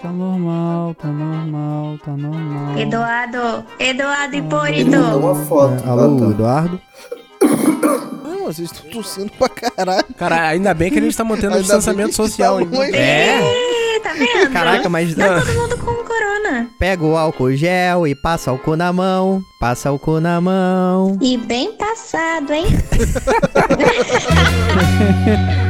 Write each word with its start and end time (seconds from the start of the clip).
Tá 0.00 0.10
normal, 0.10 0.94
tá 0.94 1.08
normal, 1.08 1.98
tá 2.04 2.12
normal. 2.12 2.78
Eduardo, 2.78 3.64
Eduardo 3.80 4.36
Hipólito. 4.36 4.78
Ele 4.80 4.96
mandou 4.96 5.20
uma 5.32 5.44
foto. 5.44 5.84
É, 5.84 5.88
alô, 5.90 6.14
Ah, 6.14 6.18
tá. 6.20 6.26
Eduardo? 6.30 6.80
Não, 8.22 8.44
vocês 8.44 8.70
estão 8.70 8.88
tossindo 8.92 9.32
pra 9.36 9.48
caralho. 9.48 10.04
Cara, 10.16 10.48
ainda 10.50 10.72
bem 10.72 10.88
que 10.92 11.00
a 11.00 11.02
gente 11.02 11.16
tá 11.16 11.24
mantendo 11.24 11.56
o 11.56 11.60
distanciamento 11.60 12.10
que 12.10 12.14
social. 12.14 12.64
tá. 12.64 12.86
É. 12.96 13.96
Ih, 13.96 14.00
tá 14.00 14.12
vendo? 14.12 14.52
Caraca, 14.52 14.88
mas 14.88 15.12
Tá 15.16 15.40
todo 15.40 15.52
mundo 15.54 15.76
com 15.78 15.94
corona. 16.04 16.68
pega 16.78 17.04
o 17.04 17.16
álcool 17.16 17.50
gel 17.56 18.06
e 18.06 18.14
passa 18.14 18.52
o 18.52 18.58
cu 18.58 18.76
na 18.76 18.92
mão. 18.92 19.42
Passa 19.58 19.90
o 19.90 19.98
cu 19.98 20.20
na 20.20 20.40
mão. 20.40 21.18
E 21.20 21.36
bem 21.36 21.72
passado, 21.72 22.52
hein? 22.52 22.66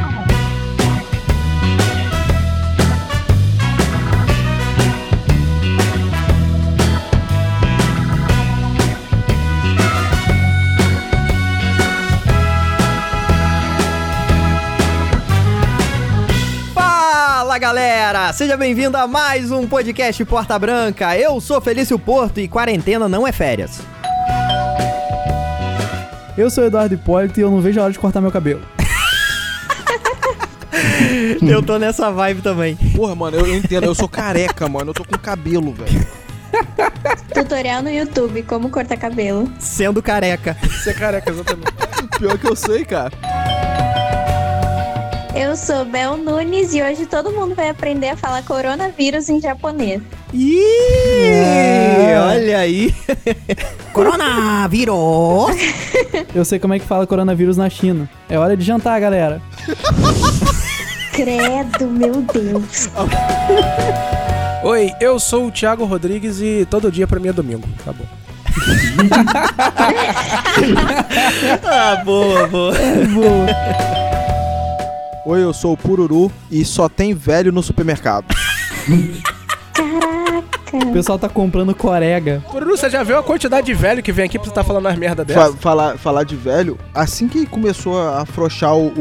galera! 18.11 18.33
Seja 18.33 18.57
bem-vindo 18.57 18.97
a 18.97 19.05
mais 19.05 19.51
um 19.51 19.67
podcast 19.67 20.25
Porta 20.25 20.57
Branca. 20.57 21.15
Eu 21.15 21.39
sou 21.39 21.61
Felício 21.61 21.99
Porto 21.99 22.39
e 22.39 22.47
quarentena 22.47 23.07
não 23.07 23.27
é 23.27 23.31
férias. 23.31 23.81
Eu 26.35 26.49
sou 26.49 26.65
Eduardo 26.65 26.95
Hipólito 26.95 27.39
e 27.39 27.43
eu 27.43 27.51
não 27.51 27.61
vejo 27.61 27.79
a 27.79 27.83
hora 27.83 27.93
de 27.93 27.99
cortar 27.99 28.19
meu 28.19 28.31
cabelo. 28.31 28.61
Eu 31.47 31.61
tô 31.61 31.77
nessa 31.77 32.11
vibe 32.11 32.41
também. 32.41 32.75
Porra, 32.95 33.13
mano, 33.13 33.37
eu, 33.37 33.45
eu 33.45 33.55
entendo. 33.55 33.85
Eu 33.85 33.95
sou 33.95 34.07
careca, 34.07 34.67
mano. 34.67 34.91
Eu 34.91 34.93
tô 34.93 35.03
com 35.03 35.17
cabelo, 35.17 35.73
velho. 35.73 36.07
Tutorial 37.33 37.81
no 37.81 37.89
YouTube, 37.89 38.43
como 38.43 38.69
cortar 38.69 38.97
cabelo. 38.97 39.51
Sendo 39.59 40.01
careca. 40.01 40.55
Você 40.61 40.91
é 40.91 40.93
careca, 40.93 41.29
exatamente. 41.29 41.73
Pior 42.17 42.37
que 42.37 42.47
eu 42.47 42.55
sei, 42.55 42.85
cara. 42.85 43.11
Eu 45.41 45.55
sou 45.55 45.85
Bel 45.85 46.17
Nunes 46.17 46.73
e 46.73 46.81
hoje 46.81 47.05
todo 47.05 47.31
mundo 47.31 47.55
vai 47.55 47.69
aprender 47.69 48.09
a 48.09 48.17
falar 48.17 48.43
coronavírus 48.43 49.29
em 49.29 49.39
japonês. 49.39 50.01
Ih, 50.33 50.59
É. 51.23 52.19
olha 52.21 52.57
aí. 52.59 52.93
Coronavírus! 53.93 55.55
Eu 56.35 56.43
sei 56.43 56.59
como 56.59 56.73
é 56.73 56.79
que 56.79 56.85
fala 56.85 57.07
coronavírus 57.07 57.55
na 57.55 57.69
China. 57.69 58.09
É 58.29 58.37
hora 58.37 58.57
de 58.57 58.65
jantar, 58.65 58.99
galera. 58.99 59.41
Credo, 61.13 61.87
meu 61.87 62.21
Deus. 62.21 62.89
Oi, 64.63 64.91
eu 64.99 65.17
sou 65.19 65.47
o 65.47 65.51
Thiago 65.51 65.85
Rodrigues 65.85 66.41
e 66.41 66.67
todo 66.69 66.91
dia 66.91 67.07
pra 67.07 67.19
mim 67.19 67.29
é 67.29 67.33
domingo. 67.33 67.67
Tá 67.85 67.93
bom. 67.93 68.05
Ah, 71.63 72.01
boa, 72.03 72.47
boa. 72.47 72.73
Boa. 72.73 74.18
Oi, 75.25 75.43
eu 75.43 75.53
sou 75.53 75.73
o 75.73 75.77
Pururu 75.77 76.31
e 76.49 76.63
só 76.65 76.87
tem 76.89 77.13
velho 77.13 77.51
no 77.51 77.61
supermercado. 77.63 78.25
O 80.71 80.91
pessoal 80.93 81.17
tá 81.17 81.27
comprando 81.27 81.73
corega. 81.73 82.43
Pururu, 82.51 82.77
você 82.77 82.91
já 82.91 83.01
viu 83.01 83.17
a 83.17 83.23
quantidade 83.23 83.65
de 83.65 83.73
velho 83.73 84.03
que 84.03 84.11
vem 84.11 84.25
aqui 84.25 84.37
pra 84.37 84.47
você 84.47 84.53
tá 84.53 84.63
falando 84.63 84.85
as 84.87 84.95
merda 84.95 85.25
Fa- 85.25 85.45
dessa? 85.47 85.57
falar, 85.57 85.97
falar 85.97 86.23
de 86.23 86.35
velho, 86.35 86.77
assim 86.93 87.27
que 87.27 87.45
começou 87.47 87.99
a 87.99 88.21
afrouxar 88.21 88.75
o, 88.75 88.87
o- 88.89 88.99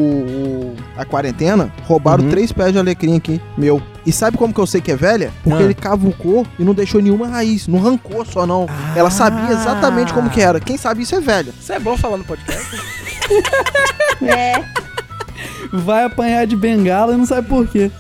o- 0.73 0.77
a 0.97 1.05
quarentena, 1.05 1.71
roubaram 1.85 2.25
Uhum. 2.25 2.31
três 2.31 2.51
pés 2.53 2.73
de 2.73 2.79
alecrim 2.79 3.17
aqui, 3.19 3.39
meu. 3.57 3.83
E 4.07 4.11
sabe 4.13 4.39
como 4.39 4.53
que 4.55 4.61
eu 4.61 4.67
sei 4.67 4.81
que 4.81 4.91
é 4.93 4.97
velha? 4.97 5.31
Porque 5.45 5.63
Ah. 5.63 5.65
ele 5.65 5.75
cavucou 5.75 6.47
e 6.59 6.65
não 6.65 6.73
deixou 6.73 7.03
nenhuma 7.03 7.29
raiz, 7.29 7.69
não 7.69 7.79
arrancou 7.81 8.25
só 8.25 8.47
não. 8.47 8.67
Ela 8.97 9.11
sabia 9.11 9.51
exatamente 9.55 10.15
como 10.15 10.31
que 10.31 10.41
era. 10.41 10.61
Quem 10.61 10.79
sabe 10.79 11.03
isso 11.03 11.15
é 11.15 11.21
velha. 11.21 11.53
Isso 11.61 11.73
é 11.73 11.79
bom 11.79 11.97
falar 11.99 12.17
no 12.17 12.25
podcast. 12.25 12.67
É, 14.27 14.65
Vai 15.73 16.05
apanhar 16.05 16.47
de 16.47 16.57
bengala 16.57 17.15
e 17.15 17.17
não 17.17 17.27
sabe 17.27 17.49
por 17.49 17.67
quê. 17.67 17.91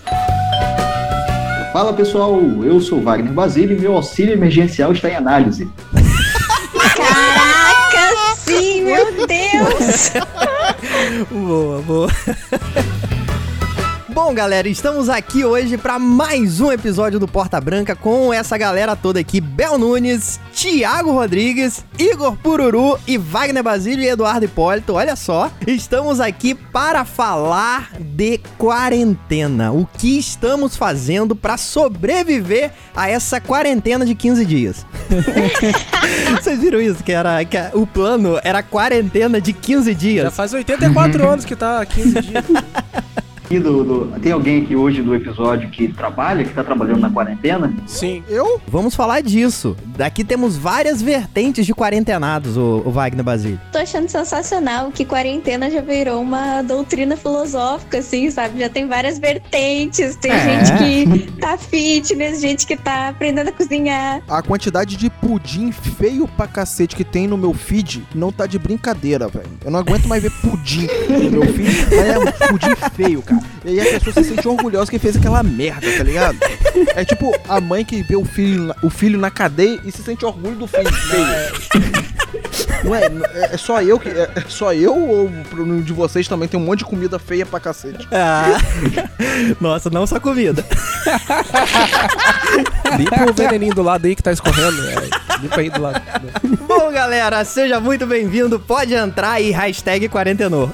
Fala 1.73 1.93
pessoal, 1.93 2.41
eu 2.65 2.81
sou 2.81 3.01
Wagner 3.03 3.33
Basílio 3.33 3.77
e 3.77 3.81
meu 3.81 3.95
auxílio 3.95 4.33
emergencial 4.33 4.93
está 4.93 5.09
em 5.11 5.17
análise. 5.17 5.71
caraca, 6.97 8.35
sim, 8.37 8.85
meu 8.85 9.05
Deus. 9.27 10.13
Boa, 11.31 11.83
boa. 11.83 12.09
Bom, 14.21 14.35
galera, 14.35 14.69
estamos 14.69 15.09
aqui 15.09 15.45
hoje 15.45 15.79
para 15.79 15.97
mais 15.97 16.61
um 16.61 16.73
episódio 16.73 17.21
do 17.21 17.29
Porta 17.29 17.61
Branca 17.61 17.95
com 17.95 18.35
essa 18.35 18.59
galera 18.59 18.97
toda 18.97 19.21
aqui: 19.21 19.41
Bel 19.41 19.79
Nunes, 19.79 20.41
Thiago 20.53 21.13
Rodrigues, 21.13 21.85
Igor 21.97 22.37
Pururu 22.37 22.99
e 23.07 23.17
Wagner 23.17 23.63
Basílio 23.63 24.05
e 24.05 24.09
Eduardo 24.09 24.45
Hipólito. 24.45 24.95
Olha 24.95 25.15
só, 25.15 25.53
estamos 25.65 26.19
aqui 26.19 26.53
para 26.53 27.05
falar 27.05 27.93
de 28.01 28.39
quarentena. 28.59 29.71
O 29.71 29.87
que 29.87 30.19
estamos 30.19 30.77
fazendo 30.77 31.37
para 31.37 31.57
sobreviver 31.57 32.73
a 32.97 33.09
essa 33.09 33.41
quarentena 33.41 34.05
de 34.05 34.17
15 34.17 34.45
dias? 34.45 34.85
Vocês 36.35 36.59
viram 36.59 36.81
isso? 36.81 37.05
Que 37.05 37.13
era 37.13 37.45
que 37.45 37.57
o 37.73 37.87
plano 37.87 38.41
era 38.43 38.65
quarentena 38.65 39.41
de 39.41 39.53
15 39.53 39.93
Já 39.93 39.97
dias. 39.97 40.35
faz 40.35 40.53
84 40.53 41.29
anos 41.29 41.45
que 41.45 41.55
tá 41.55 41.87
15 41.87 42.21
dias. 42.21 42.45
E 43.51 43.59
do- 43.59 43.83
do- 43.83 44.21
tem 44.21 44.31
alguém 44.33 44.63
aqui 44.63 44.77
hoje 44.77 45.01
do 45.01 45.15
episódio 45.15 45.71
que 45.71 45.89
trabalha, 45.89 46.45
que 46.45 46.51
está 46.51 46.63
trabalhando 46.63 47.01
na 47.01 47.09
quarentena? 47.11 47.73
Sim. 47.87 48.23
Eu? 48.29 48.61
Vamos 48.69 48.95
falar 48.95 49.23
disso. 49.23 49.75
Daqui 49.97 50.23
temos 50.23 50.57
várias 50.57 51.01
vertentes 51.01 51.65
de 51.65 51.75
quarentenados, 51.75 52.59
o, 52.59 52.83
o 52.85 52.91
Wagner 52.91 53.25
Basílio. 53.25 53.59
Tô 53.73 53.79
achando 53.79 54.07
sensacional 54.09 54.91
que 54.93 55.03
quarentena 55.05 55.71
já 55.71 55.81
virou 55.81 56.21
uma 56.21 56.61
doutrina 56.63 57.17
filosófica, 57.17 57.99
assim, 57.99 58.31
sabe? 58.31 58.61
Já 58.61 58.69
tem 58.69 58.87
várias 58.87 59.19
vertentes. 59.19 60.15
Tem 60.17 60.31
É. 60.31 60.65
gente 60.65 60.79
que 60.79 61.33
tá 61.41 61.57
fitness, 61.57 62.41
gente 62.43 62.67
que 62.67 62.77
tá 62.77 63.09
aprendendo 63.09 63.49
a 63.49 63.53
cozinhar. 63.53 64.21
A 64.29 64.43
quantidade 64.43 64.95
de 64.97 65.09
pudim 65.09 65.73
feio 65.73 66.29
pra 66.29 66.47
cacete 66.47 66.95
que 66.95 67.05
tem 67.05 67.27
no 67.27 67.39
meu 67.39 67.55
feed 67.55 68.05
não 68.15 68.31
tá 68.31 68.47
de 68.47 68.59
brincadeira, 68.59 69.27
velho. 69.27 69.49
Eu 69.65 69.71
não 69.71 69.81
aguento 69.81 70.07
mais 70.07 70.23
ver 70.23 70.31
pudim 70.43 70.87
no 71.09 71.31
meu 71.31 71.47
feed. 71.55 71.95
É 71.95 72.19
um 72.19 72.49
pudim 72.51 72.75
feio, 72.95 73.23
cara. 73.23 73.38
E 73.65 73.81
aí 73.81 73.97
a 73.97 74.01
pessoa 74.01 74.13
se 74.15 74.25
sente 74.35 74.47
orgulhosa 74.49 74.91
que 74.91 74.99
fez 74.99 75.17
aquela 75.17 75.43
merda, 75.43 75.87
tá 75.97 76.03
ligado? 76.05 76.37
É 76.95 77.05
tipo 77.05 77.33
a 77.49 77.61
mãe 77.61 77.85
que 77.85 78.03
vê 78.03 78.17
o 78.17 78.25
filho, 78.25 78.65
na- 78.65 78.77
o 78.83 78.91
filho 78.91 79.19
na 79.19 79.31
cadeia 79.31 79.81
e 79.85 79.91
se 79.93 80.03
sente 80.03 80.25
orgulho 80.25 80.57
do 80.57 80.67
filho 80.67 80.93
feio. 80.93 81.89
Não 82.85 82.95
é, 82.95 83.05
é, 83.07 83.55
é 83.55 83.57
só 83.57 83.83
eu 83.83 83.99
que. 83.99 84.09
É, 84.09 84.31
é 84.37 84.45
só 84.49 84.73
eu 84.73 84.95
ou 84.97 85.31
no 85.57 85.83
de 85.83 85.93
vocês 85.93 86.29
também 86.29 86.49
tem 86.49 86.59
um 86.59 86.63
monte 86.65 86.81
de 86.81 86.85
comida 86.85 87.19
feia 87.19 87.45
pra 87.45 87.59
cacete? 87.59 88.07
Ah. 88.13 88.59
Nossa, 89.61 89.91
não 89.91 90.07
só 90.07 90.21
comida. 90.21 90.65
Limpa 92.99 93.31
o 93.31 93.35
veneninho 93.35 93.75
do 93.75 93.83
lado 93.83 94.07
aí 94.07 94.15
que 94.15 94.23
tá 94.23 94.33
escorrendo. 94.33 94.81
É, 94.89 94.95
limpa 95.41 95.61
aí 95.61 95.71
do 95.71 95.81
lado. 95.83 96.01
Bom, 96.67 96.91
galera, 96.93 97.45
seja 97.45 97.81
muito 97.81 98.07
bem-vindo. 98.07 98.59
Pode 98.61 98.95
entrar 98.95 99.33
aí, 99.33 99.51
hashtag 99.51 100.09
quarentenou. 100.09 100.71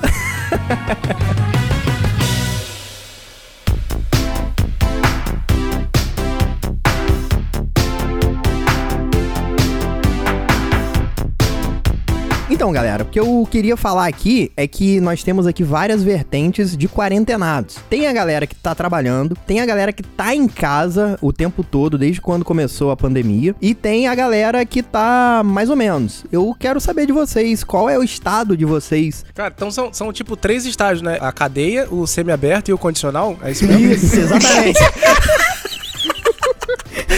Então, 12.55 12.71
galera, 12.71 13.03
o 13.03 13.07
que 13.07 13.19
eu 13.19 13.49
queria 13.51 13.77
falar 13.77 14.07
aqui 14.07 14.53
é 14.57 14.69
que 14.69 15.01
nós 15.01 15.25
temos 15.25 15.45
aqui 15.45 15.65
várias 15.65 16.05
vertentes 16.05 16.77
de 16.77 16.89
quarentenados. 16.89 17.79
Tem 17.91 18.07
a 18.07 18.13
galera 18.13 18.47
que 18.47 18.55
tá 18.55 18.73
trabalhando, 18.77 19.37
tem 19.45 19.59
a 19.59 19.67
galera 19.67 19.93
que 19.93 20.05
tá 20.05 20.33
em 20.33 20.47
casa 20.47 21.19
o 21.21 21.33
tempo 21.33 21.65
todo, 21.65 21.99
desde 21.99 22.21
quando 22.21 22.45
começou 22.45 22.93
a 22.93 22.97
pandemia, 22.97 23.57
e 23.61 23.75
tem 23.75 24.07
a 24.07 24.15
galera 24.15 24.65
que 24.65 24.85
tá 24.85 25.43
mais 25.45 25.69
ou 25.69 25.75
menos. 25.75 26.25
Eu 26.31 26.55
quero 26.57 26.81
saber 26.81 27.07
de 27.07 27.13
vocês, 27.13 27.65
qual 27.65 27.91
é 27.91 27.99
o 27.99 28.05
estado 28.05 28.57
de 28.57 28.65
vocês? 28.65 29.25
Cara, 29.35 29.53
então 29.55 29.73
são, 29.73 29.93
são 29.93 30.13
tipo 30.13 30.37
três 30.37 30.65
estágios, 30.65 31.03
né? 31.03 31.19
A 31.21 31.33
cadeia, 31.33 31.89
o 31.91 32.07
semi-aberto 32.07 32.71
e 32.71 32.73
o 32.73 32.79
condicional. 32.79 33.37
É 33.43 33.51
isso 33.51 33.67
mesmo? 33.67 33.93
Isso, 33.93 34.15
exatamente. 34.15 34.79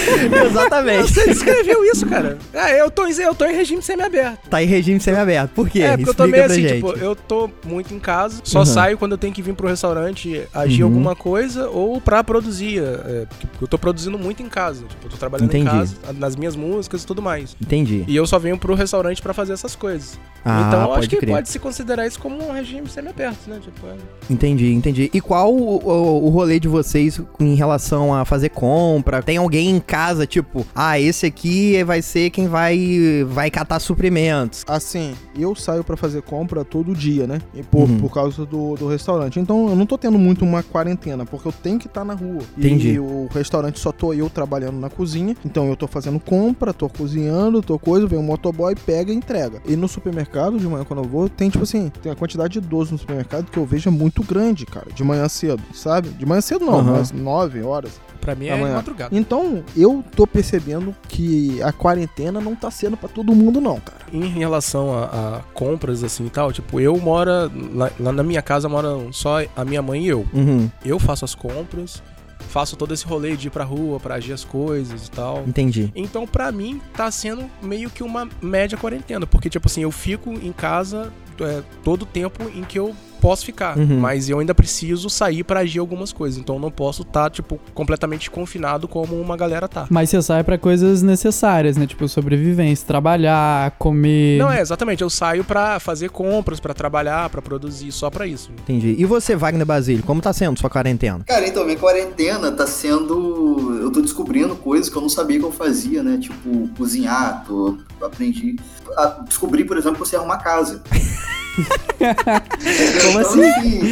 exatamente. 0.46 1.12
Você 1.12 1.26
descreveu 1.26 1.84
isso, 1.84 2.06
cara. 2.06 2.38
Ah, 2.54 2.70
eu 2.72 2.90
tô, 2.90 3.06
em- 3.06 3.12
eu 3.20 3.34
tô 3.34 3.44
em 3.46 3.54
regime 3.54 3.82
semi-aberto. 3.82 4.48
Tá 4.48 4.62
em 4.62 4.66
regime 4.66 5.00
semi-aberto. 5.00 5.50
Por 5.54 5.68
quê? 5.68 5.80
É, 5.82 5.96
porque 5.96 6.10
eu 6.10 6.14
tô 6.14 6.24
Explica 6.24 6.30
meio 6.30 6.44
assim, 6.44 6.62
gente. 6.68 6.74
tipo, 6.86 6.92
eu 6.98 7.14
tô 7.16 7.50
muito 7.64 7.92
em 7.94 7.98
casa, 7.98 8.40
só 8.44 8.60
Uhum. 8.60 8.66
saio 8.66 8.98
quando 8.98 9.12
eu 9.12 9.18
tenho 9.18 9.32
que 9.32 9.42
vir 9.42 9.54
pro 9.54 9.68
restaurante 9.68 10.42
agir 10.54 10.82
Uhum. 10.82 10.90
alguma 10.90 11.16
coisa 11.16 11.68
ou 11.68 12.00
pra 12.00 12.22
produzir. 12.24 12.78
É, 12.82 13.26
porque 13.26 13.46
eu 13.64 13.68
tô 13.68 13.78
produzindo 13.78 14.18
muito 14.18 14.42
em 14.42 14.48
casa. 14.48 14.84
Tipo, 14.88 15.06
eu 15.06 15.10
tô 15.10 15.16
trabalhando 15.16 15.48
Entendi. 15.48 15.66
em 15.66 15.70
casa, 15.70 15.94
nas 16.18 16.36
minhas 16.36 16.56
músicas 16.56 17.02
e 17.02 17.06
tudo 17.06 17.22
mais. 17.22 17.56
Entendi. 17.60 18.04
E 18.06 18.14
eu 18.16 18.26
só 18.26 18.38
venho 18.38 18.58
pro 18.58 18.74
restaurante 18.74 19.20
pra 19.22 19.32
fazer 19.34 19.52
essas 19.52 19.74
coisas. 19.74 20.18
Ah, 20.44 20.64
então 20.68 20.82
eu 20.84 20.94
acho 20.94 21.08
que 21.08 21.16
crer. 21.16 21.30
pode 21.34 21.48
se 21.48 21.58
considerar 21.58 22.06
isso 22.06 22.20
como 22.20 22.36
um 22.48 22.52
regime 22.52 22.88
semi-aberto, 22.88 23.48
né? 23.50 23.58
Tipo, 23.60 23.86
é... 23.88 23.94
Entendi, 24.30 24.72
entendi. 24.72 25.10
E 25.12 25.20
qual 25.20 25.52
o, 25.52 25.76
o, 25.84 26.26
o 26.26 26.28
rolê 26.28 26.60
de 26.60 26.68
vocês 26.68 27.20
em 27.40 27.54
relação 27.56 28.14
a 28.14 28.24
fazer 28.24 28.50
compra? 28.50 29.20
Tem 29.22 29.38
alguém 29.38 29.70
em 29.70 29.80
casa, 29.80 29.95
tipo, 30.26 30.66
ah, 30.74 30.98
esse 31.00 31.26
aqui 31.26 31.82
vai 31.84 32.02
ser 32.02 32.30
quem 32.30 32.48
vai 32.48 33.24
vai 33.28 33.50
catar 33.50 33.78
suprimentos. 33.80 34.64
Assim, 34.66 35.14
eu 35.38 35.54
saio 35.54 35.82
pra 35.84 35.96
fazer 35.96 36.22
compra 36.22 36.64
todo 36.64 36.94
dia, 36.94 37.26
né? 37.26 37.38
E 37.54 37.62
por, 37.62 37.88
Uhum. 37.88 37.98
por 37.98 38.12
causa 38.12 38.44
do, 38.44 38.74
do 38.76 38.86
restaurante. 38.88 39.38
Então 39.40 39.68
eu 39.68 39.76
não 39.76 39.86
tô 39.86 39.96
tendo 39.98 40.18
muito 40.18 40.44
uma 40.44 40.62
quarentena, 40.62 41.24
porque 41.24 41.48
eu 41.48 41.52
tenho 41.52 41.78
que 41.78 41.86
estar 41.86 42.04
na 42.04 42.14
rua. 42.14 42.42
Entendi. 42.56 42.90
E 42.92 42.98
o 43.00 43.28
restaurante 43.32 43.78
só 43.78 43.92
tô 43.92 44.12
eu 44.12 44.28
trabalhando 44.28 44.78
na 44.78 44.90
cozinha. 44.90 45.34
Então 45.44 45.68
eu 45.68 45.76
tô 45.76 45.86
fazendo 45.86 46.18
compra, 46.20 46.72
tô 46.72 46.88
cozinhando, 46.88 47.62
tô 47.62 47.78
coisa, 47.78 48.06
vem 48.06 48.18
um 48.18 48.22
motoboy, 48.22 48.74
pega 48.74 49.12
e 49.12 49.14
entrega. 49.16 49.60
E 49.66 49.76
no 49.76 49.88
supermercado, 49.88 50.58
de 50.58 50.66
manhã, 50.66 50.84
quando 50.84 51.02
eu 51.02 51.08
vou, 51.08 51.28
tem 51.28 51.48
tipo 51.50 51.64
assim, 51.64 51.90
tem 52.02 52.10
a 52.12 52.16
quantidade 52.16 52.52
de 52.54 52.58
idosos 52.66 52.92
no 52.92 52.98
supermercado 52.98 53.46
que 53.50 53.58
eu 53.58 53.64
vejo 53.66 53.88
é 53.88 53.92
muito 53.92 54.22
grande, 54.22 54.66
cara. 54.66 54.86
De 54.94 55.02
manhã 55.04 55.28
cedo, 55.28 55.62
sabe? 55.72 56.08
De 56.10 56.26
manhã 56.26 56.40
cedo 56.40 56.64
não, 56.64 56.78
Aham. 56.80 56.92
mas 56.98 57.12
9 57.12 57.62
horas. 57.62 57.92
Pra 58.20 58.34
mim 58.34 58.46
é 58.46 58.56
madrugada. 58.56 59.16
Então, 59.16 59.62
eu 59.76 59.85
tô 60.02 60.26
percebendo 60.26 60.94
que 61.08 61.60
a 61.62 61.72
quarentena 61.72 62.40
não 62.40 62.54
tá 62.54 62.70
sendo 62.70 62.96
pra 62.96 63.08
todo 63.08 63.34
mundo, 63.34 63.60
não, 63.60 63.78
cara. 63.80 64.00
Em 64.12 64.26
relação 64.28 64.92
a, 64.96 65.04
a 65.04 65.40
compras 65.54 66.02
assim 66.04 66.26
e 66.26 66.30
tal, 66.30 66.52
tipo, 66.52 66.80
eu 66.80 66.96
moro. 66.98 67.30
Lá, 67.74 67.90
lá 67.98 68.12
na 68.12 68.22
minha 68.22 68.42
casa 68.42 68.68
moram 68.68 69.12
só 69.12 69.38
a 69.56 69.64
minha 69.64 69.82
mãe 69.82 70.04
e 70.04 70.08
eu. 70.08 70.26
Uhum, 70.32 70.70
Eu 70.84 70.98
faço 70.98 71.24
as 71.24 71.34
compras, 71.34 72.02
faço 72.48 72.76
todo 72.76 72.92
esse 72.94 73.04
rolê 73.06 73.36
de 73.36 73.48
ir 73.48 73.50
pra 73.50 73.64
rua 73.64 73.98
pra 73.98 74.16
agir 74.16 74.32
as 74.32 74.44
coisas 74.44 75.06
e 75.06 75.10
tal. 75.10 75.44
entendi. 75.46 75.90
Então, 75.94 76.26
pra 76.26 76.50
mim, 76.52 76.80
tá 76.94 77.10
sendo 77.10 77.44
meio 77.62 77.90
que 77.90 78.02
uma 78.02 78.28
média 78.40 78.76
quarentena. 78.78 79.26
Porque, 79.26 79.48
tipo 79.50 79.66
assim, 79.68 79.82
eu 79.82 79.90
fico 79.90 80.30
em 80.32 80.52
casa 80.52 81.12
é, 81.40 81.62
todo 81.82 82.02
o 82.02 82.06
tempo 82.06 82.44
em 82.54 82.62
que 82.62 82.78
eu 82.78 82.94
posso 83.16 83.44
ficar. 83.44 83.76
Uhum. 83.76 83.98
Mas 83.98 84.28
eu 84.28 84.38
ainda 84.38 84.54
preciso 84.54 85.10
sair 85.10 85.42
pra 85.44 85.60
agir 85.60 85.78
algumas 85.78 86.12
coisas. 86.12 86.38
Então, 86.38 86.56
eu 86.56 86.60
não 86.60 86.70
posso 86.70 87.02
estar, 87.02 87.30
tipo, 87.30 87.58
completamente 87.74 88.30
confinado 88.30 88.86
como 88.86 89.20
uma 89.20 89.36
galera 89.36 89.68
tá. 89.68 89.86
Mas 89.90 90.10
você 90.10 90.22
sai 90.22 90.44
pra 90.44 90.58
coisas 90.58 91.02
necessárias, 91.02 91.76
né? 91.76 91.86
Tipo, 91.86 92.08
sobrevivência, 92.08 92.86
trabalhar, 92.86 93.72
comer. 93.78 94.38
Não, 94.38 94.50
é, 94.50 94.60
exatamente. 94.60 95.02
Eu 95.02 95.10
saio 95.10 95.44
pra 95.44 95.80
fazer 95.80 96.10
compras, 96.10 96.60
pra 96.60 96.74
trabalhar, 96.74 97.28
pra 97.30 97.42
produzir, 97.42 97.90
só 97.92 98.10
pra 98.10 98.26
isso. 98.26 98.50
Entendi. 98.52 98.94
E 98.98 99.04
você, 99.04 99.34
Wagner 99.34 99.66
Basílio, 99.66 100.02
como 100.02 100.20
tá 100.20 100.32
sendo 100.32 100.58
sua 100.58 100.70
quarentena? 100.70 101.24
Cara, 101.26 101.46
então, 101.46 101.64
minha 101.64 101.78
quarentena 101.78 102.52
tá 102.52 102.66
sendo. 102.66 103.80
Eu 103.80 103.90
tô 103.90 104.00
descobrindo 104.00 104.54
coisas 104.56 104.88
que 104.88 104.96
eu 104.96 105.02
não 105.02 105.08
sabia 105.08 105.38
que 105.38 105.44
eu 105.44 105.52
fazia, 105.52 106.02
né? 106.02 106.18
Tipo, 106.20 106.68
cozinhar, 106.76 107.44
tô... 107.46 107.76
aprendi. 108.00 108.56
A 108.96 109.06
descobri, 109.26 109.64
por 109.64 109.76
exemplo, 109.76 110.00
que 110.00 110.08
você 110.08 110.16
arrumar 110.16 110.38
casa. 110.38 110.82
Como 113.02 113.20
Então, 113.20 113.20
assim? 113.20 113.90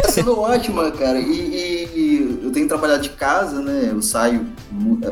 tá 0.00 0.08
sendo 0.08 0.38
ótima, 0.38 0.90
cara. 0.92 1.18
E, 1.18 1.88
e 1.94 2.40
eu 2.44 2.50
tenho 2.52 2.68
trabalhado 2.68 3.02
de 3.02 3.10
casa, 3.10 3.60
né? 3.60 3.88
Eu 3.90 4.00
saio, 4.02 4.46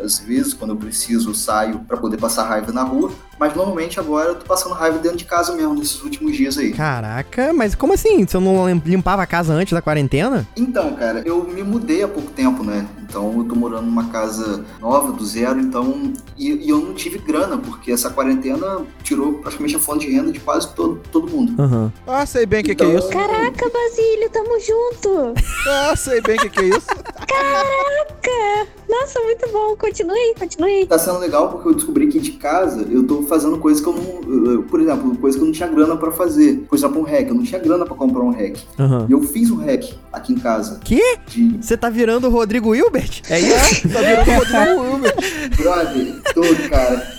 às 0.05 0.19
vezes, 0.21 0.55
quando 0.55 0.71
eu 0.71 0.77
preciso, 0.77 1.31
eu 1.31 1.35
saio 1.35 1.81
pra 1.81 1.97
poder 1.97 2.17
passar 2.19 2.45
raiva 2.45 2.73
na 2.73 2.83
rua. 2.83 3.11
Mas 3.38 3.55
normalmente 3.55 4.00
agora 4.00 4.31
eu 4.31 4.35
tô 4.35 4.44
passando 4.44 4.75
raiva 4.75 4.99
dentro 4.99 5.19
de 5.19 5.25
casa 5.25 5.52
mesmo, 5.55 5.75
nesses 5.75 6.02
últimos 6.02 6.37
dias 6.37 6.58
aí. 6.58 6.73
Caraca, 6.73 7.52
mas 7.52 7.75
como 7.75 7.93
assim? 7.94 8.26
Você 8.26 8.38
não 8.38 8.69
lim- 8.69 8.82
limpava 8.85 9.23
a 9.23 9.26
casa 9.26 9.52
antes 9.52 9.73
da 9.73 9.81
quarentena? 9.82 10.46
Então, 10.56 10.94
cara, 10.94 11.23
eu 11.25 11.44
me 11.44 11.62
mudei 11.62 12.02
há 12.02 12.08
pouco 12.08 12.31
tempo, 12.32 12.64
né? 12.64 12.87
Então 13.02 13.38
eu 13.38 13.44
tô 13.44 13.55
morando 13.55 13.87
numa 13.87 14.08
casa 14.11 14.64
nova, 14.81 15.12
do 15.12 15.25
zero, 15.25 15.61
então. 15.61 16.12
E, 16.37 16.67
e 16.67 16.69
eu 16.69 16.79
não 16.81 16.94
tive 16.94 17.19
grana, 17.19 17.56
porque 17.56 17.90
essa 17.93 18.11
quarentena 18.11 18.82
tirou 19.02 19.35
praticamente 19.35 19.76
a 19.76 19.79
fonte 19.79 20.06
de 20.06 20.12
renda 20.12 20.31
de 20.32 20.40
quase 20.40 20.75
todo, 20.75 21.00
todo 21.11 21.31
mundo. 21.31 21.61
Aham. 21.62 21.93
Ah, 22.06 22.26
sei 22.26 22.44
bem 22.44 22.61
o 22.61 22.64
que, 22.64 22.75
que 22.75 22.82
é 22.82 22.87
Então- 22.87 22.99
isso. 22.99 23.08
Caraca, 23.08 23.70
Basílio, 23.70 24.31
tamo 24.31 24.58
junto! 24.61 25.35
Ah, 25.69 25.96
sei 25.96 26.20
bem 26.20 26.37
o 26.37 26.40
que, 26.40 26.50
que 26.50 26.61
é 26.61 26.64
isso. 26.69 26.87
Caraca! 27.26 28.69
Nossa, 28.88 29.20
muito 29.20 29.49
bom. 29.52 29.76
Continue, 29.76 30.35
continue. 30.38 30.87
Tá 30.87 30.99
sendo 30.99 31.19
legal 31.19 31.50
porque 31.50 31.69
eu 31.69 31.75
descobri 31.75 32.06
que 32.08 32.19
de 32.19 32.32
casa 32.32 32.87
eu 32.90 33.06
tô 33.06 33.23
fazendo 33.23 33.58
coisas 33.58 33.82
que 33.82 33.88
eu 33.88 33.93
não. 33.93 34.52
eu- 34.52 34.62
Por 34.62 34.81
exemplo, 34.81 35.17
coisas 35.19 35.37
que 35.38 35.43
eu 35.43 35.46
não 35.46 35.52
tinha 35.52 35.69
grana 35.69 35.96
pra 35.96 36.11
fazer. 36.11 36.64
Por 36.69 36.76
exemplo, 36.76 37.00
um 37.00 37.05
hack. 37.05 37.29
Eu 37.29 37.35
não 37.35 37.43
tinha 37.43 37.61
grana 37.61 37.85
pra 37.85 37.94
comprar 37.94 38.23
um 38.23 38.31
hack. 38.31 38.56
Aham. 38.79 39.06
E 39.08 39.12
eu 39.12 39.20
fiz 39.23 39.50
um 39.50 39.56
hack 39.56 39.85
aqui 40.12 40.32
em 40.32 40.38
casa. 40.38 40.81
Que? 40.82 41.19
De 41.26 41.58
Você 41.61 41.76
tá 41.76 41.90
virando 41.90 42.26
o 42.29 42.31
Rodrigo 42.31 42.75
Hilbert? 42.75 43.23
É 43.29 43.38
isso? 43.40 43.88
Tá 43.93 44.00
virando 44.00 44.31
Rodrigo 44.31 44.82
Wilmer. 44.82 45.14
brother, 45.56 46.23
todo, 46.35 46.69
cara. 46.70 47.18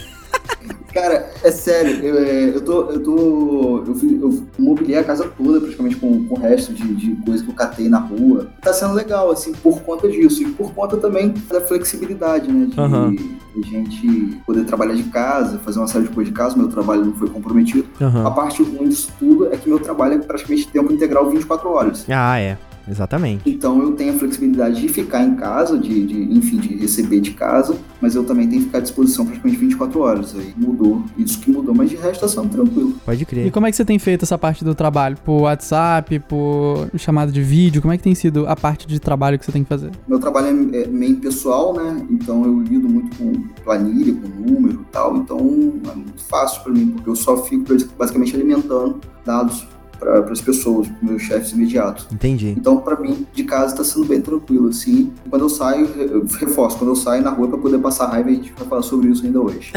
Cara, 0.94 1.30
é 1.44 1.52
sério, 1.52 2.04
eu, 2.04 2.18
é, 2.18 2.50
eu 2.50 2.62
tô. 2.62 2.82
Eu 2.92 3.04
tô. 3.04 3.84
Eu, 3.88 3.96
fui- 3.96 4.20
eu 4.22 4.44
mobiliei 4.58 4.98
a 4.98 5.04
casa 5.04 5.28
toda, 5.38 5.60
praticamente, 5.62 5.96
com, 5.98 6.26
com 6.26 6.36
o 6.36 6.40
resto 6.40 6.74
de, 6.74 6.96
de 6.96 7.16
coisas 7.24 7.42
que 7.44 7.52
eu 7.52 7.56
catei 7.56 7.88
na 7.90 8.00
rua. 8.00 8.48
Tá 8.62 8.74
sendo 8.74 8.94
legal, 8.94 9.30
assim, 9.32 9.52
por 9.54 9.82
conta 9.82 10.10
disso. 10.10 10.42
E 10.44 10.48
por 10.52 10.74
conta 10.74 10.98
também 10.98 11.34
da 11.50 11.62
flexibilidade, 11.62 12.52
né? 12.52 12.68
De, 13.12 13.62
de 13.62 13.70
gente 13.70 14.42
poder 14.46 14.66
trabalhar 14.66 14.96
de 14.96 15.04
casa, 15.04 15.60
fazer 15.60 15.80
uma 15.80 15.88
série 15.88 16.06
de 16.08 16.12
coisas 16.14 16.32
de 16.34 16.38
casa, 16.38 16.58
meu 16.58 16.68
trabalho 16.68 17.06
não 17.06 17.14
foi 17.14 17.30
comprometido. 17.30 17.86
A 18.00 18.06
Aham. 18.06 18.34
parte 18.34 18.64
ruim 18.64 18.90
disso 18.90 19.12
tudo 19.20 19.48
é 19.54 19.58
que 19.58 19.70
meu 19.70 19.80
trabalho 19.80 20.16
é 20.16 20.18
praticamente 20.20 20.68
tempo 20.68 20.92
integral 20.92 21.30
24 21.30 21.70
horas. 21.70 22.06
Ah, 22.10 22.40
é. 22.40 22.58
Exatamente. 22.90 23.50
Então 23.50 23.82
eu 23.82 23.92
tenho 23.94 24.14
a 24.16 24.18
flexibilidade 24.18 24.82
de 24.82 24.88
ficar 24.90 25.24
em 25.24 25.36
casa, 25.36 25.78
de, 25.78 26.06
de, 26.06 26.38
enfim, 26.38 26.58
de 26.58 26.76
receber 26.78 27.20
de 27.20 27.32
casa, 27.32 27.76
mas 28.02 28.16
eu 28.16 28.24
também 28.24 28.48
tenho 28.48 28.62
que 28.62 28.66
ficar 28.68 28.80
à 28.80 28.82
disposição 28.82 29.26
praticamente 29.26 29.60
24 29.60 30.00
horas. 30.00 30.36
Aí 30.36 30.54
mudou, 30.58 31.04
isso 31.18 31.40
que 31.40 31.52
mudou, 31.52 31.74
mas 31.76 31.90
de 31.90 31.96
resto 31.96 32.22
tá 32.22 32.28
sendo 32.28 32.50
tranquilo. 32.50 32.94
Pode 33.06 33.24
E 33.24 33.26
crer. 33.26 33.52
como 33.52 33.68
é 33.68 33.72
que 33.72 33.76
você 33.78 33.86
tem 33.86 34.00
feito 34.00 34.24
essa 34.24 34.38
parte 34.38 34.64
do 34.64 34.74
trabalho? 34.74 35.18
Por 35.24 35.42
WhatsApp, 35.42 36.20
por 36.22 36.90
chamada 36.98 37.32
de 37.32 37.42
vídeo? 37.42 37.82
Como 37.82 37.94
é 37.94 37.98
que 37.98 38.04
tem 38.04 38.16
sido 38.16 38.48
a 38.48 38.56
parte 38.56 38.88
de 38.88 39.00
trabalho 39.00 39.38
que 39.38 39.46
você 39.46 39.52
tem 39.52 39.64
que 39.64 39.70
fazer? 39.70 39.92
Meu 40.08 40.20
trabalho 40.20 40.48
é, 40.74 40.84
é 40.84 40.88
meio 40.88 41.18
pessoal, 41.18 41.74
né? 41.74 42.06
Então 42.10 42.44
eu 42.46 42.60
lido 42.62 42.88
muito 42.90 43.16
com 43.18 43.34
planilha, 43.64 44.14
com 44.14 44.28
número 44.52 44.82
e 44.82 44.92
tal, 44.92 45.18
então 45.18 45.38
é 45.40 45.96
muito 45.96 46.22
fácil 46.30 46.64
pra 46.64 46.72
mim, 46.74 46.88
porque 46.88 47.10
eu 47.10 47.16
só 47.16 47.38
fico 47.44 47.66
basicamente 47.98 48.36
alimentando 48.36 49.00
dados 49.26 49.68
para 50.00 50.31
as 50.31 50.42
pessoas, 50.42 50.88
para 50.88 50.98
meus 51.01 51.22
chefes 51.22 51.51
imediatos. 51.51 52.07
Entendi. 52.12 52.56
Então, 52.57 52.78
pra 52.78 52.96
mim, 52.96 53.28
de 53.34 53.44
casa 53.44 53.75
tá 53.75 53.84
sendo 53.84 54.06
bem 54.06 54.22
tranquilo, 54.22 54.69
assim. 54.69 55.12
Quando 55.30 55.44
eu 55.44 55.50
saio, 55.50 55.86
eu 55.86 56.25
reforço, 56.40 56.78
quando 56.78 56.92
eu 56.92 56.96
saio 56.96 57.22
na 57.22 57.31
rua 57.31 57.50
pra 57.50 57.57
poder 57.57 57.80
passar 57.80 58.07
raiva, 58.07 58.30
a 58.30 58.34
gente 58.34 58.54
vai 58.57 58.68
falar 58.68 58.81
sobre 58.81 59.10
isso 59.10 59.25
ainda 59.25 59.42
hoje. 59.42 59.72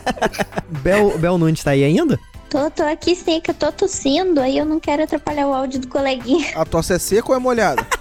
Bel, 0.82 1.18
Bel 1.18 1.38
Nunes 1.38 1.62
tá 1.62 1.72
aí 1.72 1.84
ainda? 1.84 2.18
Tô, 2.48 2.70
tô 2.70 2.82
aqui 2.84 3.14
sim, 3.16 3.40
que 3.40 3.50
eu 3.50 3.54
tô 3.54 3.70
tossindo, 3.72 4.40
aí 4.40 4.56
eu 4.56 4.64
não 4.64 4.78
quero 4.78 5.02
atrapalhar 5.02 5.48
o 5.48 5.52
áudio 5.54 5.80
do 5.80 5.88
coleguinha. 5.88 6.52
A 6.54 6.64
tosse 6.64 6.92
é 6.92 6.98
seca 6.98 7.30
ou 7.30 7.36
é 7.36 7.38
molhada? 7.38 7.84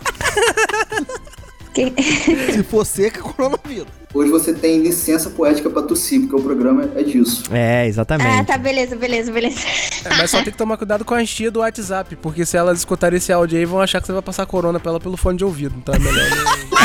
Se 2.54 2.64
for 2.64 2.86
seca, 2.86 3.20
é 3.20 3.24
coronavírus. 3.24 4.03
Hoje 4.14 4.30
você 4.30 4.54
tem 4.54 4.82
licença 4.82 5.30
poética 5.30 5.70
pra 5.70 5.82
tossir, 5.82 6.22
porque 6.22 6.36
o 6.36 6.42
programa 6.42 6.90
é 6.96 7.04
disso. 7.04 7.44
É, 7.52 7.82
Ah, 7.82 7.86
exatamente. 7.88 8.46
tá, 8.46 8.58
beleza, 8.58 8.96
beleza, 8.96 9.32
beleza. 9.32 9.60
É, 10.06 10.10
mas 10.18 10.30
só 10.30 10.38
tem 10.44 10.52
que 10.52 10.58
tomar 10.58 10.78
cuidado 10.78 11.04
com 11.04 11.16
a 11.16 11.26
tia 11.26 11.50
do 11.50 11.60
WhatsApp, 11.62 12.16
porque 12.18 12.46
se 12.46 12.56
elas 12.56 12.78
escutarem 12.80 13.18
esse 13.18 13.34
áudio 13.34 13.58
aí, 13.58 13.66
vão 13.66 13.82
achar 13.82 14.00
que 14.00 14.06
você 14.08 14.14
vai 14.14 14.22
passar 14.22 14.46
corona 14.46 14.80
pra 14.80 14.92
ela 14.92 15.00
pelo 15.00 15.18
fone 15.18 15.38
de 15.38 15.44
ouvido. 15.44 15.74
Então 15.78 15.96
é 15.96 16.00
melhor 16.00 16.30
não... 16.30 16.74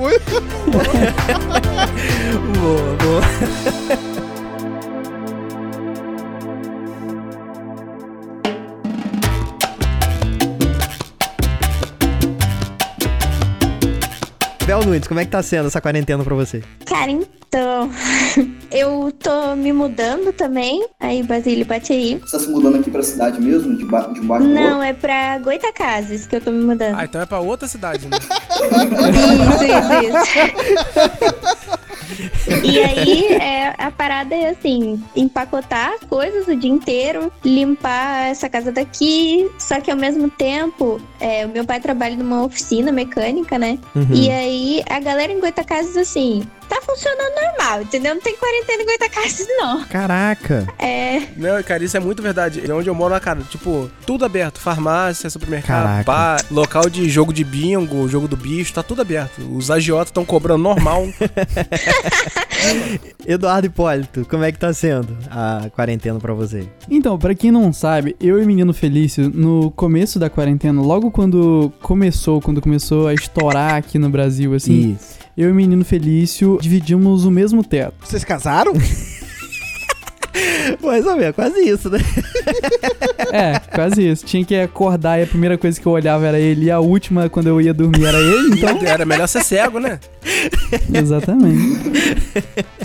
Boa, 2.60 2.96
boa. 2.96 4.00
Bel 14.80 14.86
Nunes, 14.86 15.06
como 15.06 15.20
é 15.20 15.24
que 15.24 15.30
tá 15.30 15.42
sendo 15.42 15.66
essa 15.66 15.80
quarentena 15.80 16.24
pra 16.24 16.34
você? 16.34 16.62
Cara, 16.86 17.10
então. 17.10 17.90
Eu 18.70 19.12
tô 19.18 19.54
me 19.56 19.72
mudando 19.72 20.32
também. 20.32 20.86
Aí, 20.98 21.22
Basílio, 21.22 21.66
bate 21.66 21.92
aí. 21.92 22.18
Você 22.18 22.36
tá 22.36 22.44
se 22.44 22.48
mudando 22.48 22.76
aqui 22.78 22.90
pra 22.90 23.02
cidade 23.02 23.40
mesmo? 23.40 23.76
De, 23.76 23.84
ba 23.84 24.02
de 24.02 24.20
um 24.20 24.26
bairro? 24.26 24.46
Não, 24.46 24.82
é 24.82 24.92
pra 24.92 25.38
Goitacazes 25.38 26.26
que 26.26 26.36
eu 26.36 26.40
tô 26.40 26.52
me 26.52 26.62
mudando. 26.64 26.96
Ah, 26.96 27.04
então 27.04 27.20
é 27.20 27.26
pra 27.26 27.40
outra 27.40 27.66
cidade, 27.66 28.06
né? 28.06 28.16
Isso, 29.50 29.64
isso, 29.64 30.46
isso. 31.24 31.69
E 32.64 32.78
aí, 32.80 33.26
é, 33.34 33.74
a 33.78 33.90
parada 33.90 34.34
é 34.34 34.50
assim: 34.50 35.02
empacotar 35.14 35.92
as 35.94 36.00
coisas 36.00 36.46
o 36.48 36.56
dia 36.56 36.70
inteiro, 36.70 37.32
limpar 37.44 38.28
essa 38.28 38.48
casa 38.48 38.72
daqui. 38.72 39.50
Só 39.58 39.80
que 39.80 39.90
ao 39.90 39.96
mesmo 39.96 40.28
tempo, 40.28 41.00
é, 41.20 41.46
o 41.46 41.48
meu 41.48 41.64
pai 41.64 41.80
trabalha 41.80 42.16
numa 42.16 42.44
oficina 42.44 42.92
mecânica, 42.92 43.58
né? 43.58 43.78
Uhum. 43.94 44.08
E 44.12 44.30
aí, 44.30 44.82
a 44.88 45.00
galera 45.00 45.32
em 45.32 45.40
Goitacazes, 45.40 45.96
assim, 45.96 46.42
tá 46.70 46.80
funcionando 46.80 47.34
normal, 47.34 47.82
entendeu? 47.82 48.14
Não 48.14 48.22
tem 48.22 48.36
quarentena 48.36 48.82
em 48.82 48.86
Goitacazes, 48.86 49.46
não. 49.48 49.84
Caraca. 49.86 50.68
É, 50.78 51.22
Não, 51.36 51.60
cara, 51.64 51.82
isso 51.82 51.96
é 51.96 52.00
muito 52.00 52.22
verdade. 52.22 52.62
Onde 52.72 52.88
eu 52.88 52.94
moro, 52.94 53.18
cara, 53.20 53.40
tipo, 53.42 53.90
tudo 54.06 54.24
aberto. 54.24 54.60
Farmácia, 54.60 55.28
supermercado, 55.28 56.04
bar, 56.04 56.44
local 56.50 56.88
de 56.88 57.08
jogo 57.08 57.32
de 57.32 57.42
bingo, 57.42 58.08
jogo 58.08 58.28
do 58.28 58.36
bicho, 58.36 58.72
tá 58.72 58.82
tudo 58.82 59.02
aberto. 59.02 59.40
Os 59.54 59.70
agiotas 59.70 60.08
estão 60.08 60.24
cobrando 60.24 60.62
normal. 60.62 61.06
Eduardo 63.26 63.66
Hipólito, 63.66 64.24
como 64.28 64.44
é 64.44 64.52
que 64.52 64.58
tá 64.58 64.72
sendo 64.72 65.16
a 65.30 65.68
quarentena 65.74 66.18
pra 66.20 66.32
você? 66.34 66.68
Então, 66.88 67.18
pra 67.18 67.34
quem 67.34 67.50
não 67.50 67.72
sabe, 67.72 68.14
eu 68.20 68.38
e 68.40 68.44
o 68.44 68.46
menino 68.46 68.72
Felício, 68.72 69.28
no 69.30 69.70
começo 69.72 70.18
da 70.18 70.30
quarentena, 70.30 70.80
logo 70.80 71.10
quando 71.10 71.72
começou, 71.82 72.40
quando 72.40 72.60
começou 72.60 73.08
a 73.08 73.14
estourar 73.14 73.74
aqui 73.74 73.98
no 73.98 74.08
Brasil, 74.08 74.54
assim, 74.54 74.96
Isso. 75.00 75.18
Eu 75.40 75.48
e 75.48 75.52
o 75.52 75.54
menino 75.54 75.82
Felício 75.86 76.58
dividimos 76.60 77.24
o 77.24 77.30
mesmo 77.30 77.64
teto. 77.64 77.94
Vocês 78.04 78.22
casaram? 78.22 78.74
Mais 80.84 81.06
ou 81.06 81.16
menos, 81.16 81.34
quase 81.34 81.58
isso, 81.60 81.88
né? 81.88 81.98
É, 83.32 83.58
quase 83.74 84.06
isso. 84.06 84.26
Tinha 84.26 84.44
que 84.44 84.54
acordar 84.54 85.18
e 85.18 85.22
a 85.22 85.26
primeira 85.26 85.56
coisa 85.56 85.80
que 85.80 85.86
eu 85.86 85.92
olhava 85.92 86.26
era 86.26 86.38
ele, 86.38 86.66
e 86.66 86.70
a 86.70 86.78
última, 86.78 87.28
quando 87.28 87.46
eu 87.46 87.60
ia 87.60 87.72
dormir, 87.72 88.04
era 88.04 88.18
ele, 88.18 88.54
então. 88.54 88.78
Era 88.86 89.06
melhor 89.06 89.26
ser 89.26 89.42
cego, 89.42 89.80
né? 89.80 89.98
Exatamente. 90.92 91.90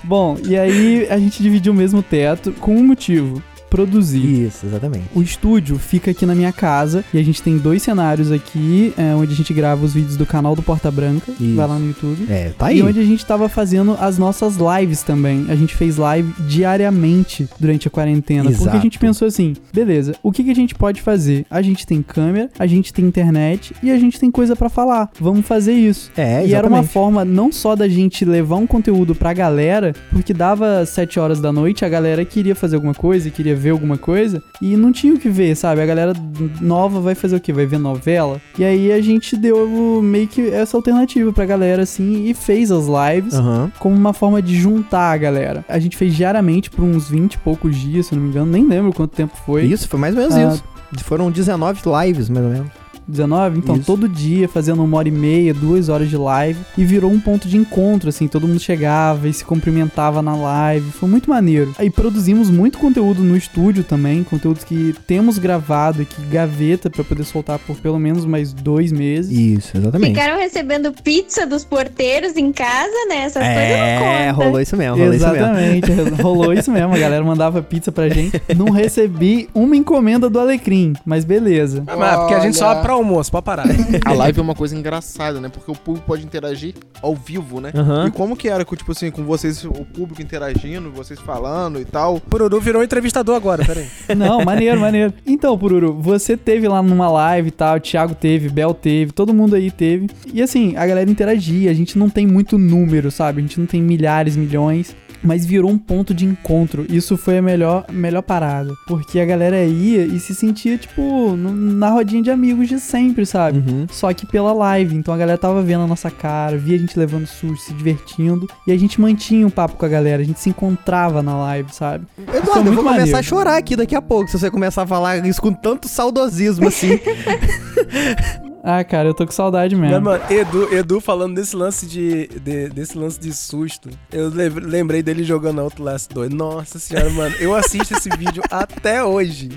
Bom, 0.04 0.38
e 0.44 0.58
aí 0.58 1.08
a 1.10 1.18
gente 1.18 1.44
dividiu 1.44 1.74
o 1.74 1.76
mesmo 1.76 2.02
teto 2.02 2.54
com 2.54 2.76
um 2.76 2.84
motivo: 2.84 3.44
produzir. 3.76 4.46
Isso, 4.46 4.66
exatamente. 4.66 5.04
O 5.14 5.22
estúdio 5.22 5.78
fica 5.78 6.12
aqui 6.12 6.26
na 6.26 6.34
minha 6.34 6.52
casa 6.54 7.04
e 7.14 7.20
a 7.20 7.24
gente 7.24 7.42
tem 7.42 7.58
dois 7.58 7.82
cenários 7.84 8.32
aqui, 8.32 8.94
é, 8.98 9.14
onde 9.16 9.34
a 9.34 9.36
gente 9.36 9.54
grava 9.54 9.84
os 9.84 9.94
vídeos 9.94 10.16
do 10.16 10.26
canal 10.26 10.56
do 10.56 10.62
Porta 10.62 10.90
Branca. 10.90 11.32
Isso. 11.40 11.56
Vai 11.56 11.68
lá 11.68 11.78
no 11.78 11.88
YouTube. 11.88 12.26
É, 12.30 12.52
tá 12.58 12.68
aí. 12.68 12.80
E 12.80 12.84
onde 12.84 13.00
a 13.00 13.04
gente 13.04 13.26
tava 13.26 13.50
fazendo 13.50 13.96
as 14.00 14.18
nossas 14.18 14.56
lives 14.58 15.04
também. 15.04 15.46
A 15.50 15.56
gente 15.56 15.76
fez 15.76 15.98
live 15.98 16.34
diariamente 16.48 17.48
durante 17.60 17.88
a 17.88 17.92
quarentena. 17.92 18.44
Porque 18.50 18.64
a 18.64 18.68
Exato. 18.68 18.82
gente 18.82 19.00
pensou 19.00 19.28
assim: 19.28 19.54
beleza, 19.74 20.16
o 20.24 20.32
que, 20.32 20.44
que 20.44 20.52
a 20.52 20.56
gente 20.56 20.76
pode 20.76 21.02
fazer? 21.02 21.46
A 21.50 21.62
gente 21.62 21.86
tem 21.86 22.02
câmera, 22.02 22.50
a 22.58 22.68
gente 22.68 22.94
tem 22.94 23.06
internet 23.06 23.74
e 23.84 23.92
a 23.92 23.98
gente 23.98 24.20
tem 24.20 24.32
coisa 24.32 24.56
pra 24.56 24.70
falar. 24.70 25.10
Vamos 25.20 25.46
fazer 25.46 25.74
isso. 25.74 26.12
É, 26.16 26.46
E 26.46 26.54
era 26.54 26.68
uma 26.68 26.78
exatamente. 26.80 26.88
forma 26.94 27.26
não 27.26 27.52
só 27.52 27.76
da 27.76 27.88
gente 27.88 28.24
levar 28.26 28.56
um 28.58 28.68
conteúdo 28.68 29.14
pra 29.16 29.34
galera, 29.34 29.94
porque 30.12 30.34
dava 30.34 30.86
7 30.86 31.20
horas 31.20 31.40
da 31.40 31.52
noite, 31.52 31.84
a 31.86 31.90
galera 31.90 32.24
queria 32.26 32.56
fazer 32.56 32.76
alguma 32.76 32.94
coisa, 32.94 33.30
queria 33.30 33.56
ver 33.56 33.65
alguma 33.72 33.98
coisa, 33.98 34.42
e 34.62 34.76
não 34.78 34.92
tinha 34.92 35.14
o 35.14 35.20
que 35.20 35.30
ver, 35.30 35.56
sabe? 35.56 35.82
A 35.82 35.86
galera 35.86 36.14
nova 36.62 37.00
vai 37.00 37.16
fazer 37.16 37.36
o 37.36 37.40
quê? 37.40 37.52
Vai 37.54 37.66
ver 37.66 37.78
novela? 37.80 38.42
E 38.58 38.64
aí 38.64 38.92
a 38.92 39.02
gente 39.02 39.36
deu 39.36 40.02
meio 40.02 40.28
que 40.28 40.50
essa 40.50 40.78
alternativa 40.78 41.32
pra 41.34 41.46
galera, 41.46 41.84
assim, 41.84 42.26
e 42.26 42.34
fez 42.34 42.72
as 42.72 42.86
lives. 42.88 43.34
Aham. 43.34 43.72
Como 43.80 43.96
uma 43.96 44.14
forma 44.14 44.42
de 44.42 44.56
juntar 44.56 45.12
a 45.12 45.18
galera. 45.18 45.64
A 45.68 45.80
gente 45.80 45.98
fez 45.98 46.16
diariamente 46.16 46.70
por 46.70 46.84
uns 46.84 47.10
20 47.10 47.34
e 47.34 47.38
poucos 47.40 47.76
dias, 47.76 48.08
se 48.08 48.16
não 48.16 48.22
me 48.22 48.30
engano. 48.30 48.52
Nem 48.52 48.66
lembro 48.68 48.94
quanto 48.94 49.16
tempo 49.16 49.36
foi. 49.46 49.64
Isso, 49.66 49.88
foi 49.88 50.00
mais 50.00 50.16
ou 50.16 50.22
menos 50.22 50.36
Ah. 50.36 50.54
isso. 50.54 50.64
Foram 51.04 51.30
19 51.32 51.82
lives, 52.06 52.30
mais 52.30 52.46
ou 52.46 52.52
menos. 52.52 52.68
19? 53.08 53.60
Então, 53.60 53.76
Isso. 53.76 53.86
todo 53.86 54.08
dia 54.08 54.48
fazendo 54.48 54.84
uma 54.84 54.98
hora 54.98 55.08
e 55.08 55.12
meia, 55.12 55.54
duas 55.54 55.90
horas 55.90 56.10
de 56.10 56.18
live. 56.18 56.60
E 56.78 56.84
virou 56.84 57.12
um 57.12 57.20
ponto 57.20 57.48
de 57.48 57.58
encontro, 57.58 58.10
assim. 58.10 58.28
Todo 58.28 58.48
mundo 58.48 58.60
chegava 58.60 59.28
e 59.28 59.34
se 59.34 59.44
cumprimentava 59.46 60.22
na 60.22 60.36
live. 60.36 60.92
Foi 60.92 61.08
muito 61.10 61.30
maneiro. 61.30 61.74
Aí 61.78 61.90
produzimos 61.90 62.50
muito 62.50 62.78
conteúdo 62.78 63.24
no 63.24 63.36
estúdio 63.36 63.84
também. 63.84 64.24
Conteúdos 64.24 64.64
que 64.64 64.94
temos 65.08 65.38
gravado 65.38 66.02
e 66.02 66.06
que 66.06 66.22
gaveta 66.28 66.90
pra 66.90 67.04
poder 67.04 67.24
soltar 67.24 67.60
por 67.60 67.76
pelo 67.78 68.00
menos 68.00 68.26
mais 68.26 68.54
dois 68.54 68.92
meses. 68.92 69.32
Isso, 69.32 69.78
exatamente. 69.78 70.14
ficaram 70.16 70.38
recebendo 70.40 70.92
pizza 70.92 71.46
dos 71.46 71.64
porteiros 71.64 72.36
em 72.38 72.52
casa, 72.52 72.92
né? 73.10 73.18
Essas 73.26 73.44
coisas 73.44 73.56
não 73.70 73.76
É, 73.76 74.28
contam. 74.34 74.46
rolou 74.46 74.62
isso 74.62 74.78
mesmo, 74.78 74.98
rolou 74.98 75.14
isso 75.14 75.26
mesmo. 75.28 75.36
Exatamente, 75.38 75.92
rolou 76.22 76.54
isso 76.54 76.72
mesmo. 76.72 76.94
A 76.94 76.98
galera 76.98 77.24
mandava 77.24 77.62
pizza 77.62 77.92
pra 77.92 78.10
gente. 78.10 78.42
Não 78.56 78.70
recebi 78.72 79.50
uma 79.54 79.76
encomenda 79.76 80.30
do 80.30 80.40
Alecrim, 80.40 80.94
mas 81.06 81.24
beleza. 81.26 81.84
Ah, 81.88 81.96
mas 81.96 82.16
porque 82.20 82.34
a 82.34 82.40
gente 82.40 82.58
só 82.58 82.72
Olha. 82.72 82.82
Almoço, 82.96 83.32
pra 83.32 83.42
parar. 83.42 83.66
A 84.06 84.14
live 84.14 84.40
é 84.40 84.42
uma 84.42 84.56
coisa 84.56 84.76
engraçada, 84.76 85.40
né? 85.40 85.50
Porque 85.50 85.72
o 85.72 85.76
público 85.76 86.06
pode 86.08 86.26
interagir 86.26 86.74
ao 87.02 87.16
vivo, 87.16 87.60
né? 87.60 87.72
Aham. 87.76 88.08
E 88.08 88.12
como 88.12 88.36
que 88.36 88.50
era, 88.50 88.64
tipo 88.64 88.92
assim, 88.92 89.12
com 89.12 89.24
vocês, 89.24 89.64
o 89.64 89.86
público 89.86 90.22
interagindo, 90.22 90.92
vocês 90.92 91.20
falando 91.20 91.80
e 91.80 91.86
tal? 91.86 92.20
Pururu 92.20 92.60
virou 92.60 92.84
entrevistador 92.84 93.36
agora, 93.36 93.64
peraí. 93.64 93.88
Não, 94.16 94.44
maneiro, 94.44 94.80
maneiro. 94.80 95.14
Então, 95.26 95.58
Pururu, 95.58 95.94
você 95.94 96.36
teve 96.36 96.68
lá 96.68 96.82
numa 96.82 97.10
live 97.10 97.50
e 97.50 97.52
tal, 97.52 97.78
o 97.78 97.80
Thiago 97.80 98.16
teve, 98.16 98.50
Bel 98.50 98.74
teve, 98.74 99.12
todo 99.12 99.34
mundo 99.34 99.56
aí 99.56 99.72
teve. 99.72 100.10
E 100.34 100.42
assim, 100.42 100.76
a 100.76 100.86
galera 100.86 101.10
interagia, 101.10 101.70
a 101.72 101.74
gente 101.74 101.98
não 101.98 102.10
tem 102.10 102.26
muito 102.26 102.58
número, 102.58 103.12
sabe? 103.12 103.40
A 103.40 103.42
gente 103.42 103.60
não 103.60 103.68
tem 103.68 103.82
milhares, 103.82 104.36
milhões. 104.36 104.96
Mas 105.26 105.46
virou 105.46 105.72
um 105.72 105.78
ponto 105.78 106.14
de 106.14 106.26
encontro. 106.26 106.86
Isso 106.90 107.18
foi 107.18 107.40
a 107.40 107.42
melhor, 107.42 107.86
melhor 107.92 108.22
parada. 108.22 108.74
Porque 108.88 109.20
a 109.20 109.26
galera 109.26 109.64
ia 109.64 110.06
e 110.06 110.20
se 110.20 110.36
sentia, 110.36 110.78
tipo, 110.78 111.36
na 111.36 111.90
rodinha 111.90 112.22
de 112.22 112.32
amigos 112.32 112.68
de 112.68 112.80
sempre, 112.80 113.26
sabe? 113.26 113.58
Uhum. 113.60 113.88
Só 113.90 114.14
que 114.14 114.26
pela 114.26 114.54
live. 114.54 114.96
Então 114.96 115.14
a 115.14 115.18
galera 115.18 115.38
tava 115.38 115.62
vendo 115.62 115.84
a 115.84 115.88
nossa 115.88 116.12
cara, 116.12 116.58
via 116.58 116.76
a 116.76 116.80
gente 116.80 116.98
levando 116.98 117.26
susto, 117.26 117.66
se 117.66 117.74
divertindo. 117.74 118.48
E 118.68 118.72
a 118.72 118.78
gente 118.78 119.02
mantinha 119.02 119.46
um 119.46 119.50
papo 119.50 119.76
com 119.76 119.86
a 119.86 119.90
galera, 119.90 120.22
a 120.22 120.26
gente 120.26 120.40
se 120.40 120.50
encontrava 120.50 121.22
na 121.22 121.36
live, 121.38 121.74
sabe? 121.74 122.06
Foi 122.16 122.38
Eduardo, 122.38 122.60
eu 122.60 122.64
muito 122.64 122.76
vou 122.76 122.84
começar 122.84 123.00
maneiro. 123.00 123.18
a 123.18 123.24
chorar 123.24 123.58
aqui 123.58 123.76
daqui 123.76 123.96
a 123.96 124.02
pouco, 124.02 124.30
se 124.30 124.38
você 124.38 124.52
começar 124.52 124.84
a 124.84 124.88
falar 124.88 125.26
isso 125.26 125.42
com 125.42 125.52
tanto 125.52 125.88
saudosismo 125.88 126.68
assim. 126.68 127.00
Ah, 128.68 128.84
cara, 128.84 129.08
eu 129.08 129.14
tô 129.14 129.28
com 129.28 129.32
saudade 129.32 129.76
mesmo. 129.76 130.02
mano, 130.02 130.24
Edu, 130.28 130.74
Edu 130.76 131.00
falando 131.00 131.36
desse 131.36 131.56
lance 131.56 131.86
de, 131.86 132.28
de- 132.40 132.68
desse 132.70 132.98
lance 132.98 133.20
de 133.20 133.32
susto, 133.32 133.92
eu 134.12 134.32
lembrei 134.60 135.04
dele 135.04 135.24
jogando 135.24 135.62
Outlast 135.62 136.10
2. 136.12 136.32
Nossa 136.34 136.80
senhora, 136.80 137.10
mano, 137.12 137.36
eu 137.40 137.54
assisto 137.54 137.94
esse 137.96 138.10
vídeo 138.18 138.42
até 138.50 139.04
hoje. 139.04 139.50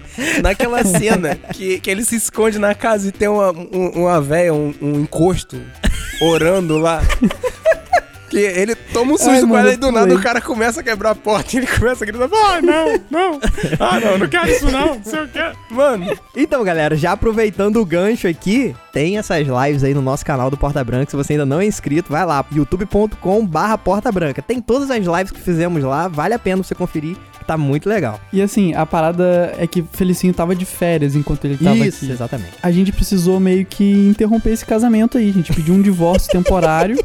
Naquela 0.42 0.84
cena 0.84 1.34
que, 1.36 1.80
que 1.80 1.90
ele 1.90 2.04
se 2.04 2.16
esconde 2.16 2.58
na 2.58 2.74
casa 2.74 3.08
e 3.08 3.12
tem 3.12 3.28
uma, 3.28 3.50
um- 3.50 4.02
uma 4.02 4.20
véia, 4.20 4.52
um, 4.52 4.74
um 4.82 5.00
encosto, 5.00 5.58
orando 6.20 6.76
lá. 6.76 7.00
Ele 8.40 8.74
toma 8.74 9.12
um 9.12 9.16
susto 9.16 9.30
Ai, 9.30 9.40
com 9.40 9.46
mano, 9.46 9.60
ela 9.60 9.72
e 9.74 9.76
do 9.76 9.90
nada 9.92 10.14
o 10.14 10.22
cara 10.22 10.40
começa 10.40 10.80
a 10.80 10.82
quebrar 10.82 11.10
a 11.10 11.14
porta 11.14 11.56
e 11.56 11.58
ele 11.58 11.66
começa 11.66 12.04
a 12.04 12.06
gritar: 12.06 12.28
Ah, 12.32 12.60
não, 12.62 13.00
não, 13.10 13.40
ah, 13.80 14.00
não, 14.00 14.18
não 14.18 14.28
quero 14.28 14.48
isso 14.48 14.70
não, 14.70 14.94
não 14.94 15.04
sei 15.04 15.22
o 15.22 15.28
que. 15.28 15.74
Mano, 15.74 16.18
Então, 16.36 16.62
galera, 16.64 16.96
já 16.96 17.12
aproveitando 17.12 17.76
o 17.80 17.84
gancho 17.84 18.26
aqui, 18.28 18.74
tem 18.92 19.18
essas 19.18 19.46
lives 19.46 19.84
aí 19.84 19.94
no 19.94 20.02
nosso 20.02 20.24
canal 20.24 20.50
do 20.50 20.56
Porta 20.56 20.82
Branca. 20.82 21.10
Se 21.10 21.16
você 21.16 21.34
ainda 21.34 21.46
não 21.46 21.60
é 21.60 21.66
inscrito, 21.66 22.10
vai 22.12 22.24
lá, 22.24 22.44
youtube.com 22.52 23.46
barra 23.46 23.78
Porta 23.78 24.10
Branca. 24.10 24.42
Tem 24.42 24.60
todas 24.60 24.90
as 24.90 25.04
lives 25.04 25.30
que 25.30 25.40
fizemos 25.40 25.82
lá, 25.82 26.08
vale 26.08 26.34
a 26.34 26.38
pena 26.38 26.62
você 26.62 26.74
conferir, 26.74 27.16
tá 27.48 27.56
muito 27.56 27.88
legal. 27.88 28.20
E 28.30 28.42
assim, 28.42 28.74
a 28.74 28.84
parada 28.84 29.54
é 29.58 29.66
que 29.66 29.82
Felicinho 29.92 30.34
tava 30.34 30.54
de 30.54 30.66
férias 30.66 31.16
enquanto 31.16 31.46
ele 31.46 31.56
tava 31.56 31.78
Isso, 31.78 32.04
aqui. 32.04 32.12
exatamente. 32.12 32.52
A 32.62 32.70
gente 32.70 32.92
precisou 32.92 33.40
meio 33.40 33.64
que 33.64 34.06
interromper 34.06 34.50
esse 34.50 34.66
casamento 34.66 35.16
aí. 35.16 35.30
A 35.30 35.32
gente 35.32 35.50
pediu 35.54 35.72
um 35.74 35.80
divórcio 35.80 36.28
temporário 36.32 37.02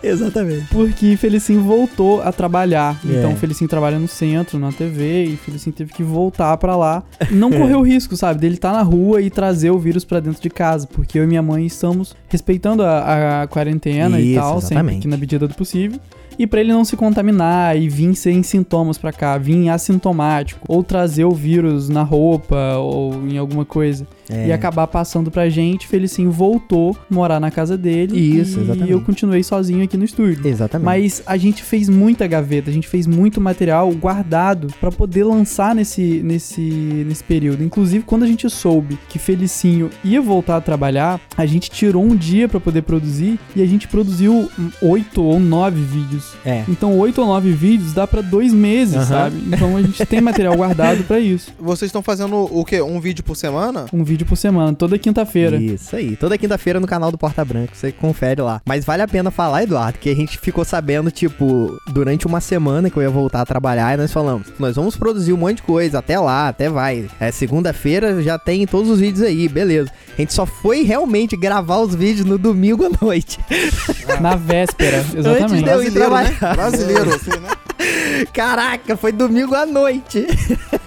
Exatamente. 0.00 0.68
porque 0.70 1.16
Felicinho 1.16 1.62
voltou 1.62 2.22
a 2.22 2.30
trabalhar. 2.30 2.96
É. 3.04 3.18
Então, 3.18 3.34
Felicinho 3.34 3.68
trabalha 3.68 3.98
no 3.98 4.06
centro, 4.06 4.56
na 4.56 4.70
TV, 4.70 5.24
e 5.24 5.36
Felicinho 5.36 5.74
teve 5.74 5.92
que 5.92 6.02
voltar 6.04 6.56
pra 6.58 6.76
lá. 6.76 7.02
Não 7.32 7.50
correu 7.50 7.82
risco, 7.82 8.16
sabe, 8.16 8.40
dele 8.40 8.54
estar 8.54 8.72
na 8.72 8.82
rua 8.82 9.20
e 9.20 9.30
trazer 9.30 9.70
o 9.70 9.78
vírus 9.80 10.04
pra 10.04 10.20
dentro 10.20 10.40
de 10.40 10.48
casa, 10.48 10.86
porque 10.86 11.18
eu 11.18 11.24
e 11.24 11.26
minha 11.26 11.42
mãe 11.42 11.66
estamos 11.66 12.14
respeitando 12.28 12.84
a, 12.84 13.42
a 13.42 13.46
quarentena 13.48 14.20
e 14.20 14.30
Isso, 14.32 14.40
tal, 14.40 14.60
sempre 14.60 14.74
exatamente. 14.74 14.98
aqui 14.98 15.08
na 15.08 15.16
medida 15.16 15.48
do 15.48 15.54
possível. 15.54 15.98
E 16.38 16.46
pra 16.46 16.60
ele 16.60 16.72
não 16.72 16.84
se 16.84 16.96
contaminar 16.96 17.76
e 17.76 17.88
vir 17.88 18.14
sem 18.14 18.42
sintomas 18.42 18.98
pra 18.98 19.12
cá, 19.12 19.38
vir 19.38 19.68
assintomático, 19.70 20.60
ou 20.68 20.82
trazer 20.82 21.24
o 21.24 21.32
vírus 21.32 21.88
na 21.88 22.02
roupa 22.02 22.76
ou 22.76 23.14
em 23.26 23.38
alguma 23.38 23.64
coisa 23.64 24.06
É. 24.30 24.48
e 24.48 24.52
acabar 24.52 24.86
passando 24.86 25.30
pra 25.30 25.48
gente, 25.48 25.86
Felicinho 25.86 26.30
voltou 26.30 26.96
morar 27.08 27.38
na 27.40 27.50
casa 27.50 27.76
dele 27.76 28.18
Isso, 28.18 28.58
e 28.58 28.62
exatamente. 28.62 28.90
eu 28.90 29.00
continuei 29.00 29.42
sozinho 29.42 29.84
aqui 29.84 29.96
no 29.96 30.04
estúdio. 30.04 30.46
Exatamente. 30.46 30.84
Mas 30.84 31.22
a 31.26 31.36
gente 31.36 31.62
fez 31.62 31.88
muita 31.88 32.26
gaveta, 32.26 32.70
a 32.70 32.72
gente 32.72 32.88
fez 32.88 33.06
muito 33.06 33.40
material 33.40 33.90
guardado 33.92 34.68
pra 34.80 34.90
poder 34.90 35.24
lançar 35.24 35.74
nesse, 35.74 36.20
nesse, 36.24 36.60
nesse 36.60 37.22
período. 37.24 37.62
Inclusive, 37.62 38.04
quando 38.04 38.24
a 38.24 38.26
gente 38.26 38.48
soube 38.50 38.98
que 39.08 39.18
Felicinho 39.18 39.90
ia 40.04 40.20
voltar 40.20 40.56
a 40.56 40.60
trabalhar, 40.60 41.20
a 41.36 41.46
gente 41.46 41.70
tirou 41.70 42.02
um 42.04 42.16
dia 42.16 42.48
pra 42.48 42.58
poder 42.60 42.82
produzir 42.82 43.38
e 43.54 43.62
a 43.62 43.66
gente 43.66 43.86
produziu 43.88 44.50
oito 44.82 45.22
ou 45.22 45.38
nove 45.38 45.80
vídeos. 45.82 46.32
É. 46.44 46.64
Então, 46.68 46.98
oito 46.98 47.20
ou 47.20 47.26
nove 47.26 47.50
vídeos 47.52 47.92
dá 47.92 48.06
pra 48.06 48.22
dois 48.22 48.52
meses, 48.52 48.96
Aham. 48.96 49.04
sabe? 49.04 49.36
Então 49.46 49.76
a 49.76 49.82
gente 49.82 50.04
tem 50.06 50.20
material 50.20 50.56
guardado 50.56 51.04
pra 51.04 51.18
isso. 51.20 51.52
Vocês 51.58 51.88
estão 51.88 52.02
fazendo 52.02 52.34
o 52.36 52.64
quê? 52.64 52.80
Um 52.80 53.00
vídeo 53.00 53.22
por 53.24 53.36
semana? 53.36 53.86
Um 53.92 54.02
vídeo 54.04 54.15
vídeo 54.16 54.26
por 54.26 54.36
semana, 54.36 54.74
toda 54.74 54.98
quinta-feira. 54.98 55.56
Isso 55.56 55.94
aí. 55.94 56.16
Toda 56.16 56.38
quinta-feira 56.38 56.80
no 56.80 56.86
canal 56.86 57.12
do 57.12 57.18
Porta 57.18 57.44
Branca, 57.44 57.74
você 57.74 57.92
confere 57.92 58.40
lá. 58.40 58.62
Mas 58.64 58.84
vale 58.84 59.02
a 59.02 59.08
pena 59.08 59.30
falar, 59.30 59.62
Eduardo, 59.62 59.98
que 59.98 60.08
a 60.08 60.14
gente 60.14 60.38
ficou 60.38 60.64
sabendo, 60.64 61.10
tipo, 61.10 61.78
durante 61.88 62.26
uma 62.26 62.40
semana 62.40 62.88
que 62.88 62.96
eu 62.96 63.02
ia 63.02 63.10
voltar 63.10 63.42
a 63.42 63.46
trabalhar 63.46 63.92
e 63.92 63.96
nós 63.98 64.10
falamos, 64.12 64.46
nós 64.58 64.74
vamos 64.76 64.96
produzir 64.96 65.34
um 65.34 65.36
monte 65.36 65.56
de 65.56 65.62
coisa, 65.62 65.98
até 65.98 66.18
lá, 66.18 66.48
até 66.48 66.70
vai. 66.70 67.08
É 67.20 67.30
segunda-feira 67.30 68.22
já 68.22 68.38
tem 68.38 68.66
todos 68.66 68.90
os 68.90 69.00
vídeos 69.00 69.22
aí, 69.22 69.48
beleza. 69.48 69.90
A 70.16 70.20
gente 70.20 70.32
só 70.32 70.46
foi 70.46 70.82
realmente 70.82 71.36
gravar 71.36 71.78
os 71.78 71.94
vídeos 71.94 72.24
no 72.24 72.38
domingo 72.38 72.86
à 72.86 73.04
noite. 73.04 73.38
Na 74.20 74.34
véspera, 74.34 75.00
Antes 75.00 75.14
exatamente. 75.14 75.62
de 75.62 75.70
eu 75.70 75.82
ir 75.82 75.90
Brasileiro, 75.90 76.14
né? 76.14 76.30
trabalhar. 76.30 76.56
Brasileiro, 76.56 77.14
assim, 77.14 77.30
né? 77.30 77.48
Caraca, 78.32 78.96
foi 78.96 79.12
domingo 79.12 79.54
à 79.54 79.66
noite. 79.66 80.26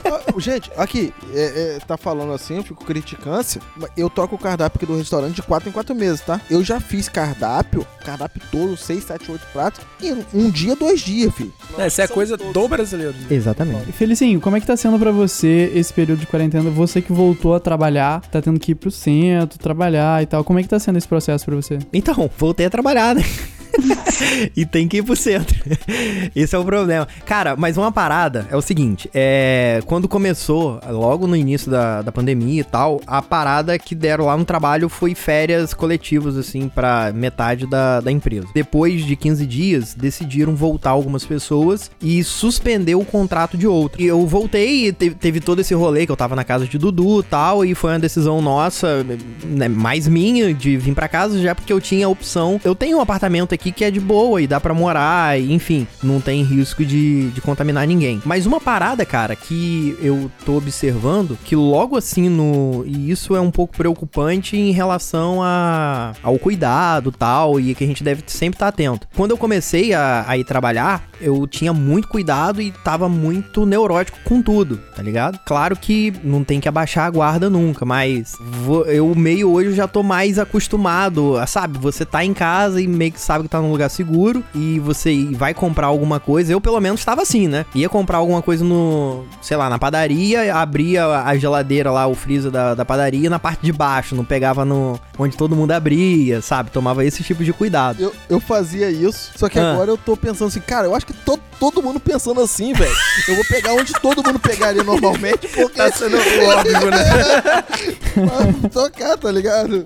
Ah, 0.06 0.40
Gente, 0.40 0.72
aqui, 0.78 1.14
é, 1.34 1.76
é, 1.76 1.80
tá 1.86 1.98
falando 1.98 2.34
assim, 2.34 2.58
eu 2.58 2.64
fico 2.64 2.84
criticando. 2.84 3.19
Mas 3.26 3.58
Eu 3.98 4.10
troco 4.10 4.36
o 4.36 4.40
cardápio 4.40 4.78
aqui 4.78 4.86
do 4.86 4.98
restaurante 4.98 5.36
de 5.36 5.42
4 5.42 5.70
em 5.70 5.72
4 5.72 5.96
meses, 5.96 6.22
tá? 6.22 6.40
Eu 6.50 6.64
já 6.64 6.80
fiz 6.80 7.10
cardápio, 7.10 7.86
cardápio 8.04 8.42
todo, 8.52 8.78
6, 8.78 9.04
7, 9.04 9.32
8 9.32 9.48
pratos, 9.52 9.82
em 10.02 10.26
um 10.34 10.50
dia, 10.50 10.76
dois 10.76 11.02
dias, 11.02 11.34
filho. 11.34 11.54
É, 11.78 11.88
Isso 11.88 12.02
é 12.02 12.08
coisa 12.08 12.38
do 12.38 12.68
brasileiro. 12.68 13.16
Exatamente. 13.30 13.92
Felicinho, 13.92 14.40
como 14.40 14.56
é 14.56 14.60
que 14.60 14.68
tá 14.68 14.78
sendo 14.78 14.98
pra 15.00 15.12
você 15.12 15.72
esse 15.74 15.94
período 15.94 16.20
de 16.20 16.28
quarentena? 16.28 16.70
Você 16.70 17.02
que 17.02 17.12
voltou 17.12 17.56
a 17.56 17.60
trabalhar, 17.60 18.22
tá 18.22 18.42
tendo 18.42 18.60
que 18.60 18.72
ir 18.72 18.76
pro 18.76 18.92
centro, 18.92 19.58
trabalhar 19.60 20.22
e 20.22 20.26
tal. 20.26 20.44
Como 20.44 20.60
é 20.60 20.64
que 20.64 20.70
tá 20.70 20.80
sendo 20.80 20.98
esse 20.98 21.08
processo 21.08 21.46
pra 21.46 21.56
você? 21.56 21.80
Então, 21.92 22.30
voltei 22.38 22.66
a 22.66 22.70
trabalhar, 22.70 23.16
né? 23.16 23.24
e 24.56 24.66
tem 24.66 24.88
que 24.88 24.98
ir 24.98 25.04
pro 25.04 25.16
centro. 25.16 25.58
Esse 26.36 26.56
é 26.56 26.60
o 26.60 26.64
problema. 26.66 27.08
Cara, 27.26 27.56
mas 27.56 27.78
uma 27.78 27.92
parada 27.92 28.48
é 28.52 28.56
o 28.56 28.62
seguinte: 28.62 29.10
é. 29.14 29.82
Quando 29.86 30.08
começou, 30.08 30.80
logo 30.90 31.28
no 31.28 31.36
início 31.36 31.70
da, 31.72 32.02
da 32.02 32.12
pandemia 32.12 32.62
e 32.62 32.64
tal, 32.64 33.02
a 33.06 33.22
parada 33.22 33.78
que 33.78 33.96
deram 33.96 34.26
lá 34.26 34.38
no 34.38 34.46
trabalho 34.46 34.90
foi 34.90 35.16
férias 35.16 35.74
coletivas, 35.74 36.38
assim, 36.38 36.68
pra 36.70 37.12
metade 37.14 37.66
da, 37.68 38.02
da 38.02 38.12
empresa. 38.12 38.48
Depois 38.54 39.06
de 39.06 39.16
15 39.16 39.46
dias, 39.46 39.94
decidiram 39.94 40.56
voltar 40.56 40.92
algumas 40.92 41.26
pessoas 41.26 41.90
e 42.02 42.24
suspender 42.24 42.96
o 42.96 43.06
contrato 43.06 43.58
de 43.58 43.68
outras. 43.68 44.02
E 44.02 44.08
eu 44.08 44.26
voltei 44.26 44.88
e 44.88 44.94
te- 44.94 45.12
teve 45.12 45.40
todo 45.40 45.60
esse 45.60 45.74
rolê 45.74 46.06
que 46.06 46.12
eu 46.12 46.18
tava 46.18 46.36
na 46.36 46.44
casa 46.44 46.66
de 46.68 46.78
Dudu 46.78 47.20
e 47.22 47.24
tal, 47.24 47.66
e 47.66 47.76
foi 47.76 47.92
uma 47.92 48.00
decisão 48.00 48.42
nossa, 48.42 49.06
né, 49.46 49.68
mais 49.68 50.08
minha, 50.08 50.54
de 50.54 50.78
vir 50.78 50.94
pra 50.94 51.08
casa, 51.08 51.40
já 51.42 51.54
porque 51.56 51.72
eu 51.72 51.82
tinha 51.82 52.06
a 52.06 52.10
opção. 52.10 52.60
Eu 52.64 52.76
tenho 52.76 52.98
um 52.98 53.02
apartamento 53.02 53.54
aqui 53.54 53.59
que 53.60 53.84
é 53.84 53.92
de 53.92 54.00
boa 54.00 54.42
e 54.42 54.48
dá 54.48 54.60
pra 54.60 54.74
morar, 54.74 55.40
e, 55.40 55.52
enfim, 55.54 55.86
não 56.02 56.20
tem 56.22 56.44
risco 56.44 56.84
de, 56.86 57.30
de 57.32 57.42
contaminar 57.42 57.86
ninguém. 57.88 58.22
Mas 58.26 58.46
uma 58.46 58.60
parada, 58.60 59.06
cara, 59.06 59.36
que 59.36 59.98
eu 60.02 60.32
tô 60.46 60.58
observando, 60.58 61.38
que 61.44 61.56
logo 61.56 61.98
assim 61.98 62.30
no. 62.30 62.84
E 62.86 63.12
isso 63.12 63.36
é 63.36 63.42
um 63.42 63.52
pouco 63.52 63.76
preocupante 63.76 64.56
em 64.58 64.72
relação 64.72 65.42
a, 65.44 66.14
ao 66.24 66.38
cuidado 66.40 67.12
tal, 67.12 67.60
e 67.60 67.74
que 67.76 67.84
a 67.84 67.88
gente 67.88 68.04
deve 68.04 68.24
sempre 68.28 68.56
estar 68.56 68.68
atento. 68.70 69.08
Quando 69.16 69.32
eu 69.32 69.38
comecei 69.38 69.94
a, 69.94 70.26
a 70.28 70.38
ir 70.38 70.44
trabalhar, 70.44 71.04
eu 71.22 71.46
tinha 71.48 71.74
muito 71.74 72.08
cuidado 72.08 72.62
e 72.62 72.72
tava 72.72 73.10
muito 73.10 73.66
neurótico 73.66 74.18
com 74.24 74.42
tudo, 74.42 74.78
tá 74.96 75.02
ligado? 75.04 75.40
Claro 75.46 75.76
que 75.76 76.14
não 76.24 76.44
tem 76.44 76.60
que 76.60 76.68
abaixar 76.70 77.06
a 77.06 77.10
guarda 77.10 77.50
nunca, 77.50 77.86
mas 77.86 78.34
vo- 78.40 78.86
eu 78.86 79.14
meio 79.16 79.52
hoje 79.52 79.74
já 79.74 79.88
tô 79.88 80.02
mais 80.04 80.38
acostumado, 80.40 81.38
a, 81.38 81.46
sabe? 81.48 81.78
Você 81.80 82.06
tá 82.06 82.24
em 82.24 82.34
casa 82.34 82.82
e 82.82 82.88
meio 82.88 83.12
que 83.12 83.20
sabe 83.20 83.48
tá 83.50 83.60
num 83.62 83.72
lugar 83.72 83.90
seguro 83.90 84.44
e 84.54 84.80
você 84.80 85.26
vai 85.32 85.54
comprar 85.54 85.88
alguma 85.88 86.20
coisa. 86.20 86.52
Eu 86.54 86.62
pelo 86.62 86.80
menos 86.80 87.04
tava 87.04 87.22
assim, 87.22 87.48
né? 87.48 87.66
Ia 87.76 87.90
comprar 87.90 88.18
alguma 88.18 88.42
coisa 88.42 88.64
no, 88.64 89.24
sei 89.42 89.58
lá, 89.58 89.70
na 89.70 89.80
padaria, 89.80 90.54
abria 90.56 91.06
a 91.24 91.36
geladeira 91.38 91.92
lá, 91.92 92.08
o 92.08 92.16
freezer 92.16 92.52
da, 92.52 92.76
da 92.76 92.86
padaria 92.86 93.30
na 93.30 93.40
parte 93.40 93.62
de 93.62 93.72
baixo, 93.72 94.16
não 94.16 94.24
pegava 94.26 94.64
no 94.64 95.00
onde 95.18 95.36
todo 95.36 95.56
mundo 95.56 95.72
abria, 95.72 96.42
sabe? 96.42 96.70
Tomava 96.72 97.04
esse 97.06 97.24
tipo 97.24 97.44
de 97.44 97.52
cuidado. 97.54 98.02
Eu, 98.02 98.14
eu 98.30 98.40
fazia 98.40 98.90
isso, 98.90 99.32
só 99.36 99.50
que 99.50 99.60
Ah. 99.60 99.74
agora 99.74 99.92
eu 99.92 99.98
tô 99.98 100.16
pensando 100.16 100.48
assim, 100.48 100.60
cara, 100.62 100.88
eu 100.88 100.96
acho 100.96 101.06
que 101.06 101.14
to- 101.14 101.40
todo 101.60 101.82
mundo 101.84 102.00
pensando 102.00 102.42
assim, 102.42 102.74
velho. 102.74 102.92
Eu 103.28 103.36
vou 103.36 103.46
pegar 103.46 103.74
onde 103.74 103.94
todo 103.94 104.24
mundo 104.24 104.40
pegaria 104.40 104.84
normalmente, 104.84 105.48
porque 105.48 105.78
Tá 105.80 105.92
sendo 105.92 106.18
óbvio, 106.18 106.92
né? 106.92 107.64
pra 108.14 108.70
tocar, 108.70 109.18
tá 109.18 109.32
ligado? 109.32 109.86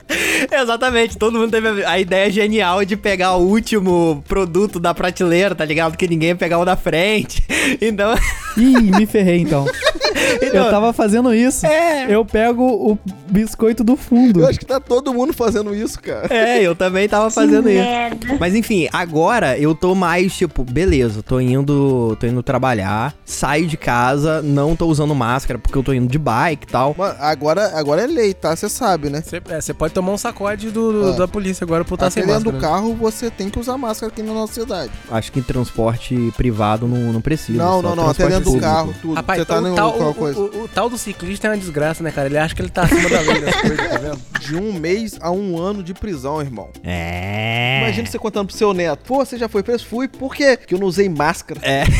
Exatamente, 0.51 1.17
todo 1.17 1.37
mundo 1.37 1.51
teve 1.51 1.85
a 1.85 1.99
ideia 1.99 2.29
genial 2.31 2.83
de 2.85 2.95
pegar 2.95 3.35
o 3.35 3.41
último 3.47 4.23
produto 4.27 4.79
da 4.79 4.93
prateleira, 4.93 5.53
tá 5.55 5.65
ligado? 5.65 5.97
Que 5.97 6.07
ninguém 6.07 6.29
ia 6.29 6.35
pegar 6.35 6.59
o 6.59 6.65
da 6.65 6.75
frente. 6.75 7.43
Então, 7.81 8.13
Ih, 8.57 8.91
me 8.91 9.05
ferrei 9.05 9.39
então. 9.39 9.65
Eu 10.41 10.69
tava 10.69 10.91
fazendo 10.93 11.33
isso. 11.33 11.65
é. 11.65 12.05
Eu 12.09 12.25
pego 12.25 12.63
o 12.63 12.99
biscoito 13.29 13.83
do 13.83 13.95
fundo. 13.95 14.41
Eu 14.41 14.47
acho 14.47 14.59
que 14.59 14.65
tá 14.65 14.79
todo 14.79 15.13
mundo 15.13 15.33
fazendo 15.33 15.73
isso, 15.73 15.99
cara. 16.01 16.27
É, 16.29 16.61
eu 16.61 16.75
também 16.75 17.07
tava 17.07 17.29
fazendo 17.29 17.63
que 17.63 17.71
isso. 17.73 17.83
merda. 17.83 18.37
Mas 18.39 18.53
enfim, 18.55 18.87
agora 18.91 19.57
eu 19.57 19.73
tô 19.73 19.95
mais 19.95 20.35
tipo, 20.35 20.63
beleza, 20.63 21.23
tô 21.23 21.39
indo, 21.39 21.62
tô 21.65 22.25
indo 22.27 22.41
trabalhar, 22.43 23.13
saio 23.25 23.67
de 23.67 23.77
casa, 23.77 24.41
não 24.41 24.75
tô 24.75 24.87
usando 24.87 25.13
máscara 25.15 25.59
porque 25.59 25.77
eu 25.77 25.83
tô 25.83 25.93
indo 25.93 26.07
de 26.07 26.17
bike 26.17 26.65
e 26.67 26.71
tal. 26.71 26.95
Mano, 26.97 27.15
agora, 27.19 27.71
agora 27.77 28.01
é 28.03 28.07
lei, 28.07 28.33
tá? 28.33 28.55
Você 28.55 28.67
sabe, 28.69 29.09
né? 29.09 29.21
Você 29.21 29.41
é, 29.49 29.61
você 29.61 29.73
pode 29.73 29.93
tomar 29.93 30.11
um 30.11 30.17
sacode 30.17 30.71
do, 30.71 30.91
do- 30.91 31.09
Ah. 31.09 31.11
da 31.17 31.27
polícia 31.27 31.63
agora 31.63 31.83
por 31.85 31.95
estar 31.95 32.07
Até 32.07 32.21
sem 32.21 32.23
dentro 32.25 32.51
máscara. 32.51 32.57
do 32.57 32.61
carro 32.61 32.95
você 32.95 33.29
tem 33.31 33.49
que 33.49 33.59
usar 33.59 33.77
máscara 33.77 34.11
aqui 34.11 34.21
na 34.23 34.33
nossa 34.33 34.53
cidade. 34.53 34.91
Acho 35.11 35.31
que 35.31 35.39
em 35.39 35.43
transporte 35.43 36.33
privado 36.37 36.87
não, 36.87 37.11
não 37.13 37.21
precisa. 37.21 37.57
não, 37.63 37.81
não, 37.81 37.95
não. 37.95 38.09
Até 38.09 38.25
transporte 38.25 38.43
dentro 38.45 38.51
do 38.53 38.59
carro, 38.61 38.95
tudo. 39.01 39.13
Rapaz, 39.15 39.39
você 39.39 39.45
tá 39.45 39.59
o, 39.61 39.75
tal, 39.75 40.09
o- 40.09 40.13
coisa. 40.13 40.39
o- 40.39 40.63
o 40.63 40.67
tal 40.67 40.89
do 40.89 40.97
ciclista 40.97 41.47
é 41.47 41.51
uma 41.51 41.57
desgraça, 41.57 42.03
né, 42.03 42.11
cara? 42.11 42.27
Ele 42.27 42.37
acha 42.37 42.53
que 42.55 42.61
ele 42.61 42.69
tá 42.69 42.83
acima 42.83 43.09
da 43.09 43.21
lei 43.21 43.41
das 43.41 43.55
coisas, 43.61 43.77
tá 43.89 43.97
vendo? 43.97 44.19
De 44.43 44.55
um 44.57 44.73
mês 44.73 45.17
a 45.21 45.31
um 45.31 45.57
ano 45.57 45.81
de 45.81 45.93
prisão, 45.93 46.41
irmão. 46.41 46.69
É. 46.83 47.79
Imagina 47.83 48.05
você 48.07 48.19
contando 48.19 48.47
pro 48.47 48.57
seu 48.57 48.73
neto. 48.73 48.99
Pô, 49.07 49.23
você 49.25 49.37
já 49.37 49.47
foi 49.47 49.63
preso? 49.63 49.85
Fui. 49.85 50.07
Por 50.07 50.35
quê? 50.35 50.57
Porque 50.57 50.73
eu 50.75 50.79
não 50.79 50.87
usei 50.87 51.07
máscara. 51.07 51.52
É. 51.61 51.83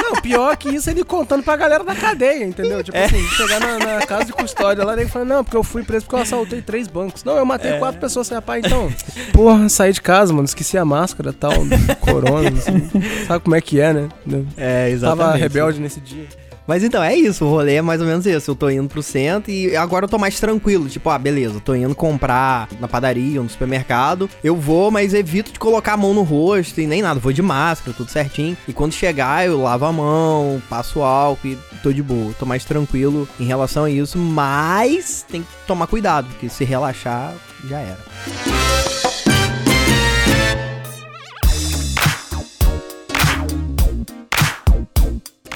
Não, 0.00 0.22
pior 0.22 0.56
que 0.56 0.70
isso, 0.70 0.88
ele 0.88 1.04
contando 1.04 1.42
pra 1.42 1.54
galera 1.54 1.84
da 1.84 1.94
cadeia, 1.94 2.44
entendeu? 2.44 2.82
Tipo 2.82 2.96
assim, 2.96 3.22
chegar 3.28 3.60
na, 3.60 3.78
na 3.78 4.06
casa 4.06 4.24
de 4.24 4.32
custódia 4.32 4.82
lá, 4.82 4.94
ele 4.94 5.06
fala, 5.06 5.24
não, 5.24 5.44
porque 5.44 5.56
eu 5.56 5.62
fui 5.62 5.82
preso 5.82 6.06
porque 6.06 6.16
eu 6.16 6.20
assaltei 6.20 6.62
três 6.62 6.88
bancos. 6.88 7.24
Não, 7.24 7.36
eu 7.36 7.44
matei 7.44 7.78
quatro 7.78 8.00
pessoas 8.00 8.26
sem 8.26 8.34
rapaz, 8.34 8.64
então. 8.64 8.90
Porra, 9.34 9.68
saí 9.68 9.92
de 9.92 10.00
casa, 10.00 10.32
mano, 10.32 10.46
esqueci 10.46 10.78
a 10.78 10.84
máscara 10.84 11.30
e 11.30 11.32
tal, 11.34 11.52
corona, 12.00 12.48
assim. 12.48 12.88
Sabe 13.26 13.44
como 13.44 13.54
é 13.54 13.60
que 13.60 13.80
é, 13.80 13.92
né? 13.92 14.08
É, 14.56 14.88
exatamente. 14.88 15.26
Tava 15.26 15.36
rebelde 15.36 15.80
nesse 15.80 16.00
dia. 16.00 16.26
Mas 16.68 16.84
então, 16.84 17.02
é 17.02 17.16
isso, 17.16 17.46
o 17.46 17.48
rolê 17.48 17.76
é 17.76 17.82
mais 17.82 17.98
ou 18.02 18.06
menos 18.06 18.26
isso. 18.26 18.50
Eu 18.50 18.54
tô 18.54 18.68
indo 18.68 18.86
pro 18.90 19.02
centro 19.02 19.50
e 19.50 19.74
agora 19.74 20.04
eu 20.04 20.08
tô 20.08 20.18
mais 20.18 20.38
tranquilo. 20.38 20.86
Tipo, 20.86 21.08
ah, 21.08 21.18
beleza, 21.18 21.60
tô 21.60 21.74
indo 21.74 21.94
comprar 21.94 22.68
na 22.78 22.86
padaria 22.86 23.40
ou 23.40 23.44
no 23.44 23.48
supermercado. 23.48 24.28
Eu 24.44 24.54
vou, 24.54 24.90
mas 24.90 25.14
evito 25.14 25.50
de 25.50 25.58
colocar 25.58 25.94
a 25.94 25.96
mão 25.96 26.12
no 26.12 26.22
rosto 26.22 26.78
e 26.78 26.86
nem 26.86 27.00
nada. 27.00 27.18
Vou 27.18 27.32
de 27.32 27.40
máscara, 27.40 27.96
tudo 27.96 28.10
certinho. 28.10 28.54
E 28.68 28.74
quando 28.74 28.92
chegar, 28.92 29.46
eu 29.46 29.62
lavo 29.62 29.86
a 29.86 29.92
mão, 29.92 30.62
passo 30.68 31.00
álcool 31.00 31.48
e 31.48 31.58
tô 31.82 31.90
de 31.90 32.02
boa. 32.02 32.34
Tô 32.38 32.44
mais 32.44 32.66
tranquilo 32.66 33.26
em 33.40 33.44
relação 33.44 33.84
a 33.84 33.90
isso, 33.90 34.18
mas 34.18 35.24
tem 35.26 35.40
que 35.40 35.48
tomar 35.66 35.86
cuidado, 35.86 36.28
porque 36.28 36.50
se 36.50 36.64
relaxar, 36.64 37.32
já 37.66 37.78
era. 37.78 38.87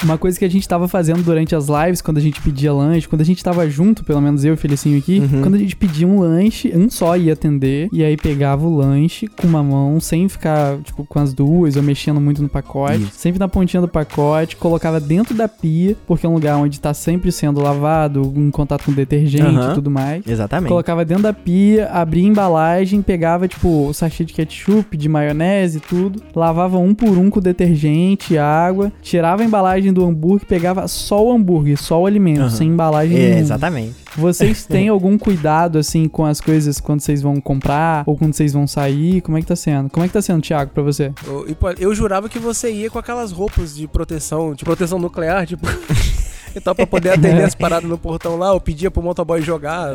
Uma 0.03 0.17
coisa 0.17 0.37
que 0.37 0.43
a 0.45 0.49
gente 0.49 0.67
tava 0.67 0.87
fazendo 0.87 1.23
durante 1.23 1.55
as 1.55 1.67
lives, 1.67 2.01
quando 2.01 2.17
a 2.17 2.21
gente 2.21 2.41
pedia 2.41 2.73
lanche, 2.73 3.07
quando 3.07 3.21
a 3.21 3.25
gente 3.25 3.43
tava 3.43 3.67
junto, 3.69 4.03
pelo 4.03 4.19
menos 4.21 4.43
eu 4.43 4.51
e 4.51 4.53
o 4.55 4.57
Felicinho 4.57 4.97
aqui, 4.97 5.19
Uhum. 5.19 5.41
quando 5.41 5.55
a 5.55 5.57
gente 5.57 5.75
pedia 5.75 6.05
um 6.07 6.19
lanche, 6.19 6.71
um 6.75 6.89
só 6.89 7.15
ia 7.15 7.33
atender, 7.33 7.87
e 7.91 8.03
aí 8.03 8.17
pegava 8.17 8.65
o 8.67 8.75
lanche 8.75 9.27
com 9.27 9.47
uma 9.47 9.63
mão, 9.63 9.99
sem 9.99 10.27
ficar, 10.27 10.77
tipo, 10.79 11.05
com 11.05 11.19
as 11.19 11.33
duas, 11.33 11.75
ou 11.77 11.83
mexendo 11.83 12.19
muito 12.19 12.41
no 12.41 12.49
pacote, 12.49 13.03
Isso. 13.03 13.11
sempre 13.13 13.39
na 13.39 13.47
pontinha 13.47 13.79
do 13.79 13.87
pacote, 13.87 14.55
colocava 14.57 14.99
dentro 14.99 15.33
da 15.33 15.47
pia, 15.47 15.95
porque 16.05 16.25
é 16.25 16.29
um 16.29 16.33
lugar 16.33 16.57
onde 16.57 16.79
tá 16.79 16.93
sempre 16.93 17.31
sendo 17.31 17.61
lavado, 17.61 18.33
em 18.35 18.51
contato 18.51 18.83
com 18.85 18.91
detergente 18.91 19.43
Aham. 19.43 19.71
e 19.71 19.75
tudo 19.75 19.89
mais. 19.89 20.27
Exatamente. 20.27 20.67
Colocava 20.69 21.05
dentro 21.05 21.23
da 21.23 21.33
pia, 21.33 21.87
abria 21.87 22.23
a 22.25 22.27
embalagem, 22.29 23.01
pegava, 23.01 23.47
tipo, 23.47 23.87
o 23.87 23.93
sachê 23.93 24.25
de 24.25 24.33
ketchup, 24.33 24.97
de 24.97 25.07
maionese 25.07 25.77
e 25.77 25.81
tudo. 25.81 26.21
Lavava 26.35 26.77
um 26.77 26.93
por 26.93 27.17
um 27.17 27.29
com 27.29 27.39
detergente, 27.39 28.37
água. 28.37 28.91
Tirava 29.01 29.41
a 29.43 29.45
embalagem 29.45 29.92
do 29.93 30.03
hambúrguer, 30.05 30.47
pegava 30.47 30.87
só 30.87 31.23
o 31.25 31.31
hambúrguer, 31.31 31.77
só 31.81 32.01
o 32.01 32.05
alimento, 32.05 32.41
Aham. 32.41 32.49
sem 32.49 32.67
embalagem 32.69 33.15
É, 33.15 33.19
nenhuma. 33.21 33.39
exatamente. 33.41 33.95
Vocês 34.15 34.65
têm 34.67 34.89
algum 34.89 35.17
cuidado, 35.17 35.77
assim, 35.77 36.07
com 36.07 36.25
as 36.25 36.41
coisas 36.41 36.79
quando 36.79 37.01
vocês 37.01 37.21
vão 37.21 37.39
comprar 37.39 38.03
ou 38.05 38.17
quando 38.17 38.33
vocês 38.33 38.53
vão 38.53 38.67
sair? 38.67 39.21
Como 39.21 39.37
é 39.37 39.41
que 39.41 39.47
tá 39.47 39.55
sendo? 39.55 39.89
Como 39.89 40.03
é 40.03 40.07
que 40.07 40.13
tá 40.13 40.21
sendo, 40.21 40.41
Thiago, 40.41 40.71
pra 40.71 40.83
você? 40.83 41.11
Eu, 41.25 41.45
eu 41.79 41.95
jurava 41.95 42.27
que 42.27 42.39
você 42.39 42.71
ia 42.71 42.89
com 42.89 42.99
aquelas 42.99 43.31
roupas 43.31 43.75
de 43.75 43.87
proteção, 43.87 44.53
de 44.53 44.63
proteção 44.63 44.99
nuclear, 44.99 45.45
tipo. 45.47 45.65
Então, 46.55 46.75
pra 46.75 46.85
poder 46.85 47.11
atender 47.11 47.43
as 47.43 47.55
paradas 47.55 47.89
no 47.89 47.97
portão 47.97 48.37
lá, 48.37 48.49
eu 48.49 48.59
pedia 48.59 48.91
pro 48.91 49.01
motoboy 49.01 49.41
jogar. 49.41 49.89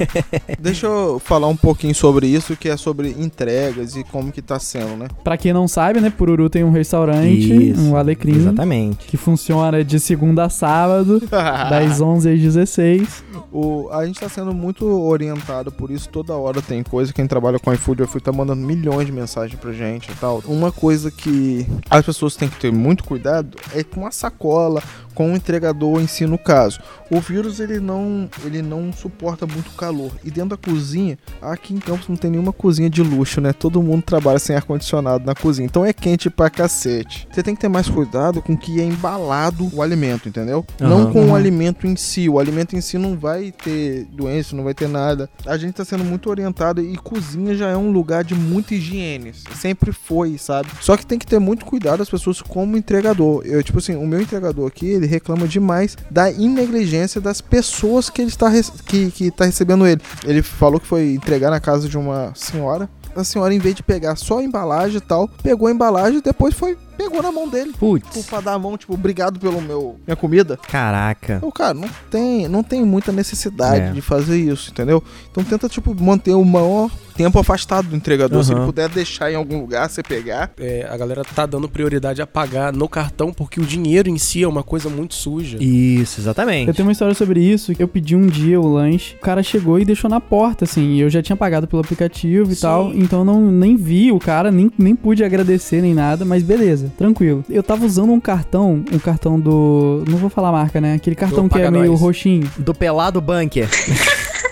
Deixa 0.58 0.86
eu 0.86 1.18
falar 1.18 1.48
um 1.48 1.56
pouquinho 1.56 1.94
sobre 1.94 2.26
isso, 2.26 2.56
que 2.56 2.68
é 2.68 2.76
sobre 2.76 3.10
entregas 3.10 3.96
e 3.96 4.04
como 4.04 4.32
que 4.32 4.42
tá 4.42 4.58
sendo, 4.58 4.96
né? 4.96 5.08
Pra 5.22 5.36
quem 5.36 5.52
não 5.52 5.66
sabe, 5.68 6.00
né, 6.00 6.10
Pururu 6.10 6.48
tem 6.48 6.64
um 6.64 6.70
restaurante, 6.70 7.70
Isso, 7.70 7.80
um 7.80 7.96
Alecrim, 7.96 8.36
Exatamente. 8.36 9.06
que 9.06 9.16
funciona 9.16 9.84
de 9.84 9.98
segunda 9.98 10.44
a 10.44 10.48
sábado, 10.48 11.20
das 11.70 12.00
11 12.00 12.32
às 12.32 12.40
16. 12.40 13.24
O, 13.52 13.88
a 13.90 14.04
gente 14.04 14.20
tá 14.20 14.28
sendo 14.28 14.52
muito 14.52 14.86
orientado 14.86 15.70
por 15.70 15.90
isso 15.90 16.08
toda 16.08 16.34
hora. 16.34 16.60
Tem 16.60 16.82
coisa, 16.82 17.12
quem 17.12 17.26
trabalha 17.26 17.58
com 17.58 17.72
iFood, 17.72 18.02
o 18.02 18.04
iFood 18.04 18.24
tá 18.24 18.32
mandando 18.32 18.62
milhões 18.62 19.06
de 19.06 19.12
mensagens 19.12 19.58
pra 19.58 19.72
gente 19.72 20.10
e 20.10 20.14
tal. 20.16 20.42
Uma 20.46 20.72
coisa 20.72 21.10
que 21.10 21.66
as 21.88 22.04
pessoas 22.04 22.36
têm 22.36 22.48
que 22.48 22.58
ter 22.58 22.72
muito 22.72 23.04
cuidado 23.04 23.56
é 23.74 23.82
com 23.84 24.06
a 24.06 24.10
sacola, 24.10 24.82
com 25.14 25.32
o 25.32 25.36
entregador 25.36 26.00
em 26.00 26.06
si 26.06 26.26
no 26.26 26.36
caso. 26.38 26.80
O 27.10 27.20
vírus 27.20 27.60
ele 27.60 27.78
não, 27.80 28.28
ele 28.44 28.60
não 28.62 28.92
suporta 28.92 29.46
muito 29.46 29.70
calor. 29.72 30.10
E 30.24 30.30
dentro 30.30 30.50
da 30.50 30.56
cozinha, 30.56 31.18
aqui 31.40 31.72
em 31.74 31.78
Campos 31.78 32.08
não 32.08 32.16
tem 32.16 32.30
nenhuma 32.30 32.52
cozinha 32.52 32.90
de 32.90 33.02
luxo, 33.02 33.40
né? 33.40 33.52
Todo 33.52 33.82
mundo 33.82 34.02
trabalha 34.02 34.38
sem 34.38 34.56
ar 34.56 34.62
condicionado 34.62 35.24
na 35.24 35.34
cozinha. 35.34 35.66
Então 35.66 35.84
é 35.84 35.92
quente 35.92 36.28
pra 36.30 36.50
cacete. 36.50 37.28
Você 37.30 37.42
tem 37.42 37.54
que 37.54 37.60
ter 37.60 37.68
mais 37.68 37.88
cuidado 37.88 38.42
com 38.42 38.56
que 38.56 38.80
é 38.80 38.84
embalado 38.84 39.68
o 39.72 39.82
alimento, 39.82 40.28
entendeu? 40.28 40.64
Não 40.80 41.02
Aham. 41.02 41.12
com 41.12 41.20
o 41.20 41.24
Uhum. 41.28 41.34
alimento 41.36 41.86
em 41.86 41.94
si. 41.96 42.28
O 42.28 42.38
alimento 42.38 42.74
em 42.76 42.80
si 42.80 42.98
não 42.98 43.16
vai 43.16 43.52
ter 43.52 44.04
doença, 44.12 44.56
não 44.56 44.64
vai 44.64 44.74
ter 44.74 44.88
nada. 44.88 45.28
A 45.46 45.56
gente 45.56 45.74
tá 45.74 45.84
sendo 45.84 46.04
muito 46.04 46.28
orientado 46.30 46.80
e 46.80 46.96
cozinha 46.96 47.54
já 47.54 47.68
é 47.68 47.76
um 47.76 47.90
lugar 47.92 48.24
de 48.24 48.34
muita 48.34 48.74
higiene. 48.74 49.32
Sempre 49.54 49.92
foi, 49.92 50.36
sabe? 50.38 50.68
Só 50.80 50.96
que 50.96 51.06
tem 51.06 51.18
que 51.18 51.26
ter 51.26 51.38
muito 51.38 51.64
cuidado 51.64 52.02
as 52.02 52.10
pessoas 52.10 52.40
como 52.42 52.76
entregador. 52.76 53.42
Eu, 53.44 53.62
tipo 53.62 53.78
assim, 53.78 53.94
o 53.94 54.06
meu 54.06 54.20
entregador 54.20 54.66
aqui, 54.66 54.98
ele 55.04 55.10
reclama 55.10 55.46
demais 55.46 55.96
da 56.10 56.30
inegligência 56.30 57.20
das 57.20 57.40
pessoas 57.40 58.10
que 58.10 58.22
ele 58.22 58.30
está 58.30 58.50
que, 58.86 59.10
que 59.10 59.30
tá 59.30 59.44
recebendo 59.44 59.86
ele. 59.86 60.00
Ele 60.24 60.42
falou 60.42 60.80
que 60.80 60.86
foi 60.86 61.14
entregar 61.14 61.50
na 61.50 61.60
casa 61.60 61.88
de 61.88 61.96
uma 61.96 62.32
senhora. 62.34 62.88
A 63.14 63.22
senhora, 63.22 63.54
em 63.54 63.58
vez 63.58 63.76
de 63.76 63.82
pegar 63.82 64.16
só 64.16 64.38
a 64.38 64.42
embalagem 64.42 64.96
e 64.96 65.00
tal, 65.00 65.28
pegou 65.42 65.68
a 65.68 65.70
embalagem 65.70 66.18
e 66.18 66.22
depois 66.22 66.52
foi 66.54 66.76
pegou 66.96 67.22
na 67.22 67.30
mão 67.32 67.48
dele. 67.48 67.72
Tipo, 67.72 67.98
Putz. 68.00 68.26
pra 68.26 68.40
dar 68.40 68.54
a 68.54 68.58
mão, 68.58 68.76
tipo, 68.76 68.94
obrigado 68.94 69.38
pelo 69.38 69.60
meu 69.60 69.96
minha 70.06 70.16
comida. 70.16 70.58
Caraca. 70.68 71.34
Então, 71.36 71.50
cara, 71.50 71.74
não 71.74 71.88
tem, 72.10 72.48
não 72.48 72.62
tem 72.62 72.84
muita 72.84 73.12
necessidade 73.12 73.88
É. 73.88 73.90
de 73.92 74.00
fazer 74.00 74.38
isso, 74.38 74.70
entendeu? 74.70 75.02
Então 75.30 75.42
tenta, 75.44 75.68
tipo, 75.68 75.94
manter 76.00 76.32
o 76.32 76.44
maior 76.44 76.90
tempo 77.16 77.38
afastado 77.38 77.88
do 77.88 77.94
entregador. 77.96 78.42
Se 78.42 78.52
ele 78.52 78.64
puder 78.64 78.88
deixar 78.88 79.30
em 79.30 79.36
algum 79.36 79.60
lugar, 79.60 79.88
você 79.88 80.02
pegar. 80.02 80.50
É, 80.58 80.86
a 80.90 80.96
galera 80.96 81.22
tá 81.24 81.46
dando 81.46 81.68
prioridade 81.68 82.20
a 82.20 82.26
pagar 82.26 82.72
no 82.72 82.88
cartão 82.88 83.32
porque 83.32 83.60
o 83.60 83.64
dinheiro 83.64 84.08
em 84.08 84.18
si 84.18 84.42
é 84.42 84.48
uma 84.48 84.64
coisa 84.64 84.88
muito 84.88 85.14
suja. 85.14 85.58
Isso, 85.62 86.20
exatamente. 86.20 86.66
Eu 86.68 86.74
tenho 86.74 86.86
uma 86.88 86.92
história 86.92 87.14
sobre 87.14 87.40
isso. 87.40 87.72
Eu 87.78 87.86
pedi 87.86 88.16
um 88.16 88.26
dia 88.26 88.60
o 88.60 88.66
lanche, 88.66 89.14
o 89.14 89.20
cara 89.20 89.42
chegou 89.44 89.78
e 89.78 89.84
deixou 89.84 90.10
na 90.10 90.20
porta, 90.20 90.64
assim. 90.64 90.94
E 90.94 91.00
eu 91.00 91.08
já 91.10 91.22
tinha 91.22 91.36
pagado 91.36 91.68
pelo 91.68 91.80
aplicativo 91.82 92.50
e 92.50 92.56
Sim. 92.56 92.62
tal. 92.62 92.92
Então 92.92 93.20
eu 93.20 93.24
não, 93.24 93.40
nem 93.48 93.76
vi 93.76 94.10
o 94.10 94.18
cara, 94.18 94.50
nem, 94.50 94.68
nem 94.76 94.96
pude 94.96 95.22
agradecer 95.22 95.80
nem 95.82 95.94
nada, 95.94 96.24
mas 96.24 96.42
beleza, 96.42 96.83
tranquilo. 96.96 97.44
Eu 97.48 97.62
tava 97.62 97.84
usando 97.84 98.12
um 98.12 98.20
cartão, 98.20 98.84
um 98.92 98.98
cartão 98.98 99.38
do. 99.38 100.04
Não 100.08 100.18
vou 100.18 100.30
falar 100.30 100.48
a 100.48 100.52
marca, 100.52 100.80
né? 100.80 100.94
Aquele 100.94 101.16
cartão 101.16 101.44
Do 101.44 101.50
que 101.50 101.60
é 101.60 101.70
meio 101.70 101.94
roxinho. 101.94 102.50
Do 102.58 102.74
pelado 102.74 103.20
bunker. 103.20 103.68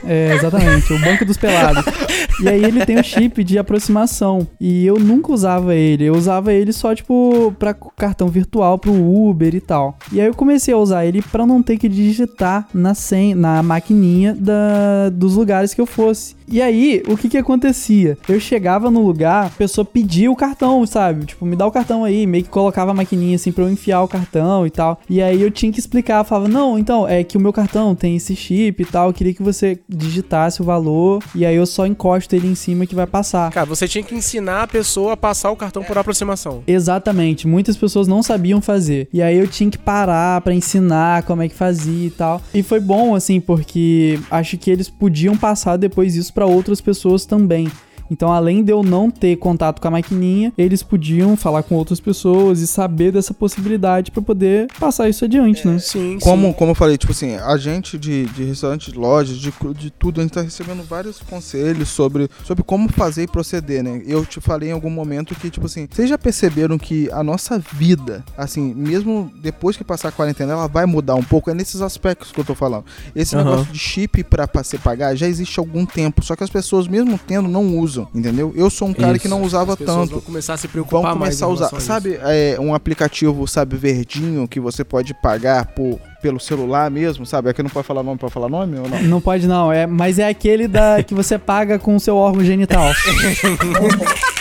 É, 0.04 0.34
exatamente, 0.34 0.92
o 0.92 0.98
banco 0.98 1.24
dos 1.24 1.36
pelados. 1.36 1.84
E 2.40 2.48
aí 2.48 2.64
ele 2.64 2.84
tem 2.84 2.98
o 2.98 3.04
chip 3.04 3.42
de 3.44 3.58
aproximação. 3.58 4.46
E 4.60 4.86
eu 4.86 4.98
nunca 4.98 5.32
usava 5.32 5.74
ele. 5.74 6.04
Eu 6.04 6.14
usava 6.14 6.52
ele 6.52 6.72
só, 6.72 6.94
tipo, 6.94 7.54
pra 7.58 7.74
cartão 7.74 8.28
virtual, 8.28 8.78
pro 8.78 8.92
Uber 8.92 9.54
e 9.54 9.60
tal. 9.60 9.96
E 10.12 10.20
aí 10.20 10.26
eu 10.26 10.34
comecei 10.34 10.72
a 10.72 10.78
usar 10.78 11.06
ele 11.06 11.22
pra 11.22 11.46
não 11.46 11.62
ter 11.62 11.76
que 11.76 11.88
digitar 11.88 12.68
na 12.72 12.94
senha, 12.94 13.36
na 13.36 13.62
maquininha 13.62 14.34
da, 14.34 15.10
dos 15.10 15.36
lugares 15.36 15.74
que 15.74 15.80
eu 15.80 15.86
fosse. 15.86 16.34
E 16.48 16.60
aí, 16.60 17.02
o 17.08 17.16
que 17.16 17.30
que 17.30 17.38
acontecia? 17.38 18.18
Eu 18.28 18.38
chegava 18.38 18.90
no 18.90 19.02
lugar, 19.06 19.46
a 19.46 19.50
pessoa 19.50 19.84
pedia 19.84 20.30
o 20.30 20.36
cartão, 20.36 20.84
sabe? 20.84 21.24
Tipo, 21.24 21.46
me 21.46 21.56
dá 21.56 21.66
o 21.66 21.70
cartão 21.70 22.04
aí, 22.04 22.26
meio 22.26 22.44
que 22.44 22.50
colocava 22.50 22.90
a 22.90 22.94
maquininha 22.94 23.36
assim 23.36 23.50
pra 23.50 23.64
eu 23.64 23.70
enfiar 23.70 24.02
o 24.02 24.08
cartão 24.08 24.66
e 24.66 24.70
tal. 24.70 25.00
E 25.08 25.22
aí 25.22 25.40
eu 25.40 25.50
tinha 25.50 25.72
que 25.72 25.80
explicar, 25.80 26.24
falava, 26.24 26.48
não, 26.48 26.78
então, 26.78 27.08
é 27.08 27.24
que 27.24 27.38
o 27.38 27.40
meu 27.40 27.52
cartão 27.52 27.94
tem 27.94 28.16
esse 28.16 28.36
chip 28.36 28.82
e 28.82 28.84
tal, 28.84 29.08
eu 29.08 29.14
queria 29.14 29.32
que 29.32 29.42
você 29.42 29.80
digitasse 29.88 30.60
o 30.60 30.64
valor, 30.64 31.22
e 31.34 31.46
aí 31.46 31.56
eu 31.56 31.64
só 31.64 31.86
encosto 31.86 32.21
ele 32.30 32.48
em 32.48 32.54
cima 32.54 32.86
que 32.86 32.94
vai 32.94 33.06
passar. 33.06 33.50
Cara, 33.50 33.66
você 33.66 33.88
tinha 33.88 34.02
que 34.04 34.14
ensinar 34.14 34.62
a 34.62 34.66
pessoa 34.66 35.12
a 35.12 35.16
passar 35.16 35.50
o 35.50 35.56
cartão 35.56 35.82
por 35.82 35.96
aproximação. 35.98 36.62
Exatamente, 36.66 37.46
muitas 37.46 37.76
pessoas 37.76 38.06
não 38.06 38.22
sabiam 38.22 38.60
fazer. 38.60 39.08
E 39.12 39.22
aí 39.22 39.38
eu 39.38 39.48
tinha 39.48 39.70
que 39.70 39.78
parar 39.78 40.40
pra 40.40 40.54
ensinar 40.54 41.22
como 41.24 41.42
é 41.42 41.48
que 41.48 41.54
fazia 41.54 42.06
e 42.06 42.10
tal. 42.10 42.40
E 42.54 42.62
foi 42.62 42.80
bom 42.80 43.14
assim, 43.14 43.40
porque 43.40 44.18
acho 44.30 44.56
que 44.58 44.70
eles 44.70 44.88
podiam 44.88 45.36
passar 45.36 45.76
depois 45.76 46.16
isso 46.16 46.32
pra 46.32 46.46
outras 46.46 46.80
pessoas 46.80 47.24
também. 47.26 47.68
Então, 48.12 48.30
além 48.30 48.62
de 48.62 48.70
eu 48.70 48.82
não 48.82 49.10
ter 49.10 49.36
contato 49.36 49.80
com 49.80 49.88
a 49.88 49.90
maquininha, 49.90 50.52
eles 50.58 50.82
podiam 50.82 51.34
falar 51.34 51.62
com 51.62 51.74
outras 51.76 51.98
pessoas 51.98 52.60
e 52.60 52.66
saber 52.66 53.10
dessa 53.10 53.32
possibilidade 53.32 54.10
pra 54.10 54.20
poder 54.20 54.68
passar 54.78 55.08
isso 55.08 55.24
adiante, 55.24 55.66
né? 55.66 55.78
Sim, 55.78 56.18
Como, 56.20 56.48
sim. 56.48 56.52
como 56.52 56.72
eu 56.72 56.74
falei, 56.74 56.98
tipo 56.98 57.12
assim, 57.12 57.36
a 57.36 57.56
gente 57.56 57.98
de, 57.98 58.26
de 58.26 58.44
restaurante, 58.44 58.92
de 58.92 58.98
lojas, 58.98 59.38
de, 59.38 59.50
de 59.78 59.90
tudo, 59.90 60.20
a 60.20 60.24
gente 60.24 60.32
tá 60.34 60.42
recebendo 60.42 60.82
vários 60.86 61.20
conselhos 61.20 61.88
sobre, 61.88 62.28
sobre 62.44 62.62
como 62.62 62.92
fazer 62.92 63.22
e 63.22 63.26
proceder, 63.26 63.82
né? 63.82 64.02
Eu 64.06 64.26
te 64.26 64.40
falei 64.42 64.68
em 64.68 64.72
algum 64.72 64.90
momento 64.90 65.34
que, 65.34 65.48
tipo 65.48 65.64
assim, 65.64 65.88
vocês 65.90 66.08
já 66.10 66.18
perceberam 66.18 66.76
que 66.78 67.08
a 67.12 67.22
nossa 67.24 67.58
vida, 67.72 68.22
assim, 68.36 68.74
mesmo 68.74 69.32
depois 69.40 69.74
que 69.74 69.84
passar 69.84 70.08
a 70.08 70.12
quarentena, 70.12 70.52
ela 70.52 70.66
vai 70.68 70.84
mudar 70.84 71.14
um 71.14 71.22
pouco? 71.24 71.50
É 71.50 71.54
nesses 71.54 71.80
aspectos 71.80 72.30
que 72.30 72.38
eu 72.38 72.44
tô 72.44 72.54
falando. 72.54 72.84
Esse 73.16 73.34
Aham. 73.34 73.44
negócio 73.44 73.72
de 73.72 73.78
chip 73.78 74.22
pra, 74.24 74.46
pra 74.46 74.62
você 74.62 74.76
pagar 74.76 75.14
já 75.16 75.26
existe 75.26 75.58
há 75.58 75.62
algum 75.62 75.86
tempo, 75.86 76.22
só 76.22 76.36
que 76.36 76.44
as 76.44 76.50
pessoas, 76.50 76.86
mesmo 76.86 77.18
tendo, 77.26 77.48
não 77.48 77.78
usam, 77.78 78.01
entendeu? 78.14 78.52
Eu 78.56 78.68
sou 78.70 78.88
um 78.88 78.94
cara 78.94 79.18
que 79.18 79.26
Isso. 79.26 79.34
não 79.34 79.42
usava 79.42 79.76
tanto. 79.76 80.10
vão 80.12 80.20
começar 80.20 80.54
a 80.54 80.56
se 80.56 80.68
preocupar 80.68 81.02
Vão 81.02 81.16
mais 81.16 81.40
começar 81.40 81.46
a 81.46 81.48
em 81.48 81.52
usar. 81.52 81.66
isso. 81.66 81.80
Sabe, 81.80 82.18
é, 82.22 82.56
um 82.58 82.74
aplicativo, 82.74 83.46
sabe, 83.46 83.76
verdinho, 83.76 84.46
que 84.48 84.60
você 84.60 84.84
pode 84.84 85.14
pagar 85.14 85.66
por, 85.66 85.98
pelo 86.20 86.38
celular 86.40 86.90
mesmo, 86.90 87.24
sabe? 87.26 87.50
Aqui 87.50 87.62
não 87.62 87.70
pode 87.70 87.86
falar 87.86 88.02
nome, 88.02 88.18
pode 88.18 88.32
falar 88.32 88.48
nome 88.48 88.78
ou 88.78 88.88
não? 88.88 89.02
Não 89.02 89.20
pode 89.20 89.46
não, 89.46 89.72
é, 89.72 89.86
mas 89.86 90.18
é 90.18 90.28
aquele 90.28 90.66
da 90.68 91.02
que 91.02 91.14
você 91.14 91.38
paga 91.38 91.78
com 91.78 91.94
o 91.96 92.00
seu 92.00 92.16
órgão 92.16 92.44
genital. 92.44 92.90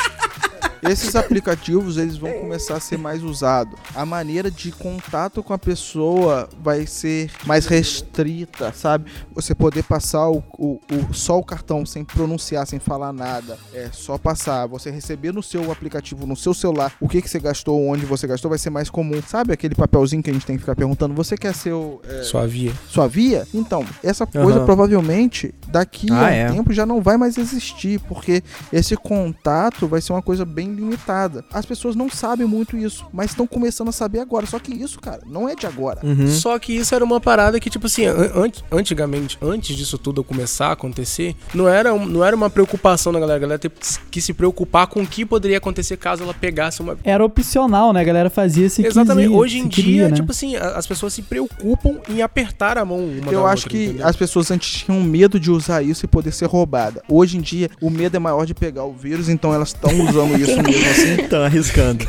Esses 0.84 1.16
aplicativos, 1.16 1.98
eles 1.98 2.18
vão 2.18 2.32
começar 2.34 2.76
a 2.76 2.80
ser 2.80 2.98
mais 2.98 3.24
usados. 3.24 3.78
A 3.96 4.06
maneira 4.06 4.50
de 4.50 4.72
contato 4.72 5.44
com 5.44 5.54
a 5.54 5.58
pessoa 5.58 6.50
vai 6.62 6.86
ser 6.88 7.30
mais 7.46 7.66
restrita, 7.66 8.74
sabe? 8.74 9.12
Você 9.36 9.54
poder 9.54 9.84
passar 9.84 10.30
o, 10.30 10.44
o- 10.58 10.80
o- 10.92 11.14
só 11.14 11.38
o 11.38 11.44
cartão 11.44 11.86
sem 11.86 12.04
pronunciar, 12.04 12.66
sem 12.66 12.80
falar 12.80 13.14
nada. 13.14 13.58
É 13.74 13.90
só 13.92 14.18
passar. 14.18 14.68
Você 14.68 14.90
receber 14.90 15.32
no 15.32 15.44
seu 15.44 15.72
aplicativo, 15.72 16.26
no 16.26 16.36
seu 16.36 16.54
celular, 16.54 16.94
o 17.00 17.08
que, 17.08 17.22
que 17.22 17.30
você 17.30 17.40
gastou, 17.40 17.88
onde 17.88 18.06
você 18.06 18.26
gastou, 18.28 18.50
vai 18.50 18.58
ser 18.58 18.70
mais 18.70 18.90
comum. 18.90 19.22
Sabe 19.28 19.54
aquele 19.54 19.76
papelzinho 19.76 20.24
que 20.24 20.30
a 20.30 20.34
gente 20.34 20.46
tem 20.46 20.56
que 20.56 20.62
ficar 20.62 20.76
perguntando? 20.76 21.14
Você 21.14 21.38
quer 21.38 21.54
seu... 21.54 22.02
é, 22.08 22.24
Sua 22.24 22.48
via. 22.48 22.74
sua 22.88 23.08
via, 23.08 23.48
então, 23.54 23.86
essa 24.04 24.26
coisa 24.26 24.58
Aham. 24.60 24.66
provavelmente 24.66 25.54
daqui 25.68 26.12
a 26.12 26.16
Ah, 26.16 26.24
um 26.24 26.28
é. 26.28 26.52
tempo 26.52 26.74
já 26.74 26.86
não 26.86 27.02
vai 27.02 27.18
mais 27.18 27.38
existir, 27.38 28.00
porque 28.02 28.44
esse 28.74 28.96
contato 28.98 29.88
vai 29.88 30.02
ser 30.02 30.14
uma 30.14 30.22
coisa 30.22 30.46
bem 30.46 30.71
limitada. 30.72 31.44
As 31.54 31.66
pessoas 31.66 31.96
não 31.96 32.10
sabem 32.10 32.46
muito 32.48 32.78
isso, 32.78 33.06
mas 33.14 33.32
estão 33.32 33.46
começando 33.48 33.90
a 33.90 33.92
saber 33.92 34.20
agora. 34.20 34.46
Só 34.46 34.60
que 34.60 34.74
isso, 34.74 35.00
cara, 35.00 35.22
não 35.26 35.48
é 35.48 35.56
de 35.56 35.66
agora. 35.68 36.00
Uhum. 36.04 36.28
Só 36.28 36.58
que 36.60 36.74
isso 36.76 36.94
era 36.96 37.04
uma 37.04 37.20
parada 37.20 37.60
que, 37.60 37.70
tipo 37.70 37.86
assim, 37.88 38.06
an- 38.06 38.32
an- 38.36 38.52
antigamente, 38.72 39.38
antes 39.42 39.76
disso 39.76 39.98
tudo 39.98 40.24
começar 40.24 40.68
a 40.68 40.72
acontecer, 40.74 41.36
não 41.54 41.68
era, 41.68 41.94
um- 41.94 42.06
não 42.06 42.24
era 42.24 42.36
uma 42.36 42.50
preocupação 42.50 43.12
da 43.14 43.20
galera. 43.20 43.38
A 43.38 43.40
galera 43.42 43.60
ter 43.60 43.72
que 44.10 44.22
se 44.22 44.34
preocupar 44.34 44.88
com 44.88 45.02
o 45.02 45.08
que 45.08 45.26
poderia 45.26 45.58
acontecer 45.58 45.98
caso 45.98 46.24
ela 46.24 46.34
pegasse 46.34 46.82
uma. 46.82 46.98
Era 47.04 47.24
opcional, 47.24 47.94
né? 47.94 48.02
A 48.02 48.04
galera 48.04 48.30
fazia 48.30 48.70
se 48.70 48.86
Exatamente. 48.86 49.28
quisia, 49.28 49.38
Hoje 49.40 49.58
em 49.60 49.68
dia, 49.68 49.84
queria, 49.84 50.10
né? 50.10 50.16
tipo 50.16 50.32
assim, 50.32 50.56
as 50.56 50.86
pessoas 50.88 51.14
se 51.14 51.22
preocupam 51.22 52.00
em 52.10 52.22
apertar 52.22 52.78
a 52.78 52.86
mão 52.86 53.00
uma 53.00 53.32
Eu 53.32 53.44
da 53.44 53.50
acho 53.50 53.64
outra, 53.66 53.70
que 53.70 53.84
entendeu? 53.86 54.08
as 54.08 54.16
pessoas 54.16 54.52
antes 54.52 54.84
tinham 54.84 55.02
medo 55.02 55.40
de 55.40 55.50
usar 55.52 55.82
isso 55.82 56.06
e 56.06 56.08
poder 56.08 56.32
ser 56.34 56.46
roubada. 56.48 57.02
Hoje 57.10 57.38
em 57.38 57.42
dia, 57.42 57.70
o 57.82 57.90
medo 57.90 58.16
é 58.16 58.20
maior 58.20 58.46
de 58.46 58.54
pegar 58.54 58.84
o 58.86 58.94
vírus, 58.94 59.30
então 59.30 59.54
elas 59.54 59.70
estão 59.70 59.92
usando 60.08 60.38
isso 60.40 60.61
mesmo 60.64 60.90
assim. 60.90 61.18
Tão 61.30 61.44
arriscando. 61.44 62.06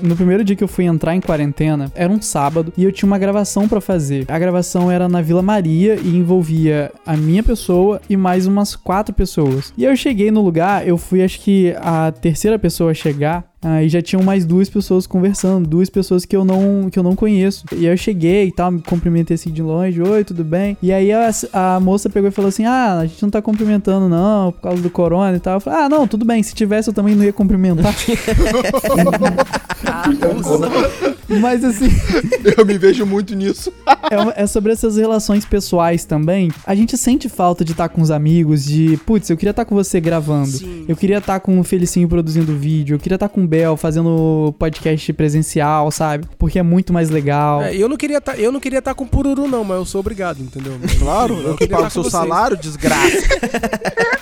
No 0.00 0.16
primeiro 0.16 0.44
dia 0.44 0.56
que 0.56 0.64
eu 0.64 0.68
fui 0.68 0.84
entrar 0.84 1.14
em 1.14 1.20
quarentena, 1.20 1.90
era 1.94 2.12
um 2.12 2.20
sábado 2.20 2.72
e 2.76 2.84
eu 2.84 2.92
tinha 2.92 3.06
uma 3.06 3.18
gravação 3.18 3.68
pra 3.68 3.80
fazer. 3.80 4.24
A 4.28 4.38
gravação 4.38 4.90
era 4.90 5.08
na 5.08 5.22
Vila 5.22 5.42
Maria 5.42 5.96
e 5.96 6.16
envolvia 6.16 6.92
a 7.06 7.16
minha 7.16 7.42
pessoa 7.42 8.00
e 8.08 8.16
mais 8.16 8.46
umas 8.46 8.74
quatro 8.74 9.14
pessoas. 9.14 9.72
E 9.76 9.84
eu 9.84 9.96
cheguei 9.96 10.30
no 10.30 10.42
lugar, 10.42 10.86
eu 10.86 10.96
fui 10.96 11.22
acho 11.22 11.40
que 11.40 11.74
a 11.78 12.12
terceira 12.12 12.58
pessoa 12.58 12.90
a 12.90 12.94
chegar. 12.94 13.51
Aí 13.62 13.88
já 13.88 14.02
tinham 14.02 14.22
mais 14.22 14.44
duas 14.44 14.68
pessoas 14.68 15.06
conversando, 15.06 15.68
duas 15.68 15.88
pessoas 15.88 16.24
que 16.24 16.36
eu 16.36 16.44
não 16.44 16.90
que 16.90 16.98
eu 16.98 17.02
não 17.02 17.14
conheço. 17.14 17.64
E 17.72 17.86
aí 17.86 17.92
eu 17.92 17.96
cheguei 17.96 18.48
e 18.48 18.52
tal, 18.52 18.72
me 18.72 18.82
cumprimentei 18.82 19.36
assim 19.36 19.52
de 19.52 19.62
longe, 19.62 20.02
oi, 20.02 20.24
tudo 20.24 20.42
bem? 20.42 20.76
E 20.82 20.92
aí 20.92 21.12
a, 21.12 21.30
a 21.52 21.78
moça 21.78 22.10
pegou 22.10 22.28
e 22.28 22.32
falou 22.32 22.48
assim: 22.48 22.64
"Ah, 22.64 22.98
a 22.98 23.06
gente 23.06 23.22
não 23.22 23.30
tá 23.30 23.40
cumprimentando 23.40 24.08
não, 24.08 24.50
por 24.52 24.60
causa 24.62 24.82
do 24.82 24.90
corona 24.90 25.36
e 25.36 25.40
tal". 25.40 25.54
Eu 25.54 25.60
falei: 25.60 25.80
"Ah, 25.80 25.88
não, 25.88 26.08
tudo 26.08 26.24
bem, 26.24 26.42
se 26.42 26.54
tivesse 26.54 26.90
eu 26.90 26.94
também 26.94 27.14
não 27.14 27.24
ia 27.24 27.32
cumprimentar". 27.32 27.94
Mas 31.40 31.64
assim, 31.64 31.88
Eu 32.56 32.64
me 32.64 32.76
vejo 32.78 33.06
muito 33.06 33.34
nisso. 33.34 33.72
é, 34.36 34.42
é 34.42 34.46
sobre 34.46 34.72
essas 34.72 34.96
relações 34.96 35.44
pessoais 35.44 36.04
também. 36.04 36.50
A 36.66 36.74
gente 36.74 36.96
sente 36.96 37.28
falta 37.28 37.64
de 37.64 37.72
estar 37.72 37.88
com 37.88 38.00
os 38.00 38.10
amigos, 38.10 38.64
de, 38.64 38.98
putz, 39.06 39.30
eu 39.30 39.36
queria 39.36 39.50
estar 39.50 39.64
com 39.64 39.74
você 39.74 40.00
gravando. 40.00 40.48
Sim. 40.48 40.84
Eu 40.88 40.96
queria 40.96 41.18
estar 41.18 41.40
com 41.40 41.58
o 41.58 41.64
Felicinho 41.64 42.08
produzindo 42.08 42.56
vídeo. 42.56 42.94
Eu 42.94 42.98
queria 42.98 43.16
estar 43.16 43.28
com 43.28 43.42
o 43.44 43.46
Bel 43.46 43.76
fazendo 43.76 44.54
podcast 44.58 45.12
presencial, 45.12 45.90
sabe? 45.90 46.26
Porque 46.38 46.58
é 46.58 46.62
muito 46.62 46.92
mais 46.92 47.10
legal. 47.10 47.62
É, 47.62 47.76
eu 47.76 47.88
não 47.88 47.96
queria 47.96 48.20
tá, 48.20 48.36
eu 48.36 48.52
não 48.52 48.60
queria 48.60 48.78
estar 48.78 48.94
com 48.94 49.06
pururu 49.06 49.48
não, 49.48 49.64
mas 49.64 49.78
eu 49.78 49.84
sou 49.84 50.00
obrigado, 50.00 50.40
entendeu? 50.40 50.74
Claro, 50.98 51.34
eu 51.34 51.52
que 51.52 51.66
queria 51.66 51.76
pago 51.76 51.84
tá 51.84 51.90
seu 51.90 52.02
vocês. 52.02 52.12
salário, 52.12 52.56
desgraça. 52.56 53.16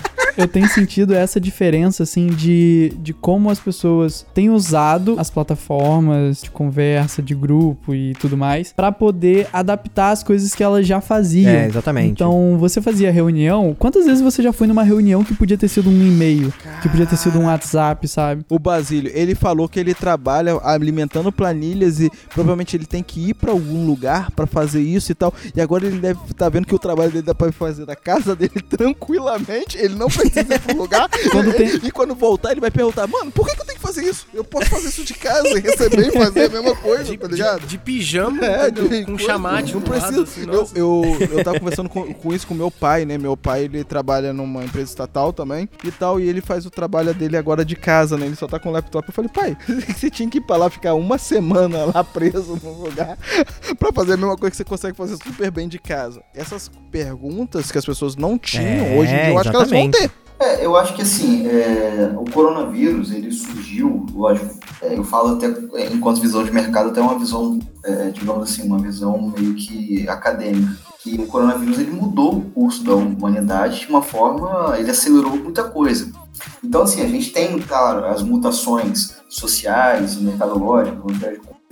Eu 0.41 0.47
tenho 0.47 0.67
sentido 0.67 1.13
essa 1.13 1.39
diferença, 1.39 2.01
assim, 2.01 2.27
de, 2.27 2.93
de 2.99 3.13
como 3.13 3.49
as 3.49 3.59
pessoas 3.59 4.25
têm 4.33 4.49
usado 4.49 5.15
as 5.19 5.29
plataformas 5.29 6.41
de 6.41 6.49
conversa, 6.49 7.21
de 7.21 7.35
grupo 7.35 7.93
e 7.93 8.13
tudo 8.15 8.35
mais, 8.35 8.73
pra 8.73 8.91
poder 8.91 9.47
adaptar 9.53 10.09
as 10.09 10.23
coisas 10.23 10.55
que 10.55 10.63
elas 10.63 10.87
já 10.87 10.99
faziam. 10.99 11.51
É, 11.51 11.67
exatamente. 11.67 12.11
Então, 12.11 12.57
você 12.57 12.81
fazia 12.81 13.11
reunião. 13.11 13.75
Quantas 13.77 14.05
vezes 14.05 14.21
você 14.21 14.41
já 14.41 14.51
foi 14.51 14.65
numa 14.65 14.83
reunião 14.83 15.23
que 15.23 15.35
podia 15.35 15.57
ter 15.57 15.67
sido 15.67 15.91
um 15.91 15.93
e-mail, 16.07 16.51
que 16.81 16.89
podia 16.89 17.05
ter 17.05 17.17
sido 17.17 17.39
um 17.39 17.45
WhatsApp, 17.45 18.07
sabe? 18.07 18.43
O 18.49 18.57
Basílio, 18.57 19.11
ele 19.13 19.35
falou 19.35 19.69
que 19.69 19.79
ele 19.79 19.93
trabalha 19.93 20.59
alimentando 20.63 21.31
planilhas 21.31 21.99
e 21.99 22.09
provavelmente 22.29 22.75
ele 22.75 22.87
tem 22.87 23.03
que 23.03 23.29
ir 23.29 23.35
pra 23.35 23.51
algum 23.51 23.85
lugar 23.85 24.31
pra 24.31 24.47
fazer 24.47 24.81
isso 24.81 25.11
e 25.11 25.15
tal. 25.15 25.31
E 25.55 25.61
agora 25.61 25.85
ele 25.85 25.99
deve 25.99 26.19
estar 26.31 26.49
vendo 26.49 26.65
que 26.65 26.73
o 26.73 26.79
trabalho 26.79 27.11
dele 27.11 27.25
dá 27.25 27.35
pra 27.35 27.51
fazer 27.51 27.85
da 27.85 27.95
casa 27.95 28.35
dele 28.35 28.61
tranquilamente. 28.67 29.77
Ele 29.77 29.93
não 29.93 30.07
precisa 30.07 30.30
ir 30.39 30.59
pro 30.59 30.77
lugar. 30.77 31.09
Quando 31.31 31.53
tem- 31.53 31.79
E 31.83 31.91
quando 31.91 32.15
voltar, 32.15 32.51
ele 32.51 32.61
vai 32.61 32.71
perguntar: 32.71 33.07
Mano, 33.07 33.31
por 33.31 33.47
que, 33.47 33.55
que 33.55 33.61
eu 33.61 33.65
tenho 33.65 33.77
que 33.79 33.83
fazer 33.85 34.03
isso? 34.03 34.27
Eu 34.33 34.43
posso 34.43 34.69
fazer 34.69 34.87
isso 34.89 35.03
de 35.03 35.13
casa 35.13 35.47
e 35.49 35.59
receber 35.59 36.07
e 36.07 36.11
fazer 36.11 36.45
a 36.45 36.49
mesma 36.49 36.75
coisa, 36.75 37.03
De, 37.03 37.17
tá 37.17 37.27
de- 37.27 37.33
ligado? 37.33 37.67
de 37.67 37.77
pijama, 37.77 38.45
É, 38.45 38.69
de 38.71 39.05
com 39.05 39.17
chamate 39.17 39.73
Não 39.73 39.81
precisa. 39.81 40.23
assim, 40.23 40.41
eu, 40.47 40.67
eu, 40.75 41.17
eu 41.31 41.43
tava 41.43 41.59
conversando 41.59 41.89
com, 41.89 42.13
com 42.13 42.33
isso 42.33 42.47
com 42.47 42.53
meu 42.53 42.71
pai, 42.71 43.05
né? 43.05 43.17
Meu 43.17 43.35
pai, 43.35 43.63
ele 43.65 43.83
trabalha 43.83 44.31
numa 44.33 44.63
empresa 44.63 44.89
estatal 44.89 45.33
também 45.33 45.67
e 45.83 45.91
tal. 45.91 46.19
E 46.19 46.27
ele 46.27 46.41
faz 46.41 46.65
o 46.65 46.69
trabalho 46.69 47.13
dele 47.13 47.37
agora 47.37 47.63
de 47.65 47.75
casa, 47.75 48.17
né? 48.17 48.25
Ele 48.25 48.35
só 48.35 48.47
tá 48.47 48.59
com 48.59 48.69
o 48.69 48.71
laptop. 48.71 49.07
Eu 49.07 49.13
falei, 49.13 49.29
pai, 49.33 49.57
você 49.95 50.09
tinha 50.09 50.29
que 50.29 50.37
ir 50.37 50.41
pra 50.41 50.57
lá 50.57 50.69
ficar 50.69 50.93
uma 50.93 51.17
semana 51.17 51.85
lá 51.85 52.03
preso 52.03 52.59
num 52.63 52.81
lugar 52.83 53.17
pra 53.79 53.91
fazer 53.93 54.13
a 54.13 54.17
mesma 54.17 54.37
coisa 54.37 54.51
que 54.51 54.57
você 54.57 54.63
consegue 54.63 54.95
fazer 54.97 55.17
super 55.17 55.51
bem 55.51 55.67
de 55.67 55.79
casa. 55.79 56.21
Essas 56.35 56.69
perguntas 56.91 57.71
que 57.71 57.77
as 57.77 57.85
pessoas 57.85 58.15
não 58.15 58.37
tinham 58.37 58.85
É, 58.85 58.97
hoje 58.99 59.11
em 59.13 59.15
dia, 59.17 59.29
eu 59.29 59.39
acho 59.39 59.49
que 59.49 59.55
elas 59.55 59.69
vão 59.69 59.79
exatamente. 59.79 60.09
ter. 60.09 60.20
É, 60.41 60.65
eu 60.65 60.75
acho 60.75 60.95
que 60.95 61.03
assim, 61.03 61.45
é, 61.47 62.15
o 62.17 62.25
coronavírus, 62.25 63.11
ele 63.11 63.31
surgiu, 63.31 64.07
lógico, 64.11 64.57
é, 64.81 64.97
eu 64.97 65.03
falo 65.03 65.35
até 65.35 65.45
é, 65.75 65.93
enquanto 65.93 66.19
visão 66.19 66.43
de 66.43 66.51
mercado, 66.51 66.89
até 66.89 66.99
uma 66.99 67.19
visão, 67.19 67.59
é, 67.85 68.09
digamos 68.09 68.49
assim, 68.49 68.63
uma 68.63 68.79
visão 68.79 69.31
meio 69.37 69.53
que 69.53 70.09
acadêmica, 70.09 70.75
que 70.97 71.13
o 71.13 71.27
coronavírus 71.27 71.77
ele 71.77 71.91
mudou 71.91 72.37
o 72.37 72.41
curso 72.41 72.83
da 72.83 72.95
humanidade 72.95 73.81
de 73.81 73.87
uma 73.87 74.01
forma, 74.01 74.75
ele 74.79 74.89
acelerou 74.89 75.37
muita 75.37 75.63
coisa. 75.63 76.11
Então 76.63 76.81
assim, 76.81 77.03
a 77.03 77.07
gente 77.07 77.31
tem, 77.31 77.59
claro, 77.59 78.03
as 78.05 78.23
mutações 78.23 79.17
sociais, 79.29 80.15
mercadológicas, 80.15 80.97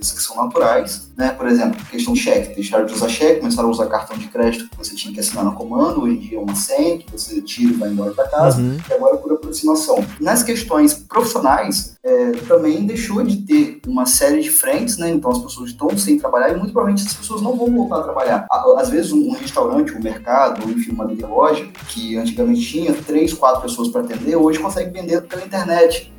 coisas 0.00 0.12
que 0.16 0.22
são 0.22 0.36
naturais, 0.42 1.08
né? 1.16 1.30
Por 1.30 1.46
exemplo, 1.46 1.84
questão 1.90 2.14
de 2.14 2.20
cheque, 2.20 2.54
deixaram 2.54 2.86
de 2.86 2.94
usar 2.94 3.08
cheque, 3.08 3.40
começaram 3.40 3.68
a 3.68 3.72
usar 3.72 3.86
cartão 3.86 4.16
de 4.16 4.28
crédito 4.28 4.68
que 4.70 4.76
você 4.76 4.94
tinha 4.94 5.12
que 5.12 5.20
assinar 5.20 5.44
no 5.44 5.52
comando, 5.52 6.02
hoje 6.02 6.16
em 6.16 6.18
dia 6.20 6.38
é 6.38 6.40
uma 6.40 6.54
senha 6.54 6.98
que 6.98 7.10
você 7.12 7.40
tira 7.42 7.72
e 7.74 7.76
vai 7.76 7.90
embora 7.90 8.10
para 8.12 8.26
casa 8.28 8.60
Uhum. 8.60 8.78
e 8.88 8.92
agora 8.92 9.16
por 9.18 9.32
aproximação. 9.32 10.02
Nas 10.18 10.42
questões 10.42 10.94
profissionais, 10.94 11.96
é, 12.02 12.32
também 12.48 12.86
deixou 12.86 13.22
de 13.22 13.36
ter 13.38 13.80
uma 13.86 14.06
série 14.06 14.40
de 14.40 14.50
frentes, 14.50 14.96
né? 14.96 15.10
Então 15.10 15.30
as 15.30 15.38
pessoas 15.38 15.70
estão 15.70 15.96
sem 15.98 16.18
trabalhar 16.18 16.50
e 16.50 16.56
muito 16.56 16.72
provavelmente 16.72 17.06
as 17.06 17.14
pessoas 17.14 17.42
não 17.42 17.56
vão 17.56 17.70
voltar 17.70 17.98
a 17.98 18.02
trabalhar. 18.02 18.46
Às 18.78 18.88
vezes 18.88 19.12
um 19.12 19.30
restaurante, 19.32 19.92
um 19.92 20.02
mercado, 20.02 20.68
enfim, 20.70 20.92
uma 20.92 21.04
loja, 21.04 21.66
que 21.88 22.16
antigamente 22.16 22.62
tinha 22.62 22.94
três, 22.94 23.34
quatro 23.34 23.62
pessoas 23.62 23.88
para 23.88 24.00
atender, 24.00 24.36
hoje 24.36 24.58
consegue 24.58 24.90
vender 24.90 25.22
pela 25.22 25.44
internet. 25.44 26.12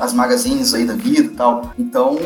As 0.00 0.14
magazines 0.14 0.72
aí 0.72 0.86
da 0.86 0.94
vida 0.94 1.30
e 1.30 1.36
tal. 1.36 1.74
Então, 1.78 2.16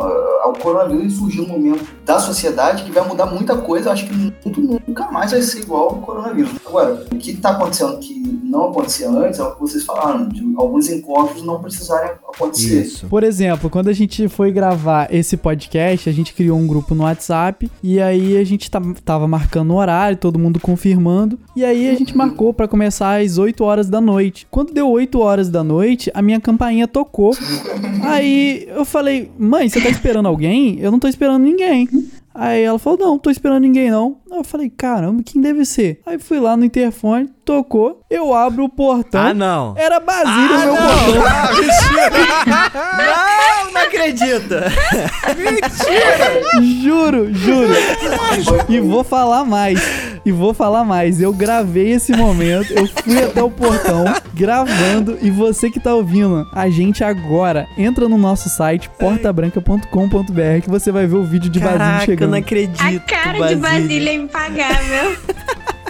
ah, 0.00 0.48
o 0.48 0.58
coronavírus 0.58 1.18
surgiu 1.18 1.46
num 1.46 1.58
momento 1.58 1.86
da 2.02 2.18
sociedade 2.18 2.82
que 2.82 2.90
vai 2.90 3.06
mudar 3.06 3.26
muita 3.26 3.58
coisa. 3.58 3.88
Eu 3.88 3.92
acho 3.92 4.06
que 4.06 4.14
muito, 4.14 4.58
nunca 4.58 5.10
mais 5.10 5.32
vai 5.32 5.42
ser 5.42 5.60
igual 5.60 5.90
ao 5.90 5.96
coronavírus. 5.96 6.52
Agora, 6.64 7.06
o 7.12 7.16
que 7.16 7.32
está 7.32 7.50
acontecendo 7.50 7.98
que 7.98 8.18
não 8.42 8.70
acontecia 8.70 9.10
antes 9.10 9.38
é 9.38 9.42
o 9.42 9.54
que 9.54 9.60
vocês 9.60 9.84
falaram, 9.84 10.28
de 10.28 10.42
alguns 10.56 10.88
encontros 10.88 11.42
não 11.42 11.60
precisarem 11.60 12.12
acontecer. 12.26 12.47
Isso. 12.56 13.06
Por 13.06 13.22
exemplo, 13.24 13.68
quando 13.70 13.88
a 13.88 13.92
gente 13.92 14.28
foi 14.28 14.50
gravar 14.52 15.12
esse 15.12 15.36
podcast, 15.36 16.08
a 16.08 16.12
gente 16.12 16.32
criou 16.34 16.58
um 16.58 16.66
grupo 16.66 16.94
no 16.94 17.02
WhatsApp 17.04 17.70
e 17.82 18.00
aí 18.00 18.36
a 18.36 18.44
gente 18.44 18.70
ta- 18.70 18.80
tava 19.04 19.26
marcando 19.28 19.70
o 19.72 19.76
horário, 19.76 20.16
todo 20.16 20.38
mundo 20.38 20.58
confirmando, 20.60 21.38
e 21.56 21.64
aí 21.64 21.88
a 21.88 21.94
gente 21.94 22.16
marcou 22.16 22.52
pra 22.54 22.68
começar 22.68 23.20
às 23.20 23.38
8 23.38 23.62
horas 23.64 23.88
da 23.88 24.00
noite. 24.00 24.46
Quando 24.50 24.72
deu 24.72 24.88
8 24.88 25.18
horas 25.20 25.48
da 25.50 25.62
noite, 25.64 26.10
a 26.14 26.22
minha 26.22 26.40
campainha 26.40 26.86
tocou. 26.88 27.32
Aí 28.02 28.66
eu 28.68 28.84
falei: 28.84 29.30
"Mãe, 29.38 29.68
você 29.68 29.80
tá 29.80 29.88
esperando 29.88 30.26
alguém? 30.26 30.78
Eu 30.80 30.90
não 30.90 30.98
tô 30.98 31.08
esperando 31.08 31.42
ninguém". 31.42 31.88
Aí 32.34 32.62
ela 32.62 32.78
falou: 32.78 32.98
Não, 32.98 33.18
tô 33.18 33.30
esperando 33.30 33.62
ninguém 33.62 33.90
não. 33.90 34.18
Eu 34.30 34.44
falei: 34.44 34.70
Caramba, 34.70 35.22
quem 35.24 35.40
deve 35.42 35.64
ser? 35.64 36.00
Aí 36.06 36.18
fui 36.18 36.38
lá 36.38 36.56
no 36.56 36.64
interfone, 36.64 37.28
tocou, 37.48 38.02
eu 38.10 38.34
abro 38.34 38.64
o 38.64 38.68
portão. 38.68 39.22
Ah, 39.22 39.32
não. 39.32 39.72
Era 39.74 39.98
Basílio, 39.98 40.58
meu 40.58 40.76
portão. 40.76 41.14
Não, 42.98 43.72
não 43.72 43.80
acredita. 43.80 44.70
Juro, 46.82 47.32
juro. 47.32 47.72
E 48.68 48.78
vou 48.80 49.02
falar 49.02 49.46
mais. 49.46 49.80
E 50.26 50.30
vou 50.30 50.52
falar 50.52 50.84
mais. 50.84 51.22
Eu 51.22 51.32
gravei 51.32 51.92
esse 51.92 52.12
momento, 52.14 52.70
eu 52.74 52.86
fui 52.86 53.18
até 53.22 53.42
o 53.42 53.50
portão 53.50 54.04
gravando 54.34 55.16
e 55.22 55.30
você 55.30 55.70
que 55.70 55.80
tá 55.80 55.94
ouvindo 55.94 56.46
a 56.52 56.68
gente 56.68 57.02
agora, 57.02 57.66
entra 57.78 58.06
no 58.10 58.18
nosso 58.18 58.50
site 58.50 58.90
portabranca.com.br 58.98 60.60
que 60.62 60.68
você 60.68 60.92
vai 60.92 61.06
ver 61.06 61.16
o 61.16 61.24
vídeo 61.24 61.48
de 61.48 61.58
Basílio 61.58 61.78
Caraca, 61.78 62.02
eu 62.02 62.06
chegando. 62.06 62.30
não 62.30 62.38
acredito. 62.38 62.82
A 62.82 63.00
cara 63.00 63.48
de 63.48 63.56
Basília 63.56 64.10
é 64.10 64.14
impagável. 64.14 65.16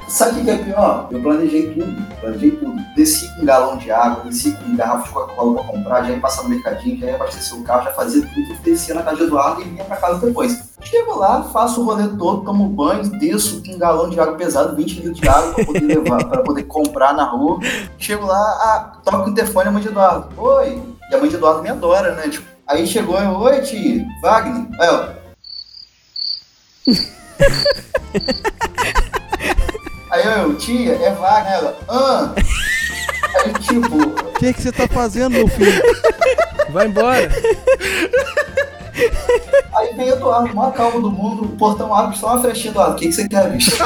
Sabe 0.09 0.40
o 0.40 0.44
que 0.44 0.51
é 0.51 0.57
pior? 0.57 1.07
Eu 1.11 1.21
planejei 1.21 1.75
tudo, 1.75 2.18
planejei 2.18 2.51
tudo. 2.53 2.83
Desci 2.97 3.29
com 3.35 3.42
um 3.42 3.44
galão 3.44 3.77
de 3.77 3.90
água, 3.90 4.25
desci 4.25 4.53
com 4.53 4.64
um 4.64 4.77
garrafa 4.77 5.07
de 5.07 5.11
Coca-Cola 5.11 5.55
pra 5.55 5.64
comprar, 5.64 6.03
já 6.05 6.11
ia 6.12 6.21
passar 6.21 6.44
no 6.44 6.49
mercadinho, 6.49 6.99
já 6.99 7.07
ia 7.09 7.14
abastecer 7.16 7.59
o 7.59 7.62
carro, 7.62 7.85
já 7.85 7.92
fazia 7.92 8.23
tudo, 8.23 8.62
descia 8.62 8.94
na 8.94 9.03
casa 9.03 9.18
de 9.18 9.23
Eduardo 9.25 9.61
e 9.61 9.64
vinha 9.64 9.85
pra 9.85 9.97
casa 9.99 10.27
depois. 10.27 10.59
Chego 10.81 11.14
lá, 11.18 11.42
faço 11.42 11.83
o 11.83 11.85
rolê 11.85 12.09
todo, 12.09 12.42
tomo 12.42 12.68
banho, 12.71 13.07
desço 13.18 13.62
com 13.62 13.73
um 13.73 13.79
galão 13.79 14.09
de 14.09 14.18
água 14.18 14.35
pesado, 14.35 14.75
20 14.75 14.94
litros 14.94 15.21
de 15.21 15.29
água 15.29 15.53
pra 15.53 15.64
poder 15.66 15.85
levar, 15.87 16.25
pra 16.25 16.42
poder 16.42 16.62
comprar 16.62 17.12
na 17.12 17.25
rua. 17.25 17.59
Chego 17.99 18.25
lá, 18.25 18.38
ah, 18.38 19.01
toco 19.05 19.29
o 19.29 19.31
interfone 19.31 19.68
a 19.68 19.73
mãe 19.73 19.83
de 19.83 19.88
Eduardo. 19.88 20.29
Oi! 20.40 20.83
E 21.11 21.14
a 21.14 21.18
mãe 21.18 21.29
de 21.29 21.37
Eduardo 21.37 21.62
me 21.62 21.68
adora, 21.68 22.14
né? 22.14 22.29
Tipo, 22.29 22.47
aí 22.66 22.87
chegou, 22.87 23.18
eu, 23.18 23.38
oi, 23.38 23.61
tia, 23.61 24.07
Wagner. 24.23 24.68
Aí, 24.81 24.88
ó. 24.88 25.18
Aí 30.11 30.25
eu, 30.25 30.55
tia, 30.57 30.92
é 30.94 31.12
Wagner. 31.12 31.53
Ela, 31.53 31.79
ah. 31.88 32.33
Aí, 33.44 33.53
tipo, 33.55 33.97
O 33.97 34.33
que, 34.38 34.53
que 34.53 34.62
você 34.62 34.73
tá 34.73 34.88
fazendo, 34.88 35.31
meu 35.31 35.49
filho? 35.49 35.83
Vai 36.71 36.87
embora. 36.87 37.31
aí 39.75 39.94
vem 39.94 40.09
Eduardo, 40.09 40.55
maior 40.55 40.73
calma 40.73 41.01
do 41.01 41.11
mundo, 41.11 41.44
o 41.44 41.49
portão 41.57 41.94
abre 41.94 42.16
só 42.16 42.29
uma 42.35 42.40
frechinha, 42.40 42.73
Eduardo, 42.73 42.94
o 42.94 42.97
que, 42.97 43.07
que 43.09 43.12
você 43.12 43.29
quer, 43.29 43.51
bicho? 43.53 43.77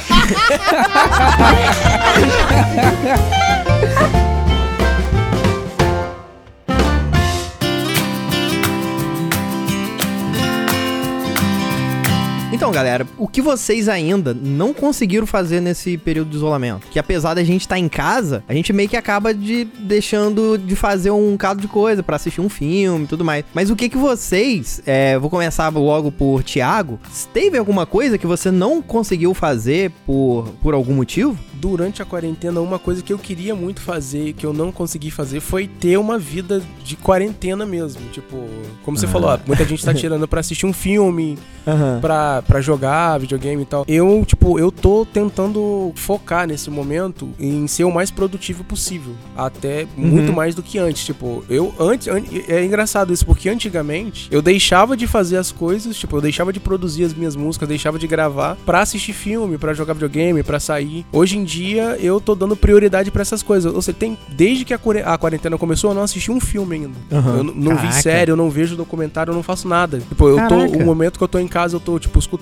Então, 12.63 12.73
galera, 12.73 13.07
o 13.19 13.27
que 13.27 13.43
vocês 13.43 13.89
ainda 13.89 14.33
não 14.33 14.73
conseguiram 14.73 15.27
fazer 15.27 15.61
nesse 15.61 15.99
período 15.99 16.31
de 16.31 16.37
isolamento? 16.37 16.87
Que 16.91 16.99
apesar 16.99 17.35
da 17.35 17.43
gente 17.43 17.63
estar 17.63 17.79
em 17.79 17.89
casa, 17.89 18.45
a 18.49 18.55
gente 18.55 18.73
meio 18.73 18.89
que 18.89 18.97
acaba 18.97 19.35
de 19.35 19.65
deixando 19.81 20.57
de 20.57 20.77
fazer 20.77 21.11
um 21.11 21.33
bocado 21.33 21.61
de 21.61 21.67
coisa 21.67 22.03
pra 22.03 22.17
assistir 22.17 22.41
um 22.41 22.49
filme 22.49 23.05
e 23.05 23.09
tudo 23.09 23.25
mais. 23.25 23.45
Mas 23.53 23.69
o 23.69 23.75
que 23.75 23.89
que 23.89 23.99
vocês, 23.99 24.81
é, 24.87 25.19
vou 25.19 25.29
começar 25.29 25.69
logo 25.71 26.13
por 26.13 26.45
Thiago, 26.45 27.01
teve 27.33 27.59
alguma 27.59 27.85
coisa 27.85 28.17
que 28.17 28.27
você 28.27 28.51
não 28.51 28.81
conseguiu 28.81 29.35
fazer 29.35 29.91
por, 30.07 30.49
por 30.63 30.75
algum 30.75 30.95
motivo? 30.95 31.37
durante 31.63 32.03
a 32.03 32.05
quarentena, 32.05 32.61
uma 32.61 32.77
coisa 32.77 33.01
que 33.01 33.13
eu 33.13 33.19
queria 33.19 33.55
muito 33.55 33.81
fazer 33.81 34.31
e 34.31 34.33
que 34.33 34.45
eu 34.45 34.53
não 34.53 34.73
consegui 34.73 35.13
fazer 35.13 35.39
foi 35.39 35.69
ter 35.69 35.97
uma 35.97 36.19
vida 36.19 36.61
de 36.83 36.97
quarentena 36.97 37.65
mesmo. 37.65 38.03
Tipo, 38.11 38.49
como 38.85 38.99
você 38.99 39.07
falou, 39.07 39.31
ó, 39.31 39.39
muita 39.47 39.65
gente 39.65 39.85
tá 39.85 39.95
tirando 39.95 40.27
pra 40.27 40.41
assistir 40.41 40.67
um 40.67 40.73
filme, 40.73 41.39
Aham. 41.65 42.01
pra, 42.01 42.43
pra 42.53 42.61
jogar 42.61 43.17
videogame 43.19 43.63
e 43.63 43.65
tal. 43.65 43.83
Eu, 43.89 44.23
tipo, 44.27 44.59
eu 44.59 44.71
tô 44.71 45.07
tentando 45.11 45.91
focar 45.95 46.47
nesse 46.47 46.69
momento 46.71 47.31
em 47.41 47.67
ser 47.67 47.85
o 47.85 47.91
mais 47.91 48.11
produtivo 48.11 48.63
possível. 48.63 49.15
Até 49.35 49.87
muito 49.97 50.35
mais 50.35 50.55
do 50.55 50.63
que 50.63 50.79
antes. 50.79 51.03
Tipo, 51.03 51.43
eu 51.49 51.73
antes. 51.81 52.09
an- 52.09 52.21
É 52.49 52.63
engraçado 52.63 53.11
isso, 53.11 53.25
porque 53.25 53.49
antigamente 53.49 54.29
eu 54.31 54.43
deixava 54.43 54.95
de 54.97 55.07
fazer 55.07 55.39
as 55.39 55.51
coisas, 55.51 55.97
tipo, 55.97 56.15
eu 56.17 56.21
deixava 56.21 56.53
de 56.53 56.61
produzir 56.61 57.05
as 57.05 57.15
minhas 57.15 57.35
músicas, 57.35 57.67
deixava 57.67 57.99
de 57.99 58.07
gravar 58.07 58.57
pra 58.67 58.81
assistir 58.83 59.15
filme, 59.15 59.57
pra 59.57 59.73
jogar 59.73 59.95
videogame, 59.95 60.43
pra 60.43 60.61
sair. 60.61 61.07
Hoje 61.11 61.39
em 61.39 61.45
dia 61.45 61.97
eu 62.01 62.21
tô 62.21 62.35
dando 62.35 62.55
prioridade 62.55 63.11
pra 63.11 63.23
essas 63.23 63.43
coisas. 63.43 63.73
Seja, 63.83 63.97
tem. 63.99 64.19
Desde 64.29 64.67
que 64.67 64.75
a 64.75 64.81
a 65.07 65.17
quarentena 65.17 65.57
começou, 65.57 65.91
eu 65.91 65.95
não 65.95 66.03
assisti 66.03 66.31
um 66.31 66.39
filme 66.41 66.75
ainda. 66.77 66.99
Aham. 67.11 67.37
Eu 67.39 67.45
não 67.45 67.73
vi 67.77 67.83
Caraca. 67.87 67.93
série, 68.03 68.31
eu 68.31 68.37
não 68.37 68.51
vejo 68.51 68.77
documentário, 68.77 69.31
eu 69.31 69.35
não 69.35 69.43
faço 69.43 69.67
nada. 69.67 70.01
Tipo, 70.01 70.29
eu 70.29 70.37
tô. 70.49 70.59
Caraca. 70.59 70.77
O 70.77 70.85
momento 70.85 71.17
que 71.17 71.25
eu 71.25 71.29
tô 71.29 71.39
em 71.39 71.49
casa, 71.49 71.77
eu 71.77 71.81
tô, 71.81 71.99
tipo, 71.99 72.19
escutando 72.19 72.42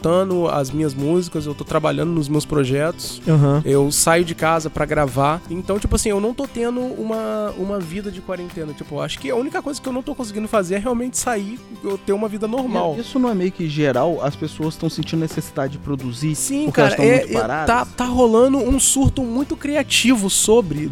as 0.50 0.70
minhas 0.70 0.94
músicas, 0.94 1.46
eu 1.46 1.54
tô 1.54 1.64
trabalhando 1.64 2.10
nos 2.10 2.28
meus 2.28 2.44
projetos. 2.44 3.20
Aham. 3.26 3.62
Eu 3.64 3.90
saio 3.92 4.24
de 4.24 4.34
casa 4.34 4.70
pra 4.70 4.84
gravar. 4.84 5.40
Então, 5.50 5.78
tipo 5.78 5.96
assim, 5.96 6.10
eu 6.10 6.20
não 6.20 6.32
tô 6.32 6.46
tendo 6.46 6.80
uma, 6.80 7.52
uma 7.58 7.78
vida 7.78 8.10
de 8.10 8.20
quarentena. 8.20 8.72
Tipo, 8.72 8.96
eu 8.96 9.02
acho 9.02 9.18
que 9.18 9.30
a 9.30 9.36
única 9.36 9.60
coisa 9.62 9.80
que 9.80 9.88
eu 9.88 9.92
não 9.92 10.02
tô 10.02 10.14
conseguindo 10.14 10.48
fazer 10.48 10.76
é 10.76 10.78
realmente 10.78 11.18
sair, 11.18 11.58
eu 11.82 11.98
ter 11.98 12.12
uma 12.12 12.28
vida 12.28 12.46
normal. 12.46 12.96
Isso 12.98 13.18
não 13.18 13.28
é 13.28 13.34
meio 13.34 13.52
que 13.52 13.68
geral, 13.68 14.20
as 14.22 14.36
pessoas 14.36 14.74
estão 14.74 14.88
sentindo 14.88 15.20
necessidade 15.20 15.72
de 15.72 15.78
produzir 15.78 16.34
Sim, 16.34 16.64
porque 16.66 16.80
cara, 16.80 16.94
elas 16.94 17.20
estão 17.22 17.28
é, 17.28 17.32
é- 17.32 17.40
paradas. 17.40 17.66
tá, 17.66 17.84
tá 17.84 18.04
rolando 18.04 18.58
um 18.58 18.78
surto 18.78 19.22
muito 19.22 19.56
criativo 19.56 20.30
sobre, 20.30 20.90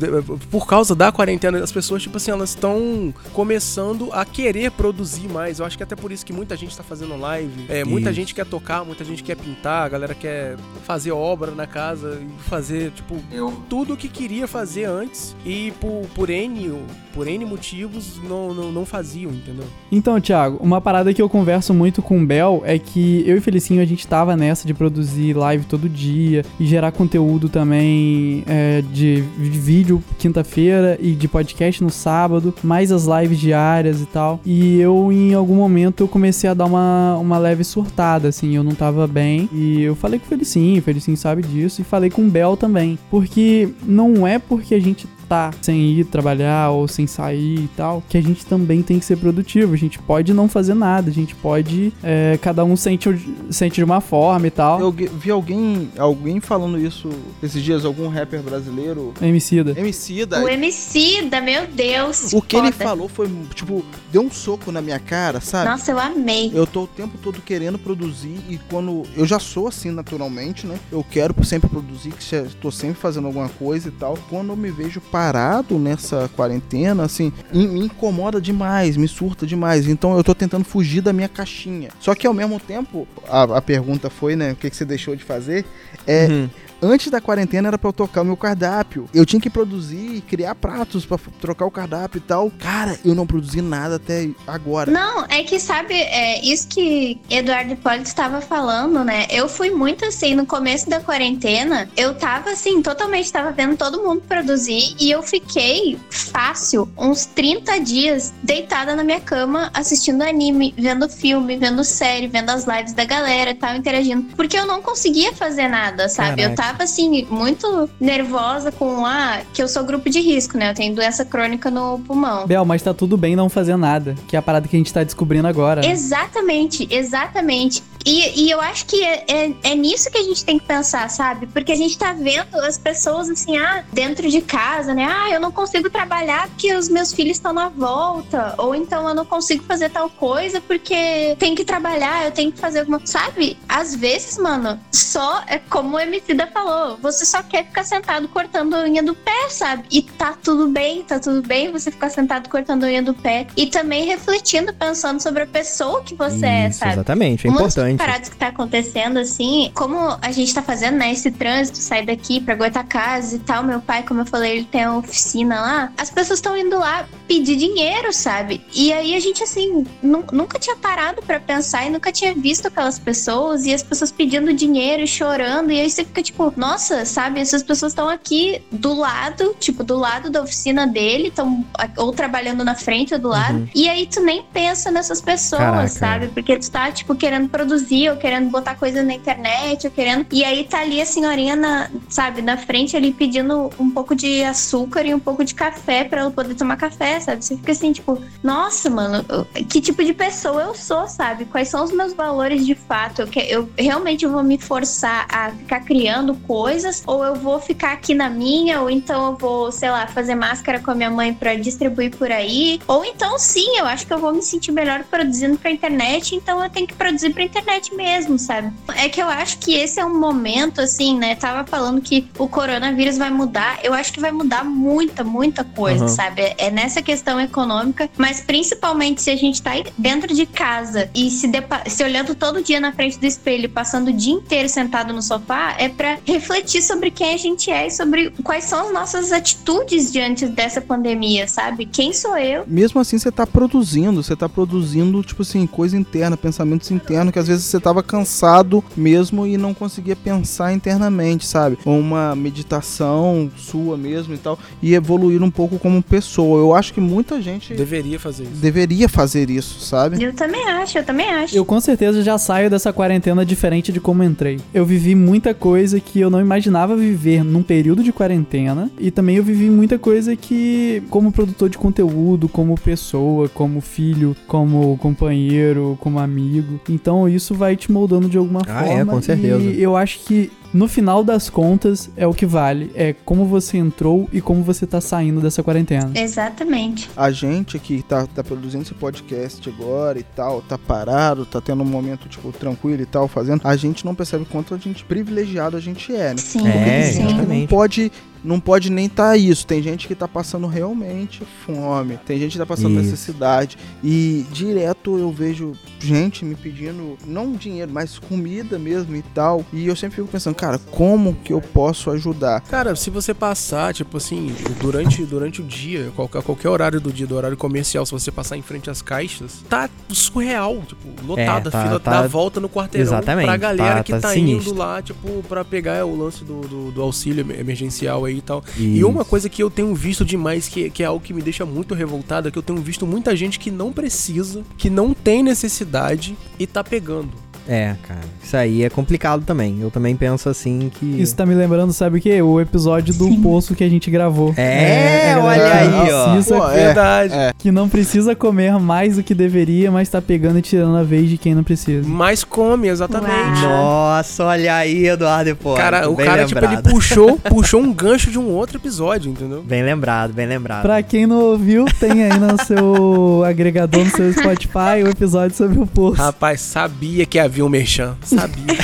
por 0.51 0.67
causa 0.67 0.95
da 0.95 1.11
quarentena, 1.11 1.59
as 1.59 1.73
pessoas, 1.73 2.03
tipo 2.03 2.17
assim, 2.17 2.31
elas 2.31 2.51
estão 2.51 3.13
começando 3.33 4.11
a 4.13 4.25
querer 4.25 4.71
produzir 4.73 5.29
mais. 5.29 5.59
Eu 5.59 5.67
acho 5.67 5.77
que 5.77 5.83
até 5.83 5.97
por 5.97 6.13
isso 6.13 6.25
que 6.25 6.33
muita 6.33 6.57
gente 6.57 6.77
tá 6.77 6.83
fazendo 6.83 7.17
live, 7.19 7.67
é, 7.69 7.85
muita 7.85 8.11
Isso. 8.11 8.17
gente 8.17 8.35
quer 8.35 8.47
tocar, 8.47 8.85
muita 8.99 9.05
gente 9.05 9.23
quer 9.23 9.37
pintar, 9.37 9.87
a 9.87 9.89
galera 9.89 10.15
quer 10.15 10.57
fazer 10.83 11.13
obra 11.13 11.53
na 11.53 11.67
casa 11.67 12.21
e 12.21 12.43
fazer, 12.43 12.91
tipo, 12.91 13.17
Eu. 13.31 13.53
tudo 13.69 13.95
o 13.95 13.97
que 13.97 14.09
queria 14.09 14.49
fazer 14.49 14.87
antes 14.87 15.37
e 15.47 15.73
por, 15.81 16.07
por 16.15 16.31
N, 16.31 16.73
por 17.15 17.29
N 17.29 17.45
motivos 17.45 18.21
não, 18.29 18.53
não, 18.53 18.73
não 18.73 18.85
faziam, 18.85 19.31
entendeu? 19.31 19.65
Então, 19.93 20.21
Thiago, 20.21 20.59
uma 20.61 20.81
parada 20.81 21.15
que 21.15 21.23
eu 21.23 21.29
converso 21.29 21.73
muito 21.73 22.03
com 22.03 22.21
o 22.21 22.27
Bel 22.27 22.63
é 22.65 22.77
que 22.79 23.23
eu 23.27 23.37
e 23.37 23.41
Felicinho 23.41 23.81
a 23.81 23.85
gente 23.85 24.07
tava 24.07 24.37
nessa 24.37 24.67
de 24.67 24.75
produzir 24.75 25.37
live 25.37 25.65
todo 25.67 25.89
dia 25.89 26.45
e 26.59 26.67
gerar 26.67 26.91
conteúdo 26.91 27.49
também 27.49 28.43
é, 28.49 28.83
de, 28.83 29.23
de 29.23 29.51
vídeo 29.51 30.03
quinta-feira 30.19 30.99
e 31.01 31.13
de 31.13 31.29
podcast 31.29 31.85
no 31.85 31.91
sábado, 31.91 32.53
mais 32.65 32.91
as 32.91 33.05
lives 33.05 33.39
diárias 33.39 34.01
e 34.01 34.07
tal. 34.07 34.41
E 34.45 34.81
eu, 34.81 35.13
em 35.13 35.35
algum 35.35 35.55
momento, 35.55 36.03
eu 36.03 36.09
comecei 36.09 36.51
a 36.51 36.55
dar 36.55 36.65
uma, 36.65 37.17
uma 37.19 37.39
leve 37.39 37.63
surtada, 37.63 38.29
assim, 38.29 38.57
eu 38.57 38.65
não 38.65 38.75
tava 38.79 39.07
bem. 39.07 39.49
E 39.53 39.83
eu 39.83 39.95
falei 39.95 40.19
com 40.19 40.27
o 40.27 40.29
Felicinho, 40.29 40.79
o 40.79 40.83
Felicinho 40.83 41.17
sabe 41.17 41.43
disso, 41.43 41.81
e 41.81 41.85
falei 41.85 42.09
com 42.09 42.23
o 42.23 42.31
Bel 42.31 42.57
também. 42.57 42.99
Porque 43.11 43.69
não 43.83 44.27
é 44.27 44.39
porque 44.39 44.75
a 44.75 44.81
gente 44.81 45.07
tá 45.29 45.51
sem 45.61 45.79
ir 45.81 46.05
trabalhar 46.05 46.71
ou 46.71 46.89
sem 46.89 47.07
sair 47.07 47.65
e 47.65 47.71
tal, 47.77 48.03
que 48.09 48.17
a 48.17 48.23
gente 48.23 48.47
também 48.47 48.83
tem 48.83 48.99
que 48.99 49.05
ser 49.05 49.17
produtivo. 49.17 49.75
A 49.75 49.77
gente 49.77 49.99
pode 49.99 50.33
não 50.33 50.49
fazer 50.49 50.75
nada, 50.75 51.11
a 51.11 51.13
gente 51.13 51.35
pode. 51.35 51.93
é, 52.03 52.39
cada 52.41 52.65
um 52.65 52.77
sente, 52.77 53.09
sente 53.51 53.77
de 53.77 53.85
uma 53.85 54.01
forma 54.01 54.47
e 54.47 54.51
tal. 54.51 54.81
Eu 54.81 54.93
vi 54.93 55.31
alguém, 55.31 55.91
alguém 55.99 56.41
falando 56.41 56.79
isso 56.79 57.11
esses 57.43 57.63
dias, 57.63 57.85
algum 57.85 58.09
rapper 58.09 58.41
brasileiro, 58.43 59.13
Emicida. 59.21 59.79
Emicida. 59.79 60.43
O 60.43 60.49
MC 60.49 61.23
da 61.23 61.41
meu 61.41 61.67
Deus. 61.67 62.33
O 62.33 62.41
que 62.41 62.57
ele 62.57 62.73
foda. 62.73 62.85
falou 62.85 63.09
foi, 63.09 63.31
tipo, 63.55 63.85
deu 64.11 64.23
um 64.23 64.31
soco 64.31 64.73
na 64.73 64.81
minha 64.81 64.99
cara, 64.99 65.41
sabe? 65.41 65.71
Nossa, 65.71 65.91
eu 65.91 65.99
amei. 65.99 66.51
Eu 66.55 66.67
tô 66.67 66.83
o 66.83 66.87
tempo 66.87 67.19
todo 67.19 67.41
querendo 67.41 67.79
produzir 67.79 68.39
e 68.49 68.59
quando 68.71 69.03
eu 69.17 69.27
já 69.27 69.39
sou 69.39 69.69
assim 69.69 69.91
naturalmente, 69.91 70.67
né? 70.67 70.79
Eu 70.91 71.05
quero 71.09 71.35
sempre 71.45 71.69
produzir, 71.69 72.13
que 72.13 72.25
tô 72.61 72.71
sempre 72.71 72.97
fazendo 72.97 73.27
alguma 73.27 73.49
coisa 73.49 73.89
e 73.89 73.93
tal. 73.93 74.19
Quando 74.29 74.51
eu 74.51 74.57
me 74.57 74.71
vejo 74.71 75.01
parado 75.19 75.81
nessa 75.81 76.31
quarentena, 76.37 77.03
assim, 77.03 77.33
me 77.53 77.81
incomoda 77.81 78.41
demais, 78.41 78.97
me 78.97 79.09
surta 79.09 79.45
demais. 79.45 79.89
Então 79.89 80.17
eu 80.17 80.23
tô 80.23 80.33
tentando 80.33 80.65
fugir 80.65 81.01
da 81.01 81.13
minha 81.13 81.29
caixinha. 81.29 81.89
Só 81.99 82.15
que 82.15 82.25
ao 82.25 82.33
mesmo 82.33 82.61
tempo, 82.61 83.09
a, 83.29 83.43
a 83.43 83.61
pergunta 83.61 84.09
foi, 84.09 84.37
né? 84.37 84.53
O 84.53 84.57
que, 84.57 84.71
que 84.71 84.77
você 84.77 84.85
deixou 84.85 85.17
de 85.17 85.25
fazer? 85.25 85.65
É, 86.07 86.27
Uhum. 86.29 86.51
Antes 86.81 87.11
da 87.11 87.21
quarentena 87.21 87.69
era 87.69 87.79
pra 87.79 87.89
eu 87.89 87.93
tocar 87.93 88.23
o 88.23 88.25
meu 88.25 88.37
cardápio. 88.37 89.09
Eu 89.13 89.27
tinha 89.27 89.41
que 89.41 89.51
produzir, 89.51 90.21
criar 90.29 90.55
pratos 90.55 91.05
pra 91.05 91.17
f- 91.19 91.31
trocar 91.41 91.67
o 91.67 91.71
cardápio 91.71 92.19
e 92.19 92.21
tal. 92.21 92.51
Cara, 92.59 92.99
eu 93.05 93.15
não 93.15 93.27
produzi 93.27 93.61
nada 93.61 93.97
até 93.97 94.29
agora. 94.47 94.91
Não, 94.91 95.25
é 95.29 95.43
que 95.43 95.59
sabe, 95.59 95.95
é 95.95 96.41
isso 96.45 96.69
que 96.69 97.21
Eduardo 97.29 97.73
Hipólito 97.73 98.07
estava 98.09 98.41
falando, 98.41 99.03
né? 99.05 99.27
Eu 99.31 99.49
fui 99.49 99.71
muito 99.71 100.05
assim, 100.05 100.35
no 100.35 100.47
começo 100.47 100.89
da 100.89 101.01
quarentena, 101.01 101.89
eu 101.97 102.15
tava 102.15 102.51
assim, 102.51 102.81
totalmente 102.81 103.33
tava 103.33 103.51
vendo 103.51 103.77
todo 103.77 104.03
mundo 104.03 104.23
produzir 104.29 104.95
e 105.01 105.11
eu 105.11 105.23
fiquei 105.23 105.99
fácil 106.11 106.89
uns 106.97 107.27
30 107.27 107.79
dias 107.81 108.33
deitada 108.43 108.95
na 108.95 109.03
minha 109.03 109.21
cama, 109.21 109.71
assistindo 109.75 110.23
anime, 110.23 110.75
vendo 110.79 111.09
filme, 111.09 111.57
vendo 111.57 111.83
série, 111.83 112.29
vendo 112.29 112.51
as 112.51 112.65
lives 112.67 112.93
da 112.93 113.05
galera 113.05 113.51
e 113.51 113.55
tal, 113.55 113.75
interagindo. 113.75 114.23
Porque 114.37 114.57
eu 114.59 114.67
não 114.67 114.81
conseguia 114.81 115.33
fazer 115.33 115.69
nada, 115.69 116.09
sabe? 116.09 116.43
Eu 116.43 116.51
Caraca. 116.51 116.68
Tava 116.69 116.85
assim, 116.85 117.27
muito 117.31 117.89
nervosa 117.99 118.71
com 118.71 119.07
a. 119.07 119.41
que 119.53 119.63
eu 119.63 119.69
sou 119.69 119.85
grupo 119.85 120.11
de 120.11 120.21
risco, 120.21 120.59
né? 120.59 120.71
Eu 120.71 120.75
tenho 120.75 120.95
doença 120.95 121.25
crônica 121.25 121.71
no 121.71 121.99
pulmão. 122.01 122.47
Bel, 122.47 122.65
mas 122.65 122.83
tá 122.83 122.93
tudo 122.93 123.17
bem 123.17 123.35
não 123.35 123.49
fazer 123.49 123.77
nada, 123.77 124.15
que 124.27 124.37
é 124.37 124.39
a 124.39 124.43
parada 124.43 124.69
que 124.69 124.77
a 124.77 124.79
gente 124.79 124.93
tá 124.93 125.03
descobrindo 125.03 125.49
agora. 125.49 125.81
né? 125.81 125.91
Exatamente, 125.91 126.87
exatamente. 126.91 127.83
E, 128.05 128.45
e 128.45 128.51
eu 128.51 128.61
acho 128.61 128.87
que 128.87 129.03
é, 129.05 129.25
é, 129.29 129.53
é 129.63 129.75
nisso 129.75 130.11
que 130.11 130.19
a 130.19 130.23
gente 130.23 130.45
tem 130.45 130.59
que 130.59 130.65
pensar, 130.65 131.11
sabe? 131.11 131.47
Porque 131.47 131.73
a 131.73 131.77
gente 131.77 131.99
tá 131.99 132.13
vendo 132.13 132.57
as 132.57 132.79
pessoas 132.79 133.29
assim, 133.29 133.59
ah, 133.59 133.85
dentro 133.93 134.31
de 134.31 134.41
casa, 134.41 134.95
né? 134.95 135.05
Ah, 135.05 135.31
eu 135.31 135.41
não 135.41 135.53
consigo 135.53 135.91
trabalhar 135.91 136.49
porque 136.49 136.75
os 136.75 136.89
meus 136.89 137.13
filhos 137.13 137.37
estão 137.37 137.53
na 137.53 137.69
volta. 137.69 138.55
Ou 138.57 138.75
então 138.75 139.07
eu 139.09 139.15
não 139.15 139.25
consigo 139.27 139.63
fazer 139.65 139.91
tal 139.91 140.09
coisa 140.09 140.61
porque 140.61 141.37
tem 141.39 141.55
que 141.55 141.65
trabalhar, 141.65 142.25
eu 142.25 142.33
tenho 142.33 142.53
que 142.53 142.59
fazer 142.59 142.81
alguma. 142.81 143.01
Sabe? 143.05 143.59
Às 143.69 143.95
vezes, 143.95 144.39
mano, 144.39 144.79
só 144.91 145.43
é 145.47 145.59
como 145.59 145.97
o 145.97 146.01
Emicida 146.01 146.47
falou, 146.65 146.99
você 147.01 147.25
só 147.25 147.43
quer 147.43 147.65
ficar 147.67 147.85
sentado 147.85 148.29
cortando 148.29 148.75
a 148.75 148.83
unha 148.83 149.03
do 149.03 149.15
pé, 149.15 149.49
sabe? 149.49 149.85
E 149.91 150.03
tá 150.03 150.35
tudo 150.43 150.69
bem, 150.69 151.03
tá 151.03 151.19
tudo 151.19 151.41
bem 151.47 151.71
você 151.71 151.91
ficar 151.91 152.11
sentado 152.11 152.49
cortando 152.49 152.85
a 152.85 152.87
unha 152.87 153.03
do 153.03 153.15
pé. 153.15 153.47
E 153.57 153.67
também 153.67 154.05
refletindo, 154.05 154.73
pensando 154.75 155.21
sobre 155.23 155.43
a 155.45 155.47
pessoa 155.47 156.03
que 156.03 156.15
você 156.15 156.47
é, 156.47 156.69
Isso, 156.69 156.81
sabe? 156.81 156.93
exatamente, 156.93 157.47
é 157.47 157.51
Uma 157.51 157.61
importante. 157.61 157.99
paradas 157.99 158.29
que 158.29 158.37
tá 158.37 158.49
acontecendo, 158.49 159.19
assim, 159.19 159.71
como 159.75 159.97
a 160.21 160.33
gente 160.33 160.53
tá 160.55 160.63
fazendo, 160.63 160.97
né, 160.97 161.13
esse 161.13 161.31
trânsito, 161.31 161.79
sair 161.79 162.05
daqui 162.07 162.41
pra 162.41 162.55
Goitacazes 162.55 163.35
e 163.35 163.39
tal, 163.41 163.63
meu 163.63 163.81
pai, 163.81 164.03
como 164.03 164.21
eu 164.21 164.27
falei, 164.27 164.57
ele 164.57 164.65
tem 164.65 164.87
uma 164.87 164.99
oficina 164.99 165.61
lá, 165.61 165.93
as 165.97 166.11
pessoas 166.11 166.39
estão 166.39 166.57
indo 166.57 166.79
lá 166.79 167.07
pedir 167.27 167.57
dinheiro, 167.57 168.13
sabe? 168.13 168.61
E 168.75 168.93
aí 168.93 169.15
a 169.15 169.21
gente, 169.21 169.43
assim, 169.43 169.85
nu- 170.03 170.25
nunca 170.33 170.59
tinha 170.59 170.77
parado 170.77 171.23
pra 171.23 171.39
pensar 171.39 171.87
e 171.87 171.91
nunca 171.91 172.11
tinha 172.11 172.35
visto 172.35 172.67
aquelas 172.67 172.99
pessoas 172.99 173.65
e 173.67 173.73
as 173.75 173.83
pessoas 173.83 174.11
pedindo 174.11 174.53
dinheiro 174.53 175.03
e 175.03 175.07
chorando, 175.07 175.71
e 175.73 175.81
aí 175.81 175.89
você 175.91 176.05
fica 176.05 176.23
tipo, 176.23 176.48
nossa, 176.57 177.05
sabe, 177.05 177.41
essas 177.41 177.63
pessoas 177.63 177.93
estão 177.93 178.09
aqui 178.09 178.63
do 178.71 178.95
lado, 178.95 179.55
tipo, 179.59 179.83
do 179.83 179.97
lado 179.97 180.31
da 180.31 180.43
oficina 180.43 180.87
dele, 180.87 181.29
estão 181.29 181.65
ou 181.97 182.13
trabalhando 182.13 182.65
na 182.65 182.75
frente 182.75 183.15
ou 183.15 183.21
do 183.21 183.29
lado, 183.29 183.69
e 183.75 183.89
aí 183.89 184.07
tu 184.07 184.21
nem 184.21 184.43
pensa 184.43 184.91
nessas 184.91 185.21
pessoas, 185.21 185.61
Caraca. 185.61 185.89
sabe? 185.89 186.29
Porque 186.29 186.59
tu 186.59 186.71
tá, 186.71 186.91
tipo, 186.91 187.15
querendo 187.15 187.49
produzir, 187.49 188.11
ou 188.11 188.17
querendo 188.17 188.51
botar 188.51 188.75
coisa 188.75 189.03
na 189.03 189.15
internet, 189.15 189.87
ou 189.87 189.91
querendo. 189.91 190.27
E 190.31 190.45
aí 190.45 190.65
tá 190.65 190.81
ali 190.81 191.01
a 191.01 191.07
senhorinha, 191.07 191.57
na, 191.57 191.91
sabe, 192.09 192.43
na 192.43 192.57
frente 192.57 192.97
ali 192.97 193.13
pedindo 193.13 193.71
um 193.79 193.91
pouco 193.91 194.15
de 194.15 194.43
açúcar 194.45 195.05
e 195.05 195.15
um 195.15 195.19
pouco 195.19 195.45
de 195.45 195.55
café 195.55 196.05
pra 196.05 196.21
ela 196.21 196.31
poder 196.31 196.55
tomar 196.55 196.77
café, 196.77 197.21
sabe? 197.21 197.45
Você 197.45 197.57
fica 197.57 197.73
assim, 197.73 197.93
tipo, 197.93 198.21
nossa, 198.43 198.89
mano, 198.91 199.25
que 199.69 199.81
tipo 199.81 200.05
de 200.05 200.13
pessoa 200.13 200.63
eu 200.63 200.75
sou, 200.75 201.07
sabe? 201.09 201.45
Quais 201.45 201.69
são 201.69 201.85
os 201.85 201.93
meus 201.93 202.13
valores 202.13 202.65
de 202.65 202.75
fato? 202.75 203.23
Eu, 203.23 203.27
que, 203.27 203.41
eu 203.41 203.69
realmente 203.77 204.27
vou 204.27 204.43
me 204.43 204.59
forçar 204.59 205.27
a 205.29 205.51
ficar 205.51 205.81
criando 205.81 206.35
coisas, 206.39 207.03
ou 207.07 207.25
eu 207.25 207.35
vou 207.35 207.61
ficar 207.61 207.93
aqui 207.93 208.15
na 208.15 208.29
minha, 208.29 208.81
ou 208.81 208.91
então 208.91 209.27
eu 209.27 209.37
vou, 209.37 209.71
sei 209.73 209.91
lá, 209.91 210.07
fazer 210.07 210.35
máscara 210.35 210.79
com 210.81 210.91
a 210.91 210.95
minha 210.95 211.11
mãe 211.11 211.33
pra 211.35 211.55
distribuir 211.55 212.15
por 212.17 212.31
aí. 212.31 212.81
Ou 212.87 213.05
então, 213.05 213.39
sim, 213.39 213.77
eu 213.79 213.87
acho 213.87 214.07
que 214.07 214.13
eu 214.13 214.19
vou 214.19 214.33
me 214.33 214.43
sentir 214.43 214.73
melhor 214.73 215.05
produzindo 215.05 215.59
pra 215.59 215.71
internet, 215.71 216.35
então 216.35 216.63
eu 216.63 216.71
tenho 216.71 216.87
que 216.87 216.95
produzir 216.95 217.31
pra 217.31 217.43
internet 217.43 217.95
mesmo, 217.95 218.39
sabe? 218.39 218.73
É 218.97 219.09
que 219.09 219.21
eu 219.21 219.29
acho 219.29 219.59
que 219.59 219.75
esse 219.75 219.99
é 220.01 220.05
um 220.05 220.19
momento, 220.19 220.81
assim, 220.81 221.17
né? 221.19 221.35
Tava 221.35 221.67
falando 221.69 222.01
que 222.01 222.29
o 222.39 222.49
coronavírus 222.49 223.17
vai 223.19 223.31
mudar. 223.31 223.79
Eu 223.83 223.93
acho 223.95 224.13
que 224.13 224.21
vai 224.21 224.33
mudar 224.33 224.65
muita, 224.65 225.23
muita 225.25 225.65
coisa, 225.65 226.03
Uhum. 226.05 226.09
sabe? 226.09 226.43
É- 226.43 226.69
É 226.69 226.71
nessa 226.71 227.01
questão 227.01 227.41
econômica, 227.41 228.11
mas 228.19 228.41
principalmente 228.43 229.23
se 229.23 229.31
a 229.31 229.37
gente 229.37 229.63
tá 229.63 229.71
dentro 229.97 230.35
de 230.35 230.45
casa 230.45 231.09
e 231.15 231.31
se, 231.31 231.51
se 231.87 232.05
olhando 232.05 232.35
todo 232.35 232.63
dia 232.63 232.79
na 232.79 232.93
frente 232.93 233.19
do 233.19 233.25
espelho, 233.25 233.71
passando 233.71 234.09
o 234.09 234.13
dia 234.13 234.35
inteiro 234.35 234.69
sentado 234.69 235.13
no 235.15 235.23
sofá, 235.23 235.75
é 235.79 235.89
pra 235.89 236.19
refletir 236.29 236.83
sobre 236.83 237.11
quem 237.11 237.33
a 237.35 237.37
gente 237.37 237.71
é 237.71 237.87
e 237.87 237.91
sobre 237.91 238.31
quais 238.45 238.65
são 238.65 238.87
as 238.87 238.93
nossas 238.93 239.33
atitudes 239.33 240.13
diante 240.13 240.47
dessa 240.47 240.81
pandemia, 240.81 241.49
sabe? 241.49 241.87
Quem 241.87 242.13
sou 242.13 242.37
eu? 242.37 242.65
Mesmo 242.67 243.01
assim, 243.01 243.19
você 243.19 243.33
tá 243.33 243.47
produzindo, 243.47 244.23
você 244.23 244.37
tá 244.37 244.49
produzindo, 244.49 245.23
tipo 245.23 245.41
assim, 245.43 245.67
coisa 245.67 245.97
interna, 245.97 246.37
pensamentos 246.37 246.91
internos, 246.91 247.33
que 247.33 247.39
às 247.39 247.49
vezes 247.49 247.65
você 247.65 247.81
tava 247.81 248.03
cansado 248.03 248.85
mesmo 248.97 249.47
e 249.47 249.57
não 249.57 249.73
conseguia 249.73 250.15
pensar 250.15 250.73
internamente, 250.73 251.47
sabe? 251.47 251.79
Ou 251.85 251.99
uma 251.99 252.37
meditação 252.37 253.51
sua 253.57 253.97
mesmo 253.97 254.35
e 254.35 254.39
tal, 254.39 254.59
e 254.83 254.95
evoluir 254.95 255.43
um 255.43 255.51
pouco 255.51 255.79
como 255.79 256.03
pessoa. 256.03 256.61
Eu 256.61 256.75
acho 256.75 256.93
que 256.93 257.01
muita 257.01 257.41
gente 257.41 257.73
Deveria 257.75 258.21
fazer 258.21 258.45
isso. 258.45 258.53
deveria 258.53 259.09
fazer 259.09 259.49
isso, 259.49 259.81
sabe? 259.81 260.23
Eu 260.23 260.35
também 260.35 260.69
acho, 260.69 260.99
eu 260.99 261.05
também 261.05 261.31
acho. 261.31 261.57
Eu 261.57 261.65
com 261.65 261.81
certeza 261.81 262.23
já 262.23 262.37
saio 262.37 262.69
dessa 262.69 262.93
quarentena 262.93 263.47
diferente 263.47 263.91
de 263.91 264.01
como 264.01 264.23
entrei. 264.23 264.61
Eu 264.75 264.85
vivi 264.85 265.15
muita 265.15 265.55
coisa 265.55 265.99
que 265.99 266.18
eu 266.21 266.31
não 266.31 266.41
imaginava 266.41 266.97
viver 266.97 267.43
num 267.45 267.63
período 267.63 268.03
de 268.03 268.13
quarentena. 268.13 268.91
E 268.99 269.11
também 269.11 269.37
eu 269.37 269.43
vivi 269.43 269.69
muita 269.71 269.99
coisa 269.99 270.35
que, 270.37 271.03
como 271.11 271.33
produtor 271.33 271.69
de 271.69 271.79
conteúdo, 271.79 272.49
como 272.49 272.75
pessoa, 272.79 273.49
como 273.49 273.81
filho, 273.81 274.35
como 274.47 274.97
companheiro, 274.99 275.97
como 276.01 276.19
amigo. 276.19 276.81
Então 276.89 277.29
isso 277.29 277.55
vai 277.55 277.77
te 277.77 277.91
moldando 277.93 278.29
de 278.29 278.39
alguma 278.39 278.61
Ah, 278.67 278.85
forma. 278.85 279.01
é, 279.01 279.05
com 279.05 279.23
certeza. 279.23 279.63
E 279.63 279.83
eu 279.83 279.97
acho 279.97 280.21
que. 280.21 280.51
No 280.73 280.87
final 280.87 281.25
das 281.25 281.49
contas, 281.49 282.11
é 282.17 282.27
o 282.27 282.35
que 282.35 282.45
vale. 282.45 282.91
É 282.95 283.15
como 283.25 283.47
você 283.47 283.79
entrou 283.79 284.29
e 284.33 284.41
como 284.41 284.63
você 284.63 284.87
tá 284.87 285.01
saindo 285.01 285.41
dessa 285.41 285.63
quarentena. 285.63 286.11
Exatamente. 286.15 287.09
A 287.17 287.31
gente 287.31 287.79
que 287.79 288.03
tá, 288.03 288.27
tá 288.27 288.45
produzindo 288.45 288.83
esse 288.83 288.95
podcast 288.95 289.67
agora 289.69 290.19
e 290.19 290.23
tal, 290.23 290.61
tá 290.63 290.77
parado, 290.77 291.47
tá 291.47 291.61
tendo 291.61 291.83
um 291.83 291.87
momento, 291.87 292.29
tipo, 292.29 292.53
tranquilo 292.53 293.03
e 293.03 293.07
tal, 293.07 293.27
fazendo, 293.29 293.63
a 293.65 293.77
gente 293.77 294.05
não 294.05 294.15
percebe 294.15 294.45
quanto 294.45 294.75
a 294.75 294.79
gente 294.79 295.05
privilegiado 295.05 295.77
a 295.77 295.81
gente 295.81 296.15
é, 296.15 296.31
né? 296.31 296.37
Sim, 296.37 296.69
É, 296.69 297.03
sim. 297.13 297.23
Não 297.23 297.31
exatamente. 297.31 297.69
pode, 297.69 298.13
não 298.45 298.61
pode 298.61 298.91
nem 298.91 299.09
tá 299.09 299.37
isso. 299.37 299.67
Tem 299.67 299.83
gente 299.83 300.07
que 300.07 300.15
tá 300.15 300.29
passando 300.29 300.67
realmente 300.67 301.43
fome. 301.67 302.19
Tem 302.27 302.39
gente 302.39 302.53
que 302.53 302.59
tá 302.59 302.67
passando 302.67 302.93
Isso. 302.95 303.03
necessidade. 303.11 303.77
E 304.03 304.47
direto 304.53 305.19
eu 305.19 305.31
vejo 305.33 305.73
gente 306.01 306.45
me 306.45 306.55
pedindo, 306.55 307.17
não 307.27 307.53
dinheiro, 307.53 307.91
mas 307.93 308.19
comida 308.19 308.79
mesmo 308.79 309.15
e 309.17 309.23
tal. 309.23 309.65
E 309.73 309.87
eu 309.87 309.97
sempre 309.97 310.17
fico 310.17 310.29
pensando, 310.29 310.55
cara, 310.55 310.79
como 310.79 311.35
que 311.35 311.53
eu 311.53 311.61
posso 311.61 312.11
ajudar? 312.11 312.61
Cara, 312.63 312.95
se 312.95 313.11
você 313.11 313.35
passar, 313.35 313.93
tipo 313.95 314.17
assim, 314.17 314.55
durante, 314.81 315.25
durante 315.25 315.61
o 315.61 315.65
dia, 315.65 316.13
qualquer, 316.15 316.43
qualquer 316.43 316.69
horário 316.69 317.01
do 317.01 317.13
dia, 317.13 317.27
do 317.27 317.35
horário 317.35 317.57
comercial, 317.57 318.05
se 318.07 318.13
você 318.13 318.31
passar 318.31 318.57
em 318.57 318.63
frente 318.63 318.89
às 318.91 319.03
caixas, 319.03 319.65
tá 319.69 319.89
surreal, 320.09 320.83
tipo, 320.87 321.09
lotada 321.27 321.69
É, 321.69 321.73
tá- 321.73 321.81
a 321.81 321.85
fila 321.85 322.01
tá- 322.01 322.23
da 322.23 322.29
volta 322.29 322.61
no 322.61 322.69
quarteirão 322.69 323.07
Exatamente, 323.09 323.47
pra 323.47 323.57
galera 323.57 323.97
tá- 323.97 324.03
que 324.05 324.13
tá 324.13 324.21
tá, 324.21 324.37
indo 324.37 324.75
lá, 324.75 325.03
tipo, 325.03 325.43
pra 325.49 325.65
pegar 325.65 326.05
o 326.05 326.17
lance 326.17 326.45
do, 326.45 326.61
do, 326.61 326.91
do 326.93 327.03
auxílio 327.03 327.41
emergencial 327.53 328.28
aí 328.29 328.39
e 328.39 328.43
tal. 328.43 328.65
E 328.79 329.05
uma 329.05 329.23
Isso. 329.23 329.31
coisa 329.31 329.49
que 329.49 329.63
eu 329.63 329.71
tenho 329.71 329.95
visto 329.95 330.25
demais, 330.25 330.69
que, 330.69 330.91
que 330.91 331.03
é 331.03 331.07
algo 331.07 331.25
que 331.25 331.35
me 331.35 331.43
deixa 331.43 331.67
muito 331.67 331.95
revoltado, 331.95 332.49
é 332.49 332.51
que 332.51 332.59
eu 332.59 332.63
tenho 332.63 332.81
visto 332.81 333.07
muita 333.07 333.35
gente 333.35 333.59
que 333.59 333.71
não 333.71 333.93
precisa, 333.93 334.63
que 334.77 334.89
não 334.89 335.13
tem 335.13 335.43
necessidade 335.43 336.37
e 336.59 336.67
tá 336.67 336.85
pegando. 336.85 337.48
É, 337.69 337.95
cara. 338.03 338.21
Isso 338.43 338.57
aí 338.57 338.83
é 338.83 338.89
complicado 338.89 339.45
também. 339.45 339.79
Eu 339.81 339.91
também 339.91 340.17
penso 340.17 340.49
assim 340.49 340.91
que. 340.95 341.05
Isso 341.21 341.37
tá 341.37 341.45
me 341.45 341.55
lembrando, 341.55 341.93
sabe 341.93 342.19
o 342.19 342.21
quê? 342.21 342.41
O 342.41 342.61
episódio 342.61 343.13
do 343.15 343.27
Sim. 343.27 343.43
poço 343.43 343.75
que 343.75 343.85
a 343.85 343.89
gente 343.89 344.11
gravou. 344.11 344.55
É, 344.57 345.35
galera 345.35 345.45
olha 345.45 345.75
aí, 345.75 346.13
ó. 346.13 346.43
Pô, 346.43 346.69
é. 346.71 346.87
Verdade. 346.87 347.35
Que 347.59 347.71
não 347.71 347.89
precisa 347.89 348.35
comer 348.35 348.79
mais 348.79 349.17
do 349.17 349.23
que 349.23 349.35
deveria, 349.35 349.91
mas 349.91 350.09
tá 350.09 350.23
pegando 350.23 350.59
e 350.59 350.63
tirando 350.63 350.97
a 350.97 351.03
vez 351.03 351.29
de 351.29 351.37
quem 351.37 351.55
não 351.55 351.63
precisa. 351.63 352.09
Mas 352.09 352.43
come, 352.43 352.89
exatamente. 352.89 353.63
Uau. 353.63 354.09
Nossa, 354.09 354.45
olha 354.45 354.75
aí, 354.75 355.07
Eduardo 355.07 355.51
Hipólito. 355.51 355.83
Cara, 355.83 356.09
o 356.09 356.17
cara, 356.17 356.47
tipo, 356.47 356.61
lembrado. 356.61 356.87
ele 356.87 356.95
puxou, 356.95 357.39
puxou 357.49 357.81
um 357.81 357.93
gancho 357.93 358.31
de 358.31 358.39
um 358.39 358.49
outro 358.49 358.79
episódio, 358.79 359.31
entendeu? 359.31 359.63
Bem 359.63 359.83
lembrado, 359.83 360.33
bem 360.33 360.47
lembrado. 360.47 360.83
Pra 360.83 361.03
quem 361.03 361.27
não 361.27 361.41
ouviu, 361.41 361.85
tem 362.01 362.25
aí 362.25 362.39
no 362.39 362.65
seu 362.65 363.45
agregador, 363.45 364.05
no 364.05 364.11
seu 364.11 364.33
Spotify, 364.33 365.03
o 365.05 365.09
episódio 365.09 365.57
sobre 365.57 365.79
o 365.79 365.87
poço. 365.87 366.21
Rapaz, 366.21 366.61
sabia 366.61 367.27
que 367.27 367.39
havia 367.39 367.58
um 367.63 367.69
merchan. 367.69 368.17
Sabia. 368.23 368.79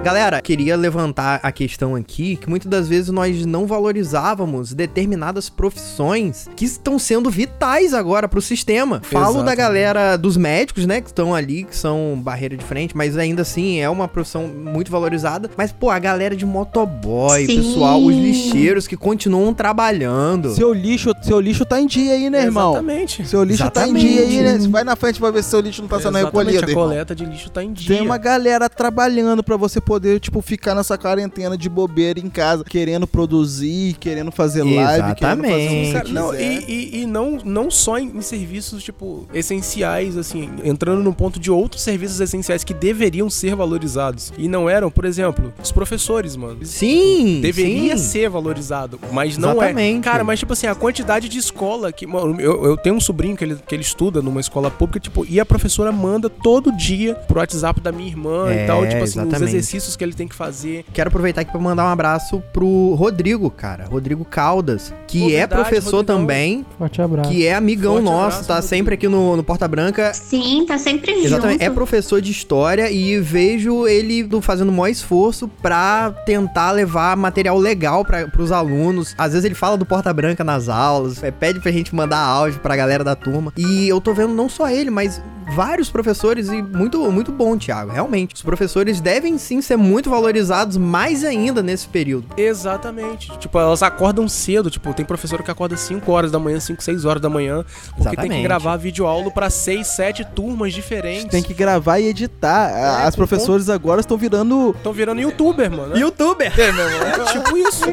Galera, 0.04 0.42
queria 0.42 0.76
levantar 0.76 1.40
a 1.42 1.50
questão 1.50 1.96
aqui 1.96 2.36
que 2.36 2.50
muitas 2.50 2.70
das 2.70 2.90
vezes 2.90 3.10
nós 3.10 3.46
não 3.46 3.66
valorizávamos 3.66 4.74
determinadas 4.74 5.48
profissões 5.48 6.50
que 6.58 6.66
estão 6.66 7.00
sendo 7.00 7.30
vitais 7.30 7.94
agora 7.94 8.28
pro 8.28 8.42
sistema. 8.42 9.00
Falo 9.02 9.26
da 9.36 9.54
Exatamente. 9.54 9.56
galera 9.56 10.18
dos 10.18 10.36
médicos, 10.36 10.86
né, 10.86 11.00
que 11.00 11.08
estão 11.08 11.34
ali, 11.34 11.64
que 11.64 11.74
são 11.74 12.20
barreira 12.22 12.58
de 12.58 12.66
frente, 12.66 12.98
mas 12.98 13.18
ainda 13.18 13.44
assim 13.44 13.80
é 13.80 13.90
uma 13.90 14.06
profissão 14.06 14.46
muito 14.46 14.92
valorizada. 14.92 15.50
Mas, 15.56 15.72
pô, 15.72 15.90
a 15.90 16.00
galera 16.00 16.36
de 16.36 16.46
motoboy, 16.46 17.46
Sim. 17.46 17.56
pessoal, 17.56 18.04
os 18.04 18.14
lixeiros 18.14 18.86
que 18.86 18.98
continuam 18.98 19.54
trabalhando. 19.54 20.54
Seu 20.54 20.74
lixo, 20.74 21.14
seu 21.22 21.40
lixo 21.40 21.64
tá 21.64 21.80
em 21.80 21.88
dia 21.88 22.12
aí, 22.12 22.30
né, 22.30 22.44
irmão? 22.44 22.74
Exatamente. 22.74 23.26
Seu 23.26 23.42
lixo 23.42 23.72
tá 23.72 23.88
em 23.88 23.96
Exatamente. 23.96 24.08
dia 24.08 24.22
aí, 24.22 24.42
né? 24.42 24.60
Você 24.60 24.68
vai 24.68 24.84
na 24.84 24.98
frente 24.98 25.18
pra 25.18 25.32
ver 25.32 25.42
se 25.44 25.50
seu 25.50 25.62
lixo 25.62 25.82
não 25.82 25.88
tá 25.88 25.96
sendo 26.02 26.18
Exatamente, 26.18 26.56
recolhido. 26.56 26.72
A 26.72 26.74
coleta 26.84 27.16
de 27.16 27.26
lixo 27.26 27.50
tá 27.50 27.64
em 27.64 27.72
dia. 27.72 27.96
Tem 27.96 28.06
uma 28.06 28.18
galera 28.18 28.68
trabalhando 28.68 29.42
pra 29.42 29.56
você 29.56 29.80
poder, 29.80 29.93
tipo, 30.20 30.42
ficar 30.42 30.76
nessa 30.76 30.98
quarentena 30.98 31.58
de 31.58 31.70
bobeira 31.70 32.20
em 32.20 32.30
casa, 32.30 32.64
querendo 32.64 33.06
produzir, 33.08 33.94
querendo 34.00 34.32
fazer 34.32 34.64
live, 34.64 35.16
querendo 35.16 35.44
fazer 35.44 35.94
Cara, 35.94 36.10
não, 36.10 36.34
e, 36.36 36.60
e- 36.68 37.02
e 37.02 37.06
não, 37.06 37.38
não 37.44 37.70
só 37.72 37.98
em, 37.98 38.08
em 38.18 38.22
serviços, 38.22 38.84
tipo, 38.84 39.28
essenciais, 39.34 40.18
assim, 40.18 40.50
entrando 40.64 41.04
no 41.04 41.14
ponto 41.14 41.40
de 41.40 41.52
outros 41.52 41.82
serviços 41.82 42.20
essenciais 42.20 42.64
que 42.64 42.74
deveriam 42.74 43.30
ser 43.30 43.56
valorizados. 43.56 44.32
E 44.38 44.48
não 44.48 44.70
eram, 44.70 44.90
por 44.90 45.06
exemplo, 45.06 45.54
os 45.62 45.72
professores, 45.72 46.36
mano. 46.36 46.60
Sim, 46.66 47.40
Deveria 47.42 47.98
sim. 47.98 48.04
ser 48.04 48.30
valorizado, 48.30 49.00
mas 49.12 49.38
não 49.38 49.52
Exatamente. 49.54 50.00
é. 50.00 50.02
Cara, 50.02 50.24
mas 50.24 50.40
tipo 50.40 50.54
assim, 50.54 50.68
a 50.68 50.76
quantidade 50.76 51.30
de 51.30 51.38
escola 51.38 51.92
que. 51.92 52.06
Mano, 52.08 52.40
eu, 52.40 52.66
eu 52.66 52.78
tenho 52.78 52.96
um 52.96 53.00
sobrinho 53.02 53.36
que 53.36 53.44
ele, 53.44 53.56
que 53.68 53.74
ele 53.76 53.82
estuda 53.82 54.22
numa 54.22 54.40
escola 54.42 54.70
pública, 54.72 55.00
tipo, 55.00 55.26
e 55.28 55.40
a 55.40 55.46
professora 55.46 55.92
manda 55.92 56.30
todo 56.30 56.72
dia 56.76 57.16
pro 57.16 57.40
WhatsApp 57.40 57.80
da 57.82 57.92
minha 57.92 58.08
irmã 58.10 58.50
É, 58.52 58.64
e 58.64 58.68
tal, 58.68 58.82
tipo 58.88 59.04
assim, 59.04 59.20
os 59.20 59.26
exatamente. 59.28 59.52
Exercícios 59.84 59.96
que 59.96 60.04
ele 60.04 60.14
tem 60.14 60.28
que 60.28 60.36
fazer. 60.36 60.86
Quero 60.94 61.10
aproveitar 61.10 61.42
aqui 61.42 61.52
pra 61.52 61.60
mandar 61.60 61.84
um 61.86 61.90
abraço 61.90 62.42
pro 62.54 62.94
Rodrigo, 62.96 63.50
cara. 63.50 63.86
Rodrigo 63.86 64.24
Caldas, 64.26 64.94
que 65.08 65.20
Pô, 65.20 65.26
é 65.26 65.30
verdade, 65.30 65.62
professor 65.62 65.98
Rodrigão. 65.98 66.18
também, 66.20 66.66
Forte 66.78 67.02
abraço. 67.02 67.30
que 67.30 67.46
é 67.46 67.54
amigão 67.56 67.94
Forte 67.94 68.06
nosso, 68.06 68.18
abraço, 68.26 68.48
tá 68.48 68.54
Rodrigo. 68.56 68.70
sempre 68.70 68.94
aqui 68.96 69.08
no, 69.08 69.36
no 69.38 69.44
Porta 69.44 69.68
Branca. 69.68 70.14
Sim, 70.14 70.66
tá 70.68 70.78
sempre 70.78 71.14
junto. 71.16 71.26
Exatamente, 71.28 71.64
é 71.64 71.70
professor 71.70 72.22
de 72.22 72.32
história 72.32 72.90
e 72.92 73.20
vejo 73.20 73.88
ele 73.88 74.24
do- 74.24 74.42
fazendo 74.42 74.70
o 74.70 74.72
maior 74.72 74.88
esforço 74.92 75.48
pra 75.62 76.12
tentar 76.26 76.72
levar 76.72 77.16
material 77.18 77.58
legal 77.58 78.04
para 78.06 78.28
pros 78.28 78.52
alunos. 78.52 79.14
Às 79.18 79.34
vezes 79.34 79.46
ele 79.46 79.56
fala 79.56 79.78
do 79.78 79.86
Porta 79.86 80.14
Branca 80.14 80.44
nas 80.44 80.70
aulas, 80.70 81.24
é, 81.24 81.32
pede 81.32 81.60
pra 81.60 81.72
gente 81.72 81.94
mandar 81.94 82.20
áudio 82.20 82.60
pra 82.60 82.76
galera 82.76 83.04
da 83.04 83.16
turma. 83.16 83.52
E 83.58 83.88
eu 83.88 84.00
tô 84.00 84.14
vendo 84.14 84.34
não 84.34 84.48
só 84.50 84.70
ele, 84.70 84.90
mas 84.90 85.22
vários 85.52 85.90
professores 85.90 86.50
e 86.50 86.62
muito, 86.62 87.12
muito 87.12 87.32
bom, 87.32 87.58
Thiago, 87.58 87.92
realmente. 87.92 88.36
Os 88.36 88.42
professores 88.42 89.00
devem 89.02 89.38
sim 89.38 89.62
ser 89.62 89.78
muito 89.78 90.10
valorizados 90.10 90.78
mais 90.78 91.24
ainda 91.24 91.62
nesse 91.62 91.88
período. 91.88 92.28
Exatamente. 92.38 93.32
Tipo, 93.38 93.60
elas 93.60 93.84
acordam 93.84 94.28
cedo. 94.28 94.70
Tipo, 94.70 94.94
tem 94.94 95.06
professor 95.06 95.42
que 95.44 95.52
acorda 95.52 95.76
5 95.78 96.12
horas 96.12 96.32
da 96.32 96.40
manhã, 96.40 96.60
5, 96.60 96.82
6 96.84 97.06
horas 97.06 97.22
da 97.22 97.30
manhã. 97.30 97.64
Porque 97.64 98.04
tem 98.04 98.12
Exatamente. 98.12 98.38
que 98.38 98.44
gravar 98.44 98.78
videoaula 98.78 99.32
pra 99.32 99.50
6, 99.50 99.86
7 99.88 100.26
turmas 100.34 100.74
diferentes. 100.74 101.26
Tem 101.26 101.44
que 101.44 101.54
gravar 101.54 102.00
e 102.00 102.08
editar. 102.08 102.70
É, 102.70 103.08
As 103.08 103.16
professores 103.16 103.70
agora 103.70 104.02
estão 104.02 104.18
virando. 104.18 104.72
Estão 104.76 104.94
virando 104.94 105.22
youtuber, 105.22 105.70
mano. 105.72 105.98
Youtuber! 105.98 106.52
É 106.58 107.32
tipo 107.32 107.58
isso. 107.58 107.84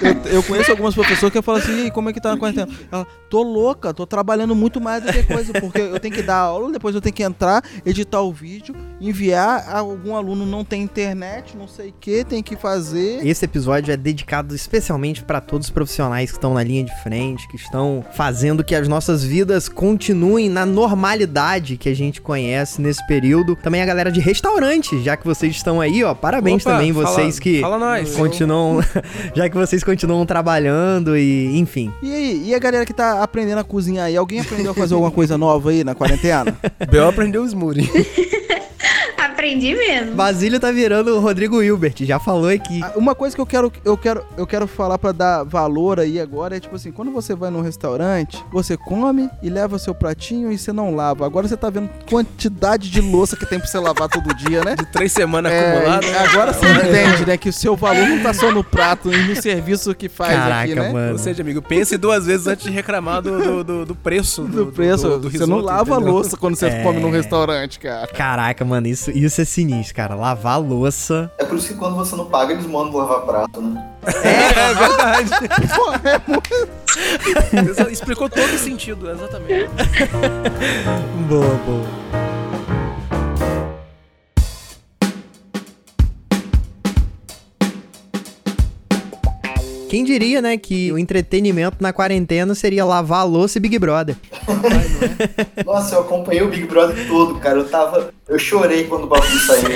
Eu, 0.00 0.34
eu 0.36 0.42
conheço 0.42 0.70
algumas 0.70 0.94
professoras 0.94 1.32
que 1.32 1.42
falam 1.42 1.60
assim: 1.60 1.86
e 1.86 1.90
como 1.90 2.10
é 2.10 2.12
que 2.12 2.20
tá 2.20 2.30
na 2.30 2.36
quarentena? 2.38 2.68
Ela, 2.90 3.06
tô 3.28 3.42
louca, 3.42 3.92
tô 3.92 4.06
trabalhando 4.06 4.54
muito 4.54 4.80
mais 4.80 5.02
do 5.02 5.12
que 5.12 5.22
coisa, 5.22 5.52
porque 5.52 5.80
eu 5.80 6.00
tenho 6.00 6.14
que 6.14 6.22
dar 6.22 6.36
aula, 6.36 6.70
depois 6.72 6.87
eu 6.94 7.00
tenho 7.00 7.14
que 7.14 7.22
entrar, 7.22 7.62
editar 7.84 8.20
o 8.20 8.32
vídeo, 8.32 8.74
enviar. 9.00 9.64
Algum 9.74 10.14
aluno 10.16 10.44
não 10.46 10.64
tem 10.64 10.82
internet, 10.82 11.56
não 11.56 11.68
sei 11.68 11.90
o 11.90 11.94
que, 12.00 12.24
tem 12.24 12.42
que 12.42 12.56
fazer. 12.56 13.26
Esse 13.26 13.44
episódio 13.44 13.92
é 13.92 13.96
dedicado 13.96 14.54
especialmente 14.54 15.22
para 15.22 15.40
todos 15.40 15.66
os 15.68 15.70
profissionais 15.72 16.30
que 16.30 16.36
estão 16.36 16.54
na 16.54 16.62
linha 16.62 16.84
de 16.84 17.02
frente, 17.02 17.46
que 17.48 17.56
estão 17.56 18.04
fazendo 18.12 18.62
que 18.64 18.74
as 18.74 18.88
nossas 18.88 19.22
vidas 19.24 19.68
continuem 19.68 20.48
na 20.48 20.64
normalidade 20.66 21.76
que 21.76 21.88
a 21.88 21.94
gente 21.94 22.20
conhece 22.20 22.80
nesse 22.80 23.04
período. 23.06 23.56
Também 23.56 23.82
a 23.82 23.86
galera 23.86 24.10
de 24.10 24.20
restaurante, 24.20 25.00
já 25.02 25.16
que 25.16 25.24
vocês 25.26 25.54
estão 25.54 25.80
aí, 25.80 26.02
ó, 26.04 26.14
parabéns 26.14 26.64
Opa, 26.64 26.72
também 26.74 26.92
fala- 26.92 27.06
vocês 27.06 27.38
que 27.38 27.60
Fala 27.60 27.78
nós. 27.78 28.14
continuam, 28.16 28.80
já 29.34 29.48
que 29.48 29.56
vocês 29.56 29.82
continuam 29.84 30.24
trabalhando 30.26 31.16
e, 31.16 31.58
enfim. 31.58 31.92
E 32.02 32.12
aí, 32.12 32.42
e 32.48 32.54
a 32.54 32.58
galera 32.58 32.84
que 32.86 32.92
tá 32.92 33.22
aprendendo 33.22 33.58
a 33.58 33.64
cozinhar 33.64 34.06
aí? 34.06 34.16
Alguém 34.16 34.40
aprendeu 34.40 34.72
a 34.72 34.74
fazer 34.74 34.94
alguma 34.94 35.10
coisa 35.10 35.36
nova 35.38 35.70
aí 35.70 35.84
na 35.84 35.94
quarentena? 35.94 36.56
Bel 36.86 37.08
aprendeu 37.08 37.42
o 37.42 37.48
smoothie. 37.48 37.88
Aprendi 39.18 39.74
mesmo. 39.74 40.14
Basílio 40.14 40.60
tá 40.60 40.70
virando 40.70 41.16
o 41.16 41.20
Rodrigo 41.20 41.62
Hilbert, 41.62 41.94
já 42.00 42.18
falou 42.18 42.48
aqui. 42.48 42.80
Ah, 42.82 42.92
Uma 42.96 43.14
coisa 43.14 43.34
que 43.34 43.40
eu 43.40 43.46
quero, 43.46 43.72
eu 43.84 43.96
quero, 43.96 44.24
eu 44.36 44.46
quero 44.46 44.66
falar 44.66 44.98
pra 44.98 45.12
dar 45.12 45.42
valor 45.44 45.98
aí 46.00 46.20
agora 46.20 46.56
é 46.56 46.60
tipo 46.60 46.76
assim, 46.76 46.90
quando 46.92 47.10
você 47.10 47.34
vai 47.34 47.50
num 47.50 47.60
restaurante, 47.60 48.42
você 48.52 48.76
come 48.76 49.28
e 49.42 49.50
leva 49.50 49.78
seu 49.78 49.94
pratinho 49.94 50.50
e 50.52 50.58
você 50.58 50.72
não 50.72 50.94
lava. 50.94 51.26
Agora 51.26 51.46
você 51.48 51.56
tá 51.56 51.68
vendo 51.70 51.90
quantidade 52.08 52.90
de 52.90 53.00
louça 53.00 53.36
que 53.36 53.44
tem 53.46 53.58
pra 53.58 53.68
você 53.68 53.78
lavar 53.78 54.08
todo 54.08 54.34
dia, 54.34 54.62
né? 54.64 54.74
De 54.78 54.86
três 54.86 55.12
semanas 55.12 55.52
É, 55.52 55.72
acumuladas. 55.76 56.10
e 56.10 56.14
agora 56.16 56.52
você 56.52 56.66
entende, 56.66 57.26
né, 57.26 57.36
que 57.36 57.48
o 57.48 57.52
seu 57.52 57.74
valor 57.76 58.06
não 58.08 58.22
tá 58.22 58.32
só 58.32 58.50
no 58.52 58.62
prato 58.62 59.12
e 59.12 59.16
no 59.28 59.40
serviço 59.40 59.94
que 59.94 60.08
faz 60.08 60.32
Caraca, 60.34 60.62
aqui, 60.64 60.74
né? 60.74 60.92
mano. 60.92 61.12
Ou 61.12 61.18
seja, 61.18 61.42
amigo, 61.42 61.60
pense 61.62 61.96
duas 61.96 62.26
vezes 62.26 62.46
antes 62.46 62.64
de 62.64 62.70
reclamar 62.70 63.20
do, 63.22 63.38
do, 63.42 63.64
do- 63.64 63.86
do 63.86 63.94
preço. 63.94 64.42
Do 64.42 64.66
preço, 64.66 65.08
do- 65.08 65.18
do 65.20 65.30
você 65.30 65.38
não 65.38 65.56
risoto, 65.58 65.64
lava 65.64 65.94
a 65.94 65.96
entendeu? 65.96 66.12
louça 66.14 66.36
quando 66.36 66.56
você 66.56 66.66
É. 66.66 66.82
come 66.82 67.00
num 67.00 67.10
restaurante, 67.10 67.78
cara. 67.78 68.06
Caraca, 68.08 68.64
mano, 68.64 68.86
isso, 68.86 69.07
isso 69.10 69.40
é 69.40 69.44
sinistro, 69.44 69.94
cara. 69.94 70.14
Lavar 70.14 70.54
a 70.54 70.56
louça. 70.56 71.30
É 71.38 71.44
por 71.44 71.56
isso 71.58 71.68
que 71.68 71.74
quando 71.74 71.96
você 71.96 72.14
não 72.16 72.26
paga, 72.26 72.52
eles 72.52 72.66
mandam 72.66 72.96
lavar 72.96 73.20
prato, 73.22 73.60
né? 73.60 73.86
É, 74.06 74.74
verdade. 74.74 75.30
Exa- 77.70 77.90
Explicou 77.90 78.28
todo 78.28 78.44
o 78.54 78.58
sentido, 78.58 79.10
exatamente. 79.10 79.68
Boa, 81.28 81.54
boa. 81.66 82.27
Quem 89.88 90.04
diria, 90.04 90.42
né, 90.42 90.56
que 90.56 90.92
o 90.92 90.98
entretenimento 90.98 91.78
na 91.80 91.92
quarentena 91.92 92.54
seria 92.54 92.84
lavar 92.84 93.20
a 93.20 93.24
louça 93.24 93.58
e 93.58 93.60
Big 93.60 93.78
Brother. 93.78 94.16
Nossa, 95.64 95.94
eu 95.94 96.00
acompanhei 96.00 96.42
o 96.42 96.48
Big 96.48 96.66
Brother 96.66 97.06
todo, 97.08 97.36
cara. 97.36 97.58
Eu 97.58 97.68
tava. 97.68 98.12
Eu 98.28 98.38
chorei 98.38 98.84
quando 98.84 99.04
o 99.04 99.06
bagulho 99.06 99.38
saiu. 99.40 99.68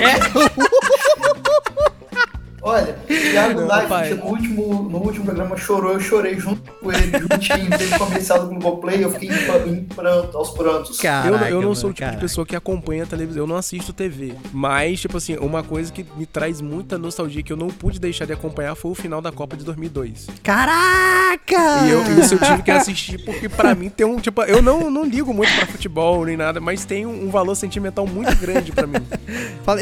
Olha, 2.63 2.97
o 3.03 3.07
Thiago 3.07 3.61
Live 3.67 3.89
pai. 3.89 4.15
no 4.15 4.25
último, 4.25 4.83
no 4.89 4.99
último 4.99 5.25
programa 5.25 5.57
chorou, 5.57 5.93
eu 5.95 6.01
chorei 6.01 6.39
junto 6.39 6.71
com 6.73 6.93
ele, 6.93 7.11
juntinho, 7.19 7.71
teve 7.77 7.99
comercial 7.99 8.41
do 8.41 8.47
Globoplay, 8.51 9.03
eu 9.03 9.11
fiquei 9.11 9.29
em, 9.31 9.45
pra- 9.47 9.59
em 9.67 9.83
pranto, 9.85 10.39
aos 10.39 10.51
prantos. 10.51 11.03
eu, 11.03 11.11
não- 11.33 11.47
eu 11.49 11.55
não 11.57 11.63
mano, 11.63 11.75
sou 11.77 11.91
o 11.91 11.93
tipo 11.93 12.01
caraca. 12.05 12.17
de 12.19 12.23
pessoa 12.23 12.47
que 12.47 12.55
acompanha 12.55 13.03
a 13.03 13.07
televisão, 13.07 13.43
eu 13.43 13.47
não 13.49 13.57
assisto 13.57 13.93
TV. 13.93 14.35
Mas, 14.53 15.01
tipo 15.01 15.17
assim, 15.17 15.37
uma 15.39 15.63
coisa 15.65 15.93
que 15.93 16.07
me 16.17 16.25
traz 16.25 16.61
muita 16.61 16.97
nostalgia 16.97 17.43
que 17.43 17.53
eu 17.53 17.57
não 17.57 17.67
pude 17.69 17.99
deixar 17.99 18.27
de 18.27 18.33
acompanhar 18.33 18.75
foi 18.77 18.93
o 18.93 18.95
final 18.95 19.21
da 19.21 19.33
Copa 19.33 19.57
de 19.57 19.65
2002. 19.65 20.29
Caraca! 20.43 21.87
E 21.87 21.91
eu, 21.91 22.21
isso 22.21 22.35
eu 22.35 22.39
tive 22.39 22.63
que 22.63 22.71
assistir 22.71 23.19
porque 23.25 23.49
pra 23.49 23.75
mim 23.75 23.89
tem 23.89 24.07
um, 24.07 24.19
tipo, 24.19 24.43
eu 24.43 24.63
não, 24.63 24.91
não 24.91 25.05
ligo 25.05 25.33
muito 25.35 25.53
pra 25.55 25.67
futebol 25.67 26.25
nem 26.25 26.37
nada, 26.37 26.61
mas 26.61 26.85
tem 26.85 27.05
um, 27.07 27.25
um 27.27 27.31
valor 27.31 27.55
sentimental 27.55 28.07
muito 28.07 28.35
grande 28.37 28.71
pra 28.73 28.87
mim. 28.87 28.99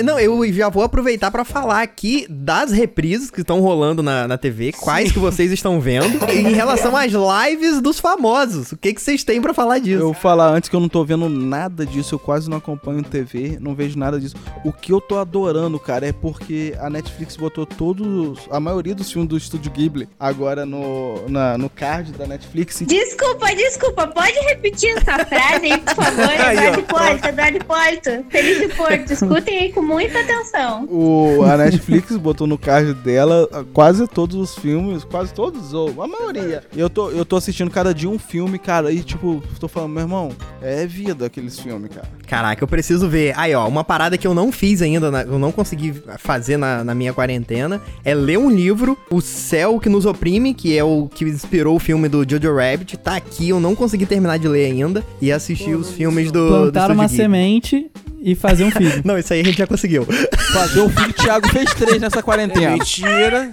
Não, 0.05 0.21
eu 0.21 0.53
já 0.53 0.69
vou 0.69 0.83
aproveitar 0.83 1.31
pra 1.31 1.45
falar 1.45 1.81
aqui 1.83 2.27
das 2.29 2.70
reprises 2.73 3.31
que 3.31 3.41
estão 3.41 3.61
rolando 3.61 4.03
na, 4.03 4.27
na 4.29 4.39
TV, 4.39 4.73
quais 4.73 5.13
que 5.13 5.19
vocês 5.19 5.51
estão 5.53 5.81
vendo, 5.81 6.19
e 6.33 6.39
em 6.39 6.53
relação 6.53 6.97
às 6.97 7.13
lives 7.13 7.81
dos 7.81 7.99
famosos. 8.01 8.73
O 8.73 8.77
que, 8.77 8.93
que 8.95 9.01
vocês 9.03 9.23
têm 9.25 9.41
pra 9.41 9.53
falar 9.55 9.79
disso? 9.79 10.01
Eu 10.01 10.07
vou 10.07 10.15
falar 10.15 10.49
antes 10.51 10.69
que 10.69 10.77
eu 10.77 10.81
não 10.81 10.89
tô 10.89 11.05
vendo 11.05 11.29
nada 11.29 11.85
disso, 11.87 12.15
eu 12.15 12.19
quase 12.19 12.49
não 12.49 12.59
acompanho 12.59 13.03
TV, 13.03 13.59
não 13.61 13.75
vejo 13.75 13.99
nada 13.99 14.19
disso. 14.21 14.37
O 14.65 14.73
que 14.73 14.93
eu 14.93 15.01
tô 15.01 15.19
adorando, 15.19 15.79
cara, 15.79 16.07
é 16.07 16.13
porque 16.13 16.75
a 16.81 16.89
Netflix 16.91 17.37
botou 17.37 17.65
todos, 17.67 18.39
a 18.51 18.61
maioria 18.61 18.95
dos 18.95 19.11
filmes 19.11 19.29
do 19.29 19.37
Estúdio 19.37 19.71
Ghibli 19.73 20.09
agora 20.19 20.65
no, 20.67 21.29
na- 21.29 21.57
no 21.59 21.69
card 21.69 22.13
da 22.13 22.27
Netflix. 22.27 22.83
Desculpa, 22.87 23.55
desculpa, 23.55 24.07
pode 24.07 24.39
repetir 24.49 24.91
essa 24.97 25.25
frase 25.25 25.67
aí, 25.73 25.79
por 25.79 25.95
favor? 25.95 26.31
Eduardo 26.31 26.81
Hipólito, 26.81 27.29
Eduardo 27.29 27.57
Hipólito, 27.57 28.11
Feliz 28.31 28.59
de 28.59 28.69
Porto, 28.75 29.13
escutem 29.13 29.59
aí 29.59 29.73
com 29.73 29.83
muita 29.83 30.21
atenção. 30.21 30.85
O, 30.91 31.43
a 31.45 31.57
Netflix 31.57 32.17
botou 32.17 32.47
no 32.47 32.59
card 32.61 32.95
dela 32.95 33.49
quase 33.73 34.07
todos 34.07 34.37
os 34.37 34.55
filmes, 34.55 35.05
quase 35.05 35.33
todos, 35.33 35.73
ou 35.73 36.03
a 36.03 36.07
maioria. 36.07 36.63
E 36.75 36.81
eu 36.81 36.89
tô, 36.91 37.11
eu 37.11 37.25
tô 37.25 37.37
assistindo 37.37 37.71
cada 37.71 37.93
dia 37.95 38.09
um 38.09 38.19
filme, 38.19 38.59
cara, 38.59 38.93
e 38.93 39.03
tipo, 39.03 39.43
tô 39.59 39.67
falando, 39.69 39.93
meu 39.93 40.03
irmão, 40.03 40.31
é 40.63 40.87
vida 40.87 41.27
aqueles 41.27 41.59
filmes, 41.59 41.91
cara. 41.95 42.09
Caraca, 42.27 42.63
eu 42.63 42.69
preciso 42.69 43.09
ver. 43.09 43.33
Aí, 43.37 43.55
ó, 43.55 43.67
uma 43.67 43.83
parada 43.83 44.17
que 44.17 44.27
eu 44.27 44.35
não 44.35 44.53
fiz 44.53 44.83
ainda, 44.83 45.11
na- 45.11 45.23
eu 45.23 45.39
não 45.39 45.51
consegui 45.51 45.93
fazer 46.19 46.57
na, 46.57 46.85
na 46.85 46.95
minha 46.95 47.13
quarentena, 47.13 47.81
é 48.05 48.15
ler 48.15 48.39
um 48.39 48.51
livro, 48.51 48.97
O 49.11 49.21
Céu 49.21 49.81
que 49.81 49.89
Nos 49.89 50.07
Oprime, 50.07 50.55
que 50.55 50.77
é 50.77 50.85
o 50.85 51.09
que 51.13 51.25
inspirou 51.25 51.77
o 51.77 51.81
filme 51.81 52.09
do 52.09 52.25
Jojo 52.29 52.55
Rabbit. 52.55 52.97
Tá 52.99 53.17
aqui, 53.17 53.49
eu 53.49 53.59
não 53.59 53.75
consegui 53.75 54.07
terminar 54.07 54.39
de 54.39 54.47
ler 54.49 54.67
ainda. 54.67 55.05
E 55.21 55.33
assistir 55.33 55.75
os 55.75 55.91
filmes 55.91 56.31
do. 56.31 56.47
Plantar 56.49 56.89
do 56.89 56.95
uma 56.95 57.09
semente 57.09 57.91
e 58.23 58.35
fazer 58.35 58.65
um 58.65 58.71
filho. 58.71 59.01
Não, 59.05 59.19
isso 59.19 59.33
aí 59.33 59.41
a 59.41 59.45
gente 59.45 59.59
já 59.59 59.67
conseguiu. 59.67 60.07
Fazer 60.53 60.81
o 60.81 60.89
filho 60.91 61.13
Thiago 61.13 61.49
fez 61.49 61.73
três 61.75 62.01
nessa 62.01 62.19
É 62.19 62.23
quarentena. 62.23 62.71
mentira. 62.73 63.53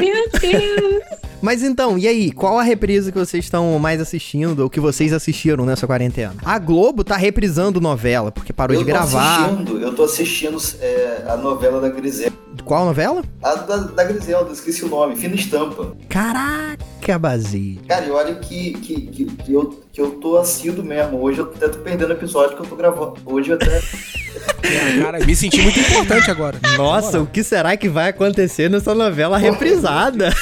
Meu 0.00 0.40
Deus. 0.40 1.02
Mas 1.40 1.62
então, 1.62 1.96
e 1.96 2.08
aí? 2.08 2.32
Qual 2.32 2.58
a 2.58 2.62
reprise 2.64 3.12
que 3.12 3.18
vocês 3.18 3.44
estão 3.44 3.78
mais 3.78 4.00
assistindo, 4.00 4.58
ou 4.64 4.68
que 4.70 4.80
vocês 4.80 5.12
assistiram 5.12 5.64
nessa 5.64 5.86
quarentena? 5.86 6.34
A 6.44 6.58
Globo 6.58 7.04
tá 7.04 7.16
reprisando 7.16 7.80
novela, 7.80 8.32
porque 8.32 8.52
parou 8.52 8.74
eu 8.74 8.80
de 8.80 8.86
gravar. 8.86 9.44
assistindo, 9.44 9.78
eu 9.80 9.94
tô 9.94 10.02
assistindo 10.02 10.58
é, 10.80 11.24
a 11.28 11.36
novela 11.36 11.80
da 11.80 11.88
Griselda. 11.90 12.36
Qual 12.64 12.84
novela? 12.84 13.22
A 13.40 13.54
da, 13.54 13.76
da 13.76 14.04
Griselda, 14.04 14.52
esqueci 14.52 14.84
o 14.84 14.88
nome, 14.88 15.14
Fina 15.14 15.36
Estampa. 15.36 15.96
Caraca, 16.08 17.18
Basílio. 17.20 17.82
Cara, 17.86 18.06
e 18.06 18.10
olha 18.10 18.34
que, 18.34 18.72
que, 18.72 19.00
que, 19.02 19.24
que 19.26 19.52
eu, 19.52 19.80
que 19.98 20.02
eu 20.02 20.12
tô 20.12 20.36
assíduo 20.36 20.84
mesmo. 20.84 21.20
Hoje 21.20 21.40
eu 21.40 21.46
até 21.46 21.66
tô 21.66 21.80
perdendo 21.80 22.12
episódio 22.12 22.54
que 22.56 22.62
eu 22.62 22.66
tô 22.66 22.76
gravando. 22.76 23.14
Hoje 23.26 23.50
eu 23.50 23.56
até. 23.56 23.82
Cara, 25.02 25.26
me 25.26 25.34
senti 25.34 25.60
muito 25.60 25.80
importante 25.80 26.30
agora. 26.30 26.56
Nossa, 26.76 27.20
o 27.20 27.26
que 27.26 27.42
será 27.42 27.76
que 27.76 27.88
vai 27.88 28.10
acontecer 28.10 28.70
nessa 28.70 28.94
novela 28.94 29.36
reprisada? 29.36 30.32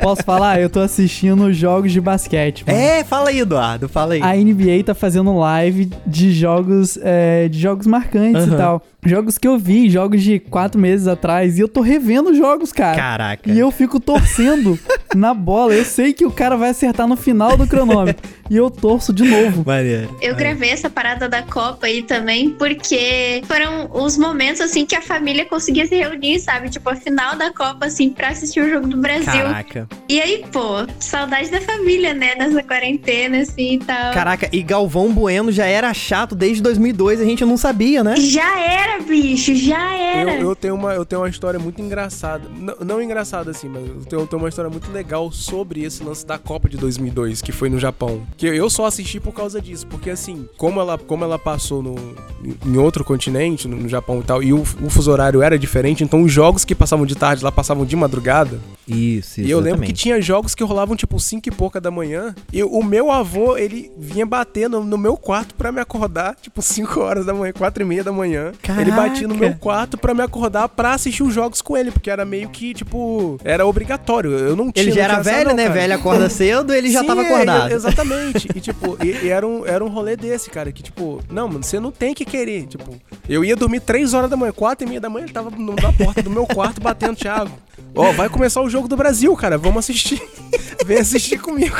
Posso 0.00 0.22
falar? 0.24 0.60
Eu 0.60 0.68
tô 0.68 0.80
assistindo 0.80 1.52
jogos 1.52 1.92
de 1.92 2.00
basquete. 2.00 2.64
mano. 2.66 2.78
é, 2.78 3.04
fala 3.04 3.30
aí, 3.30 3.38
Eduardo, 3.38 3.88
fala 3.88 4.14
aí. 4.14 4.22
A 4.22 4.34
NBA 4.34 4.84
tá 4.84 4.94
fazendo 4.94 5.36
live 5.38 5.90
de 6.06 6.32
jogos, 6.32 6.98
é, 7.02 7.48
de 7.48 7.58
jogos 7.58 7.86
marcantes 7.86 8.42
Aham. 8.42 8.54
e 8.54 8.56
tal. 8.56 8.82
Jogos 9.06 9.38
que 9.38 9.46
eu 9.46 9.58
vi, 9.58 9.88
jogos 9.88 10.22
de 10.22 10.38
quatro 10.38 10.80
meses 10.80 11.06
atrás, 11.06 11.58
e 11.58 11.60
eu 11.60 11.68
tô 11.68 11.80
revendo 11.80 12.34
jogos, 12.34 12.72
cara. 12.72 12.96
Caraca. 12.96 13.50
E 13.50 13.58
eu 13.58 13.70
fico 13.70 14.00
torcendo 14.00 14.78
na 15.14 15.32
bola. 15.32 15.74
Eu 15.74 15.84
sei 15.84 16.12
que 16.12 16.24
o 16.24 16.30
cara 16.30 16.56
vai 16.56 16.70
acertar 16.70 17.06
no 17.06 17.16
final 17.16 17.56
do 17.56 17.66
cronômetro. 17.66 18.23
E 18.50 18.56
eu 18.56 18.70
torço 18.70 19.12
de 19.12 19.24
novo. 19.24 19.64
Maneiro. 19.66 20.16
Eu 20.20 20.34
gravei 20.34 20.70
essa 20.70 20.90
parada 20.90 21.28
da 21.28 21.42
Copa 21.42 21.86
aí 21.86 22.02
também, 22.02 22.50
porque 22.50 23.42
foram 23.46 23.90
os 23.92 24.16
momentos, 24.16 24.60
assim, 24.60 24.84
que 24.84 24.94
a 24.94 25.02
família 25.02 25.44
conseguia 25.44 25.86
se 25.86 25.94
reunir, 25.94 26.38
sabe? 26.40 26.68
Tipo, 26.70 26.90
a 26.90 26.96
final 26.96 27.36
da 27.36 27.52
Copa, 27.52 27.86
assim, 27.86 28.10
pra 28.10 28.28
assistir 28.28 28.60
o 28.60 28.70
jogo 28.70 28.86
do 28.86 28.96
Brasil. 28.96 29.24
Caraca. 29.32 29.88
E 30.08 30.20
aí, 30.20 30.44
pô, 30.52 30.86
saudade 30.98 31.50
da 31.50 31.60
família, 31.60 32.14
né? 32.14 32.34
Nessa 32.34 32.62
quarentena, 32.62 33.38
assim, 33.38 33.74
e 33.74 33.78
tal. 33.78 34.12
Caraca, 34.12 34.48
e 34.52 34.62
Galvão 34.62 35.12
Bueno 35.12 35.50
já 35.50 35.66
era 35.66 35.92
chato 35.94 36.34
desde 36.34 36.62
2002, 36.62 37.20
a 37.20 37.24
gente 37.24 37.44
não 37.44 37.56
sabia, 37.56 38.04
né? 38.04 38.16
Já 38.16 38.60
era, 38.60 39.02
bicho, 39.02 39.54
já 39.54 39.94
Eu, 39.96 40.28
era. 40.28 40.34
eu, 40.34 40.56
tenho 40.56 40.74
uma, 40.74 40.94
eu 40.94 41.04
tenho 41.04 41.22
uma 41.22 41.28
história 41.28 41.58
muito 41.58 41.80
engraçada. 41.80 42.48
Não, 42.54 42.76
não 42.80 43.02
engraçada 43.02 43.50
assim, 43.50 43.68
mas 43.68 43.86
eu 43.86 44.04
tenho, 44.04 44.22
eu 44.22 44.26
tenho 44.26 44.42
uma 44.42 44.48
história 44.48 44.70
muito 44.70 44.90
legal 44.90 45.30
sobre 45.32 45.82
esse 45.82 46.02
lance 46.02 46.26
da 46.26 46.38
Copa 46.38 46.68
de 46.68 46.76
2002, 46.76 47.40
que 47.40 47.52
foi 47.52 47.68
no 47.68 47.78
Japão. 47.78 48.03
Que 48.36 48.46
eu 48.46 48.68
só 48.70 48.86
assisti 48.86 49.20
por 49.20 49.32
causa 49.32 49.60
disso. 49.60 49.86
Porque 49.86 50.10
assim, 50.10 50.48
como 50.56 50.80
ela, 50.80 50.98
como 50.98 51.24
ela 51.24 51.38
passou 51.38 51.82
no, 51.82 51.94
em 52.64 52.76
outro 52.76 53.04
continente, 53.04 53.68
no, 53.68 53.76
no 53.76 53.88
Japão 53.88 54.20
e 54.20 54.22
tal, 54.22 54.42
e 54.42 54.52
o, 54.52 54.60
o 54.60 54.90
fuso 54.90 55.10
horário 55.10 55.42
era 55.42 55.58
diferente, 55.58 56.04
então 56.04 56.22
os 56.22 56.32
jogos 56.32 56.64
que 56.64 56.74
passavam 56.74 57.06
de 57.06 57.14
tarde 57.14 57.44
lá 57.44 57.52
passavam 57.52 57.84
de 57.84 57.96
madrugada. 57.96 58.60
Isso, 58.86 59.40
E 59.40 59.50
eu 59.50 59.60
lembro 59.60 59.82
que 59.82 59.92
tinha 59.92 60.20
jogos 60.20 60.54
que 60.54 60.62
rolavam 60.62 60.94
tipo 60.94 61.18
5 61.18 61.48
e 61.48 61.52
pouca 61.52 61.80
da 61.80 61.90
manhã. 61.90 62.34
E 62.52 62.62
o 62.62 62.82
meu 62.82 63.10
avô, 63.10 63.56
ele 63.56 63.90
vinha 63.98 64.26
bater 64.26 64.68
no, 64.68 64.84
no 64.84 64.98
meu 64.98 65.16
quarto 65.16 65.54
pra 65.54 65.72
me 65.72 65.80
acordar, 65.80 66.36
tipo 66.40 66.60
5 66.60 67.00
horas 67.00 67.24
da 67.26 67.32
manhã, 67.32 67.52
4 67.52 67.82
e 67.82 67.86
meia 67.86 68.04
da 68.04 68.12
manhã. 68.12 68.52
Ele 68.78 68.90
batia 68.90 69.26
no 69.26 69.34
Caraca. 69.34 69.50
meu 69.50 69.58
quarto 69.58 69.96
pra 69.96 70.12
me 70.12 70.22
acordar 70.22 70.68
pra 70.68 70.92
assistir 70.94 71.22
os 71.22 71.32
jogos 71.32 71.62
com 71.62 71.76
ele, 71.76 71.90
porque 71.90 72.10
era 72.10 72.24
meio 72.24 72.48
que, 72.50 72.74
tipo, 72.74 73.38
era 73.42 73.66
obrigatório. 73.66 74.30
Eu 74.32 74.54
não 74.54 74.70
tinha. 74.70 74.84
Ele 74.84 74.92
já 74.92 75.04
era 75.04 75.20
velho, 75.22 75.48
não, 75.50 75.56
né? 75.56 75.62
cara. 75.64 75.74
Velho 75.74 75.94
acorda 75.94 76.28
cedo, 76.30 76.72
ele 76.74 76.90
já 76.90 77.00
Sim, 77.00 77.06
tava 77.06 77.22
é, 77.22 77.26
acordado. 77.26 77.70
é, 77.72 77.74
exatamente. 77.74 78.48
e, 78.54 78.60
tipo, 78.60 78.98
e, 79.02 79.26
e 79.26 79.28
era, 79.28 79.46
um, 79.46 79.64
era 79.66 79.84
um 79.84 79.88
rolê 79.88 80.16
desse, 80.16 80.50
cara, 80.50 80.70
que, 80.70 80.82
tipo, 80.82 81.20
não, 81.30 81.48
mano, 81.48 81.62
você 81.64 81.80
não 81.80 81.90
tem 81.90 82.12
que 82.12 82.24
querer. 82.24 82.66
Tipo, 82.66 82.94
eu 83.28 83.44
ia 83.44 83.56
dormir 83.56 83.80
3 83.80 84.12
horas 84.12 84.28
da 84.28 84.36
manhã, 84.36 84.52
4 84.52 84.86
e 84.86 84.88
meia 84.88 85.00
da 85.00 85.08
manhã, 85.08 85.24
ele 85.24 85.32
tava 85.32 85.50
na 85.50 85.92
porta 85.92 86.22
do 86.22 86.30
meu 86.30 86.46
quarto 86.46 86.80
batendo, 86.80 87.16
Thiago. 87.16 87.50
Ó, 87.94 88.12
vai 88.12 88.28
começar 88.28 88.60
o 88.60 88.68
jogo 88.68 88.88
do 88.88 88.96
Brasil, 88.96 89.34
cara, 89.36 89.56
vamos 89.56 89.78
assistir. 89.78 90.22
Vem 90.84 90.98
assistir 90.98 91.38
comigo. 91.38 91.76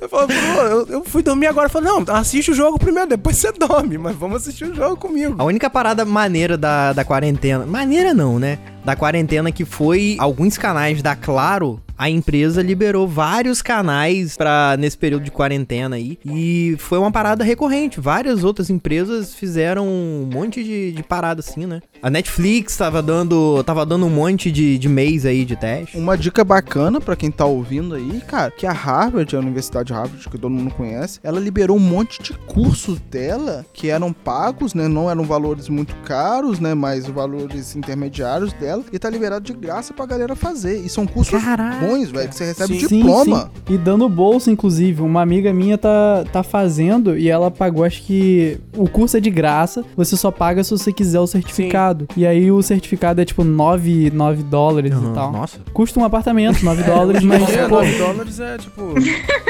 Eu 0.00 0.08
falo, 0.08 0.28
pô, 0.28 0.62
eu, 0.62 0.86
eu 0.86 1.04
fui 1.04 1.22
dormir 1.22 1.46
agora. 1.46 1.66
Eu 1.66 1.70
falei, 1.70 1.90
não, 1.90 2.04
assiste 2.14 2.50
o 2.50 2.54
jogo 2.54 2.78
primeiro, 2.78 3.10
depois 3.10 3.36
você 3.36 3.52
dorme, 3.52 3.98
mas 3.98 4.16
vamos 4.16 4.38
assistir 4.38 4.64
o 4.64 4.74
jogo 4.74 4.96
comigo. 4.96 5.34
A 5.38 5.44
única 5.44 5.68
parada 5.68 6.04
maneira 6.04 6.56
da, 6.56 6.92
da 6.92 7.04
quarentena. 7.04 7.66
Maneira 7.66 8.14
não, 8.14 8.38
né? 8.38 8.58
Da 8.84 8.96
quarentena 8.96 9.52
que 9.52 9.64
foi 9.64 10.16
alguns 10.18 10.56
canais 10.56 11.02
da 11.02 11.14
Claro 11.14 11.82
a 12.00 12.08
empresa 12.08 12.62
liberou 12.62 13.06
vários 13.06 13.60
canais 13.60 14.34
para 14.34 14.74
nesse 14.78 14.96
período 14.96 15.24
de 15.24 15.30
quarentena 15.30 15.96
aí. 15.96 16.18
E 16.24 16.74
foi 16.78 16.98
uma 16.98 17.12
parada 17.12 17.44
recorrente. 17.44 18.00
Várias 18.00 18.42
outras 18.42 18.70
empresas 18.70 19.34
fizeram 19.34 19.86
um 19.86 20.26
monte 20.32 20.64
de, 20.64 20.92
de 20.92 21.02
parada 21.02 21.40
assim, 21.40 21.66
né? 21.66 21.82
A 22.02 22.08
Netflix 22.08 22.74
tava 22.74 23.02
dando, 23.02 23.62
tava 23.64 23.84
dando 23.84 24.06
um 24.06 24.10
monte 24.10 24.50
de, 24.50 24.78
de 24.78 24.88
mês 24.88 25.26
aí 25.26 25.44
de 25.44 25.54
teste. 25.56 25.98
Uma 25.98 26.16
dica 26.16 26.42
bacana 26.42 27.02
pra 27.02 27.14
quem 27.14 27.30
tá 27.30 27.44
ouvindo 27.44 27.94
aí, 27.94 28.22
cara, 28.26 28.50
que 28.50 28.66
a 28.66 28.72
Harvard, 28.72 29.36
a 29.36 29.38
Universidade 29.38 29.88
de 29.88 29.92
Harvard, 29.92 30.26
que 30.26 30.38
todo 30.38 30.48
mundo 30.48 30.70
conhece, 30.70 31.20
ela 31.22 31.38
liberou 31.38 31.76
um 31.76 31.80
monte 31.80 32.22
de 32.22 32.32
cursos 32.32 32.98
dela 32.98 33.66
que 33.74 33.90
eram 33.90 34.10
pagos, 34.10 34.72
né? 34.72 34.88
Não 34.88 35.10
eram 35.10 35.24
valores 35.24 35.68
muito 35.68 35.94
caros, 35.96 36.58
né? 36.58 36.72
Mas 36.72 37.06
valores 37.06 37.76
intermediários 37.76 38.54
dela. 38.54 38.82
E 38.90 38.98
tá 38.98 39.10
liberado 39.10 39.44
de 39.44 39.52
graça 39.52 39.92
pra 39.92 40.06
galera 40.06 40.34
fazer. 40.34 40.78
E 40.82 40.88
são 40.88 41.06
cursos 41.06 41.38
Caraca. 41.42 41.84
bons, 41.84 41.89
velho, 42.12 42.28
que 42.28 42.34
você 42.34 42.44
recebe 42.46 42.80
Sim, 42.80 42.98
diploma. 42.98 43.50
sim. 43.66 43.74
E 43.74 43.78
dando 43.78 44.08
bolsa, 44.08 44.50
inclusive. 44.50 45.02
Uma 45.02 45.22
amiga 45.22 45.52
minha 45.52 45.76
tá, 45.78 46.24
tá 46.32 46.42
fazendo 46.42 47.16
e 47.18 47.28
ela 47.28 47.50
pagou, 47.50 47.84
acho 47.84 48.02
que 48.02 48.58
o 48.76 48.88
curso 48.88 49.16
é 49.16 49.20
de 49.20 49.30
graça, 49.30 49.84
você 49.96 50.16
só 50.16 50.30
paga 50.30 50.62
se 50.64 50.70
você 50.70 50.92
quiser 50.92 51.20
o 51.20 51.26
certificado. 51.26 52.06
E 52.16 52.26
aí 52.26 52.50
o 52.50 52.62
certificado 52.62 53.20
é 53.20 53.24
tipo 53.24 53.42
9, 53.44 54.10
9 54.10 54.42
dólares 54.42 54.92
Aham, 54.92 55.10
e 55.10 55.14
tal. 55.14 55.32
Nossa. 55.32 55.58
Custa 55.72 55.98
um 56.00 56.04
apartamento, 56.04 56.64
9 56.64 56.82
dólares, 56.84 57.22
mas 57.22 57.42
É, 57.50 57.68
pô, 57.68 57.76
9 57.76 57.98
dólares 57.98 58.40
é 58.40 58.58
tipo 58.58 58.82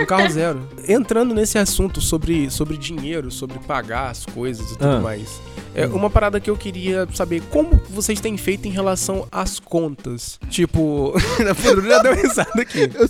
um 0.00 0.06
carro 0.06 0.28
zero. 0.30 0.60
Entrando 0.88 1.34
nesse 1.34 1.58
assunto 1.58 2.00
sobre, 2.00 2.50
sobre 2.50 2.76
dinheiro, 2.76 3.30
sobre 3.30 3.58
pagar 3.60 4.10
as 4.10 4.24
coisas 4.26 4.70
e 4.72 4.78
tudo 4.78 4.96
Ah. 4.96 5.00
mais. 5.00 5.40
É 5.74 5.86
uma 5.86 6.10
parada 6.10 6.40
que 6.40 6.50
eu 6.50 6.56
queria 6.56 7.06
saber 7.14 7.42
como 7.50 7.80
vocês 7.88 8.20
têm 8.20 8.36
feito 8.36 8.66
em 8.66 8.70
relação 8.70 9.26
às 9.30 9.60
contas. 9.60 10.38
Tipo, 10.48 11.14
a 11.38 11.88
já 11.88 12.02
deu 12.02 12.14
risada 12.14 12.60
aqui. 12.60 12.90
Eu, 12.94 13.08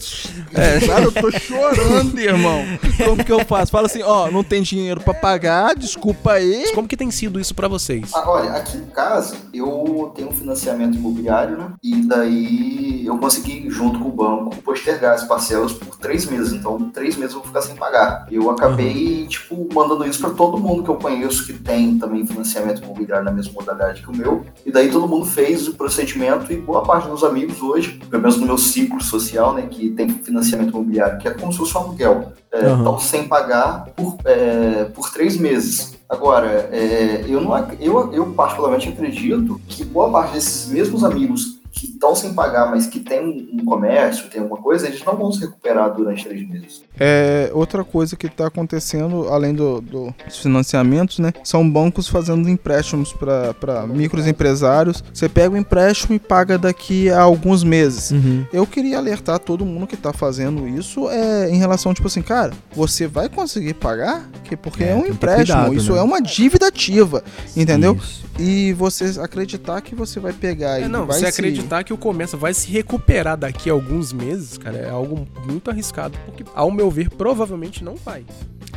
é, 0.60 0.80
cara, 0.86 1.04
eu 1.04 1.12
tô 1.12 1.30
chorando, 1.32 2.18
irmão. 2.18 2.62
Como 3.02 3.24
que 3.24 3.32
eu 3.32 3.44
faço? 3.44 3.72
Fala 3.72 3.86
assim, 3.86 4.02
ó, 4.02 4.30
não 4.30 4.44
tem 4.44 4.62
dinheiro 4.62 5.00
pra 5.00 5.14
pagar, 5.14 5.74
desculpa 5.74 6.32
aí. 6.32 6.70
Como 6.74 6.86
que 6.86 6.96
tem 6.96 7.10
sido 7.10 7.40
isso 7.40 7.54
pra 7.54 7.66
vocês? 7.66 8.10
Ah, 8.14 8.28
olha, 8.28 8.50
aqui 8.52 8.76
em 8.76 8.86
casa 8.86 9.36
eu 9.54 10.12
tenho 10.14 10.28
um 10.28 10.32
financiamento 10.32 10.96
imobiliário, 10.96 11.56
né? 11.56 11.72
E 11.82 12.02
daí 12.02 13.06
eu 13.06 13.16
consegui, 13.18 13.70
junto 13.70 13.98
com 13.98 14.08
o 14.08 14.12
banco, 14.12 14.56
postergar 14.62 15.14
as 15.14 15.24
parcelas 15.24 15.72
por 15.72 15.96
três 15.96 16.26
meses. 16.26 16.52
Então, 16.52 16.90
três 16.90 17.16
meses 17.16 17.34
eu 17.34 17.40
vou 17.40 17.48
ficar 17.48 17.62
sem 17.62 17.74
pagar. 17.74 18.26
Eu 18.30 18.50
acabei, 18.50 19.26
tipo, 19.26 19.68
mandando 19.72 20.06
isso 20.06 20.20
pra 20.20 20.30
todo 20.30 20.58
mundo 20.58 20.82
que 20.82 20.90
eu 20.90 20.96
conheço 20.96 21.46
que 21.46 21.54
tem 21.54 21.98
também 21.98 22.26
financiamento 22.26 22.49
imobiliário 22.58 23.24
na 23.24 23.30
mesma 23.30 23.52
modalidade 23.52 24.02
que 24.02 24.10
o 24.10 24.16
meu. 24.16 24.44
E 24.64 24.70
daí 24.72 24.90
todo 24.90 25.06
mundo 25.06 25.26
fez 25.26 25.68
o 25.68 25.74
procedimento 25.74 26.52
e 26.52 26.56
boa 26.56 26.82
parte 26.82 27.08
dos 27.08 27.22
amigos 27.22 27.62
hoje, 27.62 28.00
pelo 28.10 28.22
menos 28.22 28.36
no 28.38 28.46
meu 28.46 28.58
ciclo 28.58 29.02
social, 29.02 29.54
né, 29.54 29.66
que 29.70 29.90
tem 29.90 30.08
financiamento 30.08 30.70
imobiliário, 30.70 31.18
que 31.18 31.28
é 31.28 31.30
como 31.32 31.52
se 31.52 31.58
fosse 31.58 31.76
um 31.76 31.80
aluguel, 31.80 32.32
Aham. 32.52 32.78
estão 32.78 32.98
sem 32.98 33.28
pagar 33.28 33.86
por, 33.96 34.16
é, 34.24 34.84
por 34.94 35.10
três 35.10 35.36
meses. 35.36 35.98
Agora, 36.08 36.68
é, 36.72 37.24
eu, 37.28 37.40
não, 37.40 37.56
eu, 37.78 38.12
eu 38.12 38.26
particularmente 38.32 38.88
acredito 38.88 39.60
que 39.68 39.84
boa 39.84 40.10
parte 40.10 40.34
desses 40.34 40.68
mesmos 40.68 41.04
amigos 41.04 41.59
que 41.80 41.86
estão 41.86 42.14
sem 42.14 42.34
pagar, 42.34 42.70
mas 42.70 42.86
que 42.86 43.00
tem 43.00 43.48
um 43.54 43.64
comércio, 43.64 44.28
tem 44.28 44.42
alguma 44.42 44.60
coisa, 44.60 44.86
eles 44.86 45.02
não 45.04 45.16
vão 45.16 45.32
se 45.32 45.40
recuperar 45.40 45.94
durante 45.94 46.24
três 46.26 46.46
meses. 46.46 46.82
É, 46.98 47.50
outra 47.54 47.82
coisa 47.82 48.16
que 48.16 48.28
tá 48.28 48.48
acontecendo, 48.48 49.28
além 49.30 49.54
do, 49.54 49.80
do- 49.80 50.14
dos 50.26 50.38
financiamentos, 50.38 51.18
né? 51.18 51.32
São 51.42 51.68
bancos 51.68 52.06
fazendo 52.06 52.48
empréstimos 52.50 53.12
para 53.14 53.86
micros 53.86 54.26
empresários. 54.26 55.02
Você 55.12 55.26
pega 55.28 55.54
o 55.54 55.56
empréstimo 55.56 56.14
e 56.14 56.18
paga 56.18 56.58
daqui 56.58 57.08
a 57.08 57.22
alguns 57.22 57.64
meses. 57.64 58.10
Uhum. 58.10 58.44
Eu 58.52 58.66
queria 58.66 58.98
alertar 58.98 59.38
todo 59.38 59.64
mundo 59.64 59.86
que 59.86 59.96
tá 59.96 60.12
fazendo 60.12 60.68
isso 60.68 61.08
é, 61.08 61.48
em 61.48 61.56
relação, 61.56 61.94
tipo 61.94 62.08
assim, 62.08 62.20
cara, 62.20 62.52
você 62.74 63.06
vai 63.06 63.28
conseguir 63.30 63.74
pagar? 63.74 64.28
Que- 64.44 64.56
Porque 64.56 64.84
É, 64.84 64.90
é, 64.90 64.94
um 64.94 65.06
empréstimo, 65.06 65.56
cuidado, 65.58 65.74
isso 65.74 65.92
né? 65.92 65.98
é 65.98 66.02
uma 66.02 66.20
dívida 66.20 66.66
ativa, 66.66 67.24
entendeu? 67.56 67.94
Isso. 67.96 68.28
E 68.38 68.72
você 68.72 69.04
acreditar 69.20 69.80
que 69.82 69.94
você 69.94 70.18
vai 70.18 70.32
pegar 70.32 70.80
É, 70.80 70.84
e 70.84 70.88
não, 70.88 71.06
vai 71.06 71.18
você 71.18 71.30
se- 71.30 71.40
acreditar 71.40 71.69
que 71.84 71.92
o 71.92 71.96
comércio 71.96 72.36
vai 72.36 72.52
se 72.52 72.70
recuperar 72.70 73.36
daqui 73.36 73.70
a 73.70 73.72
alguns 73.72 74.12
meses, 74.12 74.58
cara, 74.58 74.76
é 74.76 74.90
algo 74.90 75.26
muito 75.46 75.70
arriscado, 75.70 76.18
porque, 76.26 76.44
ao 76.54 76.70
meu 76.70 76.90
ver, 76.90 77.08
provavelmente 77.10 77.82
não 77.84 77.94
vai. 77.96 78.24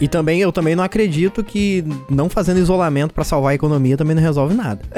E 0.02 0.08
também 0.08 0.40
eu 0.40 0.52
também 0.52 0.76
não 0.76 0.84
acredito 0.84 1.44
que 1.44 1.84
não 2.10 2.28
fazendo 2.30 2.60
isolamento 2.60 3.14
pra 3.14 3.24
salvar 3.24 3.52
a 3.52 3.56
economia 3.56 3.96
também 3.96 4.16
não 4.16 4.24
resolve 4.24 4.54
nada. 4.54 4.82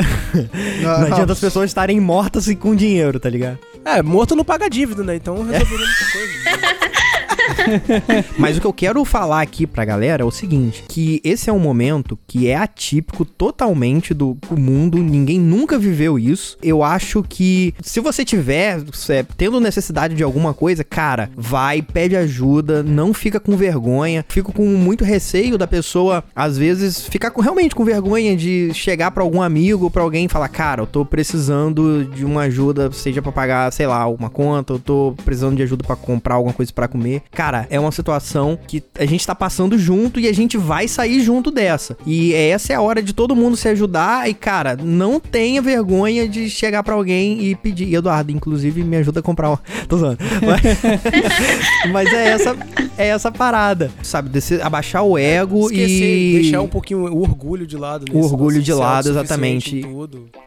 Ah, 0.85 0.99
Não 0.99 1.07
adianta 1.13 1.31
as 1.31 1.39
pessoas 1.39 1.69
estarem 1.69 1.97
mortas 1.99 2.47
e 2.49 2.55
com 2.57 2.75
dinheiro, 2.75 3.17
tá 3.21 3.29
ligado? 3.29 3.57
É, 3.85 4.01
morto 4.03 4.35
não 4.35 4.43
paga 4.43 4.69
dívida, 4.69 5.01
né? 5.01 5.15
Então 5.15 5.35
resolveria 5.45 5.85
muita 5.85 6.11
coisa. 6.11 6.85
Mas 8.37 8.57
o 8.57 8.61
que 8.61 8.67
eu 8.67 8.73
quero 8.73 9.03
falar 9.05 9.41
aqui 9.41 9.65
pra 9.65 9.85
galera 9.85 10.23
é 10.23 10.25
o 10.25 10.31
seguinte, 10.31 10.83
que 10.87 11.21
esse 11.23 11.49
é 11.49 11.53
um 11.53 11.59
momento 11.59 12.17
que 12.27 12.47
é 12.47 12.55
atípico 12.55 13.25
totalmente 13.25 14.13
do 14.13 14.25
do 14.25 14.57
mundo, 14.59 14.97
ninguém 14.97 15.39
nunca 15.39 15.77
viveu 15.77 16.17
isso. 16.17 16.57
Eu 16.61 16.83
acho 16.83 17.23
que 17.23 17.73
se 17.81 17.99
você 17.99 18.25
tiver 18.25 18.83
é, 19.09 19.25
tendo 19.37 19.59
necessidade 19.59 20.15
de 20.15 20.23
alguma 20.23 20.53
coisa, 20.53 20.83
cara, 20.83 21.29
vai, 21.35 21.81
pede 21.81 22.15
ajuda, 22.15 22.83
não 22.83 23.13
fica 23.13 23.39
com 23.39 23.55
vergonha, 23.55 24.25
fica 24.27 24.51
com 24.51 24.65
muito 24.65 25.03
receio 25.03 25.57
da 25.57 25.67
pessoa, 25.67 26.23
às 26.35 26.57
vezes, 26.57 27.07
ficar 27.07 27.31
com, 27.31 27.41
realmente 27.41 27.75
com 27.75 27.83
vergonha 27.83 28.35
de 28.35 28.71
chegar 28.73 29.11
pra 29.11 29.23
algum 29.23 29.41
amigo, 29.41 29.89
pra 29.89 30.01
alguém 30.03 30.25
e 30.25 30.29
falar, 30.29 30.49
cara, 30.49 30.81
eu 30.81 30.87
tô 30.87 31.05
precisando 31.05 32.05
de 32.05 32.25
uma 32.25 32.43
ajuda, 32.43 32.91
seja 32.91 33.21
pra 33.21 33.31
pagar, 33.31 33.71
sei 33.71 33.87
lá, 33.87 34.07
uma 34.07 34.29
conta, 34.29 34.73
eu 34.73 34.79
tô 34.79 35.15
precisando 35.23 35.55
de 35.55 35.63
ajuda 35.63 35.83
pra 35.85 35.95
comprar 35.95 36.35
alguma 36.35 36.53
coisa 36.53 36.71
pra 36.73 36.87
comer. 36.87 37.23
Cara, 37.35 37.67
é 37.69 37.79
uma 37.79 37.91
situação 37.91 38.57
que 38.67 38.83
a 38.97 39.05
gente 39.05 39.25
tá 39.25 39.35
passando 39.35 39.77
junto 39.77 40.19
e 40.19 40.27
a 40.27 40.33
gente 40.33 40.57
vai 40.57 40.87
sair 40.87 41.19
junto 41.21 41.51
dessa. 41.51 41.97
E 42.05 42.33
essa 42.33 42.73
é 42.73 42.75
a 42.75 42.81
hora 42.81 43.01
de 43.01 43.13
todo 43.13 43.35
mundo 43.35 43.57
se 43.57 43.67
ajudar 43.67 44.29
e, 44.29 44.33
cara, 44.33 44.75
não 44.75 45.19
tenha 45.19 45.61
vergonha 45.61 46.27
de 46.27 46.49
chegar 46.49 46.83
pra 46.83 46.93
alguém 46.93 47.43
e 47.43 47.55
pedir. 47.55 47.87
E, 47.87 47.95
Eduardo, 47.95 48.31
inclusive, 48.31 48.83
me 48.83 48.97
ajuda 48.97 49.19
a 49.19 49.23
comprar 49.23 49.49
uma. 49.49 49.61
Tô 49.87 49.97
zoando. 49.97 50.19
Mas, 50.41 51.91
mas 51.91 52.13
é 52.13 52.27
essa 52.29 52.55
é 52.97 53.07
essa 53.07 53.31
parada, 53.31 53.91
sabe? 54.01 54.29
Descer, 54.29 54.65
abaixar 54.65 55.03
o 55.03 55.17
ego 55.17 55.71
e 55.71 56.39
deixar 56.41 56.61
um 56.61 56.67
pouquinho 56.67 57.13
o 57.13 57.21
orgulho 57.21 57.67
de 57.67 57.77
lado. 57.77 58.05
O 58.13 58.23
orgulho 58.23 58.61
de 58.61 58.73
lado, 58.73 59.09
exatamente. 59.09 59.85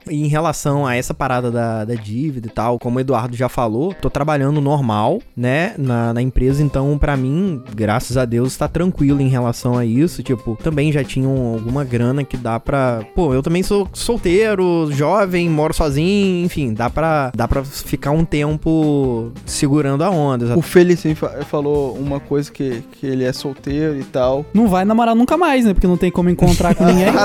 em 0.08 0.28
em 0.28 0.30
relação 0.30 0.86
a 0.86 0.94
essa 0.94 1.14
parada 1.14 1.50
da, 1.50 1.84
da 1.86 1.94
dívida 1.94 2.46
e 2.48 2.50
tal, 2.50 2.78
como 2.78 2.98
o 2.98 3.00
Eduardo 3.00 3.34
já 3.34 3.48
falou, 3.48 3.94
tô 3.94 4.10
trabalhando 4.10 4.60
normal, 4.60 5.20
né, 5.34 5.74
na, 5.78 6.12
na 6.12 6.20
empresa, 6.20 6.62
então 6.62 6.77
pra 6.98 7.16
mim, 7.16 7.62
graças 7.74 8.16
a 8.16 8.24
Deus, 8.24 8.56
tá 8.56 8.68
tranquilo 8.68 9.20
em 9.20 9.28
relação 9.28 9.76
a 9.76 9.84
isso. 9.84 10.22
Tipo, 10.22 10.56
também 10.62 10.92
já 10.92 11.02
tinha 11.02 11.28
um- 11.28 11.54
alguma 11.54 11.84
grana 11.84 12.22
que 12.24 12.36
dá 12.36 12.60
pra. 12.60 13.00
Pô, 13.14 13.32
eu 13.34 13.42
também 13.42 13.62
sou 13.62 13.88
solteiro, 13.92 14.88
jovem, 14.92 15.48
moro 15.48 15.72
sozinho, 15.74 16.44
enfim, 16.44 16.72
dá 16.72 16.88
pra, 16.90 17.30
dá 17.34 17.48
pra 17.48 17.64
ficar 17.64 18.10
um 18.10 18.24
tempo 18.24 19.32
segurando 19.46 20.04
a 20.04 20.10
onda. 20.10 20.56
O 20.56 20.62
Felicien 20.62 21.14
fa- 21.14 21.44
falou 21.48 21.94
uma 21.96 22.20
coisa 22.20 22.50
que, 22.52 22.82
que 22.92 23.06
ele 23.06 23.24
é 23.24 23.32
solteiro 23.32 23.98
e 23.98 24.04
tal. 24.04 24.44
não 24.54 24.68
vai 24.68 24.84
namorar 24.84 25.14
nunca 25.14 25.36
mais, 25.36 25.64
né? 25.64 25.72
Porque 25.74 25.86
não 25.86 25.96
tem 25.96 26.10
como 26.10 26.28
encontrar 26.30 26.74
com 26.74 26.84
ninguém. 26.84 27.06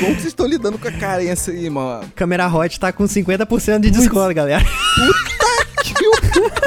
Como 0.00 0.12
vocês 0.14 0.26
estão 0.26 0.46
lidando 0.46 0.76
com 0.78 0.88
a 0.88 0.92
carência 0.92 1.54
aí, 1.54 1.70
mano? 1.70 2.04
Câmera 2.14 2.46
Hot 2.54 2.78
tá 2.78 2.92
com 2.92 3.04
50% 3.04 3.80
de 3.80 3.90
desconto, 3.90 4.34
galera. 4.34 4.62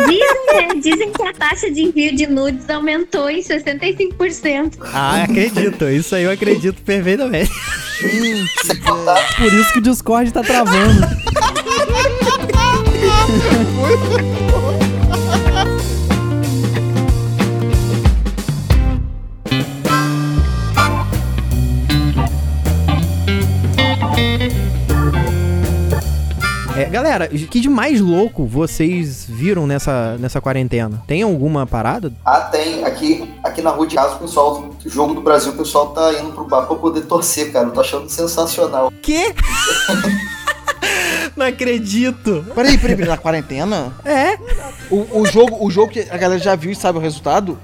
Dizem? 0.08 0.80
Dizem 0.82 1.12
que 1.12 1.24
a 1.24 1.34
taxa 1.34 1.72
de 1.72 1.84
envio 1.84 2.16
de 2.16 2.28
nudes 2.28 2.70
aumentou 2.70 3.30
em 3.30 3.42
65%. 3.42 4.78
Ah, 4.94 5.24
acredito, 5.24 5.90
isso 5.90 6.16
aí 6.16 6.24
eu 6.24 6.32
acredito 6.32 6.82
perfeitamente. 6.82 7.52
Gente, 8.02 8.52
Por 9.38 9.54
isso 9.54 9.74
que 9.74 9.80
o 9.80 9.82
Discord 9.82 10.32
tá 10.32 10.42
travando. 10.42 11.08
É, 26.76 26.86
galera, 26.86 27.28
que 27.28 27.60
de 27.60 27.70
mais 27.70 28.02
louco 28.02 28.48
vocês 28.48 29.26
viram 29.30 29.68
nessa, 29.68 30.18
nessa 30.18 30.42
quarentena? 30.42 31.04
Tem 31.06 31.22
alguma 31.22 31.68
parada? 31.68 32.12
Ah, 32.26 32.42
tem. 32.42 32.84
Aqui, 32.84 33.32
aqui 33.44 33.62
na 33.62 33.70
rua 33.70 33.86
de 33.86 33.96
casa, 33.96 34.16
o 34.16 34.20
pessoal, 34.20 34.74
jogo 34.84 35.14
do 35.14 35.22
Brasil, 35.22 35.52
o 35.52 35.56
pessoal 35.56 35.90
tá 35.90 36.12
indo 36.14 36.32
pro 36.32 36.46
bar 36.46 36.66
pra 36.66 36.76
poder 36.76 37.02
torcer, 37.02 37.52
cara. 37.52 37.68
Eu 37.68 37.72
tô 37.72 37.82
achando 37.82 38.10
sensacional. 38.10 38.92
Quê? 39.04 39.36
Não 41.38 41.46
acredito. 41.46 42.44
Peraí, 42.56 42.76
peraí, 42.78 42.96
peraí, 42.96 43.10
na 43.10 43.18
quarentena? 43.18 43.94
É? 44.04 44.38
O, 44.90 45.22
o 45.22 45.26
jogo, 45.28 45.64
o 45.64 45.70
jogo 45.70 45.92
que 45.92 46.02
a 46.10 46.18
galera 46.18 46.40
já 46.40 46.56
viu 46.56 46.72
e 46.72 46.76
sabe 46.76 46.98
o 46.98 47.02
resultado? 47.02 47.58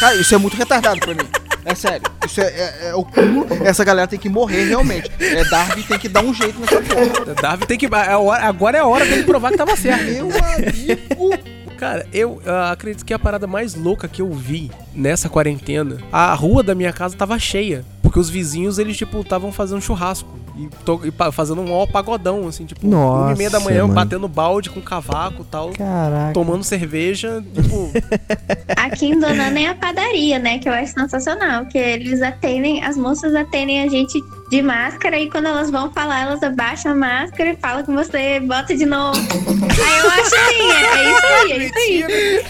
Cara, 0.00 0.16
isso 0.16 0.34
é 0.34 0.38
muito 0.38 0.56
retardado 0.56 0.98
pra 1.00 1.12
mim. 1.14 1.28
É 1.66 1.74
sério. 1.74 2.06
Isso 2.24 2.40
é, 2.40 2.44
é- 2.46 2.88
é 2.90 2.94
o 2.94 3.04
cúmulo. 3.04 3.46
Essa 3.64 3.84
galera 3.84 4.06
tem 4.06 4.18
que 4.18 4.28
morrer 4.28 4.64
realmente. 4.68 5.10
É, 5.18 5.44
Darby 5.50 5.82
tem 5.82 5.98
que 5.98 6.08
dar 6.08 6.22
um 6.24 6.32
jeito 6.32 6.58
nessa 6.60 6.80
porra. 6.80 7.34
Darwin 7.34 7.66
tem 7.66 7.76
que. 7.76 7.86
é 7.86 8.16
hora- 8.16 8.44
agora 8.44 8.78
é 8.78 8.80
a 8.80 8.86
hora 8.86 9.04
dele 9.04 9.24
provar 9.24 9.50
que 9.50 9.58
tava 9.58 9.76
certo. 9.76 10.04
Meu 10.04 10.28
amigo. 10.30 11.56
Cara, 11.76 12.06
eu 12.12 12.40
ah, 12.46 12.70
acredito 12.70 13.04
que 13.04 13.12
a 13.12 13.18
parada 13.18 13.46
mais 13.46 13.74
louca 13.74 14.08
que 14.08 14.22
eu 14.22 14.30
vi 14.32 14.70
nessa 14.94 15.28
quarentena, 15.28 15.98
a 16.10 16.32
rua 16.34 16.62
da 16.62 16.74
minha 16.74 16.92
casa 16.92 17.16
tava 17.16 17.38
cheia. 17.38 17.84
Porque 18.00 18.18
os 18.20 18.30
vizinhos, 18.30 18.78
eles, 18.78 18.96
tipo, 18.96 19.20
estavam 19.20 19.50
fazendo 19.52 19.80
churrasco. 19.82 20.28
E, 20.56 20.68
to- 20.84 21.00
e 21.04 21.10
pa- 21.10 21.30
fazendo 21.30 21.60
um 21.60 21.64
maior 21.64 21.86
pagodão, 21.86 22.48
assim, 22.48 22.64
tipo, 22.64 22.86
Nossa, 22.86 23.24
uma 23.24 23.32
e 23.32 23.36
meia 23.36 23.50
da 23.50 23.60
manhã, 23.60 23.82
mano. 23.82 23.94
batendo 23.94 24.26
balde 24.26 24.70
com 24.70 24.80
cavaco 24.80 25.42
e 25.42 25.44
tal. 25.44 25.70
Caraca. 25.70 26.32
Tomando 26.32 26.64
cerveja, 26.64 27.44
tipo, 27.54 27.90
Aqui 28.76 29.06
em 29.06 29.18
Dona 29.20 29.48
Ana 29.48 29.60
é 29.60 29.66
a 29.68 29.74
padaria, 29.74 30.38
né? 30.38 30.58
Que 30.58 30.68
eu 30.68 30.72
acho 30.72 30.92
sensacional. 30.94 31.66
Que 31.66 31.76
eles 31.78 32.22
atendem, 32.22 32.82
as 32.82 32.96
moças 32.96 33.34
atendem 33.34 33.82
a 33.82 33.88
gente 33.88 34.18
de 34.50 34.62
máscara 34.62 35.18
e 35.18 35.28
quando 35.30 35.46
elas 35.46 35.70
vão 35.70 35.92
falar, 35.92 36.20
elas 36.20 36.42
abaixam 36.42 36.92
a 36.92 36.94
máscara 36.94 37.50
e 37.50 37.56
falam 37.56 37.84
com 37.84 37.94
você, 37.94 38.40
bota 38.40 38.74
de 38.76 38.86
novo. 38.86 39.18
aí 39.18 39.98
eu 39.98 40.10
acho 40.10 40.34
assim, 40.36 40.70
é, 40.72 40.96
é 40.96 41.10
isso 41.10 41.26
aí, 41.26 41.52
é 41.52 41.64
isso 41.66 41.74
aí. 41.78 42.44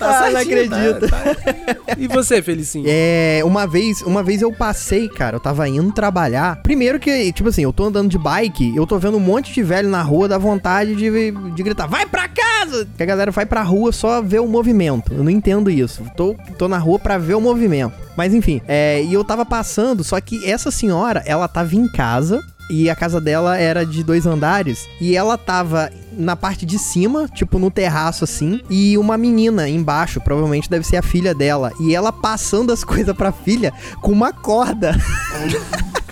Ah, 0.00 0.30
não 0.30 0.40
acredito. 0.40 1.08
tá- 1.08 1.34
tá- 1.34 1.94
E 1.98 2.06
você, 2.08 2.40
Felicinho? 2.42 2.84
É, 2.88 3.40
uma 3.44 3.66
vez, 3.66 4.02
uma 4.02 4.22
vez 4.22 4.42
eu 4.42 4.52
passei, 4.52 5.08
cara, 5.08 5.36
eu 5.36 5.40
tava 5.40 5.68
indo 5.68 5.92
trabalhar. 5.92 6.62
Primeiro 6.62 6.98
que, 6.98 7.32
tipo 7.32 7.48
assim, 7.48 7.62
eu 7.62 7.72
tô 7.72 7.84
andando 7.84 8.08
de 8.08 8.18
bike, 8.18 8.74
eu 8.76 8.86
tô 8.86 8.98
vendo 8.98 9.16
um 9.16 9.20
monte 9.20 9.52
de 9.52 9.62
velho 9.62 9.88
na 9.88 10.02
rua, 10.02 10.28
dá 10.28 10.38
vontade 10.38 10.94
de, 10.94 11.10
de 11.54 11.62
gritar, 11.62 11.86
vai 11.86 12.06
pra 12.06 12.28
casa! 12.28 12.86
Que 12.96 13.02
a 13.02 13.06
galera 13.06 13.30
vai 13.30 13.46
pra 13.46 13.62
rua 13.62 13.92
só 13.92 14.20
ver 14.22 14.40
o 14.40 14.46
movimento. 14.46 15.12
Eu 15.12 15.22
não 15.24 15.30
entendo 15.30 15.70
isso. 15.70 16.02
Tô, 16.16 16.34
tô 16.56 16.68
na 16.68 16.78
rua 16.78 16.98
pra 16.98 17.18
ver 17.18 17.34
o 17.34 17.40
movimento. 17.40 17.92
Mas 18.16 18.34
enfim, 18.34 18.60
é, 18.66 19.02
e 19.02 19.12
eu 19.14 19.24
tava 19.24 19.44
passando, 19.46 20.02
só 20.02 20.20
que 20.20 20.44
essa 20.48 20.70
senhora, 20.70 21.22
ela 21.24 21.46
tava 21.48 21.74
em 21.76 21.86
casa. 21.92 22.40
E 22.70 22.90
a 22.90 22.96
casa 22.96 23.20
dela 23.20 23.56
era 23.56 23.84
de 23.84 24.02
dois 24.02 24.26
andares. 24.26 24.86
E 25.00 25.16
ela 25.16 25.38
tava 25.38 25.90
na 26.12 26.34
parte 26.36 26.66
de 26.66 26.78
cima, 26.78 27.28
tipo 27.28 27.58
no 27.58 27.70
terraço 27.70 28.24
assim. 28.24 28.60
E 28.68 28.98
uma 28.98 29.16
menina 29.16 29.68
embaixo, 29.68 30.20
provavelmente 30.20 30.68
deve 30.68 30.86
ser 30.86 30.96
a 30.96 31.02
filha 31.02 31.34
dela. 31.34 31.72
E 31.80 31.94
ela 31.94 32.12
passando 32.12 32.72
as 32.72 32.82
coisas 32.84 33.16
pra 33.16 33.32
filha 33.32 33.72
com 34.00 34.12
uma 34.12 34.32
corda. 34.32 34.96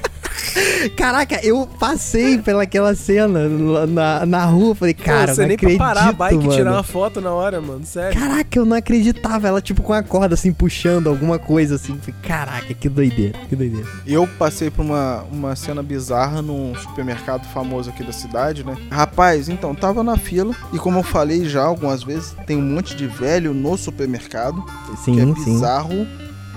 Caraca, 0.97 1.41
eu 1.45 1.67
passei 1.79 2.39
pelaquela 2.39 2.95
cena 2.95 3.49
na, 3.49 4.27
na 4.27 4.45
rua. 4.45 4.75
Falei, 4.75 4.95
cara, 4.95 5.35
você 5.35 5.41
não 5.43 5.49
nem 5.49 5.57
acredito, 5.57 5.79
pra 5.79 5.87
parar 5.95 6.09
a 6.09 6.13
bike 6.13 6.35
e 6.35 6.39
mano. 6.39 6.53
tirar 6.53 6.73
uma 6.73 6.83
foto 6.83 7.21
na 7.21 7.31
hora, 7.33 7.61
mano. 7.61 7.85
Sério. 7.85 8.19
Caraca, 8.19 8.59
eu 8.59 8.65
não 8.65 8.77
acreditava. 8.77 9.49
Ela, 9.49 9.61
tipo, 9.61 9.83
com 9.83 9.93
a 9.93 10.03
corda, 10.03 10.35
assim, 10.35 10.53
puxando 10.53 11.09
alguma 11.09 11.39
coisa, 11.39 11.75
assim. 11.75 11.99
Falei, 11.99 12.15
Caraca, 12.23 12.75
que 12.75 12.89
doideira, 12.89 13.39
que 13.49 13.57
doideira. 13.57 13.87
Eu 14.07 14.27
passei 14.39 14.71
por 14.71 14.83
uma, 14.83 15.25
uma 15.31 15.57
cena 15.57 15.83
bizarra 15.83 16.41
num 16.43 16.75
supermercado 16.75 17.47
famoso 17.53 17.91
aqui 17.91 18.03
da 18.03 18.13
cidade, 18.13 18.65
né? 18.65 18.77
Rapaz, 18.91 19.49
então, 19.49 19.75
tava 19.75 20.03
na 20.03 20.17
fila 20.17 20.55
e 20.73 20.79
como 20.79 20.99
eu 20.99 21.03
falei 21.03 21.45
já 21.49 21.65
algumas 21.65 22.03
vezes, 22.03 22.35
tem 22.47 22.57
um 22.57 22.63
monte 22.63 22.95
de 22.97 23.07
velho 23.07 23.53
no 23.53 23.77
supermercado, 23.77 24.63
que 24.63 24.93
é 24.93 24.97
Sim, 24.97 25.35
sim. 25.37 25.45
bizarro. 25.45 26.07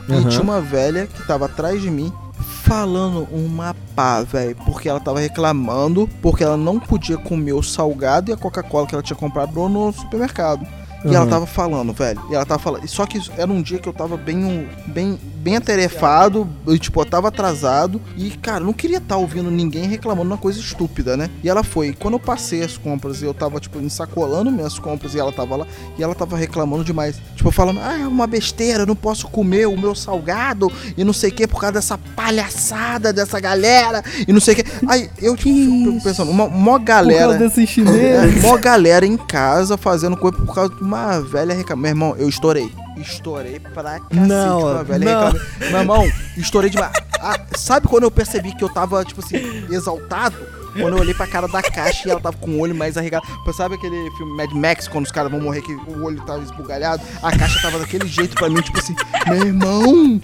Aham. 0.10 0.22
E 0.22 0.26
tinha 0.26 0.42
uma 0.42 0.60
velha 0.60 1.06
que 1.06 1.26
tava 1.28 1.46
atrás 1.46 1.82
de 1.82 1.90
mim 1.92 2.12
falando 2.60 3.28
uma 3.32 3.76
pá, 3.96 4.22
velho, 4.22 4.56
porque 4.66 4.90
ela 4.90 5.00
tava 5.00 5.20
reclamando 5.20 6.08
porque 6.22 6.44
ela 6.44 6.58
não 6.58 6.80
podia 6.80 7.18
comer 7.18 7.54
o 7.54 7.64
salgado 7.64 8.30
e 8.30 8.34
a 8.34 8.38
Coca-Cola 8.38 8.86
que 8.86 8.94
ela 8.94 9.04
tinha 9.04 9.18
comprado 9.18 9.68
no 9.68 9.92
supermercado. 9.92 10.66
E 11.06 11.16
ela 11.16 11.26
tava 11.26 11.46
falando, 11.46 11.94
velho. 11.94 12.22
E 12.30 12.36
ela 12.36 12.46
tava 12.46 12.62
falando. 12.62 12.88
Só 12.88 13.06
que 13.06 13.22
era 13.38 13.50
um 13.50 13.62
dia 13.62 13.80
que 13.80 13.88
eu 13.88 13.94
tava 13.94 14.18
bem, 14.18 14.68
bem, 14.88 15.18
bem 15.40 15.58
atarefado. 15.58 16.48
E, 16.68 16.78
tipo, 16.78 17.00
eu 17.02 17.06
tava 17.06 17.28
atrasado. 17.30 18.02
E, 18.18 18.32
cara, 18.32 18.60
eu 18.62 18.66
não 18.66 18.74
queria 18.74 18.98
estar 18.98 19.18
ouvindo 19.18 19.50
ninguém 19.50 19.88
reclamando 19.88 20.30
uma 20.30 20.38
coisa 20.38 20.60
estúpida, 20.60 21.16
né? 21.18 21.30
E 21.44 21.50
ela 21.50 21.64
foi. 21.64 21.94
Quando 21.94 22.16
eu 22.16 22.20
passei 22.20 22.64
as 22.64 22.78
compras 22.78 23.22
e 23.22 23.26
eu 23.26 23.34
tava, 23.34 23.60
tipo, 23.60 23.80
ensacolando 23.80 24.52
minhas 24.52 24.78
compras 24.78 25.14
e 25.16 25.20
ela 25.20 25.32
tava 25.32 25.56
lá. 25.56 25.68
E 25.98 26.04
ela 26.04 26.14
tava 26.16 26.38
reclamando 26.38 26.84
demais. 26.84 27.16
Tipo, 27.36 27.52
falando, 27.52 27.80
ah, 27.82 27.98
é 28.00 28.08
uma 28.08 28.28
besteira, 28.28 28.84
eu 28.84 28.88
não 28.88 28.96
posso 28.96 29.28
comer 29.28 29.68
o 29.68 29.78
meu 29.78 29.96
salgado. 29.96 30.72
E 30.98 31.04
não 31.04 31.14
sei 31.14 31.30
o 31.30 31.34
que, 31.34 31.48
por 31.48 31.60
causa 31.60 31.74
dessa 31.74 31.98
palhaçada 31.98 33.12
dessa 33.14 33.40
galera. 33.40 34.04
E 34.28 34.32
não 34.34 34.40
sei 34.40 34.54
o 34.54 34.58
que. 34.58 34.66
Aí 34.88 35.10
eu, 35.22 35.36
tipo, 35.36 35.50
fico 35.50 36.04
pensando, 36.04 36.32
uma, 36.32 36.50
Por 36.50 36.80
galera. 36.86 37.38
causa 37.38 37.40
desse 37.40 37.64
É, 37.64 37.66
chinês. 37.66 38.42
mó 38.42 38.58
galera 38.58 39.06
em 39.06 39.18
casa 39.18 39.78
fazendo 39.78 40.16
coisa 40.18 40.38
por 40.38 40.54
causa 40.54 40.74
de 40.74 40.82
uma 40.82 41.20
velha 41.20 41.54
reclamando. 41.54 41.80
Meu 41.80 41.90
irmão, 41.92 42.16
eu 42.18 42.28
estourei. 42.28 42.72
Estourei 43.02 43.60
pra 43.60 44.00
cacete 44.00 44.16
Não, 44.28 44.60
uma 44.62 44.84
velha 44.84 45.06
não. 45.06 45.70
Meu 45.70 45.80
irmão, 45.80 46.12
estourei 46.38 46.70
demais. 46.70 46.92
Ah, 47.20 47.40
sabe 47.58 47.88
quando 47.88 48.04
eu 48.04 48.12
percebi 48.12 48.56
que 48.56 48.64
eu 48.64 48.70
tava, 48.70 49.04
tipo 49.04 49.20
assim, 49.24 49.38
exaltado? 49.70 50.36
Quando 50.74 50.96
eu 50.96 51.00
olhei 51.02 51.14
pra 51.16 51.26
cara 51.26 51.48
da 51.48 51.62
caixa 51.64 52.08
e 52.08 52.12
ela 52.12 52.20
tava 52.22 52.38
com 52.38 52.52
o 52.52 52.60
olho 52.60 52.76
mais 52.76 52.96
arregado. 52.96 53.26
Sabe 53.54 53.74
aquele 53.76 54.10
filme 54.12 54.38
Mad 54.38 54.52
Max, 54.52 54.88
quando 54.88 55.06
os 55.06 55.12
caras 55.12 55.32
vão 55.32 55.42
morrer 55.42 55.62
que 55.64 55.74
o 55.74 56.04
olho 56.04 56.22
tava 56.22 56.44
esbugalhado? 56.44 57.02
A 57.24 57.36
caixa 57.36 57.60
tava 57.62 57.80
daquele 57.80 58.08
jeito 58.08 58.36
pra 58.36 58.48
mim, 58.50 58.62
tipo 58.62 58.78
assim, 58.78 58.96
meu 59.28 59.48
irmão. 59.48 60.22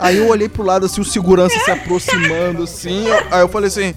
Aí 0.00 0.18
eu 0.18 0.28
olhei 0.28 0.48
pro 0.48 0.62
lado 0.62 0.84
assim, 0.86 1.00
o 1.00 1.04
segurança 1.04 1.58
se 1.60 1.70
aproximando 1.70 2.62
assim. 2.64 3.06
eu- 3.06 3.26
aí 3.30 3.40
eu 3.40 3.48
falei 3.48 3.68
assim. 3.68 3.94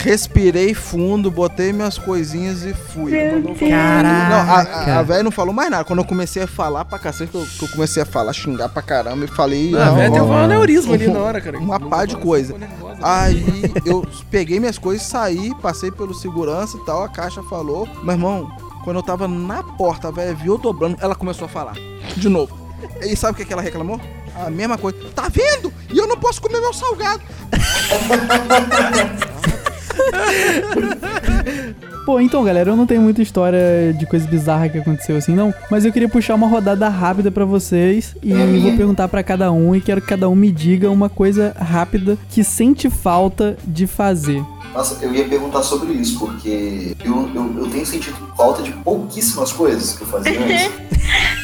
Respirei 0.00 0.74
fundo, 0.74 1.28
botei 1.30 1.72
minhas 1.72 1.98
coisinhas 1.98 2.62
e 2.62 2.72
fui. 2.72 3.10
Caraca. 3.10 4.28
Não, 4.28 4.52
a- 4.52 4.94
a, 4.94 4.98
a 5.00 5.02
velha 5.02 5.24
não 5.24 5.30
falou 5.30 5.52
mais 5.52 5.68
nada. 5.70 5.84
Quando 5.84 5.98
eu 5.98 6.04
comecei 6.04 6.42
a 6.42 6.46
falar 6.46 6.84
pra 6.84 6.98
cacete, 7.00 7.32
que 7.32 7.36
eu, 7.36 7.44
que 7.44 7.64
eu 7.64 7.68
comecei 7.70 8.02
a 8.02 8.06
falar, 8.06 8.32
xingar 8.32 8.68
pra 8.68 8.80
caramba 8.80 9.24
e 9.24 9.28
falei. 9.28 9.74
Ah, 9.74 9.86
não, 9.86 9.96
velho, 9.96 10.12
teve 10.12 10.24
ó, 10.24 10.28
um 10.28 10.32
aneurisma 10.36 10.94
ali 10.94 11.08
na 11.08 11.18
hora, 11.18 11.40
cara. 11.40 11.58
Uma 11.58 11.80
pá 11.80 12.04
de 12.04 12.16
coisa. 12.16 12.54
Aí 13.02 13.44
eu 13.84 14.06
peguei 14.30 14.60
minhas 14.60 14.78
coisas, 14.78 15.04
saí, 15.06 15.52
passei 15.60 15.90
pelo 15.90 16.14
segurança 16.14 16.76
e 16.76 16.84
tal, 16.84 17.02
a 17.02 17.08
caixa 17.08 17.42
falou. 17.42 17.88
Meu 18.02 18.12
irmão, 18.14 18.48
quando 18.84 18.96
eu 18.98 19.02
tava 19.02 19.26
na 19.26 19.64
porta, 19.64 20.08
a 20.08 20.10
velha 20.12 20.32
viu 20.34 20.54
eu 20.54 20.58
dobrando, 20.58 20.96
ela 21.00 21.14
começou 21.16 21.46
a 21.46 21.48
falar. 21.48 21.74
De 22.16 22.28
novo. 22.28 22.56
E 23.02 23.16
sabe 23.16 23.32
o 23.32 23.36
que, 23.36 23.44
que 23.44 23.52
ela 23.52 23.62
reclamou? 23.62 24.00
A 24.46 24.48
mesma 24.48 24.78
coisa. 24.78 24.96
Tá 25.12 25.28
vendo? 25.28 25.72
E 25.92 25.98
eu 25.98 26.06
não 26.06 26.16
posso 26.16 26.40
comer 26.40 26.60
meu 26.60 26.72
salgado. 26.72 27.20
Pô, 32.08 32.18
então, 32.20 32.42
galera, 32.42 32.70
eu 32.70 32.76
não 32.76 32.86
tenho 32.86 33.02
muita 33.02 33.20
história 33.20 33.92
de 33.92 34.06
coisa 34.06 34.26
bizarra 34.26 34.66
que 34.70 34.78
aconteceu 34.78 35.18
assim, 35.18 35.34
não. 35.34 35.52
Mas 35.70 35.84
eu 35.84 35.92
queria 35.92 36.08
puxar 36.08 36.36
uma 36.36 36.48
rodada 36.48 36.88
rápida 36.88 37.30
pra 37.30 37.44
vocês 37.44 38.16
e 38.22 38.32
vou 38.32 38.74
perguntar 38.74 39.08
pra 39.08 39.22
cada 39.22 39.52
um 39.52 39.76
e 39.76 39.80
quero 39.82 40.00
que 40.00 40.06
cada 40.06 40.26
um 40.26 40.34
me 40.34 40.50
diga 40.50 40.90
uma 40.90 41.10
coisa 41.10 41.54
rápida 41.58 42.16
que 42.30 42.42
sente 42.42 42.88
falta 42.88 43.58
de 43.62 43.86
fazer. 43.86 44.42
Nossa, 44.72 45.04
eu 45.04 45.14
ia 45.14 45.28
perguntar 45.28 45.62
sobre 45.62 45.92
isso, 45.92 46.18
porque 46.18 46.96
eu, 47.04 47.28
eu, 47.34 47.54
eu 47.58 47.70
tenho 47.70 47.84
sentido 47.84 48.16
falta 48.34 48.62
de 48.62 48.72
pouquíssimas 48.72 49.52
coisas 49.52 49.92
que 49.92 50.02
eu 50.02 50.06
fazia 50.06 50.40
antes. 50.40 50.70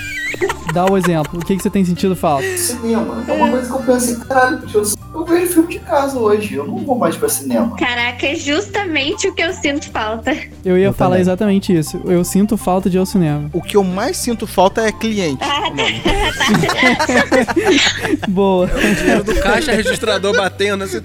Dá 0.73 0.87
o 0.87 0.97
exemplo. 0.97 1.39
O 1.41 1.45
que, 1.45 1.57
que 1.57 1.63
você 1.63 1.71
tem 1.71 1.85
sentido 1.85 2.17
falta? 2.17 2.45
cinema. 2.57 3.23
É 3.29 3.33
uma 3.33 3.51
coisa 3.51 3.67
que 3.67 3.73
eu 3.73 3.79
penso 3.81 3.93
assim, 3.93 4.21
caralho, 4.21 4.63
eu, 4.73 4.83
eu 5.15 5.25
vejo 5.25 5.53
filme 5.53 5.73
de 5.75 5.79
casa 5.81 6.19
hoje, 6.19 6.55
eu 6.55 6.67
não 6.67 6.79
vou 6.79 6.99
mais 6.99 7.17
pra 7.17 7.29
cinema. 7.29 7.77
Caraca, 7.77 8.27
é 8.27 8.35
justamente 8.35 9.29
o 9.29 9.35
que 9.35 9.43
eu 9.43 9.53
sinto 9.53 9.91
falta. 9.91 10.37
Eu 10.65 10.77
ia 10.79 10.87
Eu 10.87 10.93
falar 10.93 11.11
também. 11.11 11.21
exatamente 11.23 11.77
isso. 11.77 12.01
Eu 12.05 12.25
sinto 12.25 12.57
falta 12.57 12.89
de 12.91 12.97
ir 12.97 13.01
ao 13.01 13.07
cinema. 13.07 13.49
O 13.53 13.61
que 13.63 13.77
eu 13.77 13.85
mais 13.85 14.17
sinto 14.17 14.47
falta 14.47 14.83
é 14.83 14.93
cliente. 14.93 15.45
Boa. 18.29 18.67
O 18.67 18.95
dinheiro 18.95 19.25
do 19.25 19.35
caixa 19.41 19.73
registrador 19.73 20.37
batendo 20.37 20.85
assim. 20.85 21.01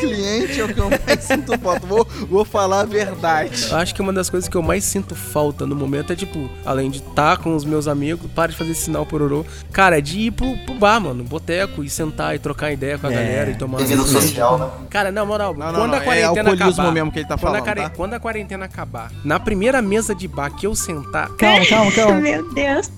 cliente 0.00 0.60
é 0.60 0.64
o 0.64 0.68
que 0.72 0.78
eu 0.80 0.90
mais 0.90 1.20
sinto 1.24 1.58
falta. 1.58 1.86
Vou, 1.86 2.06
vou 2.28 2.44
falar 2.44 2.80
a 2.80 2.84
verdade. 2.84 3.66
Eu 3.70 3.76
acho 3.76 3.94
que 3.94 4.00
uma 4.02 4.12
das 4.12 4.28
coisas 4.30 4.48
que 4.48 4.56
eu 4.56 4.62
mais 4.62 4.84
sinto 4.84 5.14
falta 5.14 5.66
no 5.66 5.74
momento 5.74 6.12
é, 6.12 6.16
tipo, 6.16 6.48
além 6.64 6.90
de 6.90 6.98
estar 6.98 7.38
com 7.38 7.54
os 7.54 7.64
meus 7.64 7.88
amigos, 7.88 8.30
para 8.34 8.52
de 8.52 8.58
fazer 8.58 8.74
sinal 8.74 9.04
pororô, 9.06 9.44
cara, 9.72 9.98
é 9.98 10.00
de 10.00 10.18
ir 10.20 10.30
pro, 10.30 10.56
pro 10.64 10.74
bar, 10.74 11.00
mano, 11.00 11.24
boteco, 11.24 11.82
e 11.82 11.90
sentar 11.90 12.34
e 12.34 12.38
trocar 12.38 12.72
ideia 12.72 12.98
com 12.98 13.06
a 13.06 13.10
É, 13.10 13.14
galera 13.14 13.31
e 13.50 13.54
tomar 13.54 13.78
Tem 13.78 13.86
vida 13.86 14.00
uma 14.00 14.06
cerveja. 14.06 14.26
social, 14.28 14.58
né? 14.58 14.68
Cara, 14.90 15.10
na 15.12 15.24
moral, 15.24 15.54
Não, 15.54 15.66
não, 15.66 15.74
quando 15.74 15.90
não, 15.90 15.94
a 15.98 16.02
é 16.02 16.04
quarentena 16.04 16.50
alcoolismo 16.50 16.72
acabar, 16.82 16.92
mesmo 16.92 17.12
que 17.12 17.18
ele 17.20 17.26
tá 17.28 17.36
quando, 17.38 17.44
a 17.44 17.50
falando, 17.58 17.64
quare- 17.64 17.80
tá? 17.82 17.90
quando 17.90 18.14
a 18.14 18.20
quarentena 18.20 18.64
acabar, 18.64 19.10
na 19.24 19.40
primeira 19.40 19.80
mesa 19.82 20.14
de 20.14 20.28
bar 20.28 20.50
que 20.50 20.66
eu 20.66 20.74
sentar, 20.74 21.28
Calma, 21.36 21.66
calma, 21.66 21.90
calma. 21.96 22.14
Meu 22.20 22.52
Deus. 22.54 22.90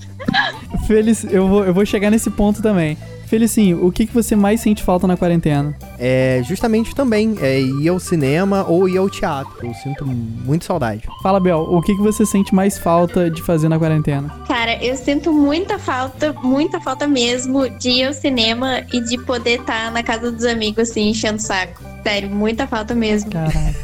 Feliz, 0.87 1.25
eu 1.25 1.47
vou, 1.49 1.65
eu 1.65 1.73
vou 1.75 1.85
chegar 1.87 2.11
nesse 2.11 2.31
ponto 2.31 2.61
também. 2.63 2.97
Felicinho, 3.27 3.85
o 3.85 3.91
que, 3.91 4.07
que 4.07 4.15
você 4.15 4.37
mais 4.37 4.61
sente 4.61 4.83
falta 4.83 5.07
na 5.07 5.17
quarentena? 5.17 5.77
É, 5.99 6.43
justamente 6.45 6.95
também, 6.95 7.37
é 7.41 7.61
ir 7.61 7.89
ao 7.89 7.99
cinema 7.99 8.65
ou 8.69 8.89
ir 8.89 8.99
ao 8.99 9.09
teatro. 9.09 9.67
Eu 9.67 9.75
sinto 9.75 10.07
muito 10.07 10.65
saudade. 10.65 11.03
Fala, 11.23 11.41
Bel, 11.41 11.61
o 11.61 11.81
que, 11.83 11.95
que 11.95 12.03
você 12.03 12.25
sente 12.25 12.55
mais 12.55 12.79
falta 12.79 13.31
de 13.31 13.43
fazer 13.43 13.69
na 13.69 13.79
quarentena? 13.79 14.29
Cara, 14.47 14.83
eu 14.85 14.97
sinto 14.97 15.33
muita 15.33 15.79
falta, 15.79 16.33
muita 16.43 16.81
falta 16.81 17.07
mesmo 17.07 17.69
de 17.69 17.91
ir 17.91 18.07
ao 18.07 18.13
cinema 18.13 18.83
e 18.93 19.01
de 19.01 19.19
poder 19.19 19.61
estar 19.61 19.91
na 19.91 20.03
casa 20.03 20.31
dos 20.31 20.45
amigos, 20.45 20.91
assim, 20.91 21.11
enchendo 21.11 21.39
o 21.39 21.43
saco. 21.43 21.94
Sério, 22.05 22.31
muita 22.31 22.67
falta 22.67 22.95
mesmo. 22.95 23.31
Caralho. 23.31 23.75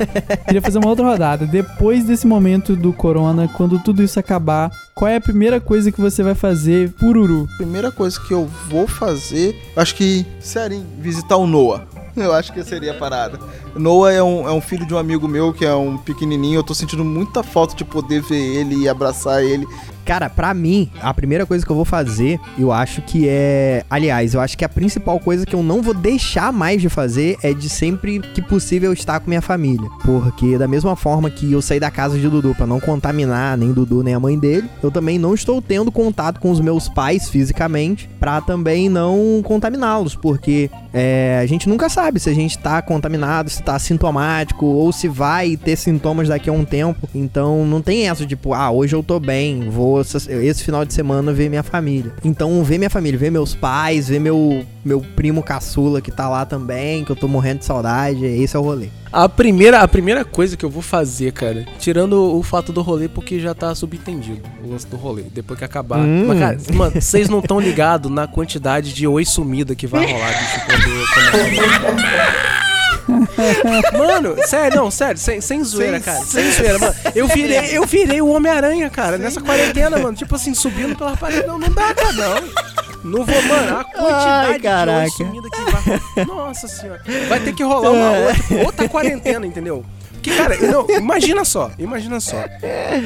Queria 0.45 0.61
fazer 0.61 0.79
uma 0.79 0.89
outra 0.89 1.07
rodada. 1.07 1.47
Depois 1.47 2.05
desse 2.05 2.27
momento 2.27 2.77
do 2.77 2.93
corona, 2.93 3.49
quando 3.49 3.79
tudo 3.79 4.03
isso 4.03 4.21
acabar, 4.21 4.71
qual 4.95 5.09
é 5.09 5.16
a 5.16 5.21
primeira 5.21 5.61
coisa 5.61 5.91
que 5.91 6.01
você 6.01 6.23
vai 6.23 6.35
fazer 6.35 6.91
pururu? 6.93 7.49
Primeira 7.57 7.91
coisa 7.91 8.21
que 8.21 8.35
eu 8.35 8.47
vou 8.68 8.87
fazer, 8.87 9.59
acho 9.75 9.95
que, 9.95 10.27
sério, 10.39 10.85
visitar 10.99 11.37
o 11.37 11.47
Noah. 11.47 11.87
Eu 12.16 12.33
acho 12.33 12.53
que 12.53 12.62
seria 12.62 12.93
a 12.93 12.95
parada. 12.95 13.39
Noah 13.75 14.12
é 14.12 14.23
um, 14.23 14.49
é 14.49 14.53
um 14.53 14.61
filho 14.61 14.85
de 14.85 14.93
um 14.93 14.99
amigo 14.99 15.29
meu 15.29 15.53
que 15.53 15.64
é 15.64 15.75
um 15.75 15.97
pequenininho. 15.97 16.59
Eu 16.59 16.62
tô 16.62 16.75
sentindo 16.75 17.05
muita 17.05 17.43
falta 17.43 17.75
de 17.75 17.85
poder 17.85 18.21
ver 18.21 18.57
ele 18.57 18.75
e 18.83 18.89
abraçar 18.89 19.43
ele. 19.45 19.66
Cara, 20.11 20.29
pra 20.29 20.53
mim, 20.53 20.91
a 21.01 21.15
primeira 21.15 21.47
coisa 21.47 21.65
que 21.65 21.71
eu 21.71 21.77
vou 21.77 21.85
fazer, 21.85 22.41
eu 22.59 22.73
acho 22.73 23.01
que 23.01 23.29
é. 23.29 23.85
Aliás, 23.89 24.35
eu 24.35 24.41
acho 24.41 24.59
que 24.59 24.65
a 24.65 24.69
principal 24.69 25.21
coisa 25.21 25.47
que 25.47 25.55
eu 25.55 25.63
não 25.63 25.81
vou 25.81 25.95
deixar 25.95 26.53
mais 26.53 26.83
de 26.83 26.89
fazer 26.89 27.37
é 27.45 27.55
de 27.55 27.69
sempre 27.69 28.19
que 28.19 28.43
possível 28.43 28.93
estar 28.93 29.21
com 29.21 29.29
minha 29.29 29.41
família. 29.41 29.89
Porque, 30.05 30.59
da 30.59 30.67
mesma 30.67 30.97
forma 30.97 31.31
que 31.31 31.53
eu 31.53 31.63
saí 31.63 31.79
da 31.79 31.93
casa 31.93 32.19
de 32.19 32.29
Dudu 32.29 32.57
pra 32.57 32.67
não 32.67 32.81
contaminar 32.81 33.57
nem 33.57 33.73
Dudu 33.73 34.03
nem 34.03 34.13
a 34.13 34.19
mãe 34.19 34.37
dele, 34.37 34.69
eu 34.83 34.91
também 34.91 35.17
não 35.17 35.33
estou 35.33 35.63
tendo 35.63 35.93
contato 35.93 36.41
com 36.41 36.51
os 36.51 36.59
meus 36.59 36.89
pais 36.89 37.29
fisicamente 37.29 38.11
pra 38.19 38.41
também 38.41 38.89
não 38.89 39.41
contaminá-los. 39.45 40.17
Porque 40.17 40.69
é, 40.93 41.39
a 41.41 41.47
gente 41.47 41.69
nunca 41.69 41.89
sabe 41.89 42.19
se 42.19 42.29
a 42.29 42.35
gente 42.35 42.59
tá 42.59 42.83
contaminado, 42.83 43.49
se 43.49 43.63
tá 43.63 43.79
sintomático 43.79 44.67
ou 44.67 44.91
se 44.91 45.07
vai 45.07 45.57
ter 45.57 45.77
sintomas 45.77 46.27
daqui 46.27 46.51
a 46.51 46.53
um 46.53 46.65
tempo. 46.65 47.09
Então 47.15 47.65
não 47.65 47.81
tem 47.81 48.09
essa 48.09 48.27
tipo, 48.27 48.53
ah, 48.53 48.73
hoje 48.73 48.97
eu 48.97 49.05
tô 49.05 49.21
bem, 49.21 49.71
vou 49.71 50.00
esse 50.01 50.65
final 50.65 50.85
de 50.85 50.95
semana 50.95 51.33
ver 51.33 51.49
minha 51.49 51.63
família. 51.63 52.13
Então 52.25 52.63
ver 52.65 52.79
minha 52.79 52.91
família, 52.91 53.19
ver 53.19 53.31
meus 53.31 53.55
pais, 53.55 54.09
ver 54.09 54.21
meu, 54.21 54.65
meu 54.85 55.01
primo 55.15 55.43
caçula 55.43 56.01
que 56.01 56.11
tá 56.11 56.29
lá 56.29 56.45
também, 56.45 57.05
que 57.05 57.11
eu 57.13 57.17
tô 57.17 57.29
morrendo 57.29 57.61
de 57.61 57.65
saudade, 57.65 58.25
esse 58.25 58.57
é 58.57 58.59
o 58.59 58.63
rolê. 58.63 58.89
A 59.13 59.29
primeira, 59.29 59.81
a 59.81 59.89
primeira 59.89 60.25
coisa 60.25 60.57
que 60.57 60.65
eu 60.65 60.71
vou 60.71 60.83
fazer, 60.83 61.33
cara, 61.33 61.67
tirando 61.79 62.37
o 62.37 62.43
fato 62.45 62.73
do 62.73 62.81
rolê, 62.81 63.09
porque 63.09 63.41
já 63.41 63.53
tá 63.55 63.75
subentendido 63.75 64.43
o 64.65 64.71
lance 64.71 64.87
do 64.87 64.97
rolê, 64.97 65.25
depois 65.33 65.59
que 65.59 65.65
acabar. 65.65 65.99
Hum. 65.99 66.27
Mas, 66.29 66.39
cara, 66.39 66.59
mano, 66.73 67.01
vocês 67.01 67.29
não 67.29 67.41
estão 67.41 67.59
ligados 67.59 68.11
na 68.11 68.29
quantidade 68.29 68.93
de 68.93 69.07
oi 69.09 69.25
sumida 69.25 69.75
que 69.75 69.87
vai 69.87 70.07
rolar, 70.07 70.29
bicho, 70.29 70.61
quando. 70.67 70.83
quando... 71.15 72.71
Mano, 73.97 74.37
sério, 74.47 74.77
não, 74.77 74.91
sério, 74.91 75.19
sem, 75.19 75.41
sem 75.41 75.63
zoeira, 75.65 75.95
Sem- 76.01 76.03
cara. 76.03 76.25
Sem 76.25 76.51
zoeira, 76.53 76.79
mano. 76.79 76.95
Eu 77.15 77.27
virei, 77.29 77.77
eu 77.77 77.87
virei 77.87 78.21
o 78.21 78.29
Homem-Aranha, 78.29 78.89
cara, 78.91 79.19
nessa 79.19 79.41
quarentena, 79.41 79.99
mano. 79.99 80.17
Tipo 80.17 80.35
assim, 80.37 80.55
subindo 80.55 80.97
pela 80.97 81.17
parede. 81.17 81.47
Não, 81.47 81.59
não 81.59 81.71
dá, 81.71 81.95
cara, 81.95 82.13
não. 82.13 82.81
Não 83.03 83.25
vou, 83.25 83.43
mano, 83.43 83.79
a 83.79 83.85
quantidade 83.85 84.53
Ai, 84.53 84.59
caraca. 84.61 85.05
de 85.07 85.13
sumida 85.17 85.49
que 85.51 85.71
vai. 85.71 86.25
Nossa 86.27 86.69
senhora. 86.69 87.03
Vai 87.29 87.41
ter 87.41 87.55
que 87.55 87.63
rolar 87.63 87.91
uma 87.91 88.11
outra, 88.29 88.67
outra 88.67 88.89
quarentena, 88.89 89.47
entendeu? 89.47 89.85
Que, 90.21 90.31
cara, 90.37 90.57
não, 90.59 90.89
imagina 90.91 91.45
só, 91.45 91.71
imagina 91.79 92.21
só. 92.21 92.37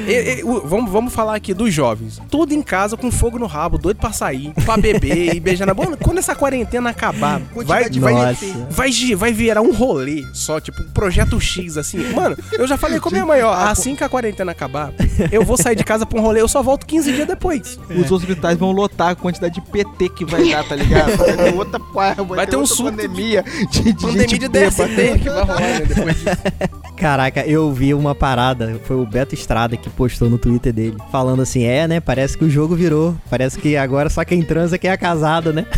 E- 0.06 0.40
e- 0.40 0.42
vamos, 0.64 0.90
vamos 0.90 1.12
falar 1.12 1.34
aqui 1.36 1.54
dos 1.54 1.72
jovens. 1.72 2.20
Tudo 2.30 2.52
em 2.52 2.62
casa 2.62 2.96
com 2.96 3.10
fogo 3.10 3.38
no 3.38 3.46
rabo, 3.46 3.78
doido 3.78 3.98
pra 3.98 4.12
sair, 4.12 4.52
pra 4.64 4.76
beber 4.76 5.34
e 5.34 5.40
beijar 5.40 5.66
na 5.66 5.74
boca. 5.74 5.96
Quando 5.96 6.18
essa 6.18 6.34
quarentena 6.34 6.90
acabar, 6.90 7.40
vai, 7.64 7.88
vai, 7.90 8.36
vai, 8.70 8.90
vai 9.16 9.32
virar 9.32 9.60
um 9.62 9.72
rolê 9.72 10.22
só, 10.32 10.60
tipo, 10.60 10.82
um 10.82 10.90
projeto 10.92 11.40
X, 11.40 11.76
assim. 11.76 11.98
Mano, 12.12 12.36
eu 12.52 12.66
já 12.66 12.76
falei 12.76 12.98
com 13.00 13.08
a 13.08 13.12
minha 13.12 13.26
mãe, 13.26 13.42
ó, 13.42 13.52
assim 13.52 13.94
que 13.94 14.02
a 14.04 14.08
quarentena 14.08 14.52
acabar, 14.52 14.92
eu 15.30 15.44
vou 15.44 15.56
sair 15.56 15.76
de 15.76 15.84
casa 15.84 16.04
pra 16.06 16.18
um 16.18 16.22
rolê, 16.22 16.40
eu 16.40 16.48
só 16.48 16.62
volto 16.62 16.86
15 16.86 17.12
dias 17.12 17.26
depois. 17.26 17.78
Os 17.90 18.10
hospitais 18.10 18.58
vão 18.58 18.72
lotar 18.72 19.10
a 19.10 19.14
quantidade 19.14 19.54
de 19.54 19.60
PT 19.60 20.08
que 20.10 20.24
vai 20.24 20.48
dar, 20.50 20.64
tá 20.64 20.74
ligado? 20.76 21.14
Vai 21.24 21.36
ter 21.36 21.54
outra, 21.54 21.78
vai, 21.92 22.14
Vai 22.14 22.46
ter 22.46 22.56
um 22.56 22.66
surto 22.66 22.90
pandemia 22.96 23.44
de, 23.70 23.92
de 23.92 23.94
Pandemia 23.94 24.20
gente 24.28 24.38
de. 24.38 24.48
DST 24.48 25.18
que 25.22 25.28
vai 25.30 25.42
rolar, 25.42 25.60
né, 25.60 25.80
depois 25.86 26.14
disso. 26.16 26.26
Caraca, 27.04 27.46
eu 27.46 27.70
vi 27.70 27.92
uma 27.92 28.14
parada, 28.14 28.80
foi 28.84 28.96
o 28.96 29.04
Beto 29.04 29.34
Estrada 29.34 29.76
que 29.76 29.90
postou 29.90 30.30
no 30.30 30.38
Twitter 30.38 30.72
dele, 30.72 30.96
falando 31.12 31.42
assim: 31.42 31.62
é, 31.62 31.86
né? 31.86 32.00
Parece 32.00 32.38
que 32.38 32.46
o 32.46 32.48
jogo 32.48 32.74
virou. 32.74 33.14
Parece 33.28 33.58
que 33.58 33.76
agora 33.76 34.08
só 34.08 34.24
quem 34.24 34.40
transa 34.40 34.76
é 34.76 34.78
quem 34.78 34.90
é 34.90 34.96
casado, 34.96 35.52
né? 35.52 35.66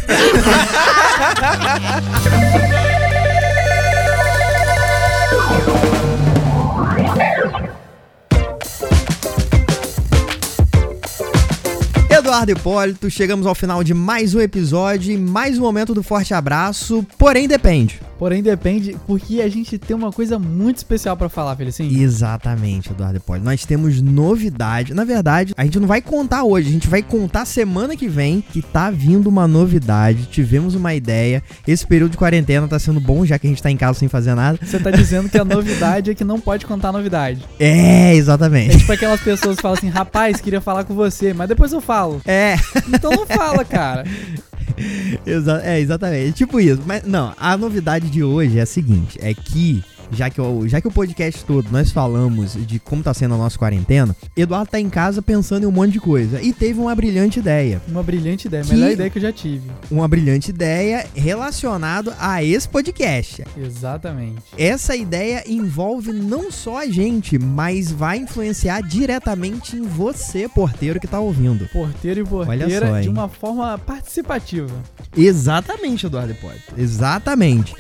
Eduardo 12.08 12.50
Hipólito, 12.50 13.10
chegamos 13.10 13.46
ao 13.46 13.54
final 13.54 13.84
de 13.84 13.92
mais 13.92 14.34
um 14.34 14.40
episódio 14.40 15.12
e 15.12 15.18
mais 15.18 15.58
um 15.58 15.62
momento 15.62 15.92
do 15.92 16.02
forte 16.02 16.34
abraço, 16.34 17.06
porém 17.18 17.46
depende. 17.46 18.00
Porém, 18.18 18.42
depende, 18.42 18.96
porque 19.06 19.40
a 19.40 19.48
gente 19.48 19.78
tem 19.78 19.94
uma 19.96 20.10
coisa 20.10 20.38
muito 20.38 20.78
especial 20.78 21.16
pra 21.16 21.28
falar, 21.28 21.54
Felicinho. 21.56 22.00
Exatamente, 22.02 22.90
Eduardo 22.90 23.18
Hipólito. 23.18 23.44
Nós 23.44 23.64
temos 23.64 24.00
novidade. 24.00 24.94
Na 24.94 25.04
verdade, 25.04 25.52
a 25.56 25.64
gente 25.64 25.78
não 25.78 25.86
vai 25.86 26.00
contar 26.00 26.44
hoje, 26.44 26.68
a 26.68 26.72
gente 26.72 26.88
vai 26.88 27.02
contar 27.02 27.44
semana 27.44 27.96
que 27.96 28.08
vem 28.08 28.40
que 28.40 28.62
tá 28.62 28.90
vindo 28.90 29.26
uma 29.28 29.46
novidade. 29.46 30.26
Tivemos 30.26 30.74
uma 30.74 30.94
ideia. 30.94 31.42
Esse 31.66 31.86
período 31.86 32.12
de 32.12 32.16
quarentena 32.18 32.66
tá 32.66 32.78
sendo 32.78 33.00
bom, 33.00 33.24
já 33.26 33.38
que 33.38 33.46
a 33.46 33.50
gente 33.50 33.62
tá 33.62 33.70
em 33.70 33.76
casa 33.76 33.98
sem 33.98 34.08
fazer 34.08 34.34
nada. 34.34 34.58
Você 34.62 34.78
tá 34.78 34.90
dizendo 34.90 35.28
que 35.28 35.38
a 35.38 35.44
novidade 35.44 36.10
é 36.10 36.14
que 36.14 36.24
não 36.24 36.40
pode 36.40 36.66
contar 36.66 36.92
novidade. 36.92 37.44
É, 37.58 37.76
É 38.06 38.14
exatamente. 38.14 38.78
tipo 38.78 38.92
aquelas 38.92 39.20
pessoas 39.20 39.56
que 39.56 39.62
falam 39.62 39.76
assim, 39.76 39.88
rapaz, 39.88 40.40
queria 40.40 40.60
falar 40.60 40.84
com 40.84 40.94
você, 40.94 41.34
mas 41.34 41.48
depois 41.48 41.72
eu 41.72 41.80
falo. 41.80 42.20
É, 42.24 42.56
Então 42.88 43.10
não 43.10 43.26
fala, 43.26 43.64
cara. 43.64 44.04
é 45.64 45.80
exatamente. 45.80 46.32
Tipo 46.32 46.60
isso. 46.60 46.82
Mas 46.86 47.02
não, 47.04 47.32
a 47.36 47.56
novidade 47.56 48.08
de 48.08 48.22
hoje 48.22 48.58
é 48.58 48.62
a 48.62 48.66
seguinte: 48.66 49.18
é 49.20 49.32
que. 49.34 49.82
Já 50.10 50.30
que, 50.30 50.40
o, 50.40 50.66
já 50.68 50.80
que 50.80 50.88
o 50.88 50.90
podcast 50.90 51.44
todo 51.44 51.68
nós 51.70 51.90
falamos 51.90 52.54
de 52.66 52.78
como 52.78 53.02
tá 53.02 53.12
sendo 53.12 53.34
a 53.34 53.38
nossa 53.38 53.58
quarentena, 53.58 54.14
Eduardo 54.36 54.70
tá 54.70 54.80
em 54.80 54.88
casa 54.88 55.20
pensando 55.20 55.64
em 55.64 55.66
um 55.66 55.70
monte 55.72 55.92
de 55.92 56.00
coisa. 56.00 56.40
E 56.40 56.52
teve 56.52 56.78
uma 56.80 56.94
brilhante 56.94 57.38
ideia. 57.38 57.80
Uma 57.88 58.02
brilhante 58.02 58.46
ideia, 58.46 58.62
Que- 58.64 58.72
melhor 58.74 58.90
ideia 58.92 59.10
que 59.10 59.18
eu 59.18 59.22
já 59.22 59.32
tive. 59.32 59.70
uma 59.90 60.06
brilhante 60.06 60.50
ideia 60.50 61.06
relacionado 61.14 62.12
a 62.18 62.42
esse 62.42 62.68
podcast. 62.68 63.44
Exatamente. 63.56 64.42
Essa 64.56 64.94
ideia 64.96 65.42
envolve 65.46 66.12
não 66.12 66.50
só 66.50 66.78
a 66.78 66.86
gente, 66.86 67.38
mas 67.38 67.90
vai 67.90 68.18
influenciar 68.18 68.80
diretamente 68.82 69.76
em 69.76 69.82
você, 69.82 70.48
porteiro 70.48 71.00
que 71.00 71.06
tá 71.06 71.18
ouvindo. 71.20 71.66
Porteiro 71.72 72.20
e 72.20 72.24
porteira 72.24 72.88
só, 72.88 73.00
de 73.00 73.08
uma 73.08 73.28
forma 73.28 73.76
participativa. 73.78 74.72
Exatamente, 75.16 76.06
Eduardo 76.06 76.32
Hipólito. 76.32 76.74
Exatamente. 76.76 77.74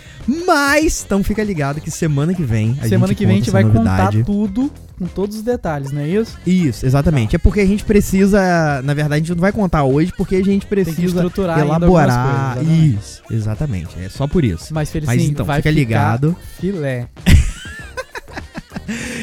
Mas, 0.44 1.04
então 1.06 1.22
fica 1.22 1.42
ligado 1.44 1.80
que 1.80 1.88
semana 1.90 2.15
que 2.34 2.42
vem 2.42 2.76
a 2.80 2.88
Semana 2.88 3.14
que 3.14 3.26
vem 3.26 3.36
a 3.36 3.38
gente 3.38 3.50
vai 3.50 3.62
novidade. 3.64 4.18
contar 4.18 4.24
tudo 4.24 4.72
com 4.98 5.06
todos 5.06 5.36
os 5.36 5.42
detalhes, 5.42 5.92
não 5.92 6.00
é 6.00 6.08
isso? 6.08 6.38
Isso, 6.46 6.86
exatamente. 6.86 7.36
É 7.36 7.38
porque 7.38 7.60
a 7.60 7.66
gente 7.66 7.84
precisa, 7.84 8.80
na 8.82 8.94
verdade, 8.94 9.14
a 9.14 9.18
gente 9.18 9.34
não 9.34 9.40
vai 9.42 9.52
contar 9.52 9.84
hoje 9.84 10.12
porque 10.16 10.36
a 10.36 10.42
gente 10.42 10.66
precisa 10.66 11.02
estruturar 11.04 11.58
elaborar. 11.58 12.54
coisas, 12.56 12.66
exatamente. 12.72 12.96
Isso, 12.96 13.22
exatamente. 13.30 13.90
É 14.00 14.08
só 14.08 14.26
por 14.26 14.44
isso. 14.44 14.72
Mas 14.72 14.90
Felicinho, 14.90 15.18
Mas 15.18 15.28
então, 15.28 15.44
vai 15.44 15.56
fica 15.58 15.70
ligado. 15.70 16.34
filé. 16.58 17.08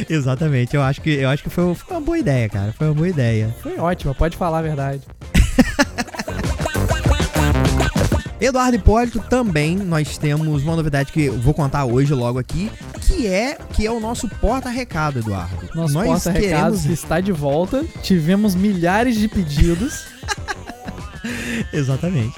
Exatamente. 0.10 0.76
Eu 0.76 0.82
acho 0.82 1.02
que 1.02 1.10
eu 1.10 1.30
acho 1.30 1.42
que 1.44 1.50
foi, 1.50 1.74
foi 1.74 1.96
uma 1.98 2.02
boa 2.02 2.18
ideia, 2.20 2.50
cara. 2.50 2.74
Foi 2.74 2.88
uma 2.88 2.94
boa 2.94 3.08
ideia. 3.08 3.56
Foi 3.62 3.78
ótimo, 3.78 4.14
pode 4.14 4.36
falar 4.36 4.60
a 4.60 4.62
verdade. 4.62 5.02
Eduardo 8.44 8.76
Hipólito 8.76 9.20
também 9.30 9.78
nós 9.78 10.18
temos 10.18 10.64
uma 10.64 10.76
novidade 10.76 11.12
que 11.14 11.24
eu 11.26 11.40
vou 11.40 11.54
contar 11.54 11.86
hoje 11.86 12.14
logo 12.14 12.38
aqui, 12.40 12.70
que 13.02 13.26
é 13.26 13.58
que 13.72 13.86
é 13.88 13.92
o 13.92 14.00
nosso 14.02 14.28
porta-recado, 14.28 15.20
Eduardo. 15.20 15.70
Nosso 15.74 15.94
nós 15.94 16.08
porta-recados 16.08 16.86
está 16.86 17.22
de 17.22 17.32
volta. 17.32 17.86
Tivemos 18.02 18.54
milhares 18.54 19.16
de 19.16 19.28
pedidos. 19.30 20.04
Exatamente. 21.72 22.36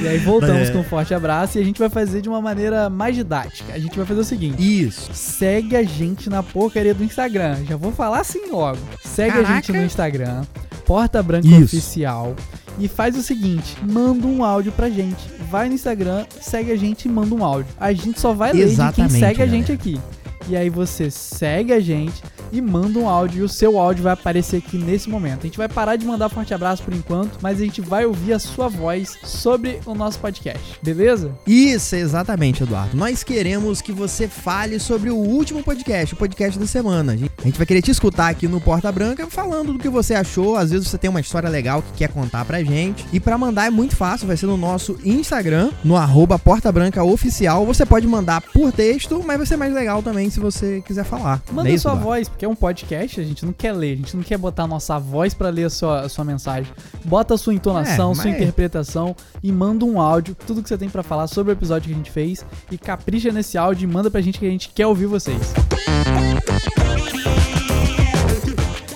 e 0.00 0.08
aí 0.08 0.16
voltamos 0.18 0.68
É. 0.68 0.72
com 0.72 0.78
um 0.78 0.84
forte 0.84 1.12
abraço 1.12 1.58
e 1.58 1.60
a 1.60 1.64
gente 1.64 1.78
vai 1.78 1.90
fazer 1.90 2.22
de 2.22 2.28
uma 2.28 2.40
maneira 2.40 2.88
mais 2.88 3.14
didática. 3.14 3.74
A 3.74 3.78
gente 3.78 3.96
vai 3.98 4.06
fazer 4.06 4.20
o 4.20 4.24
seguinte. 4.24 4.56
Isso. 4.86 5.10
Segue 5.12 5.76
a 5.76 5.82
gente 5.82 6.30
na 6.30 6.42
porcaria 6.42 6.94
do 6.94 7.04
Instagram. 7.04 7.58
Já 7.68 7.76
vou 7.76 7.92
falar 7.92 8.20
assim 8.20 8.46
logo. 8.50 8.78
Segue 9.04 9.30
a 9.32 9.42
Caraca. 9.42 9.54
gente 9.56 9.72
no 9.72 9.82
Instagram, 9.82 10.44
Porta 10.86 11.22
Branca 11.22 11.46
Isso. 11.46 11.76
Oficial. 11.76 12.34
E 12.78 12.88
faz 12.88 13.16
o 13.16 13.22
seguinte: 13.22 13.76
manda 13.82 14.26
um 14.26 14.44
áudio 14.44 14.72
pra 14.72 14.88
gente. 14.88 15.18
Vai 15.50 15.68
no 15.68 15.74
Instagram, 15.74 16.26
segue 16.40 16.70
a 16.72 16.76
gente 16.76 17.06
e 17.06 17.08
manda 17.08 17.34
um 17.34 17.44
áudio. 17.44 17.72
A 17.78 17.92
gente 17.92 18.20
só 18.20 18.32
vai 18.32 18.52
ler 18.52 18.58
de 18.60 18.64
quem 18.66 18.72
Exatamente, 18.72 19.12
segue 19.12 19.42
a 19.42 19.46
galera. 19.46 19.50
gente 19.50 19.72
aqui. 19.72 20.00
E 20.48 20.56
aí 20.56 20.70
você 20.70 21.10
segue 21.10 21.72
a 21.72 21.80
gente 21.80 22.22
e 22.52 22.60
manda 22.60 22.98
um 22.98 23.08
áudio. 23.08 23.40
E 23.40 23.42
o 23.42 23.48
seu 23.48 23.78
áudio 23.78 24.02
vai 24.04 24.12
aparecer 24.12 24.56
aqui 24.58 24.76
nesse 24.78 25.08
momento. 25.08 25.40
A 25.40 25.46
gente 25.46 25.58
vai 25.58 25.68
parar 25.68 25.96
de 25.96 26.04
mandar 26.06 26.28
forte 26.28 26.52
abraço 26.54 26.82
por 26.82 26.94
enquanto, 26.94 27.38
mas 27.42 27.60
a 27.60 27.64
gente 27.64 27.80
vai 27.80 28.04
ouvir 28.06 28.32
a 28.32 28.38
sua 28.38 28.68
voz 28.68 29.16
sobre 29.24 29.80
o 29.86 29.94
nosso 29.94 30.18
podcast. 30.18 30.78
Beleza? 30.82 31.30
Isso, 31.46 31.94
exatamente, 31.96 32.62
Eduardo. 32.62 32.96
Nós 32.96 33.22
queremos 33.22 33.80
que 33.80 33.92
você 33.92 34.26
fale 34.28 34.78
sobre 34.78 35.10
o 35.10 35.16
último 35.16 35.62
podcast, 35.62 36.14
o 36.14 36.16
podcast 36.18 36.58
da 36.58 36.66
semana. 36.66 37.12
A 37.12 37.16
gente- 37.16 37.56
vai 37.58 37.66
querer 37.66 37.82
te 37.82 37.90
escutar 37.90 38.28
aqui 38.28 38.46
no 38.48 38.60
Porta 38.60 38.90
Branca 38.92 39.26
falando 39.28 39.72
do 39.72 39.78
que 39.78 39.88
você 39.88 40.14
achou. 40.14 40.56
Às 40.56 40.70
vezes 40.70 40.88
você 40.88 40.98
tem 40.98 41.10
uma 41.10 41.20
história 41.20 41.48
legal 41.48 41.82
que 41.82 41.92
quer 41.98 42.08
contar 42.08 42.44
pra 42.44 42.62
gente. 42.62 43.04
E 43.12 43.18
pra 43.20 43.36
mandar 43.38 43.66
é 43.66 43.70
muito 43.70 43.96
fácil, 43.96 44.26
vai 44.26 44.36
ser 44.36 44.46
no 44.46 44.56
nosso 44.56 44.96
Instagram, 45.04 45.70
no 45.84 45.96
arroba 45.96 46.38
Porta 46.38 46.70
Branca 46.70 47.02
Oficial. 47.02 47.64
Você 47.66 47.84
pode 47.84 48.06
mandar 48.06 48.40
por 48.40 48.72
texto, 48.72 49.22
mas 49.26 49.36
vai 49.36 49.46
ser 49.46 49.56
mais 49.56 49.72
legal 49.74 50.02
também 50.02 50.30
se 50.30 50.38
você 50.40 50.82
quiser 50.86 51.04
falar. 51.04 51.42
Manda 51.52 51.68
é 51.68 51.72
isso, 51.74 51.82
sua 51.82 51.92
Eduardo? 51.92 52.08
voz, 52.08 52.28
porque 52.38 52.44
é 52.44 52.48
um 52.48 52.54
podcast, 52.54 53.20
a 53.20 53.24
gente 53.24 53.44
não 53.44 53.52
quer 53.52 53.72
ler, 53.72 53.94
a 53.94 53.96
gente 53.96 54.16
não 54.16 54.22
quer 54.22 54.38
botar 54.38 54.62
a 54.62 54.66
nossa 54.68 54.96
voz 54.96 55.34
pra 55.34 55.48
ler 55.48 55.64
a 55.64 55.70
sua, 55.70 56.02
a 56.02 56.08
sua 56.08 56.24
mensagem. 56.24 56.72
Bota 57.04 57.34
a 57.34 57.36
sua 57.36 57.52
entonação, 57.52 58.12
É, 58.12 58.14
sua 58.14 58.24
mas- 58.26 58.34
interpretação 58.40 59.16
e 59.42 59.50
manda 59.50 59.84
um 59.84 60.00
áudio, 60.00 60.36
tudo 60.46 60.62
que 60.62 60.68
você 60.68 60.78
tem 60.78 60.88
pra 60.88 61.02
falar 61.02 61.26
sobre 61.26 61.52
o 61.52 61.54
episódio 61.54 61.88
que 61.88 61.94
a 61.94 61.96
gente 61.96 62.12
fez 62.12 62.46
e 62.70 62.78
capricha 62.78 63.32
nesse 63.32 63.58
áudio 63.58 63.88
e 63.90 63.92
manda 63.92 64.08
pra 64.08 64.20
gente 64.20 64.38
que 64.38 64.46
a 64.46 64.50
gente 64.50 64.68
quer 64.68 64.86
ouvir 64.86 65.06
vocês. 65.06 65.52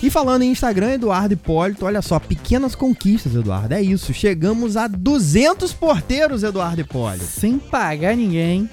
E 0.01 0.09
falando 0.09 0.43
em 0.43 0.53
Instagram, 0.53 0.93
Eduardo 0.93 1.34
Hipólito, 1.34 1.84
olha 1.84 2.01
só, 2.01 2.20
pequenas 2.20 2.76
conquistas, 2.76 3.34
Eduardo. 3.34 3.74
É 3.74 3.82
isso. 3.82 4.14
Chegamos 4.14 4.76
a 4.76 4.86
200 4.86 5.72
porteiros, 5.72 6.45
Eduardo 6.45 6.80
Hipólito. 6.80 7.24
Sem 7.24 7.59
pagar 7.59 8.16
ninguém, 8.16 8.70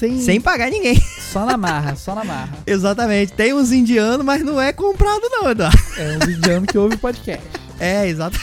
sem, 0.00 0.20
Sem 0.20 0.40
pagar 0.40 0.70
ninguém. 0.70 1.00
só 1.32 1.44
na 1.44 1.56
marra, 1.56 1.94
só 1.94 2.14
na 2.14 2.24
marra. 2.24 2.58
Exatamente. 2.66 3.32
Tem 3.34 3.52
uns 3.54 3.70
indianos, 3.70 4.24
mas 4.24 4.42
não 4.42 4.60
é 4.60 4.72
comprado, 4.72 5.20
não, 5.30 5.50
Eduardo. 5.50 5.78
É 5.98 6.18
um 6.26 6.30
indiano 6.30 6.66
que 6.66 6.78
ouve 6.78 6.96
podcast. 6.96 7.44
É, 7.80 8.06
exato. 8.06 8.38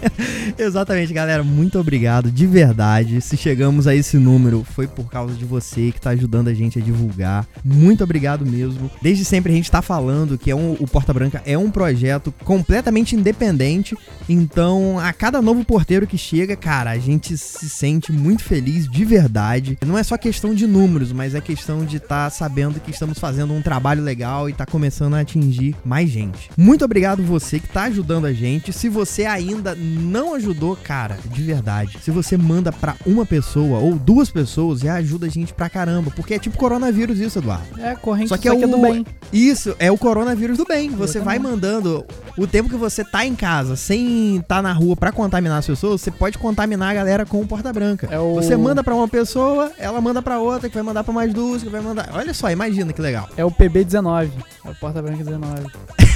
Exatamente, 0.58 1.12
galera. 1.12 1.44
Muito 1.44 1.78
obrigado, 1.78 2.30
de 2.30 2.46
verdade. 2.46 3.20
Se 3.20 3.36
chegamos 3.36 3.86
a 3.86 3.94
esse 3.94 4.16
número, 4.16 4.64
foi 4.64 4.86
por 4.86 5.10
causa 5.10 5.34
de 5.34 5.44
você 5.44 5.92
que 5.92 6.00
tá 6.00 6.10
ajudando 6.10 6.48
a 6.48 6.54
gente 6.54 6.78
a 6.78 6.82
divulgar. 6.82 7.46
Muito 7.64 8.02
obrigado 8.02 8.46
mesmo. 8.46 8.90
Desde 9.02 9.24
sempre 9.24 9.52
a 9.52 9.54
gente 9.54 9.70
tá 9.70 9.82
falando 9.82 10.38
que 10.38 10.50
é 10.50 10.56
um- 10.56 10.72
o 10.80 10.86
Porta 10.86 11.12
Branca 11.12 11.42
é 11.44 11.56
um 11.58 11.70
projeto 11.70 12.32
completamente 12.44 13.14
independente. 13.14 13.94
Então, 14.28 14.98
a 14.98 15.12
cada 15.12 15.42
novo 15.42 15.64
porteiro 15.64 16.06
que 16.06 16.16
chega, 16.18 16.56
cara, 16.56 16.90
a 16.90 16.98
gente 16.98 17.36
se 17.36 17.68
sente 17.68 18.10
muito 18.10 18.42
feliz 18.42 18.88
de 18.90 19.04
verdade. 19.04 19.78
Não 19.86 19.98
é 19.98 20.02
só 20.02 20.16
questão 20.16 20.54
de 20.54 20.66
números, 20.66 21.12
mas 21.12 21.34
é 21.34 21.40
questão 21.40 21.84
de 21.84 21.98
estar 21.98 22.30
sabendo 22.30 22.80
que 22.80 22.90
estamos 22.90 23.18
fazendo 23.18 23.52
um 23.52 23.60
trabalho 23.62 24.02
legal 24.02 24.48
e 24.48 24.52
tá 24.54 24.64
começando 24.64 25.14
a 25.14 25.20
atingir 25.20 25.76
mais 25.84 26.08
gente. 26.10 26.50
Muito 26.56 26.84
obrigado 26.84 27.22
você 27.22 27.58
que 27.60 27.68
tá 27.68 27.82
ajudando 27.84 28.24
a 28.24 28.32
gente. 28.32 28.72
Se 28.78 28.88
você 28.88 29.24
ainda 29.26 29.74
não 29.74 30.36
ajudou, 30.36 30.76
cara, 30.76 31.18
de 31.24 31.42
verdade, 31.42 31.98
se 32.00 32.12
você 32.12 32.36
manda 32.36 32.70
pra 32.70 32.94
uma 33.04 33.26
pessoa 33.26 33.80
ou 33.80 33.94
duas 33.96 34.30
pessoas, 34.30 34.78
já 34.78 34.94
ajuda 34.94 35.26
a 35.26 35.28
gente 35.28 35.52
pra 35.52 35.68
caramba, 35.68 36.12
porque 36.14 36.34
é 36.34 36.38
tipo 36.38 36.56
coronavírus 36.56 37.18
isso, 37.18 37.40
Eduardo. 37.40 37.66
É, 37.80 37.96
corrente, 37.96 38.28
Só 38.28 38.36
que 38.36 38.48
é 38.48 38.52
é 38.54 38.66
do 38.68 38.78
o- 38.78 38.80
bem. 38.82 39.04
Isso, 39.32 39.74
é 39.80 39.90
o 39.90 39.98
coronavírus 39.98 40.56
do 40.58 40.64
bem. 40.64 40.90
Você 40.90 41.18
vai 41.18 41.40
mandando 41.40 42.04
o 42.38 42.46
tempo 42.46 42.68
que 42.68 42.76
você 42.76 43.02
tá 43.04 43.26
em 43.26 43.34
casa, 43.34 43.74
sem 43.74 44.36
estar 44.36 44.62
na 44.62 44.72
rua 44.72 44.94
pra 44.94 45.10
contaminar 45.10 45.58
as 45.58 45.66
pessoas, 45.66 46.00
você 46.00 46.12
pode 46.12 46.38
contaminar 46.38 46.92
a 46.92 46.94
galera 46.94 47.26
com 47.26 47.40
o 47.40 47.46
porta 47.48 47.72
branca. 47.72 48.06
É 48.08 48.18
o- 48.20 48.36
Você 48.36 48.56
manda 48.56 48.84
pra 48.84 48.94
uma 48.94 49.08
pessoa, 49.08 49.72
ela 49.76 50.00
manda 50.00 50.22
pra 50.22 50.38
outra, 50.38 50.68
que 50.68 50.74
vai 50.76 50.84
mandar 50.84 51.02
pra 51.02 51.12
mais 51.12 51.34
duas, 51.34 51.64
que 51.64 51.68
vai 51.68 51.80
mandar. 51.80 52.10
Olha 52.12 52.32
só, 52.32 52.48
imagina 52.48 52.92
que 52.92 53.02
legal. 53.02 53.28
É 53.36 53.44
o 53.44 53.50
PB19. 53.50 54.30
É 54.64 54.70
o 54.70 54.74
Porta 54.76 55.02
Branca 55.02 55.24
19. 55.24 55.66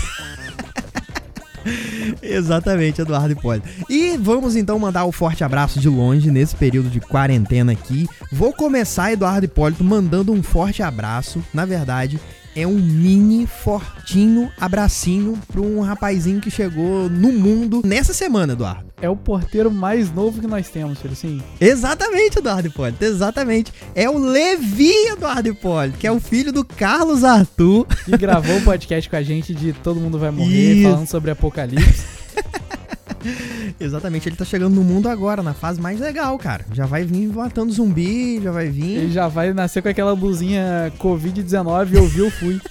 Exatamente, 2.23 3.01
Eduardo 3.01 3.33
Hipólito. 3.33 3.69
E 3.89 4.17
vamos 4.17 4.57
então 4.57 4.79
mandar 4.79 5.05
o 5.05 5.13
forte 5.13 5.45
abraço 5.45 5.81
de 5.81 5.89
longe 5.89 6.31
nesse 6.31 6.55
período 6.55 6.89
de 6.89 7.01
quarentena 7.01 7.73
aqui. 7.73 8.09
Vou 8.31 8.53
começar, 8.53 9.13
Eduardo 9.13 9.45
Hipólito, 9.45 9.85
mandando 9.85 10.33
um 10.33 10.43
forte 10.43 10.83
abraço. 10.83 11.43
Na 11.53 11.65
verdade, 11.65 12.21
é 12.55 12.67
um 12.67 12.75
mini 12.75 13.47
fortinho 13.47 14.51
abracinho 14.61 15.39
pra 15.51 15.61
um 15.61 15.81
rapazinho 15.81 16.41
que 16.41 16.51
chegou 16.51 17.09
no 17.09 17.33
mundo 17.33 17.83
nessa 17.85 18.13
semana, 18.13 18.53
Eduardo. 18.53 18.93
É 19.01 19.09
o 19.09 19.17
porteiro 19.17 19.71
mais 19.71 20.13
novo 20.13 20.41
que 20.41 20.47
nós 20.47 20.69
temos. 20.69 20.99
Assim, 21.11 21.43
Exatamente, 21.61 22.39
Eduardo 22.39 22.69
Hipólito, 22.69 23.05
exatamente. 23.05 23.73
É 23.95 24.09
o 24.09 24.17
Levi 24.19 24.93
Eduardo 25.09 25.49
Hipólito, 25.49 25.99
que 25.99 26.07
é 26.07 26.13
o 26.13 26.21
filho 26.21 26.53
do 26.53 26.65
Carlos 26.65 27.25
Arthur. 27.25 27.87
que 28.05 28.17
gravou 28.17 28.59
o 28.59 28.63
podcast 28.63 29.09
com 29.11 29.17
a 29.17 29.23
gente 29.23 29.55
de 29.55 29.73
Todo 29.73 29.99
Mundo 29.99 30.19
Vai 30.19 30.31
Morrer, 30.31 30.75
Isso. 30.75 30.91
falando 30.91 31.07
sobre 31.09 31.31
apocalipse. 31.33 32.05
Exatamente, 33.79 34.29
ele 34.29 34.37
tá 34.37 34.45
chegando 34.45 34.75
no 34.75 34.83
mundo 34.83 35.09
agora, 35.09 35.43
na 35.43 35.55
fase 35.55 35.81
mais 35.81 36.01
legal, 36.01 36.39
cara. 36.39 36.65
Já 36.73 36.87
vai 36.87 37.05
vir 37.05 37.29
matando 37.29 37.73
zumbi, 37.73 38.41
já 38.43 38.51
vai 38.51 38.69
vir. 38.69 38.97
Ele 38.99 39.13
já 39.13 39.29
vai 39.29 39.53
nascer 39.53 39.83
com 39.83 39.89
aquela 39.89 40.15
blusinha 40.15 40.93
Covid-19 40.99 41.93
e 41.93 41.97
ouviu, 41.99 42.31
fui. 42.31 42.61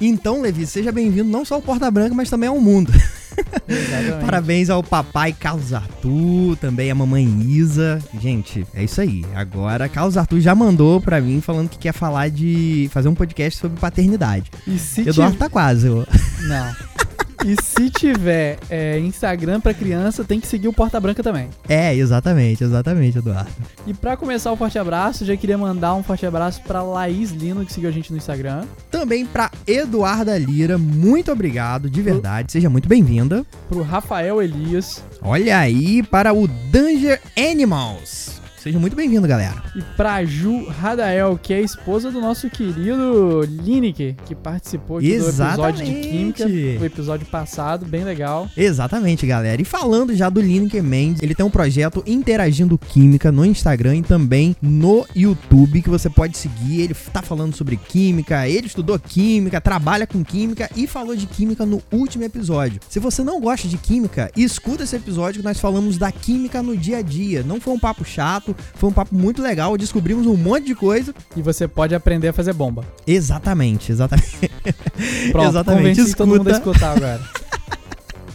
Então, 0.00 0.42
Levi, 0.42 0.66
seja 0.66 0.90
bem-vindo 0.90 1.30
não 1.30 1.44
só 1.44 1.54
ao 1.54 1.62
Porta 1.62 1.88
Branca, 1.88 2.14
mas 2.16 2.28
também 2.28 2.48
ao 2.48 2.60
mundo. 2.60 2.92
Parabéns 4.20 4.70
ao 4.70 4.82
papai 4.82 5.32
Carlos 5.32 5.72
Arthur, 5.72 6.56
também 6.56 6.90
a 6.90 6.94
mamãe 6.94 7.24
Isa. 7.42 8.00
Gente, 8.20 8.66
é 8.74 8.84
isso 8.84 9.00
aí. 9.00 9.24
Agora, 9.34 9.88
Carlos 9.88 10.16
Arthur 10.16 10.40
já 10.40 10.54
mandou 10.54 11.00
pra 11.00 11.20
mim 11.20 11.40
falando 11.40 11.68
que 11.68 11.78
quer 11.78 11.92
falar 11.92 12.28
de. 12.28 12.88
fazer 12.92 13.08
um 13.08 13.14
podcast 13.14 13.60
sobre 13.60 13.80
paternidade. 13.80 14.50
E 14.66 14.78
se 14.78 15.02
Eduardo 15.02 15.34
tiver... 15.34 15.44
tá 15.44 15.50
quase. 15.50 15.88
ó. 15.88 16.04
Não. 16.48 17.03
E 17.44 17.62
se 17.62 17.90
tiver 17.90 18.58
é, 18.70 18.98
Instagram 18.98 19.60
pra 19.60 19.74
criança, 19.74 20.24
tem 20.24 20.40
que 20.40 20.46
seguir 20.46 20.66
o 20.66 20.72
Porta 20.72 20.98
Branca 20.98 21.22
também. 21.22 21.50
É, 21.68 21.94
exatamente, 21.94 22.64
exatamente, 22.64 23.18
Eduardo. 23.18 23.50
E 23.86 23.92
pra 23.92 24.16
começar 24.16 24.50
o 24.50 24.56
forte 24.56 24.78
abraço, 24.78 25.26
já 25.26 25.36
queria 25.36 25.58
mandar 25.58 25.94
um 25.94 26.02
forte 26.02 26.24
abraço 26.24 26.62
pra 26.62 26.82
Laís 26.82 27.32
Lino, 27.32 27.66
que 27.66 27.72
seguiu 27.72 27.90
a 27.90 27.92
gente 27.92 28.10
no 28.10 28.16
Instagram. 28.16 28.64
Também 28.90 29.26
pra 29.26 29.50
Eduarda 29.66 30.38
Lira, 30.38 30.78
muito 30.78 31.30
obrigado, 31.30 31.90
de 31.90 32.00
verdade. 32.00 32.50
Seja 32.50 32.70
muito 32.70 32.88
bem-vinda. 32.88 33.44
Pro 33.68 33.82
Rafael 33.82 34.40
Elias. 34.40 35.04
Olha 35.20 35.58
aí 35.58 36.02
para 36.02 36.32
o 36.32 36.48
Danger 36.48 37.20
Animals. 37.36 38.43
Seja 38.64 38.78
muito 38.78 38.96
bem-vindo, 38.96 39.28
galera. 39.28 39.62
E 39.76 39.82
pra 39.94 40.24
Ju 40.24 40.64
Radael, 40.64 41.38
que 41.42 41.52
é 41.52 41.58
a 41.58 41.60
esposa 41.60 42.10
do 42.10 42.18
nosso 42.18 42.48
querido 42.48 43.42
Lineker, 43.42 44.14
que 44.24 44.34
participou 44.34 44.96
aqui 44.96 45.18
do 45.18 45.28
episódio 45.28 45.84
de 45.84 45.92
Exatamente. 45.92 46.08
Química, 46.08 46.46
o 46.80 46.84
episódio 46.86 47.26
passado, 47.26 47.84
bem 47.84 48.04
legal. 48.04 48.48
Exatamente, 48.56 49.26
galera. 49.26 49.60
E 49.60 49.66
falando 49.66 50.16
já 50.16 50.30
do 50.30 50.40
Lineker 50.40 50.82
Mendes, 50.82 51.22
ele 51.22 51.34
tem 51.34 51.44
um 51.44 51.50
projeto 51.50 52.02
Interagindo 52.06 52.78
Química 52.78 53.30
no 53.30 53.44
Instagram 53.44 53.96
e 53.96 54.02
também 54.02 54.56
no 54.62 55.06
YouTube, 55.14 55.82
que 55.82 55.90
você 55.90 56.08
pode 56.08 56.38
seguir. 56.38 56.80
Ele 56.80 56.94
tá 57.12 57.20
falando 57.20 57.54
sobre 57.54 57.76
química, 57.76 58.48
ele 58.48 58.66
estudou 58.66 58.98
química, 58.98 59.60
trabalha 59.60 60.06
com 60.06 60.24
química 60.24 60.70
e 60.74 60.86
falou 60.86 61.14
de 61.14 61.26
química 61.26 61.66
no 61.66 61.82
último 61.92 62.24
episódio. 62.24 62.80
Se 62.88 62.98
você 62.98 63.22
não 63.22 63.42
gosta 63.42 63.68
de 63.68 63.76
química, 63.76 64.30
escuta 64.34 64.84
esse 64.84 64.96
episódio 64.96 65.42
que 65.42 65.46
nós 65.46 65.60
falamos 65.60 65.98
da 65.98 66.10
química 66.10 66.62
no 66.62 66.74
dia 66.74 66.96
a 66.96 67.02
dia. 67.02 67.42
Não 67.42 67.60
foi 67.60 67.74
um 67.74 67.78
papo 67.78 68.06
chato, 68.06 68.53
foi 68.74 68.90
um 68.90 68.92
papo 68.92 69.14
muito 69.14 69.42
legal, 69.42 69.76
descobrimos 69.76 70.26
um 70.26 70.36
monte 70.36 70.66
de 70.66 70.74
coisa. 70.74 71.14
E 71.36 71.42
você 71.42 71.66
pode 71.68 71.94
aprender 71.94 72.28
a 72.28 72.32
fazer 72.32 72.52
bomba. 72.52 72.84
Exatamente, 73.06 73.90
exatamente. 73.92 74.50
Pronto, 75.32 75.48
Exatamente, 75.48 75.96
convenci 75.96 76.14
todo 76.16 76.28
mundo 76.28 76.48
a 76.48 76.52
escuta. 76.52 76.70
escutar 76.76 76.96
agora. 76.96 77.20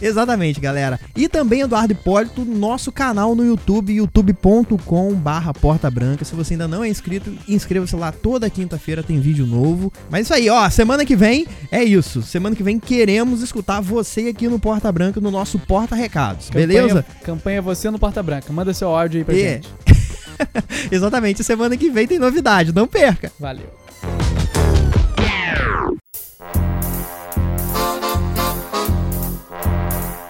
Exatamente, 0.02 0.58
galera. 0.60 0.98
E 1.14 1.28
também 1.28 1.60
Eduardo 1.60 1.92
Hipólito, 1.92 2.42
nosso 2.42 2.90
canal 2.90 3.34
no 3.34 3.44
YouTube, 3.44 3.92
youtube.com 3.92 5.12
barra 5.12 5.52
Porta 5.52 5.90
Branca. 5.90 6.24
Se 6.24 6.34
você 6.34 6.54
ainda 6.54 6.66
não 6.66 6.82
é 6.82 6.88
inscrito, 6.88 7.30
inscreva-se 7.46 7.94
lá. 7.96 8.10
Toda 8.10 8.48
quinta-feira 8.48 9.02
tem 9.02 9.20
vídeo 9.20 9.46
novo. 9.46 9.92
Mas 10.08 10.22
isso 10.22 10.32
aí, 10.32 10.48
ó, 10.48 10.70
semana 10.70 11.04
que 11.04 11.14
vem 11.14 11.46
é 11.70 11.84
isso. 11.84 12.22
Semana 12.22 12.56
que 12.56 12.62
vem 12.62 12.80
queremos 12.80 13.42
escutar 13.42 13.82
você 13.82 14.28
aqui 14.28 14.48
no 14.48 14.58
Porta 14.58 14.90
Branca, 14.90 15.20
no 15.20 15.30
nosso 15.30 15.58
Porta 15.58 15.94
Recados, 15.94 16.48
beleza? 16.48 17.02
Campanha, 17.02 17.04
campanha 17.22 17.62
você 17.62 17.90
no 17.90 17.98
Porta 17.98 18.22
Branca. 18.22 18.50
Manda 18.54 18.72
seu 18.72 18.88
áudio 18.96 19.18
aí 19.18 19.24
pra 19.24 19.36
É. 19.36 19.52
gente. 19.56 19.68
Exatamente, 20.90 21.44
semana 21.44 21.76
que 21.76 21.90
vem 21.90 22.06
tem 22.06 22.18
novidade, 22.18 22.74
não 22.74 22.86
perca. 22.86 23.32
Valeu. 23.38 23.80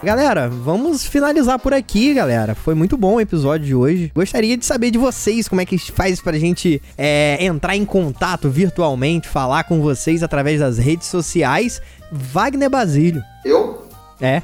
Galera, 0.02 0.48
vamos 0.48 1.04
finalizar 1.04 1.58
por 1.58 1.74
aqui, 1.74 2.14
galera. 2.14 2.54
Foi 2.54 2.74
muito 2.74 2.96
bom 2.96 3.16
o 3.16 3.20
episódio 3.20 3.66
de 3.66 3.74
hoje. 3.74 4.10
Gostaria 4.14 4.56
de 4.56 4.64
saber 4.64 4.90
de 4.90 4.96
vocês 4.96 5.46
como 5.46 5.60
é 5.60 5.66
que 5.66 5.76
faz 5.76 6.22
pra 6.22 6.38
gente 6.38 6.80
é, 6.96 7.36
entrar 7.44 7.76
em 7.76 7.84
contato 7.84 8.48
virtualmente, 8.48 9.28
falar 9.28 9.64
com 9.64 9.82
vocês 9.82 10.22
através 10.22 10.60
das 10.60 10.78
redes 10.78 11.06
sociais. 11.06 11.82
Wagner 12.10 12.70
Basílio. 12.70 13.22
Eu? 13.44 13.86
É. 14.18 14.40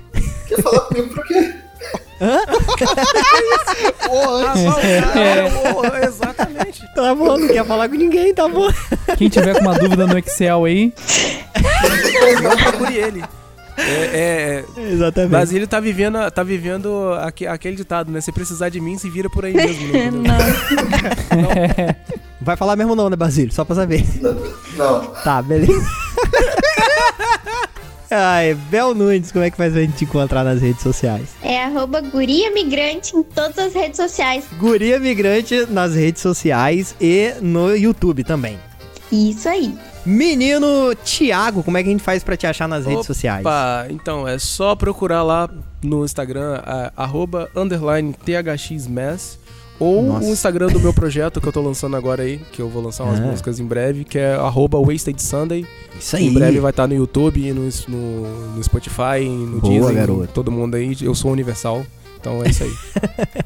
Quer 0.46 0.62
falar 0.62 0.80
comigo 0.80 1.14
por 1.14 1.26
quê? 1.26 1.54
É, 5.14 5.50
Porra, 5.72 6.04
exatamente. 6.06 6.82
Tá 6.94 7.14
bom, 7.14 7.36
não 7.38 7.48
quer 7.48 7.64
falar 7.64 7.88
com 7.88 7.94
ninguém, 7.96 8.32
tá 8.34 8.48
bom. 8.48 8.68
quem 9.18 9.28
tiver 9.28 9.54
com 9.54 9.60
uma 9.60 9.74
dúvida 9.74 10.06
no 10.06 10.18
Excel 10.18 10.64
aí, 10.64 10.92
Não 12.42 12.56
procure 12.56 12.94
ele. 12.96 13.24
É, 13.78 14.64
é, 14.78 14.80
Exatamente. 14.90 15.30
Basílio 15.32 15.68
tá 15.68 15.78
vivendo, 15.78 16.30
tá 16.30 16.42
vivendo 16.42 17.12
aque- 17.20 17.46
aquele 17.46 17.76
ditado, 17.76 18.10
né? 18.10 18.22
Se 18.22 18.32
precisar 18.32 18.70
de 18.70 18.80
mim, 18.80 18.96
se 18.96 19.10
vira 19.10 19.28
por 19.28 19.44
aí 19.44 19.52
mesmo. 19.52 19.92
Né? 19.92 20.06
entendeu? 20.06 20.22
Não. 20.22 21.96
Vai 22.40 22.56
falar 22.56 22.74
mesmo 22.76 22.94
não, 22.96 23.10
né, 23.10 23.16
Basílio? 23.16 23.52
Só 23.52 23.64
pra 23.66 23.76
saber. 23.76 24.02
Não. 24.78 25.04
Tá, 25.22 25.42
beleza. 25.42 25.72
Ai, 28.10 28.54
Bel 28.70 28.94
Nunes, 28.94 29.32
como 29.32 29.44
é 29.44 29.50
que 29.50 29.56
faz 29.56 29.72
pra 29.72 29.82
gente 29.82 29.96
te 29.96 30.04
encontrar 30.04 30.44
nas 30.44 30.60
redes 30.62 30.82
sociais? 30.82 31.30
É 31.42 31.64
arroba 31.64 32.00
guria 32.00 32.50
migrante 32.52 33.16
em 33.16 33.22
todas 33.22 33.58
as 33.58 33.74
redes 33.74 33.96
sociais. 33.96 34.44
Guria 34.58 35.00
Migrante 35.00 35.66
nas 35.68 35.94
redes 35.94 36.22
sociais 36.22 36.94
e 37.00 37.34
no 37.42 37.74
YouTube 37.76 38.22
também. 38.22 38.58
Isso 39.10 39.48
aí. 39.48 39.74
Menino 40.04 40.94
Thiago, 41.04 41.64
como 41.64 41.76
é 41.78 41.82
que 41.82 41.88
a 41.88 41.92
gente 41.92 42.02
faz 42.02 42.22
pra 42.22 42.36
te 42.36 42.46
achar 42.46 42.68
nas 42.68 42.86
redes 42.86 43.06
sociais? 43.06 43.40
Opa, 43.44 43.86
então 43.90 44.26
é 44.26 44.38
só 44.38 44.76
procurar 44.76 45.24
lá 45.24 45.50
no 45.82 46.04
Instagram, 46.04 46.60
a- 46.64 46.92
arroba, 46.96 47.50
underline 47.56 48.14
thxmass, 48.24 49.36
ou 49.78 50.02
Nossa. 50.04 50.26
o 50.26 50.30
Instagram 50.30 50.68
do 50.68 50.80
meu 50.80 50.92
projeto 50.92 51.40
que 51.40 51.46
eu 51.46 51.52
tô 51.52 51.60
lançando 51.60 51.96
agora 51.96 52.22
aí, 52.22 52.40
que 52.52 52.60
eu 52.62 52.68
vou 52.68 52.82
lançar 52.82 53.04
umas 53.04 53.20
Ah. 53.20 53.22
músicas 53.22 53.60
em 53.60 53.64
breve, 53.64 54.04
que 54.04 54.18
é 54.18 54.34
arroba 54.34 54.78
Wasted 54.78 55.20
Sunday. 55.20 55.66
Isso 55.98 56.16
aí. 56.16 56.26
Em 56.26 56.32
breve 56.32 56.60
vai 56.60 56.70
estar 56.70 56.86
no 56.86 56.94
YouTube, 56.94 57.52
no, 57.52 57.68
no, 57.88 58.54
no 58.56 58.64
Spotify, 58.64 59.20
no 59.28 59.60
Boa, 59.60 59.72
Disney, 59.72 59.94
garoto. 59.94 60.28
todo 60.32 60.50
mundo 60.50 60.74
aí. 60.76 60.96
Eu 61.02 61.14
sou 61.14 61.30
universal, 61.30 61.84
então 62.20 62.42
é 62.44 62.48
isso 62.50 62.64
aí. 62.64 62.72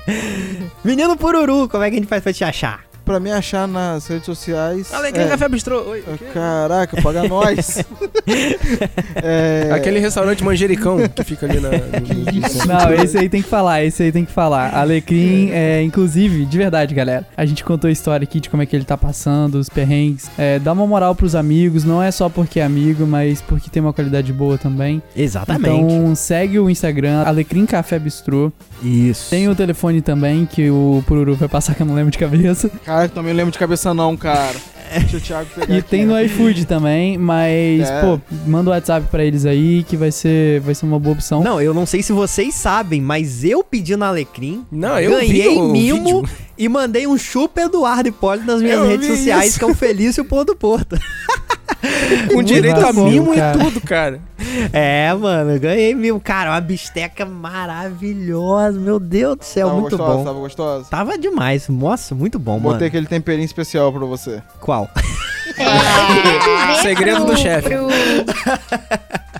Menino 0.85 1.16
Pururu, 1.16 1.68
como 1.68 1.83
é 1.85 1.91
que 1.91 1.97
a 1.97 1.99
gente 1.99 2.09
faz 2.09 2.22
pra 2.22 2.33
te 2.33 2.45
achar? 2.45 2.89
Pra 3.11 3.19
me 3.19 3.33
achar 3.33 3.67
nas 3.67 4.07
redes 4.07 4.25
sociais. 4.25 4.95
Alegria 4.95 5.25
é, 5.25 5.29
Café 5.31 5.49
Bistrô. 5.49 5.83
Oi. 5.83 6.05
Caraca, 6.33 7.03
paga 7.03 7.27
nós. 7.27 7.85
é, 9.21 9.69
Aquele 9.73 9.99
restaurante 9.99 10.45
manjericão 10.45 10.97
que 11.09 11.25
fica 11.25 11.45
ali 11.45 11.59
na. 11.59 11.71
Não, 11.71 12.95
esse 12.95 13.19
aí 13.19 13.29
tem 13.29 13.43
que 13.43 13.49
falar, 13.49 13.83
esse 13.83 14.05
aí 14.05 14.13
tem 14.13 14.25
que 14.25 14.31
falar. 14.31 14.73
Alecrim, 14.77 15.51
é, 15.51 15.83
inclusive, 15.83 16.45
de 16.45 16.57
verdade, 16.57 16.95
galera. 16.95 17.27
A 17.37 17.45
gente 17.45 17.65
contou 17.65 17.89
a 17.89 17.93
história 17.93 18.23
aqui 18.23 18.39
de 18.39 18.49
como 18.49 18.63
é 18.63 18.67
que 18.67 18.77
ele 18.77 18.85
tá 18.85 18.97
passando, 18.97 19.57
os 19.57 19.69
perrengues. 19.69 20.31
É, 20.39 20.61
dá 20.61 20.73
uma 20.73 20.87
moral 20.87 21.13
pros 21.13 21.35
amigos, 21.35 21.83
não 21.83 22.01
é 22.01 22.13
só 22.13 22.29
porque 22.29 22.61
é 22.61 22.65
amigo, 22.65 23.05
mas 23.09 23.43
porque 23.43 23.69
tem 23.69 23.83
uma 23.83 23.93
qualidade 23.93 24.33
boa 24.33 24.57
também. 24.57 25.03
Exatamente. 25.17 25.69
Então 25.69 26.15
segue 26.15 26.61
o 26.61 26.71
Instagram, 26.71 27.25
Alecrim 27.25 27.67
Café 27.67 27.99
Bistrô. 27.99 28.53
Isso. 28.81 29.31
Tem 29.31 29.49
o 29.49 29.55
telefone 29.55 30.01
também, 30.01 30.47
que 30.47 30.71
o 30.71 31.03
Pururu 31.09 31.35
vai 31.35 31.49
passar 31.49 31.75
que 31.75 31.83
eu 31.83 31.87
não 31.87 31.95
lembro 31.97 32.13
de 32.13 32.19
cabeça. 32.19 32.71
Cara, 32.85 33.00
também 33.09 33.33
não 33.33 33.39
lembro 33.39 33.53
de 33.53 33.59
cabeça 33.59 33.93
não, 33.95 34.17
cara. 34.17 34.55
Deixa 34.93 35.17
o 35.19 35.21
Thiago 35.21 35.49
pegar 35.55 35.73
E 35.73 35.79
aqui, 35.79 35.89
tem 35.89 36.05
né? 36.05 36.13
no 36.15 36.21
iFood 36.25 36.65
também, 36.67 37.17
mas, 37.17 37.89
É. 37.89 38.01
pô, 38.01 38.21
manda 38.45 38.71
o 38.71 38.73
WhatsApp 38.73 39.07
pra 39.09 39.25
eles 39.25 39.47
aí, 39.47 39.85
que 39.85 39.97
vai 39.97 40.11
ser, 40.11 40.61
vai 40.61 40.75
ser 40.75 40.85
uma 40.85 40.99
boa 40.99 41.15
opção. 41.15 41.43
Não, 41.45 41.61
eu 41.63 41.73
não 41.73 41.87
sei 41.87 42.03
se 42.03 42.13
vocês 42.13 42.55
sabem, 42.55 43.01
mas 43.01 43.45
eu 43.45 43.63
pedi 43.63 43.95
no 43.95 44.05
Alecrim, 44.05 44.65
Não, 44.71 44.99
eu 44.99 45.13
ganhei 45.13 45.43
vi 45.43 45.49
o 45.49 45.69
mimo 45.69 46.23
vídeo. 46.23 46.29
e 46.59 46.69
mandei 46.69 47.07
um 47.07 47.17
chupa 47.17 47.61
Eduardo 47.63 48.09
Hipólito 48.09 48.47
nas 48.49 48.61
minhas 48.61 48.79
Eu 48.81 48.87
redes 48.89 49.07
vi 49.07 49.17
sociais, 49.17 49.51
isso. 49.51 49.59
que 49.61 49.65
é 49.65 49.69
o 49.69 49.75
Felício 49.75 50.25
Ponto 50.25 50.57
Porto. 50.57 50.99
Com 52.35 52.43
direito 52.43 52.79
a 52.79 52.87
vacilo, 52.87 53.09
mimo 53.09 53.35
cara. 53.35 53.57
e 53.57 53.65
tudo, 53.65 53.81
cara. 53.81 54.21
É, 54.72 55.12
mano, 55.14 55.59
ganhei 55.61 55.95
mimo. 55.95 56.20
Cara, 56.20 56.51
uma 56.51 56.61
bisteca 56.61 57.24
maravilhosa. 57.26 58.78
Meu 58.78 58.99
Deus 58.99 59.36
do 59.36 59.45
céu, 59.45 59.68
Tava 59.68 59.80
muito 59.80 59.97
gostosa, 59.97 60.18
bom. 60.18 60.24
Tava 60.24 60.38
gostosa. 60.38 60.84
Tava 60.91 61.18
demais. 61.18 61.68
Nossa, 61.68 62.14
muito 62.14 62.38
bom, 62.38 62.59
Botei 62.59 62.72
mano. 62.72 62.86
aquele 62.86 63.07
temperinho 63.07 63.45
especial 63.45 63.93
pra 63.93 64.05
você. 64.07 64.43
Qual? 64.61 64.88
É, 65.59 66.74
Segredo 66.82 67.24
pro- 67.24 67.34
do 67.34 67.38
chefe. 67.38 67.68
pro- 67.68 67.88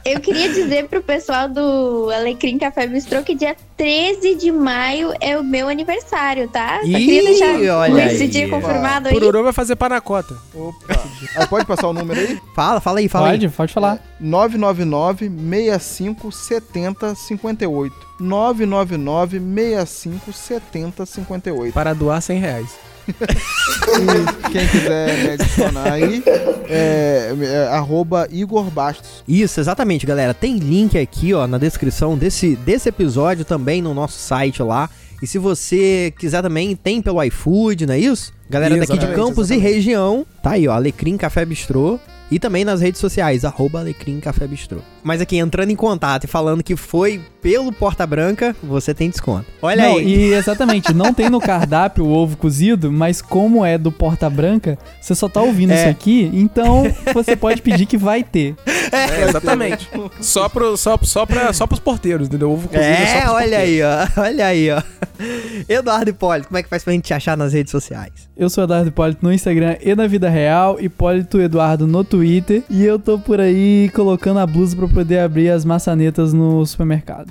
Eu 0.05 0.19
queria 0.21 0.49
dizer 0.49 0.89
pro 0.89 1.03
pessoal 1.03 1.49
do 1.49 2.11
Alecrim 2.11 2.59
Café 2.59 2.87
Bistrô 2.87 3.23
que 3.23 3.35
dia 3.35 3.55
13 3.77 4.35
de 4.35 4.51
maio 4.51 5.13
é 5.21 5.39
o 5.39 5.45
meu 5.45 5.69
aniversário, 5.69 6.49
tá? 6.49 6.81
Só 6.81 6.87
Ih, 6.87 6.93
queria 6.95 7.23
deixar 7.25 7.77
olha 7.77 8.07
esse 8.13 8.23
aí. 8.23 8.29
dia 8.29 8.49
confirmado 8.49 9.09
aí. 9.09 9.15
Pururu 9.15 9.45
vai 9.45 9.53
fazer 9.53 9.77
panacota. 9.77 10.35
Opa. 10.55 10.99
Aí 11.37 11.47
pode 11.47 11.67
passar 11.67 11.89
o 11.89 11.93
número 11.93 12.19
aí? 12.19 12.41
Fala, 12.57 12.81
fala 12.81 12.99
aí, 12.99 13.09
fala 13.09 13.29
pode, 13.31 13.47
aí. 13.47 13.53
pode 13.53 13.73
falar. 13.73 13.99
999 14.19 14.85
65 14.91 16.33
70 16.33 17.15
58. 17.15 17.95
999 18.21 19.39
65 19.39 20.33
70 20.33 21.07
58. 21.07 21.73
Para 21.73 21.95
doar 21.95 22.21
100 22.21 22.39
reais. 22.39 22.91
E 23.09 24.51
quem 24.51 24.69
quiser 24.69 25.25
me 25.25 25.31
adicionar 25.31 25.93
aí, 25.93 26.23
é, 26.69 27.35
é 27.41 27.69
arroba 27.73 28.29
Igor 28.31 28.65
Bastos. 28.71 29.25
Isso, 29.27 29.59
exatamente, 29.61 30.07
galera. 30.07 30.33
Tem 30.35 30.59
link 30.59 30.99
aqui, 30.99 31.35
ó, 31.35 31.47
na 31.47 31.59
descrição 31.59 32.17
desse, 32.17 32.57
desse 32.57 32.89
episódio 32.89 33.45
também 33.45 33.83
no 33.83 33.95
nosso 33.95 34.19
site 34.19 34.63
lá. 34.63 34.89
E 35.23 35.27
se 35.27 35.39
você 35.39 36.15
quiser 36.19 36.43
também, 36.43 36.75
tem 36.75 37.03
pelo 37.03 37.23
iFood, 37.25 37.87
não 37.87 37.95
é 37.95 37.99
isso? 37.99 38.33
Galera 38.49 38.75
daqui 38.75 38.93
de 38.93 38.99
Exatamente, 38.99 39.17
Campos 39.17 39.51
e 39.51 39.55
exatamente. 39.55 39.75
região, 39.75 40.27
tá 40.43 40.53
aí, 40.53 40.67
ó, 40.67 40.73
Alecrim 40.73 41.17
Café 41.17 41.45
Bistrô. 41.45 42.01
E 42.31 42.39
também 42.39 42.65
nas 42.65 42.81
redes 42.81 43.01
sociais, 43.01 43.45
arroba 43.45 43.81
Alecrim 43.81 44.21
Café 44.21 44.47
Bistrô. 44.47 44.79
Mas 45.03 45.21
aqui, 45.21 45.37
entrando 45.39 45.71
em 45.71 45.77
contato 45.77 46.25
e 46.25 46.27
falando 46.29 46.63
que 46.63 46.77
foi 46.77 47.21
pelo 47.43 47.73
Porta 47.73 48.07
Branca, 48.07 48.55
você 48.63 48.93
tem 48.95 49.09
desconto. 49.11 49.47
Olha 49.63 49.83
não, 49.89 49.97
aí. 49.97 50.07
e 50.07 50.35
exatamente, 50.35 50.93
não 50.93 51.13
tem 51.13 51.29
no 51.31 51.41
cardápio 51.43 52.05
o 52.05 52.13
ovo 52.13 52.37
cozido, 52.37 52.93
mas 52.93 53.21
como 53.23 53.65
é 53.65 53.77
do 53.79 53.91
Porta 53.91 54.29
Branca, 54.31 54.79
você 55.01 55.15
só 55.15 55.29
tá 55.29 55.41
ouvindo 55.41 55.73
É. 55.73 55.77
isso 55.81 55.89
aqui, 55.89 56.31
então 56.33 56.85
você 57.15 57.35
pode 57.35 57.63
pedir 57.63 57.87
que 57.87 57.97
vai 57.97 58.23
ter. 58.23 58.55
É, 58.93 59.23
exatamente. 59.29 59.89
só, 60.21 60.49
pro, 60.49 60.77
só, 60.77 60.99
só, 61.03 61.25
pra, 61.27 61.53
só 61.53 61.67
pros 61.67 61.81
porteiros, 61.81 62.29
entendeu? 62.29 62.53
Ovo 62.53 62.69
cozido 62.69 62.85
é, 62.85 63.07
só 63.07 63.13
É, 63.17 63.21
pros 63.23 63.33
olha 63.35 63.59
porteiros. 63.59 63.65
aí, 63.65 63.83
ó. 63.83 64.09
Olha 64.21 64.47
aí, 64.47 64.71
ó. 64.71 64.83
Eduardo 65.69 66.11
Hipólito, 66.11 66.49
como 66.49 66.59
é 66.59 66.63
que 66.63 66.69
faz 66.69 66.83
pra 66.83 66.93
gente 66.93 67.05
te 67.05 67.15
achar 67.15 67.37
nas 67.37 67.53
redes 67.53 67.71
sociais? 67.71 68.13
Eu 68.37 68.49
sou 68.49 68.65
Eduardo 68.65 68.89
Hipólito 68.89 69.25
no 69.25 69.33
Instagram 69.33 69.77
e 69.81 69.95
na 69.95 70.07
vida 70.07 70.29
real, 70.29 70.81
Hipólito 70.81 71.41
Eduardo 71.41 71.87
no 71.87 72.03
Twitter, 72.05 72.63
e 72.69 72.85
eu 72.85 72.99
tô 72.99 73.19
por 73.19 73.41
aí 73.41 73.91
colocando 73.95 74.39
a 74.41 74.47
blusa 74.47 74.77
pra 74.77 74.89
poder 74.89 75.21
abrir 75.21 75.51
as 75.51 75.65
maçanetas 75.65 76.33
no 76.33 76.65
supermercado. 76.65 77.31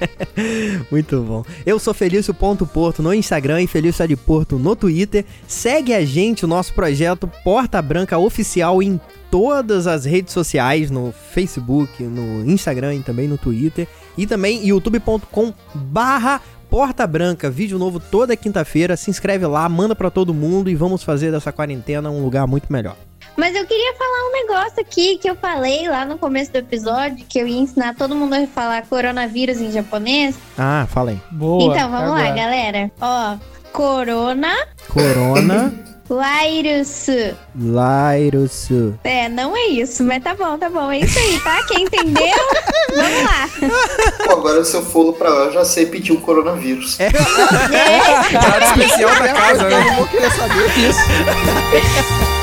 Muito 0.90 1.20
bom. 1.22 1.44
Eu 1.64 1.78
sou 1.78 1.94
Felício.porto 1.94 3.02
no 3.02 3.14
Instagram 3.14 3.62
e 3.62 3.66
Felício 3.66 4.06
de 4.06 4.16
Porto 4.16 4.58
no 4.58 4.76
Twitter. 4.76 5.24
Segue 5.46 5.94
a 5.94 6.04
gente, 6.04 6.44
o 6.44 6.48
nosso 6.48 6.74
projeto 6.74 7.30
Porta 7.42 7.80
Branca 7.80 8.18
Oficial 8.18 8.82
em 8.82 9.00
todas 9.30 9.86
as 9.86 10.04
redes 10.04 10.32
sociais, 10.32 10.90
no 10.90 11.12
Facebook, 11.12 12.02
no 12.02 12.48
Instagram 12.50 12.94
e 12.94 13.00
também 13.00 13.28
no 13.28 13.38
Twitter. 13.38 13.86
E 14.16 14.26
também 14.26 14.66
youtube.com 14.66 15.52
barra 15.74 16.40
Porta 16.70 17.06
Branca, 17.06 17.48
vídeo 17.50 17.78
novo 17.78 18.00
toda 18.00 18.36
quinta-feira. 18.36 18.96
Se 18.96 19.10
inscreve 19.10 19.46
lá, 19.46 19.68
manda 19.68 19.94
pra 19.94 20.10
todo 20.10 20.34
mundo 20.34 20.68
e 20.68 20.74
vamos 20.74 21.02
fazer 21.02 21.30
dessa 21.30 21.52
quarentena 21.52 22.10
um 22.10 22.22
lugar 22.22 22.46
muito 22.46 22.72
melhor. 22.72 22.96
Mas 23.36 23.54
eu 23.54 23.66
queria 23.66 23.94
falar 23.94 24.28
um 24.28 24.32
negócio 24.32 24.80
aqui 24.80 25.18
que 25.18 25.28
eu 25.28 25.36
falei 25.36 25.88
lá 25.88 26.04
no 26.06 26.16
começo 26.18 26.50
do 26.52 26.58
episódio, 26.58 27.24
que 27.28 27.38
eu 27.38 27.46
ia 27.46 27.58
ensinar 27.58 27.94
todo 27.94 28.14
mundo 28.14 28.34
a 28.34 28.46
falar 28.46 28.86
coronavírus 28.86 29.60
em 29.60 29.70
japonês. 29.70 30.36
Ah, 30.56 30.86
fala 30.88 31.10
aí. 31.10 31.20
Boa. 31.30 31.74
então, 31.74 31.90
vamos 31.90 32.10
lá, 32.10 32.20
agora. 32.20 32.34
galera. 32.34 32.90
Ó, 33.00 33.36
corona 33.72 34.54
Corona, 34.88 35.72
virus. 36.08 37.06
Lairus. 37.58 38.68
É, 39.04 39.28
não 39.28 39.56
é 39.56 39.66
isso, 39.66 40.02
mas 40.04 40.22
tá 40.22 40.34
bom, 40.34 40.58
tá 40.58 40.68
bom. 40.70 40.90
É 40.90 41.00
isso 41.00 41.18
aí, 41.18 41.40
tá? 41.40 41.62
Quem 41.66 41.84
entendeu? 41.84 42.26
Vamos 42.94 43.22
lá. 43.22 43.48
Pô, 44.24 44.32
agora 44.32 44.64
se 44.64 44.76
eu 44.76 44.82
for 44.82 45.12
pra 45.14 45.30
lá, 45.30 45.44
eu 45.46 45.52
já 45.52 45.64
sei 45.64 45.86
pedir 45.86 46.12
o 46.12 46.20
coronavírus. 46.20 46.96
Prato 46.96 48.80
especial 48.80 49.10
da 49.10 49.32
casa, 49.32 49.68
né? 49.68 49.80
Eu 49.80 49.84
não 49.84 49.94
vou 49.96 50.06
querer 50.08 50.30
saber 50.30 50.70
disso. 50.72 51.00